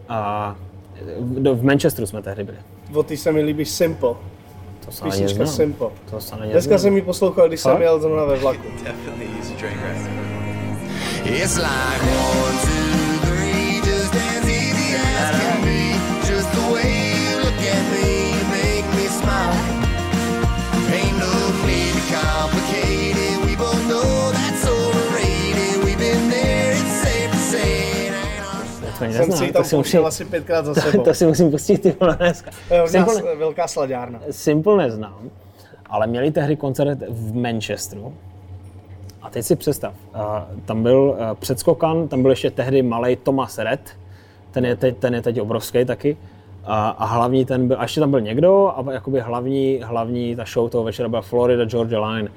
A 0.08 0.56
v, 1.20 1.54
v 1.54 1.64
Manchesteru 1.64 2.06
jsme 2.06 2.22
tehdy 2.22 2.44
byli. 2.44 2.58
Od 2.94 3.06
té 3.06 3.16
se 3.16 3.32
mi 3.32 3.42
líbí 3.42 3.64
Simple. 3.64 4.14
To 4.92 4.96
se 4.96 5.02
ani 5.04 5.10
Písnička 5.12 5.38
neznám. 5.38 5.56
Simple. 5.56 5.88
To 6.10 6.20
se 6.20 6.34
ani 6.34 6.52
Dneska 6.52 6.70
neznám. 6.72 6.78
jsem 6.78 6.96
ji 6.96 7.02
poslouchal, 7.02 7.48
když 7.48 7.60
jsem 7.60 7.82
jel 7.82 8.00
zrovna 8.00 8.24
ve 8.24 8.36
vlaku. 8.36 8.60
It's 11.24 11.56
like 11.56 12.02
one, 12.02 12.58
two, 12.62 13.01
To 29.08 29.12
Jsem 29.12 29.32
si 29.32 29.44
ji 29.44 29.52
to 29.52 29.58
tam 29.58 29.64
si 29.64 29.76
musím, 29.76 30.04
asi 30.06 30.24
pětkrát 30.24 30.64
za 30.64 30.74
sebou. 30.80 31.04
to 31.04 31.14
si 31.14 31.26
musím 31.26 31.50
pustit 31.50 31.78
ty 31.78 31.96
vole 32.00 32.16
dneska. 32.16 32.50
To 32.68 32.74
hodně 32.74 32.88
Simple, 32.88 33.36
velká 33.36 33.68
sladárna. 33.68 34.20
Simple 34.30 34.76
neznám, 34.76 35.30
ale 35.86 36.06
měli 36.06 36.30
tehdy 36.30 36.56
koncert 36.56 36.98
v 37.08 37.34
Manchesteru. 37.36 38.14
A 39.22 39.30
teď 39.30 39.44
si 39.44 39.56
představ, 39.56 39.94
a 40.14 40.46
tam 40.64 40.82
byl 40.82 41.16
a, 41.20 41.34
předskokan, 41.34 42.08
tam 42.08 42.22
byl 42.22 42.30
ještě 42.30 42.50
tehdy 42.50 42.82
malý 42.82 43.16
Thomas 43.16 43.58
Red, 43.58 43.80
ten 44.50 44.64
je 44.64 44.76
teď, 44.76 44.96
ten 44.96 45.14
je 45.14 45.22
teď 45.22 45.40
obrovský 45.40 45.84
taky. 45.84 46.16
A, 46.64 46.88
a 46.88 47.04
hlavní 47.04 47.44
ten 47.44 47.68
byl, 47.68 47.76
a 47.78 47.82
ještě 47.82 48.00
tam 48.00 48.10
byl 48.10 48.20
někdo, 48.20 48.68
a 48.76 48.92
jakoby 48.92 49.20
hlavní, 49.20 49.80
hlavní 49.84 50.36
ta 50.36 50.44
show 50.44 50.68
toho 50.70 50.84
večera 50.84 51.08
byla 51.08 51.22
Florida 51.22 51.64
Georgia 51.64 52.08
Line. 52.08 52.28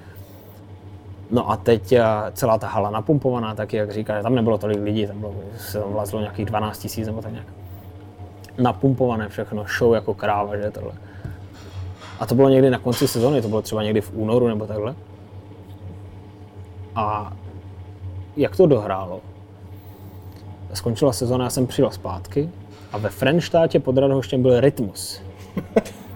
No 1.31 1.51
a 1.51 1.57
teď 1.57 1.93
a, 1.93 2.31
celá 2.31 2.57
ta 2.57 2.67
hala 2.67 2.89
napumpovaná 2.89 3.55
taky, 3.55 3.77
jak 3.77 3.91
říká, 3.91 4.21
tam 4.21 4.35
nebylo 4.35 4.57
tolik 4.57 4.79
lidí, 4.81 5.07
tam 5.07 5.19
bylo, 5.19 5.35
se 5.57 5.79
tam 5.79 5.93
vlazlo 5.93 6.19
nějakých 6.19 6.45
12 6.45 6.79
tisíc 6.79 7.07
nebo 7.07 7.21
tak 7.21 7.31
nějak. 7.31 7.47
Napumpované 8.57 9.29
všechno, 9.29 9.65
show 9.77 9.93
jako 9.93 10.13
kráva, 10.13 10.57
že 10.57 10.71
tohle. 10.71 10.91
A 12.19 12.25
to 12.25 12.35
bylo 12.35 12.49
někdy 12.49 12.69
na 12.69 12.79
konci 12.79 13.07
sezóny, 13.07 13.41
to 13.41 13.47
bylo 13.47 13.61
třeba 13.61 13.83
někdy 13.83 14.01
v 14.01 14.11
únoru 14.13 14.47
nebo 14.47 14.67
takhle. 14.67 14.95
A 16.95 17.33
jak 18.37 18.55
to 18.55 18.67
dohrálo? 18.67 19.21
Skončila 20.73 21.13
sezóna, 21.13 21.43
já 21.43 21.49
jsem 21.49 21.67
přijel 21.67 21.91
zpátky 21.91 22.49
a 22.91 22.97
ve 22.97 23.09
Frenštátě 23.09 23.79
pod 23.79 23.97
Radhoštěm 23.97 24.41
byl 24.41 24.59
Rytmus. 24.59 25.21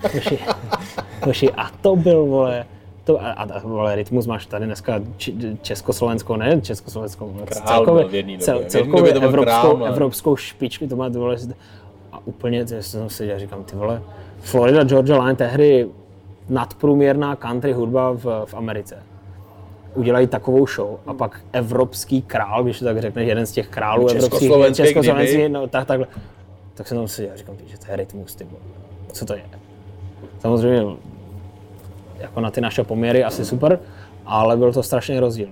Hoši, 0.14 0.40
hoši, 1.26 1.52
a 1.52 1.70
to 1.82 1.96
byl, 1.96 2.26
vole, 2.26 2.66
to, 3.10 3.22
a, 3.22 3.32
a 3.32 3.60
vole, 3.60 3.96
Rytmus 3.96 4.28
máš 4.28 4.46
tady 4.46 4.66
dneska 4.66 5.02
či, 5.18 5.36
Československou, 5.62 6.36
ne 6.36 6.62
Československou, 6.62 7.28
vole, 7.28 7.46
Král 7.46 7.86
byl 7.86 8.08
v 8.08 8.16
jedný 8.16 8.34
době. 8.34 8.46
cel, 8.46 8.64
celkově 8.68 9.14
to 9.14 9.22
evropskou, 9.22 9.62
král, 9.62 9.78
ale- 9.78 9.90
evropskou 9.90 10.36
špičku, 10.36 10.88
to 10.88 10.96
má 10.96 11.10
vole, 11.10 11.38
a 12.12 12.20
úplně, 12.26 12.66
to 12.66 12.76
jsem 12.80 13.10
si 13.10 13.26
dělal, 13.26 13.40
říkám, 13.40 13.64
ty 13.64 13.76
vole, 13.76 14.02
Florida 14.40 14.84
Georgia 14.84 15.24
Line 15.24 15.36
tehdy 15.36 15.88
nadprůměrná 16.50 17.36
country 17.36 17.74
hudba 17.74 18.12
v, 18.12 18.46
v 18.46 18.54
Americe. 18.54 18.98
Udělají 19.96 20.28
takovou 20.28 20.68
show 20.68 20.98
a 21.08 21.14
pak 21.14 21.42
evropský 21.54 22.22
král, 22.22 22.64
když 22.64 22.80
to 22.80 22.86
tak 22.86 23.02
řekneš, 23.02 23.28
jeden 23.28 23.46
z 23.46 23.52
těch 23.52 23.68
králů 23.68 24.08
evropských, 24.08 24.52
Československý 24.74 25.50
no, 25.50 25.68
tak, 25.68 25.88
takhle. 25.88 26.08
Tak 26.74 26.88
jsem 26.88 26.98
tam 26.98 27.08
seděl 27.08 27.32
a 27.34 27.38
říkám, 27.38 27.56
ty, 27.56 27.64
že 27.68 27.78
to 27.78 27.86
je 27.90 27.96
rytmus, 27.96 28.36
ty 28.36 28.44
vole. 28.44 28.62
Co 29.12 29.26
to 29.26 29.34
je? 29.34 29.44
Samozřejmě 30.40 30.86
jako 32.20 32.42
na 32.42 32.52
ty 32.52 32.62
naše 32.62 32.84
poměry 32.84 33.24
asi 33.24 33.46
super, 33.46 33.80
ale 34.26 34.58
byl 34.58 34.74
to 34.74 34.84
strašný 34.84 35.20
rozdíl. 35.20 35.50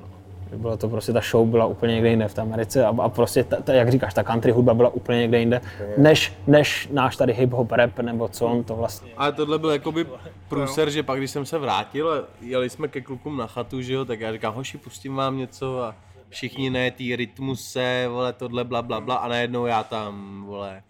Bylo 0.55 0.77
to 0.77 0.89
prostě, 0.89 1.13
ta 1.13 1.21
show 1.31 1.47
byla 1.47 1.65
úplně 1.65 1.93
někde 1.93 2.09
jinde 2.09 2.27
v 2.27 2.33
té 2.33 2.41
Americe 2.41 2.85
a, 2.85 2.95
a 3.01 3.09
prostě, 3.09 3.43
ta, 3.43 3.61
ta, 3.61 3.73
jak 3.73 3.91
říkáš, 3.91 4.13
ta 4.13 4.23
country 4.23 4.51
hudba 4.51 4.73
byla 4.73 4.89
úplně 4.89 5.19
někde 5.19 5.39
jinde, 5.39 5.61
než, 5.97 6.33
než 6.47 6.89
náš 6.91 7.15
tady 7.15 7.33
hip-hop 7.33 7.67
rap, 7.71 7.99
nebo 7.99 8.27
co 8.27 8.45
on 8.45 8.63
to 8.63 8.75
vlastně. 8.75 9.11
Ale 9.17 9.31
tohle 9.31 9.59
byl 9.59 9.69
jakoby 9.69 10.05
průser, 10.49 10.89
že 10.89 11.03
pak 11.03 11.17
když 11.17 11.31
jsem 11.31 11.45
se 11.45 11.57
vrátil 11.57 12.11
a 12.11 12.23
jeli 12.41 12.69
jsme 12.69 12.87
ke 12.87 13.01
klukům 13.01 13.37
na 13.37 13.47
chatu, 13.47 13.81
že 13.81 13.93
jo, 13.93 14.05
tak 14.05 14.19
já 14.19 14.31
říkám, 14.33 14.53
hoši, 14.53 14.77
pustím 14.77 15.15
vám 15.15 15.37
něco 15.37 15.83
a 15.83 15.95
všichni 16.29 16.69
ne, 16.69 16.91
ty 16.91 17.15
rytmuse, 17.15 18.05
vole, 18.09 18.33
tohle, 18.33 18.63
bla, 18.63 18.81
bla, 18.81 19.01
bla 19.01 19.15
a 19.15 19.27
najednou 19.27 19.65
já 19.65 19.83
tam, 19.83 20.43
vole, 20.45 20.83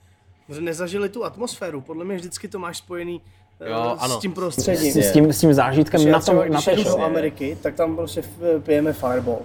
Že 0.49 0.61
nezažili 0.61 1.09
tu 1.09 1.25
atmosféru. 1.25 1.81
Podle 1.81 2.05
mě 2.05 2.15
vždycky 2.15 2.47
to 2.47 2.59
máš 2.59 2.77
spojený 2.77 3.21
Jo, 3.65 3.95
s 3.99 4.03
ano. 4.03 4.17
tím 4.21 4.33
prostředím. 4.33 4.91
S, 4.91 4.95
s, 4.97 5.11
tím, 5.11 5.33
s 5.33 5.39
tím 5.39 5.53
zážitkem 5.53 6.11
na, 6.11 6.19
třeba, 6.19 6.43
tom, 6.43 6.51
na 6.53 6.61
té 6.61 6.75
do 6.75 7.01
Ameriky, 7.01 7.57
tak 7.61 7.75
tam 7.75 7.95
prostě 7.95 8.21
pijeme 8.63 8.93
Fireball. 8.93 9.39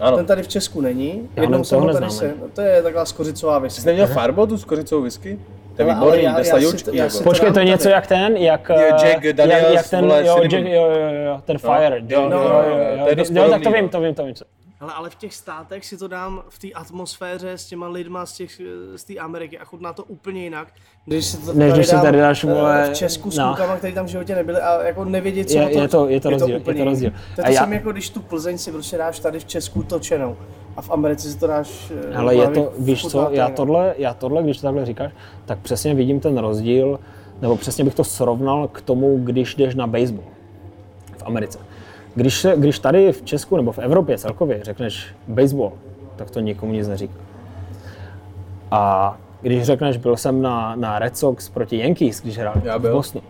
ano. 0.00 0.16
Ten 0.16 0.26
tady 0.26 0.42
v 0.42 0.48
Česku 0.48 0.80
není. 0.80 1.28
Já 1.36 1.42
Jednou 1.42 1.64
jsem 1.64 1.78
ho 1.78 1.84
toho 1.84 1.94
tady 1.94 2.04
neznáme. 2.06 2.32
se, 2.34 2.40
no, 2.40 2.48
to 2.54 2.60
je 2.60 2.82
taková 2.82 3.04
skořicová 3.04 3.56
Jsi 3.56 3.62
whisky. 3.62 3.86
neměl 3.86 4.06
Farbo, 4.06 4.46
tu 4.46 4.58
s 4.58 4.64
kořicou 4.64 5.02
whisky? 5.02 5.38
To 5.76 5.82
je 5.82 5.86
Ale- 5.86 5.94
ale 5.94 6.04
výborný, 6.04 6.24
já- 6.24 6.32
to 6.32 6.38
je 6.40 6.46
já 6.46 7.10
si 7.10 7.16
jako. 7.16 7.24
Počkej, 7.24 7.52
to 7.52 7.58
je 7.58 7.64
něco 7.64 7.82
tady. 7.82 7.92
jak 7.94 8.06
ten, 8.06 8.36
jak, 8.36 8.68
Jo, 8.68 8.76
eh, 8.78 9.08
Jack 9.08 9.22
Daniels, 9.36 9.62
jak, 9.62 9.72
jak 9.74 9.88
ten, 9.90 10.04
jo. 10.04 10.38
Jack, 10.42 10.52
jo, 10.52 10.90
jo, 10.90 11.24
jo, 11.26 11.40
ten 11.44 11.58
Fire, 11.58 12.02
jo, 12.08 12.28
no, 12.28 12.36
jo, 12.36 12.48
no, 12.48 12.48
jo, 12.48 12.94
to 12.94 13.00
jo, 13.00 13.06
je 13.08 13.14
dost 13.16 13.30
jo, 13.30 13.34
tak 13.50 13.62
to 13.62 13.70
podobný, 13.70 13.74
vím, 13.74 13.84
no. 13.84 13.88
to 13.90 14.00
vím, 14.00 14.14
to 14.14 14.24
vím. 14.24 14.34
co- 14.34 14.44
Ale, 14.82 14.92
ale 14.92 15.10
v 15.10 15.14
těch 15.14 15.34
státech 15.34 15.86
si 15.86 15.96
to 15.96 16.08
dám 16.08 16.42
v 16.48 16.58
té 16.58 16.68
atmosféře 16.72 17.52
s 17.52 17.66
těma 17.66 17.88
lidma 17.88 18.26
z, 18.26 18.32
těch, 18.32 18.60
z 18.96 19.04
té 19.04 19.14
Ameriky 19.16 19.58
a 19.58 19.64
chutná 19.64 19.92
to 19.92 20.04
úplně 20.04 20.44
jinak. 20.44 20.68
Když 21.06 21.24
si 21.26 21.36
to 21.36 21.52
Než 21.52 21.72
když 21.72 21.86
si 21.86 21.94
tady 22.02 22.18
dáš, 22.18 22.44
eh, 22.44 22.46
vole, 22.46 22.90
v 22.92 22.96
Česku 22.96 23.30
s 23.30 23.38
no. 23.38 23.46
klukama, 23.46 23.76
který 23.76 23.92
tam 23.94 24.06
v 24.06 24.08
životě 24.08 24.34
nebyli 24.34 24.58
a 24.60 24.82
jako 24.82 25.04
nevědět, 25.04 25.50
co 25.50 25.58
Je- 25.58 25.68
to, 25.68 25.78
je 25.80 25.88
to- 25.88 26.08
je 26.08 26.20
to 26.20 26.30
rozdíl, 26.30 26.54
je 26.54 26.60
to 26.60 26.62
úplně 26.70 26.84
rozdíl. 26.84 27.10
jiný. 27.10 27.20
To 27.34 27.40
je 27.40 27.44
to 27.44 27.50
já- 27.50 27.60
samé, 27.60 27.74
jako 27.74 27.92
když 27.92 28.10
tu 28.10 28.20
Plzeň 28.22 28.58
si 28.58 28.72
prostě 28.72 28.98
dáš 28.98 29.18
tady 29.18 29.40
v 29.40 29.44
Česku 29.44 29.82
točenou 29.82 30.36
a 30.76 30.82
v 30.82 30.90
Americe 30.90 31.30
si 31.32 31.38
to 31.38 31.46
dáš 31.46 31.92
eh, 32.12 32.16
Ale 32.16 32.34
je 32.34 32.44
na 32.46 32.50
to, 32.50 32.72
víš 32.78 33.02
co, 33.02 33.10
to 33.10 33.28
já 33.32 33.48
tohle, 33.50 33.94
já 33.98 34.14
tohle, 34.14 34.42
když 34.42 34.56
to 34.56 34.62
takhle 34.62 34.86
říkáš, 34.86 35.12
tak 35.44 35.58
přesně 35.58 35.94
vidím 35.94 36.20
ten 36.20 36.38
rozdíl, 36.38 37.00
nebo 37.42 37.56
přesně 37.56 37.84
bych 37.84 37.94
to 37.94 38.04
srovnal 38.04 38.68
k 38.68 38.80
tomu, 38.80 39.18
když 39.24 39.54
jdeš 39.54 39.74
na 39.74 39.86
baseball 39.86 40.28
v 41.18 41.22
Americe. 41.26 41.58
Když, 42.14 42.40
se, 42.40 42.54
když 42.56 42.78
tady 42.78 43.12
v 43.12 43.22
Česku 43.22 43.56
nebo 43.56 43.72
v 43.72 43.78
Evropě 43.78 44.18
celkově 44.18 44.60
řekneš 44.62 45.06
baseball, 45.28 45.72
tak 46.16 46.30
to 46.30 46.40
nikomu 46.40 46.72
nic 46.72 46.88
neříká. 46.88 47.14
A 48.70 49.16
když 49.40 49.62
řekneš, 49.62 49.96
byl 49.96 50.16
jsem 50.16 50.42
na, 50.42 50.76
na 50.76 50.98
Red 50.98 51.16
Sox 51.16 51.48
proti 51.48 51.78
Yankees, 51.78 52.20
když 52.20 52.38
hrál 52.38 52.54
v 52.56 52.78
byl. 52.78 52.92
Bostonu, 52.92 53.24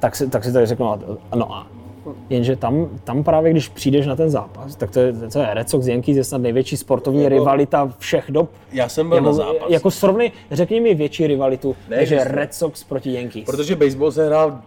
tak 0.00 0.16
si, 0.16 0.28
tak 0.28 0.44
si 0.44 0.52
tady 0.52 0.66
řeknu, 0.66 0.98
no 1.34 1.54
a 1.54 1.66
Jenže 2.30 2.56
tam, 2.56 2.88
tam 3.04 3.24
právě, 3.24 3.50
když 3.50 3.68
přijdeš 3.68 4.06
na 4.06 4.16
ten 4.16 4.30
zápas, 4.30 4.76
tak 4.76 4.90
to 4.90 5.00
je, 5.00 5.12
to 5.12 5.38
je 5.38 5.54
Red 5.54 5.70
Sox 5.70 5.86
Yankees 5.86 6.16
je 6.16 6.24
snad 6.24 6.38
největší 6.40 6.76
sportovní 6.76 7.22
Jako- 7.22 7.34
rivalita 7.34 7.92
všech 7.98 8.24
dob. 8.28 8.50
Já 8.72 8.88
jsem 8.88 9.08
byl 9.08 9.20
na 9.20 9.32
zápas. 9.32 9.68
Jako 9.68 9.90
srovnej, 9.90 10.32
řekni 10.50 10.80
mi 10.80 10.94
větší 10.94 11.26
rivalitu, 11.26 11.76
Ne, 11.88 11.96
než 11.96 12.10
je 12.10 12.24
Red 12.24 12.54
Sox 12.54 12.84
proti 12.84 13.12
Yankees. 13.12 13.44
Protože 13.44 13.76
baseball 13.76 14.12
se 14.12 14.26
hrál 14.26 14.60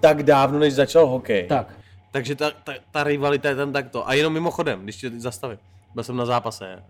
tak 0.00 0.22
dávno, 0.22 0.58
než 0.58 0.74
začal 0.74 1.06
hokej. 1.06 1.46
Tak. 1.46 1.66
Takže 2.14 2.34
ta, 2.34 2.50
ta, 2.64 2.72
ta 2.90 3.04
rivalita 3.04 3.48
je 3.48 3.56
tam 3.56 3.72
takto. 3.72 4.08
A 4.08 4.14
jenom 4.14 4.32
mimochodem, 4.32 4.82
když 4.82 4.96
tě 4.96 5.10
zastavím, 5.10 5.58
byl 5.94 6.04
jsem 6.04 6.16
na 6.16 6.26
zápase 6.26 6.82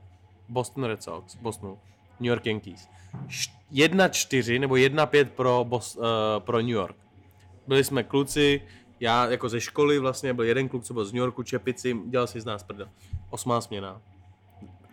Boston 0.48 0.84
Red 0.84 1.02
Sox, 1.02 1.36
Bostonu, 1.36 1.78
New 2.20 2.28
York 2.28 2.46
Yankees. 2.46 2.88
Š- 3.28 3.50
1-4 3.72 4.60
nebo 4.60 4.74
1-5 4.74 5.24
pro, 5.36 5.64
Bos, 5.68 5.96
uh, 5.96 6.04
pro 6.38 6.58
New 6.58 6.68
York. 6.68 6.96
Byli 7.66 7.84
jsme 7.84 8.02
kluci, 8.02 8.60
já 9.00 9.30
jako 9.30 9.48
ze 9.48 9.60
školy 9.60 9.98
vlastně, 9.98 10.34
byl 10.34 10.44
jeden 10.44 10.68
kluk, 10.68 10.84
co 10.84 10.94
byl 10.94 11.04
z 11.04 11.12
New 11.12 11.20
Yorku, 11.20 11.42
Čepici, 11.42 11.96
dělal 12.06 12.26
si 12.26 12.40
z 12.40 12.44
nás 12.44 12.62
prdel. 12.62 12.88
Osmá 13.30 13.60
směna. 13.60 14.00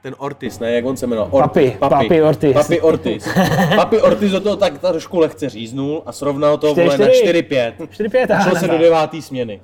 ten 0.01 0.15
Ortiz, 0.17 0.59
ne, 0.59 0.71
jak 0.71 0.85
on 0.85 0.97
se 0.97 1.07
jmenoval? 1.07 1.41
Papi, 1.41 1.75
Papi 1.79 2.21
Ortiz. 2.21 2.53
Papi 2.53 2.81
Ortiz. 2.81 3.27
Papi 3.75 4.01
Ortiz 4.01 4.31
do 4.31 4.39
toho 4.39 4.55
tak 4.55 4.77
trošku 4.79 5.19
lehce 5.19 5.49
říznul 5.49 6.03
a 6.05 6.11
srovnal 6.11 6.57
to 6.57 6.71
Čtyři, 6.71 6.85
vole, 6.87 6.97
na 6.97 7.07
čtyři. 7.07 7.41
4-5. 7.41 7.73
4-5, 7.77 8.35
A 8.35 8.41
šlo 8.43 8.51
aha, 8.51 8.59
se 8.59 8.67
do 8.67 8.73
aha. 8.73 8.81
devátý 8.81 9.21
směny. 9.21 9.61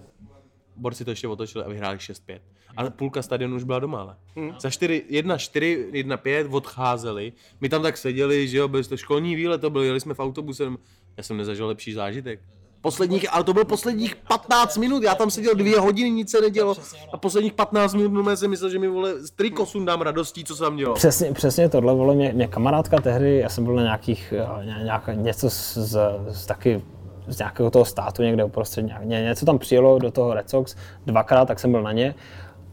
Borci 0.77 1.05
to 1.05 1.11
ještě 1.11 1.27
otočili 1.27 1.65
a 1.65 1.69
vyhráli 1.69 1.97
6-5. 1.97 2.39
Ale 2.77 2.89
půlka 2.89 3.21
stadionu 3.21 3.55
už 3.55 3.63
byla 3.63 3.79
doma, 3.79 4.01
ale. 4.01 4.15
Hmm. 4.35 4.51
Za 4.59 4.69
4, 4.69 5.05
1-4, 5.09 5.91
1-5 5.91 6.55
odcházeli. 6.55 7.33
My 7.61 7.69
tam 7.69 7.81
tak 7.81 7.97
seděli, 7.97 8.47
že 8.47 8.57
jo, 8.57 8.67
byli 8.67 8.83
to 8.83 8.97
školní 8.97 9.35
výlet, 9.35 9.61
to 9.61 9.69
byl, 9.69 9.83
jeli 9.83 9.99
jsme 9.99 10.13
v 10.13 10.19
autobusem. 10.19 10.77
Já 11.17 11.23
jsem 11.23 11.37
nezažil 11.37 11.67
lepší 11.67 11.93
zážitek. 11.93 12.39
Posledních, 12.81 13.33
ale 13.33 13.43
to 13.43 13.53
byl 13.53 13.65
posledních 13.65 14.15
15 14.15 14.77
minut, 14.77 15.03
já 15.03 15.15
tam 15.15 15.31
seděl 15.31 15.55
dvě 15.55 15.79
hodiny, 15.79 16.11
nic 16.11 16.31
se 16.31 16.41
nedělo. 16.41 16.75
A 17.13 17.17
posledních 17.17 17.53
15 17.53 17.93
minut 17.93 18.09
no, 18.09 18.37
jsem 18.37 18.49
myslel, 18.49 18.69
že 18.69 18.79
mi 18.79 18.87
vole 18.87 19.13
triko 19.35 19.65
sundám 19.65 20.01
radostí, 20.01 20.43
co 20.43 20.55
jsem 20.55 20.77
dělal. 20.77 20.95
Přesně, 20.95 21.33
přesně 21.33 21.69
tohle, 21.69 21.93
vole, 21.93 22.15
mě, 22.15 22.33
mě 22.33 22.47
kamarádka 22.47 23.01
tehdy, 23.01 23.37
já 23.37 23.49
jsem 23.49 23.63
byl 23.63 23.75
na 23.75 23.81
nějakých, 23.81 24.33
eh, 24.37 24.65
ně- 24.65 24.83
nějak, 24.83 25.09
něco 25.13 25.49
z, 25.49 25.77
z, 25.77 25.99
z 26.29 26.45
taky 26.45 26.81
z 27.27 27.37
nějakého 27.37 27.69
toho 27.69 27.85
státu 27.85 28.23
někde 28.23 28.43
uprostřed, 28.43 28.81
ně, 29.03 29.21
něco 29.21 29.45
tam 29.45 29.59
přijelo 29.59 29.99
do 29.99 30.11
toho 30.11 30.33
Red 30.33 30.49
Sox, 30.49 30.75
dvakrát, 31.05 31.45
tak 31.45 31.59
jsem 31.59 31.71
byl 31.71 31.83
na 31.83 31.91
ně. 31.91 32.15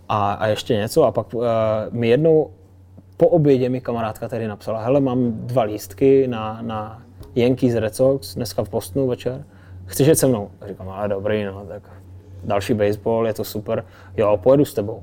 A, 0.08 0.32
a 0.32 0.46
ještě 0.46 0.74
něco. 0.74 1.02
A 1.02 1.12
pak 1.12 1.34
uh, 1.34 1.42
mi 1.90 2.08
jednou 2.08 2.50
po 3.16 3.28
obědě 3.28 3.68
mi 3.68 3.80
kamarádka 3.80 4.28
tedy 4.28 4.48
napsala, 4.48 4.82
hele, 4.82 5.00
mám 5.00 5.32
dva 5.32 5.62
lístky 5.62 6.28
na, 6.28 6.58
na 6.62 7.02
Yankees 7.34 7.74
Red 7.74 7.94
Sox, 7.94 8.34
dneska 8.34 8.64
v 8.64 8.70
Bostonu 8.70 9.06
večer, 9.06 9.44
chceš 9.86 10.06
jet 10.06 10.16
se 10.16 10.26
mnou? 10.26 10.50
A 10.60 10.66
říkám, 10.66 10.88
ale 10.88 11.08
dobrý, 11.08 11.44
no, 11.44 11.66
tak 11.68 11.82
další 12.44 12.74
baseball, 12.74 13.26
je 13.26 13.34
to 13.34 13.44
super, 13.44 13.84
jo, 14.16 14.36
pojedu 14.42 14.64
s 14.64 14.74
tebou 14.74 15.02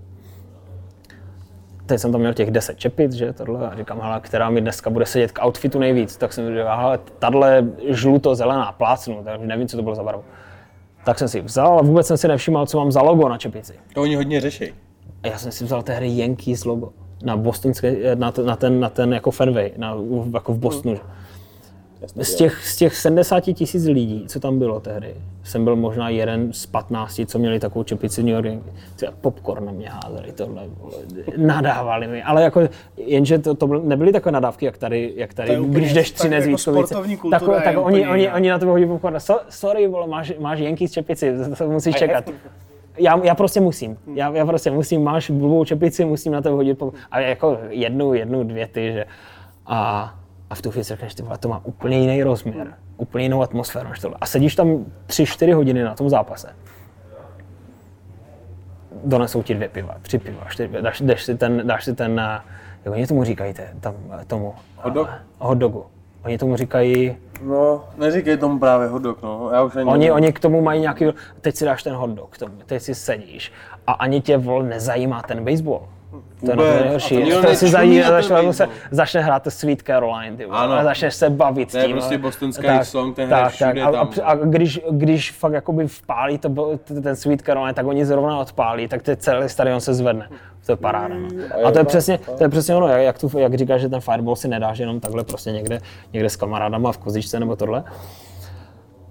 teď 1.92 2.00
jsem 2.02 2.12
tam 2.12 2.22
měl 2.22 2.34
těch 2.34 2.52
10 2.52 2.78
čepic, 2.80 3.14
že 3.14 3.34
tohle, 3.34 3.70
a 3.70 3.76
říkám, 3.76 4.00
hele, 4.02 4.20
která 4.24 4.50
mi 4.50 4.62
dneska 4.62 4.90
bude 4.90 5.06
sedět 5.06 5.32
k 5.32 5.46
outfitu 5.46 5.80
nejvíc, 5.80 6.18
tak 6.18 6.34
jsem 6.34 6.50
říkal, 6.50 6.78
hele, 6.78 7.00
tahle 7.20 7.66
žluto-zelená, 7.88 8.72
plácnu, 8.72 9.24
tak 9.24 9.42
nevím, 9.42 9.68
co 9.68 9.78
to 9.78 9.84
bylo 9.84 9.96
za 9.96 10.04
barvu. 10.04 10.24
Tak 11.06 11.20
jsem 11.20 11.28
si 11.28 11.38
ji 11.38 11.42
vzal 11.42 11.80
a 11.80 11.82
vůbec 11.82 12.08
jsem 12.08 12.18
si 12.18 12.28
nevšiml, 12.28 12.66
co 12.66 12.78
mám 12.78 12.92
za 12.92 13.02
logo 13.02 13.30
na 13.30 13.38
čepici. 13.38 13.74
To 13.94 14.02
oni 14.02 14.16
hodně 14.16 14.42
řeší. 14.42 14.74
A 15.24 15.28
já 15.28 15.38
jsem 15.38 15.52
si 15.52 15.64
vzal 15.64 15.82
tehdy 15.84 16.18
Yankees 16.18 16.66
logo 16.66 16.90
na 17.24 17.38
bostonské, 17.38 18.16
na, 18.16 18.32
t- 18.32 18.44
na, 18.44 18.56
ten, 18.56 18.80
na 18.80 18.90
ten 18.90 19.14
jako 19.14 19.32
Fenway, 19.32 19.72
na, 19.78 19.96
jako 20.34 20.54
v 20.54 20.58
Bostonu. 20.58 20.98
Že. 22.02 22.24
Z 22.26 22.36
těch, 22.36 22.66
z 22.68 22.76
těch 22.78 22.96
70 22.96 23.40
tisíc 23.40 23.86
lidí, 23.86 24.26
co 24.28 24.40
tam 24.40 24.60
bylo 24.60 24.80
tehdy, 24.80 25.16
jsem 25.44 25.64
byl 25.64 25.76
možná 25.76 26.10
jeden 26.10 26.54
z 26.54 26.66
15, 26.66 27.22
co 27.26 27.40
měli 27.40 27.60
takovou 27.60 27.84
čepici 27.84 28.24
New 28.24 28.34
York 28.34 28.64
Popcorn 29.22 29.66
na 29.66 29.72
mě 29.72 29.90
házeli 29.90 30.32
tohle, 30.32 30.64
nadávali 31.38 32.08
mi, 32.08 32.24
ale 32.24 32.44
jako, 32.44 32.62
jenže 32.98 33.40
to, 33.40 33.56
to 33.56 33.68
byl- 33.68 33.82
nebyly 33.82 34.12
takové 34.12 34.32
nadávky, 34.32 34.66
jak 34.66 34.78
tady, 34.78 35.14
jak 35.16 35.34
tady 35.34 35.56
To 35.56 35.64
když 35.64 35.94
jdeš 35.94 36.12
Třinec 36.12 36.46
jako 36.46 36.58
Vítkovice. 36.58 36.88
sportovní 36.88 37.18
kultura 37.18 37.40
tak, 37.56 37.64
tak 37.64 37.78
oni, 37.78 38.08
oni, 38.08 38.32
oni 38.32 38.50
na 38.50 38.60
tebe 38.60 38.72
hodí 38.72 38.86
popcorn. 38.86 39.20
So, 39.20 39.46
sorry, 39.50 39.88
vole, 39.88 40.08
máš, 40.08 40.34
máš 40.40 40.60
Yankees 40.60 40.92
čepici, 40.92 41.34
to 41.58 41.70
musíš 41.70 41.96
čekat. 41.96 42.30
Já, 42.98 43.20
já 43.24 43.36
prostě 43.36 43.60
musím. 43.60 43.98
Já, 44.14 44.32
já 44.36 44.46
prostě 44.46 44.72
musím, 44.72 45.04
máš 45.04 45.30
blbou 45.32 45.66
čepici, 45.66 46.06
musím 46.06 46.32
na 46.32 46.42
tebe 46.42 46.56
hodit. 46.56 46.78
Po... 46.78 46.94
A 47.12 47.20
jako 47.20 47.58
jednu, 47.70 48.14
jednu, 48.14 48.44
dvě 48.44 48.68
ty, 48.68 48.92
že. 48.94 49.06
A, 49.66 50.14
a 50.52 50.56
v 50.56 50.62
tu 50.62 50.72
chvíli 50.72 50.84
si 50.84 50.94
řekneš, 50.94 51.16
ty 51.16 51.24
vole, 51.24 51.38
to 51.38 51.48
má 51.50 51.62
úplně 51.64 52.00
jiný 52.00 52.24
rozměr, 52.24 52.74
úplně 52.98 53.26
jinou 53.26 53.42
atmosféru 53.42 53.90
než 53.90 54.00
tohle. 54.00 54.18
A 54.22 54.26
sedíš 54.26 54.56
tam 54.56 54.86
tři, 55.06 55.26
čtyři 55.26 55.52
hodiny 55.52 55.84
na 55.84 55.96
tom 55.96 56.10
zápase. 56.10 56.56
Donesou 59.04 59.44
ti 59.44 59.56
dvě 59.56 59.70
piva, 59.70 59.96
tři 60.02 60.20
piva, 60.20 60.46
čtyři 60.50 60.70
piva, 60.70 60.82
dáš, 60.82 61.02
dáš 61.02 61.24
si 61.24 61.38
ten, 61.38 61.68
dáš 61.68 61.86
si 61.86 61.96
ten, 61.96 62.20
eh, 62.20 62.40
jak 62.86 62.94
oni 62.94 63.08
tomu 63.08 63.24
říkají, 63.24 63.54
tam, 63.80 63.96
eh, 64.22 64.26
tomu, 64.26 64.54
Hot 64.78 64.94
dog? 64.94 65.10
hot 65.40 65.58
dogu. 65.58 65.86
Oni 66.26 66.38
tomu 66.38 66.56
říkají, 66.58 67.16
No, 67.44 67.84
neříkej 67.98 68.38
tomu 68.38 68.60
právě 68.60 68.88
hodok, 68.88 69.22
no. 69.22 69.50
Já 69.54 69.64
už 69.64 69.76
ani 69.76 69.86
Oni, 69.86 70.00
nevím. 70.00 70.14
oni 70.14 70.34
k 70.34 70.40
tomu 70.40 70.62
mají 70.62 70.82
nějaký, 70.82 71.06
teď 71.42 71.56
si 71.56 71.66
dáš 71.66 71.84
ten 71.84 71.94
hot 71.96 72.10
dog, 72.10 72.30
k 72.30 72.38
tomu, 72.38 72.54
teď 72.66 72.82
si 72.82 72.96
sedíš 72.96 73.52
a 73.88 73.92
ani 73.92 74.22
tě 74.22 74.38
vol 74.38 74.64
nezajímá 74.64 75.22
ten 75.22 75.46
baseball. 75.46 75.88
To 76.46 76.64
je 76.64 76.82
nejhorší. 76.82 77.32
To 77.42 77.56
si 77.56 77.68
začne, 77.70 78.04
se, 78.04 78.12
baseball. 78.12 78.54
začne 78.92 79.22
hrát 79.22 79.44
Sweet 79.50 79.82
Caroline, 79.82 80.38
ty 80.38 80.46
Ano. 80.46 80.74
a 80.74 80.84
začneš 80.84 81.16
se 81.16 81.30
bavit 81.30 81.72
To 81.72 81.78
je 81.78 81.86
tím. 81.86 81.96
prostě 81.96 82.18
bostonský 82.18 82.66
tak, 82.66 82.86
song, 82.86 83.16
ten 83.16 83.30
tak, 83.30 83.54
tak. 83.60 83.78
A, 83.78 83.92
tam. 83.92 84.10
a, 84.24 84.26
a, 84.26 84.36
když, 84.36 84.80
když 84.92 85.32
fakt 85.32 85.54
jakoby 85.54 85.88
vpálí 85.88 86.38
to, 86.38 86.78
ten 87.04 87.16
Sweet 87.16 87.42
Caroline, 87.42 87.74
tak 87.74 87.86
oni 87.86 88.06
zrovna 88.06 88.40
odpálí, 88.40 88.88
tak 88.88 89.02
ten 89.02 89.18
celý 89.18 89.50
stadion 89.50 89.80
se 89.82 89.94
zvedne. 89.94 90.30
To 90.66 90.72
je 90.72 90.76
paráda. 90.76 91.16
No. 91.16 91.28
A 91.68 91.72
to 91.72 91.78
je 91.80 91.86
přesně, 91.86 92.18
to 92.38 92.44
je 92.44 92.50
přesně 92.50 92.76
ono, 92.76 92.88
jak, 92.88 93.02
jak, 93.02 93.20
tu, 93.20 93.40
jak 93.40 93.54
říkáš, 93.56 93.82
že 93.82 93.90
ten 93.90 94.02
fireball 94.02 94.36
si 94.36 94.48
nedáš 94.48 94.78
jenom 94.78 95.00
takhle 95.00 95.24
prostě 95.24 95.52
někde, 95.52 95.80
někde 96.14 96.30
s 96.30 96.36
kamarádama 96.36 96.92
v 96.92 96.98
kozičce 96.98 97.40
nebo 97.40 97.56
tohle. 97.56 97.84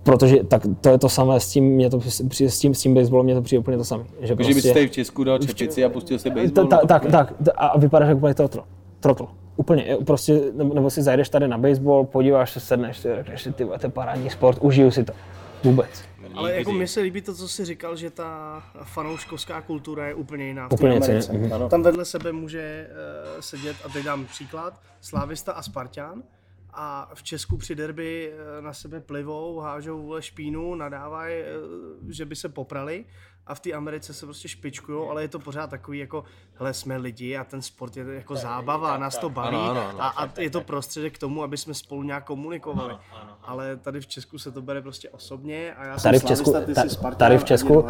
Protože 0.02 0.36
tak 0.44 0.62
to 0.81 0.89
je 0.89 0.98
to 0.98 1.09
samé 1.09 1.40
s 1.40 1.48
tím, 1.48 1.64
mě 1.64 1.90
to, 1.90 1.98
při- 2.28 2.51
s 2.51 2.59
tím, 2.59 2.74
s 2.74 2.81
tím 2.81 2.94
baseballem 2.94 3.24
mě 3.24 3.35
to 3.35 3.43
přijde 3.43 3.59
úplně 3.60 3.77
to 3.77 3.85
samé. 3.85 4.05
Že 4.20 4.27
Že 4.27 4.35
bys 4.35 4.72
tady 4.72 4.89
v 4.89 4.90
Česku 4.90 5.24
dal 5.24 5.39
čepici 5.39 5.85
a 5.85 5.89
pustil 5.89 6.18
si 6.18 6.28
ta, 6.31 6.35
baseball. 6.35 6.66
ta, 6.68 6.78
to- 6.78 6.86
tak, 6.86 7.06
tak, 7.10 7.32
a 7.56 7.78
vypadáš 7.78 8.09
jako 8.09 8.18
úplně 8.18 8.35
trotl. 8.35 8.64
Trotl. 9.01 9.27
Úplně, 9.56 9.97
prostě, 10.06 10.40
nebo, 10.55 10.74
nebo 10.74 10.90
si 10.90 11.02
zajdeš 11.02 11.28
tady 11.28 11.48
na 11.48 11.59
baseball, 11.59 12.05
podíváš 12.05 12.51
se, 12.52 12.60
sedneš 12.60 12.98
si, 12.98 13.09
řekneš 13.16 13.43
si, 13.43 13.52
ty 13.52 13.64
to 13.64 13.86
je 13.86 13.90
parádní 13.90 14.31
sport, 14.31 14.59
užiju 14.60 14.90
si 14.90 15.05
to. 15.05 15.12
Vůbec. 15.64 15.89
Ale 16.35 16.55
jako 16.55 16.72
mně 16.72 16.86
se 16.86 17.01
líbí 17.01 17.22
to, 17.22 17.35
co 17.35 17.48
jsi 17.48 17.64
říkal, 17.64 17.97
že 17.97 18.10
ta 18.10 18.62
fanouškovská 18.82 19.60
kultura 19.62 20.06
je 20.06 20.14
úplně 20.14 20.47
jiná. 20.47 20.68
v 20.68 20.72
Úplně 20.72 20.97
Americe. 20.97 21.32
jiného. 21.32 21.68
Tam 21.68 21.82
vedle 21.82 22.05
sebe 22.05 22.32
může 22.32 22.86
uh, 23.35 23.40
sedět, 23.40 23.77
a 23.85 23.89
teď 23.89 24.05
dám 24.05 24.24
příklad, 24.27 24.74
Slávista 25.01 25.52
a 25.52 25.62
Spartan. 25.62 26.22
A 26.73 27.11
v 27.15 27.23
Česku 27.23 27.57
při 27.57 27.75
derby 27.75 28.33
eh, 28.33 28.63
na 28.63 28.73
sebe 28.73 29.01
plivou, 29.01 29.59
hážou 29.59 30.03
vole 30.03 30.23
špínu, 30.23 30.75
nadávají, 30.75 31.35
eh, 31.35 31.47
že 32.09 32.25
by 32.25 32.37
se 32.37 32.49
poprali. 32.49 33.05
A 33.47 33.55
v 33.55 33.61
té 33.61 33.73
Americe 33.73 34.15
se 34.15 34.27
prostě 34.27 34.49
špičkujou, 34.49 35.11
ale 35.11 35.23
je 35.23 35.29
to 35.29 35.39
pořád 35.39 35.71
takový 35.71 35.99
jako, 35.99 36.25
hele, 36.55 36.75
jsme 36.75 36.97
lidi 36.97 37.37
a 37.37 37.45
ten 37.45 37.63
sport 37.63 37.97
je 37.97 38.05
jako 38.15 38.37
zábava 38.37 38.95
a 38.95 38.99
nás 38.99 39.19
to 39.19 39.31
baví. 39.31 39.57
Ano, 39.57 39.71
ano, 39.71 39.89
ano. 39.89 40.03
a, 40.03 40.09
a 40.09 40.41
je 40.41 40.51
to 40.51 40.61
prostředek 40.61 41.15
k 41.15 41.19
tomu, 41.19 41.43
aby 41.43 41.57
jsme 41.57 41.75
spolu 41.75 42.03
nějak 42.03 42.25
komunikovali. 42.25 42.95
Ale 43.43 43.77
tady 43.77 44.01
v 44.01 44.07
Česku 44.07 44.39
se 44.39 44.51
to 44.51 44.63
bere 44.63 44.83
prostě 44.83 45.11
osobně 45.11 45.75
a 45.75 45.85
já 45.85 45.99
jsem 45.99 46.09
Tady 46.09 46.19
v 46.19 46.25
Česku, 46.25 46.53
ta, 46.75 46.89
Spartan 46.89 47.19
tady 47.19 47.39
v 47.39 47.45
Česku, 47.45 47.85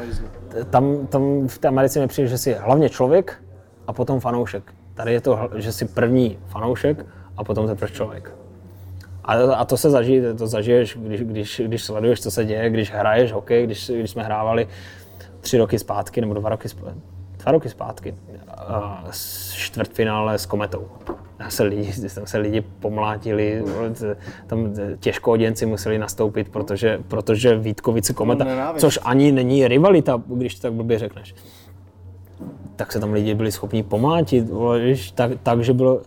tam, 0.70 1.06
tam 1.06 1.48
v 1.48 1.58
té 1.58 1.68
Americe 1.68 2.00
mi 2.00 2.08
přijde, 2.08 2.28
že 2.28 2.38
jsi 2.38 2.54
hlavně 2.54 2.88
člověk 2.88 3.42
a 3.86 3.92
potom 3.92 4.20
fanoušek. 4.20 4.74
Tady 4.94 5.12
je 5.12 5.20
to, 5.20 5.50
že 5.54 5.72
jsi 5.72 5.84
první 5.84 6.38
fanoušek 6.46 7.06
a 7.36 7.44
potom 7.44 7.66
teprve 7.66 7.90
člověk. 7.90 8.39
A, 9.24 9.32
a 9.32 9.64
to 9.64 9.76
se 9.76 9.90
zažije, 9.90 10.34
to 10.34 10.46
zažiješ, 10.46 10.96
když, 11.00 11.20
když, 11.20 11.62
když 11.64 11.82
sleduješ, 11.84 12.20
co 12.20 12.30
se 12.30 12.44
děje, 12.44 12.70
když 12.70 12.92
hraješ 12.92 13.32
hokej, 13.32 13.66
když, 13.66 13.90
když 13.90 14.10
jsme 14.10 14.22
hrávali 14.22 14.68
tři 15.40 15.58
roky 15.58 15.78
zpátky, 15.78 16.20
nebo 16.20 16.34
dva 16.34 16.50
roky, 16.50 16.68
sp- 16.68 16.94
dva 17.38 17.52
roky 17.52 17.68
zpátky, 17.68 18.14
a 18.56 19.04
s 19.10 19.52
čtvrtfinále 19.52 20.38
s 20.38 20.46
Kometou. 20.46 20.88
Tam 21.36 21.50
se 21.50 21.62
lidi, 21.62 21.92
tam 22.14 22.26
se 22.26 22.38
lidi 22.38 22.60
pomlátili, 22.60 23.64
tam 24.46 24.74
těžkoděnci 25.00 25.66
museli 25.66 25.98
nastoupit, 25.98 26.48
protože, 26.48 27.00
protože 27.08 27.58
Vítkovice 27.58 28.12
Kometa, 28.12 28.74
což 28.78 28.98
ani 29.02 29.32
není 29.32 29.68
rivalita, 29.68 30.22
když 30.26 30.54
to 30.54 30.62
tak 30.62 30.72
blbě 30.72 30.98
řekneš 30.98 31.34
tak 32.80 32.92
se 32.92 33.00
tam 33.00 33.12
lidi 33.12 33.34
byli 33.34 33.52
schopni 33.52 33.82
pomlátit, 33.82 34.46
víš, 34.84 35.10
tak, 35.10 35.30
takže 35.42 35.72
bylo, 35.72 36.00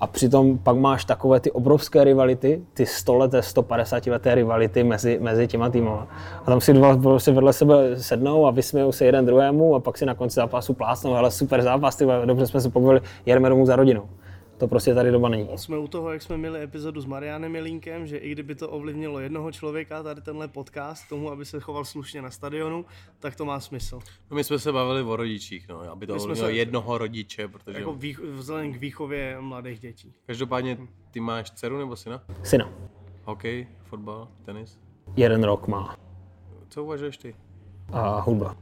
a 0.00 0.06
přitom 0.06 0.58
pak 0.58 0.76
máš 0.76 1.04
takové 1.04 1.40
ty 1.40 1.50
obrovské 1.50 2.04
rivality, 2.04 2.62
ty 2.74 2.86
100 2.86 3.14
leté, 3.14 3.42
150 3.42 4.06
leté 4.06 4.34
rivality 4.34 4.84
mezi, 4.84 5.18
mezi 5.22 5.46
těma 5.46 5.70
týmama. 5.70 6.06
A 6.42 6.50
tam 6.50 6.60
si 6.60 6.72
dva 6.72 6.96
prostě 6.96 7.32
vedle 7.32 7.52
sebe 7.52 7.96
sednou 7.96 8.46
a 8.46 8.50
vysmějou 8.50 8.92
se 8.92 9.04
jeden 9.04 9.26
druhému 9.26 9.74
a 9.74 9.80
pak 9.80 9.98
si 9.98 10.06
na 10.06 10.14
konci 10.14 10.34
zápasu 10.34 10.74
plásnou, 10.74 11.14
ale 11.14 11.30
super 11.30 11.62
zápas, 11.62 11.96
ty 11.96 12.06
dobře 12.24 12.46
jsme 12.46 12.60
se 12.60 12.70
pobavili, 12.70 13.00
jedeme 13.26 13.48
domů 13.48 13.66
za 13.66 13.76
rodinou. 13.76 14.08
To 14.58 14.68
prostě 14.68 14.94
tady 14.94 15.10
doba 15.10 15.28
není. 15.28 15.58
Jsme 15.58 15.78
u 15.78 15.88
toho, 15.88 16.12
jak 16.12 16.22
jsme 16.22 16.36
měli 16.36 16.62
epizodu 16.62 17.00
s 17.00 17.04
Marianem 17.06 17.54
Jelínkem, 17.54 18.06
že 18.06 18.16
i 18.16 18.32
kdyby 18.32 18.54
to 18.54 18.70
ovlivnilo 18.70 19.20
jednoho 19.20 19.52
člověka, 19.52 20.02
tady 20.02 20.20
tenhle 20.20 20.48
podcast, 20.48 21.08
tomu, 21.08 21.30
aby 21.30 21.44
se 21.44 21.60
choval 21.60 21.84
slušně 21.84 22.22
na 22.22 22.30
stadionu, 22.30 22.84
tak 23.18 23.36
to 23.36 23.44
má 23.44 23.60
smysl. 23.60 23.98
No, 24.30 24.34
my 24.34 24.44
jsme 24.44 24.58
se 24.58 24.72
bavili 24.72 25.02
o 25.02 25.16
rodičích, 25.16 25.68
no, 25.68 25.80
aby 25.80 26.06
to 26.06 26.12
My 26.14 26.20
jsme 26.20 26.24
ovlivnilo 26.24 26.48
se- 26.48 26.52
jednoho 26.54 26.98
rodiče, 26.98 27.48
protože 27.48 27.78
Jako 27.78 27.92
vých, 27.94 28.18
vzhledem 28.18 28.72
k 28.72 28.76
výchově 28.76 29.36
mladých 29.40 29.80
dětí. 29.80 30.14
každopádně 30.26 30.78
ty 31.10 31.20
máš 31.20 31.50
dceru 31.50 31.78
nebo 31.78 31.96
syna? 31.96 32.22
Syna, 32.42 32.68
Hokej, 33.24 33.68
fotbal, 33.82 34.28
tenis? 34.44 34.78
jeden 35.16 35.44
rok 35.44 35.68
má 35.68 35.96
Co 36.68 36.84
uvažuješ 36.84 37.18
ty? 37.18 37.34
a 37.92 38.20
hudba. 38.20 38.56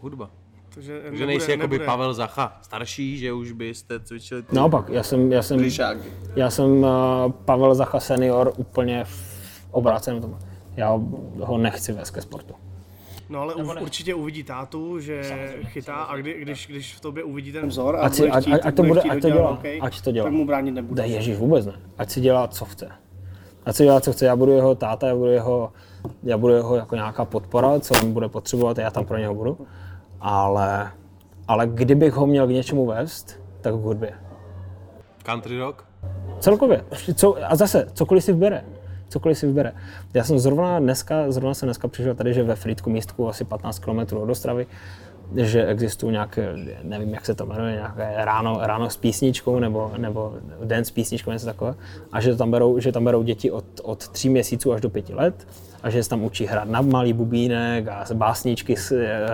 Hudba. 0.00 0.30
Takže 0.74 1.00
Takže 1.04 1.26
nejsi 1.26 1.50
jakoby 1.50 1.78
Pavel 1.78 2.14
Zacha, 2.14 2.58
starší, 2.62 3.18
že 3.18 3.32
už 3.32 3.52
byste 3.52 4.00
cvičili 4.00 4.42
ty 4.42 4.56
Naopak, 4.56 4.88
já 4.88 5.02
jsem, 5.02 5.32
já 5.32 5.42
jsem, 5.42 5.58
plišáky. 5.58 6.08
Já 6.36 6.50
jsem 6.50 6.82
uh, 6.82 7.32
Pavel 7.44 7.74
Zacha 7.74 8.00
senior 8.00 8.52
úplně 8.56 9.04
v 9.04 9.36
obráceném 9.70 10.20
tomu. 10.20 10.38
Já 10.76 11.00
ho 11.40 11.58
nechci 11.58 11.92
vést 11.92 12.10
ke 12.10 12.20
sportu. 12.22 12.54
No 13.28 13.40
ale 13.40 13.54
u, 13.54 13.82
určitě 13.82 14.14
uvidí 14.14 14.42
tátu, 14.42 15.00
že 15.00 15.22
chytá 15.64 15.94
a 15.94 16.16
kdy, 16.16 16.34
když, 16.40 16.66
když 16.66 16.94
v 16.94 17.00
tobě 17.00 17.24
uvidí 17.24 17.52
ten 17.52 17.68
vzor 17.68 17.96
a 17.96 18.00
Ať, 18.00 18.14
si, 18.14 18.22
bude 18.22 18.32
ať, 18.32 18.42
chtít, 18.42 18.52
ať, 18.52 18.60
ať 18.64 18.74
to 18.74 18.82
bude 18.82 18.88
bude, 18.88 19.00
chtít 19.00 19.10
ať 19.10 19.22
to 19.22 19.30
dělá, 19.30 19.50
hokej, 19.50 19.80
ať 19.82 20.00
to 20.00 20.12
dělá. 20.12 20.24
tak 20.24 20.32
mu 20.32 20.46
bránit 20.46 20.70
nebude. 20.70 21.02
Ne, 21.02 21.08
Ježíš, 21.08 21.36
vůbec 21.36 21.66
ne. 21.66 21.72
Ať 21.98 22.10
si 22.10 22.20
dělá, 22.20 22.48
co 22.48 22.64
chce. 22.64 22.88
Ať 23.66 23.76
si 23.76 23.82
dělá, 23.82 24.00
co 24.00 24.12
chce. 24.12 24.26
Já 24.26 24.36
budu 24.36 24.52
jeho 24.52 24.74
táta, 24.74 25.06
já 25.06 25.14
budu 25.14 25.30
jeho, 25.30 25.72
já 26.22 26.38
budu 26.38 26.54
jeho 26.54 26.76
jako 26.76 26.94
nějaká 26.94 27.24
podpora, 27.24 27.80
co 27.80 27.94
on 27.94 28.12
bude 28.12 28.28
potřebovat, 28.28 28.78
já 28.78 28.90
tam 28.90 29.04
pro 29.04 29.18
něho 29.18 29.34
budu. 29.34 29.58
Ale, 30.20 30.90
ale 31.48 31.66
kdybych 31.66 32.14
ho 32.14 32.26
měl 32.26 32.46
k 32.46 32.50
něčemu 32.50 32.86
vést, 32.86 33.40
tak 33.60 33.74
k 33.74 33.76
hudbě. 33.76 34.12
Country 35.22 35.58
rock? 35.58 35.84
Celkově. 36.40 36.84
Co, 37.14 37.36
a 37.44 37.56
zase, 37.56 37.86
cokoliv 37.92 38.24
si 38.24 38.32
vybere. 38.32 38.64
Cokoliv 39.08 39.38
si 39.38 39.46
vybere. 39.46 39.72
Já 40.14 40.24
jsem 40.24 40.38
zrovna 40.38 40.78
dneska, 40.78 41.30
zrovna 41.32 41.54
jsem 41.54 41.66
dneska 41.66 41.88
přišel 41.88 42.14
tady, 42.14 42.34
že 42.34 42.42
ve 42.42 42.56
Frýdku 42.56 42.90
místku 42.90 43.28
asi 43.28 43.44
15 43.44 43.78
km 43.78 44.16
od 44.16 44.30
Ostravy, 44.30 44.66
že 45.36 45.66
existují 45.66 46.12
nějaké, 46.12 46.56
nevím, 46.82 47.14
jak 47.14 47.26
se 47.26 47.34
to 47.34 47.46
jmenuje, 47.46 47.72
nějaké 47.72 48.12
ráno, 48.16 48.58
ráno 48.62 48.90
s 48.90 48.96
písničkou 48.96 49.58
nebo, 49.58 49.92
nebo 49.96 50.34
den 50.64 50.84
s 50.84 50.90
písničkou, 50.90 51.30
něco 51.30 51.46
takového. 51.46 51.76
A 52.12 52.20
že 52.20 52.36
tam 52.36 52.50
berou, 52.50 52.78
že 52.78 52.92
tam 52.92 53.04
berou 53.04 53.22
děti 53.22 53.50
od, 53.50 53.64
od 53.82 54.08
tří 54.08 54.28
měsíců 54.28 54.72
až 54.72 54.80
do 54.80 54.90
pěti 54.90 55.14
let 55.14 55.48
a 55.82 55.90
že 55.90 56.02
se 56.02 56.10
tam 56.10 56.24
učí 56.24 56.46
hrát 56.46 56.68
na 56.68 56.80
malý 56.80 57.12
bubínek 57.12 57.88
a 57.88 58.04
básničky 58.14 58.76
s, 58.76 58.92
eh, 58.92 59.26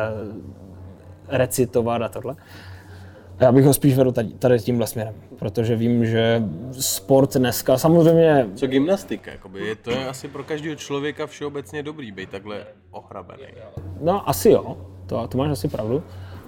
recitovat 1.29 2.03
a 2.03 2.09
tohle. 2.09 2.37
Já 3.41 3.53
bych 3.53 3.65
ho 3.65 3.75
spíš 3.75 3.97
vedl 3.97 4.13
tady, 4.13 4.29
tady 4.29 4.59
tímhle 4.59 4.87
směrem, 4.87 5.15
protože 5.39 5.77
vím, 5.77 6.07
že 6.07 6.43
sport 6.73 7.37
dneska 7.37 7.79
samozřejmě 7.79 8.47
Co 8.55 8.67
gymnastika, 8.67 9.31
jakoby, 9.31 9.67
je, 9.67 9.77
to 9.77 9.91
je 9.91 10.09
asi 10.09 10.29
pro 10.29 10.45
každého 10.45 10.77
člověka 10.77 11.27
všeobecně 11.27 11.83
dobrý 11.83 12.13
být 12.13 12.31
takhle 12.31 12.65
ohrabený. 12.91 13.43
No, 14.01 14.29
asi 14.29 14.51
jo, 14.51 14.77
to, 15.07 15.29
to 15.29 15.39
máš 15.39 15.51
asi 15.51 15.69
pravdu, 15.69 16.03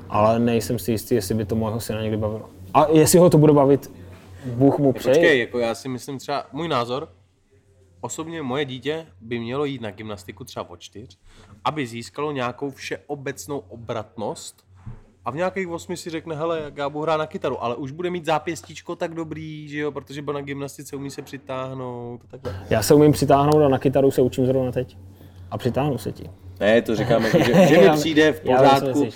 ale 0.08 0.38
nejsem 0.38 0.78
si 0.78 0.92
jistý, 0.92 1.14
jestli 1.14 1.34
by 1.34 1.44
to 1.44 1.56
mého 1.56 1.80
syna 1.80 2.02
někdy 2.02 2.16
bavilo. 2.16 2.50
A 2.74 2.86
jestli 2.90 3.18
ho 3.18 3.30
to 3.30 3.38
bude 3.38 3.52
bavit, 3.52 3.90
Bůh 4.44 4.78
mu 4.78 4.92
přeje. 4.92 5.14
Počkej, 5.14 5.38
jako 5.38 5.58
já 5.58 5.74
si 5.74 5.88
myslím 5.88 6.18
třeba, 6.18 6.46
můj 6.52 6.68
názor, 6.68 7.08
osobně 8.00 8.42
moje 8.42 8.64
dítě 8.64 9.06
by 9.20 9.38
mělo 9.38 9.64
jít 9.64 9.80
na 9.80 9.90
gymnastiku 9.90 10.44
třeba 10.44 10.70
od 10.70 10.80
čtyř, 10.80 11.18
aby 11.64 11.86
získalo 11.86 12.32
nějakou 12.32 12.70
všeobecnou 12.70 13.58
obratnost 13.58 14.67
a 15.28 15.30
v 15.30 15.34
nějakých 15.34 15.68
osmi 15.68 15.96
si 15.96 16.10
řekne, 16.10 16.36
hele, 16.36 16.60
jak 16.60 16.76
já 16.76 16.88
budu 16.88 17.02
hrát 17.02 17.16
na 17.16 17.26
kytaru, 17.26 17.64
ale 17.64 17.76
už 17.76 17.90
bude 17.92 18.10
mít 18.10 18.24
zápěstíčko 18.24 18.96
tak 18.96 19.14
dobrý, 19.14 19.68
že 19.68 19.78
jo, 19.78 19.92
protože 19.92 20.22
byl 20.22 20.34
na 20.34 20.40
gymnastice, 20.40 20.96
umí 20.96 21.10
se 21.10 21.22
přitáhnout, 21.22 22.20
a 22.24 22.26
takhle. 22.30 22.66
Já 22.70 22.82
se 22.82 22.94
umím 22.94 23.12
přitáhnout 23.12 23.62
a 23.62 23.68
na 23.68 23.78
kytaru 23.78 24.10
se 24.10 24.22
učím 24.22 24.46
zrovna 24.46 24.72
teď. 24.72 24.96
A 25.50 25.58
přitáhnu 25.58 25.98
se 25.98 26.12
ti. 26.12 26.30
Ne, 26.60 26.82
to 26.82 26.96
říkám, 26.96 27.24
jako, 27.24 27.38
že, 27.38 27.66
že 27.66 27.78
mi 27.78 27.90
přijde 27.96 28.32
v 28.32 28.40
pořádku 28.40 29.08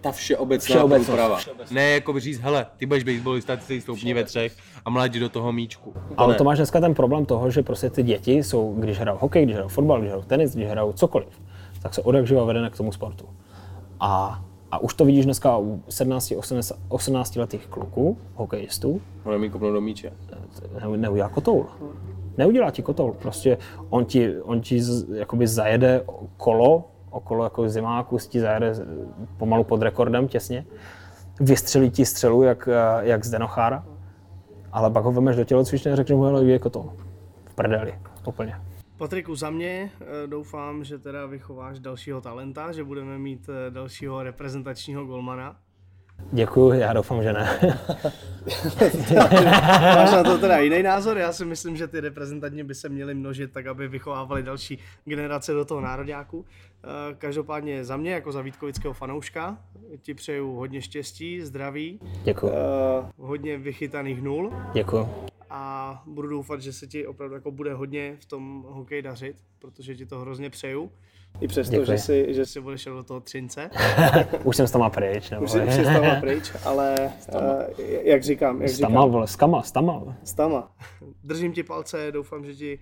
ta 0.00 0.12
všeobecná 0.12 0.74
Všeobecnost. 0.74 1.06
průprava. 1.06 1.38
Ne, 1.70 1.90
jako 1.90 2.12
by 2.12 2.20
říct, 2.20 2.40
hele, 2.40 2.66
ty 2.76 2.86
budeš 2.86 3.04
baseballista, 3.04 3.56
ty 3.56 3.62
se 3.62 3.80
stoupni 3.80 4.14
ve 4.14 4.24
třech 4.24 4.56
a 4.84 4.90
mládí 4.90 5.20
do 5.20 5.28
toho 5.28 5.52
míčku. 5.52 5.94
Ale 6.16 6.32
ne. 6.32 6.38
to 6.38 6.44
máš 6.44 6.58
dneska 6.58 6.80
ten 6.80 6.94
problém 6.94 7.26
toho, 7.26 7.50
že 7.50 7.62
prostě 7.62 7.90
ty 7.90 8.02
děti 8.02 8.32
jsou, 8.32 8.74
když 8.78 8.98
hrajou 8.98 9.18
hokej, 9.18 9.44
když 9.44 9.54
hrajou 9.54 9.68
fotbal, 9.68 9.98
když 9.98 10.10
hrajou 10.10 10.24
tenis, 10.24 10.54
když 10.54 10.68
hrajou 10.68 10.92
cokoliv, 10.92 11.40
tak 11.82 11.94
se 11.94 12.02
odjakživa 12.02 12.44
vedené 12.44 12.70
k 12.70 12.76
tomu 12.76 12.92
sportu. 12.92 13.28
A, 14.00 14.44
a 14.74 14.78
už 14.78 14.94
to 14.94 15.04
vidíš 15.04 15.24
dneska 15.24 15.58
u 15.58 15.82
17, 15.88 16.32
18, 16.36 16.72
18 16.88 17.36
letých 17.36 17.66
kluků, 17.66 18.18
hokejistů, 18.34 19.00
Bude 19.24 19.38
mi 19.38 19.50
kopnout 19.50 19.72
do 19.74 19.80
míče. 19.80 20.12
ne, 20.90 20.96
neudělá 20.96 21.28
kotoul. 21.28 21.66
Neudělá 22.38 22.70
ti 22.70 22.82
kotoul. 22.82 23.12
Prostě 23.12 23.58
on 23.90 24.04
ti, 24.04 24.40
on 24.40 24.60
ti 24.60 24.82
z, 24.82 25.08
jakoby 25.14 25.46
zajede 25.46 26.04
kolo, 26.36 26.84
okolo 27.10 27.44
jako 27.44 27.68
zimáku, 27.68 28.18
ti 28.18 28.40
zajede 28.40 28.74
pomalu 29.36 29.64
pod 29.64 29.82
rekordem 29.82 30.28
těsně. 30.28 30.64
Vystřelí 31.40 31.90
ti 31.90 32.04
střelu 32.04 32.42
jak, 32.42 32.68
eh, 32.68 33.06
jak 33.06 33.24
z 33.24 33.30
Denochára, 33.30 33.84
ale 34.72 34.90
pak 34.90 35.04
ho 35.04 35.12
vemeš 35.12 35.36
do 35.36 35.44
tělocvičny 35.44 35.92
a 35.92 35.96
řekneš 35.96 36.16
mu, 36.16 36.22
hele, 36.22 36.44
je 36.44 36.58
kotoul. 36.58 36.92
V 37.44 37.54
prdeli, 37.54 37.94
úplně. 38.26 38.60
Patriku, 39.04 39.36
za 39.36 39.50
mě 39.50 39.90
eh, 40.00 40.26
doufám, 40.26 40.84
že 40.84 40.98
teda 40.98 41.26
vychováš 41.26 41.78
dalšího 41.78 42.20
talenta, 42.20 42.72
že 42.72 42.84
budeme 42.84 43.18
mít 43.18 43.48
eh, 43.48 43.70
dalšího 43.70 44.22
reprezentačního 44.22 45.04
golmana. 45.04 45.56
Děkuju, 46.32 46.72
já 46.72 46.92
doufám, 46.92 47.22
že 47.22 47.32
ne. 47.32 47.58
Máš 49.94 50.12
na 50.12 50.22
to 50.24 50.38
teda 50.38 50.58
jiný 50.58 50.82
názor? 50.82 51.18
Já 51.18 51.32
si 51.32 51.44
myslím, 51.44 51.76
že 51.76 51.88
ty 51.88 52.00
reprezentanti 52.00 52.64
by 52.64 52.74
se 52.74 52.88
měli 52.88 53.14
množit 53.14 53.52
tak, 53.52 53.66
aby 53.66 53.88
vychovávali 53.88 54.42
další 54.42 54.78
generace 55.04 55.52
do 55.52 55.64
toho 55.64 55.80
nároďáku. 55.80 56.44
Eh, 56.86 57.14
Každopádně 57.18 57.84
za 57.84 57.96
mě, 57.96 58.12
jako 58.12 58.32
za 58.32 58.42
Vítkovického 58.42 58.94
fanouška, 58.94 59.58
ti 60.02 60.14
přeju 60.14 60.52
hodně 60.52 60.82
štěstí, 60.82 61.40
zdraví, 61.40 62.00
Děkuju, 62.24 62.52
eh, 62.52 63.10
hodně 63.18 63.58
vychytaných 63.58 64.22
nul 64.22 64.52
děkuju. 64.72 65.08
a 65.50 66.02
budu 66.06 66.28
doufat, 66.28 66.60
že 66.62 66.72
se 66.72 66.86
ti 66.86 67.06
opravdu 67.06 67.34
jako 67.34 67.50
bude 67.50 67.74
hodně 67.74 68.16
v 68.20 68.24
tom 68.26 68.64
hokeji 68.68 69.02
dařit, 69.02 69.36
protože 69.58 69.94
ti 69.96 70.06
to 70.06 70.18
hrozně 70.18 70.50
přeju. 70.50 70.90
I 71.40 71.48
přesto, 71.48 71.70
Děkuji. 71.72 71.86
že 71.86 71.98
si, 71.98 72.34
že 72.34 72.46
si 72.46 72.60
budeš 72.60 72.84
do 72.84 73.02
toho 73.02 73.20
třince. 73.20 73.70
Už 74.44 74.56
jsem 74.56 74.66
s 74.66 74.70
tama 74.70 74.90
pryč, 74.90 75.30
nebo 75.30 75.44
Už 75.44 75.50
jsi, 75.50 75.60
už 75.60 75.74
jsi 75.74 75.84
stama 75.84 76.20
pryč, 76.20 76.52
ale 76.64 77.12
uh, 77.34 77.40
jak 78.02 78.22
říkám, 78.22 78.62
jak 78.62 78.70
Stama, 78.70 78.88
říkám, 79.00 79.10
vole, 79.10 79.26
skama, 79.26 79.62
stama. 79.62 80.16
stama. 80.24 80.72
Držím 81.24 81.52
ti 81.52 81.62
palce, 81.62 82.12
doufám, 82.12 82.44
že 82.44 82.54
ti 82.54 82.78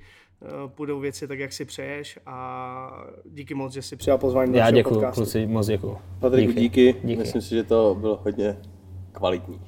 půjdou 0.68 1.00
věci 1.00 1.28
tak, 1.28 1.38
jak 1.38 1.52
si 1.52 1.64
přeješ 1.64 2.18
a 2.26 3.04
díky 3.30 3.54
moc, 3.54 3.72
že 3.72 3.82
jsi 3.82 3.96
přijal 3.96 4.18
pozvání 4.18 4.52
do 4.52 4.58
Já 4.58 4.82
podcastu. 4.84 5.20
kluci, 5.20 5.46
moc 5.46 5.66
děkuju. 5.66 5.98
Patriku, 6.18 6.52
díky. 6.52 6.92
díky. 6.92 7.16
Myslím 7.16 7.42
si, 7.42 7.48
že 7.54 7.62
to 7.62 7.96
bylo 8.00 8.20
hodně 8.24 8.56
kvalitní. 9.12 9.60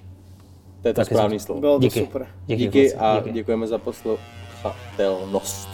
To 0.82 0.88
je 0.88 0.94
to 0.94 1.00
Taky 1.00 1.14
správný 1.14 1.38
slovo. 1.38 1.60
Bylo 1.60 1.74
to 1.74 1.80
Díky. 1.80 2.00
super. 2.00 2.26
Díky, 2.46 2.62
Díky 2.62 2.80
kluci, 2.90 2.96
a 2.96 3.16
díky. 3.18 3.32
děkujeme 3.32 3.66
za 3.66 3.78
posluchatelnost. 3.78 5.68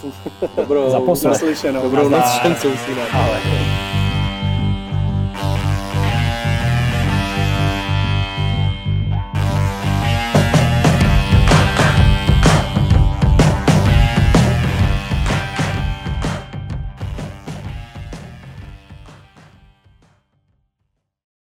Dobrou, 0.56 0.90
Za 0.90 1.00
poslech. 1.00 1.32
Naslyšenou. 1.32 1.82
Dobrou 1.82 2.08
noc 2.08 2.24
všem 2.24 2.54
sousedům. 2.54 2.98
Ale. 3.12 3.40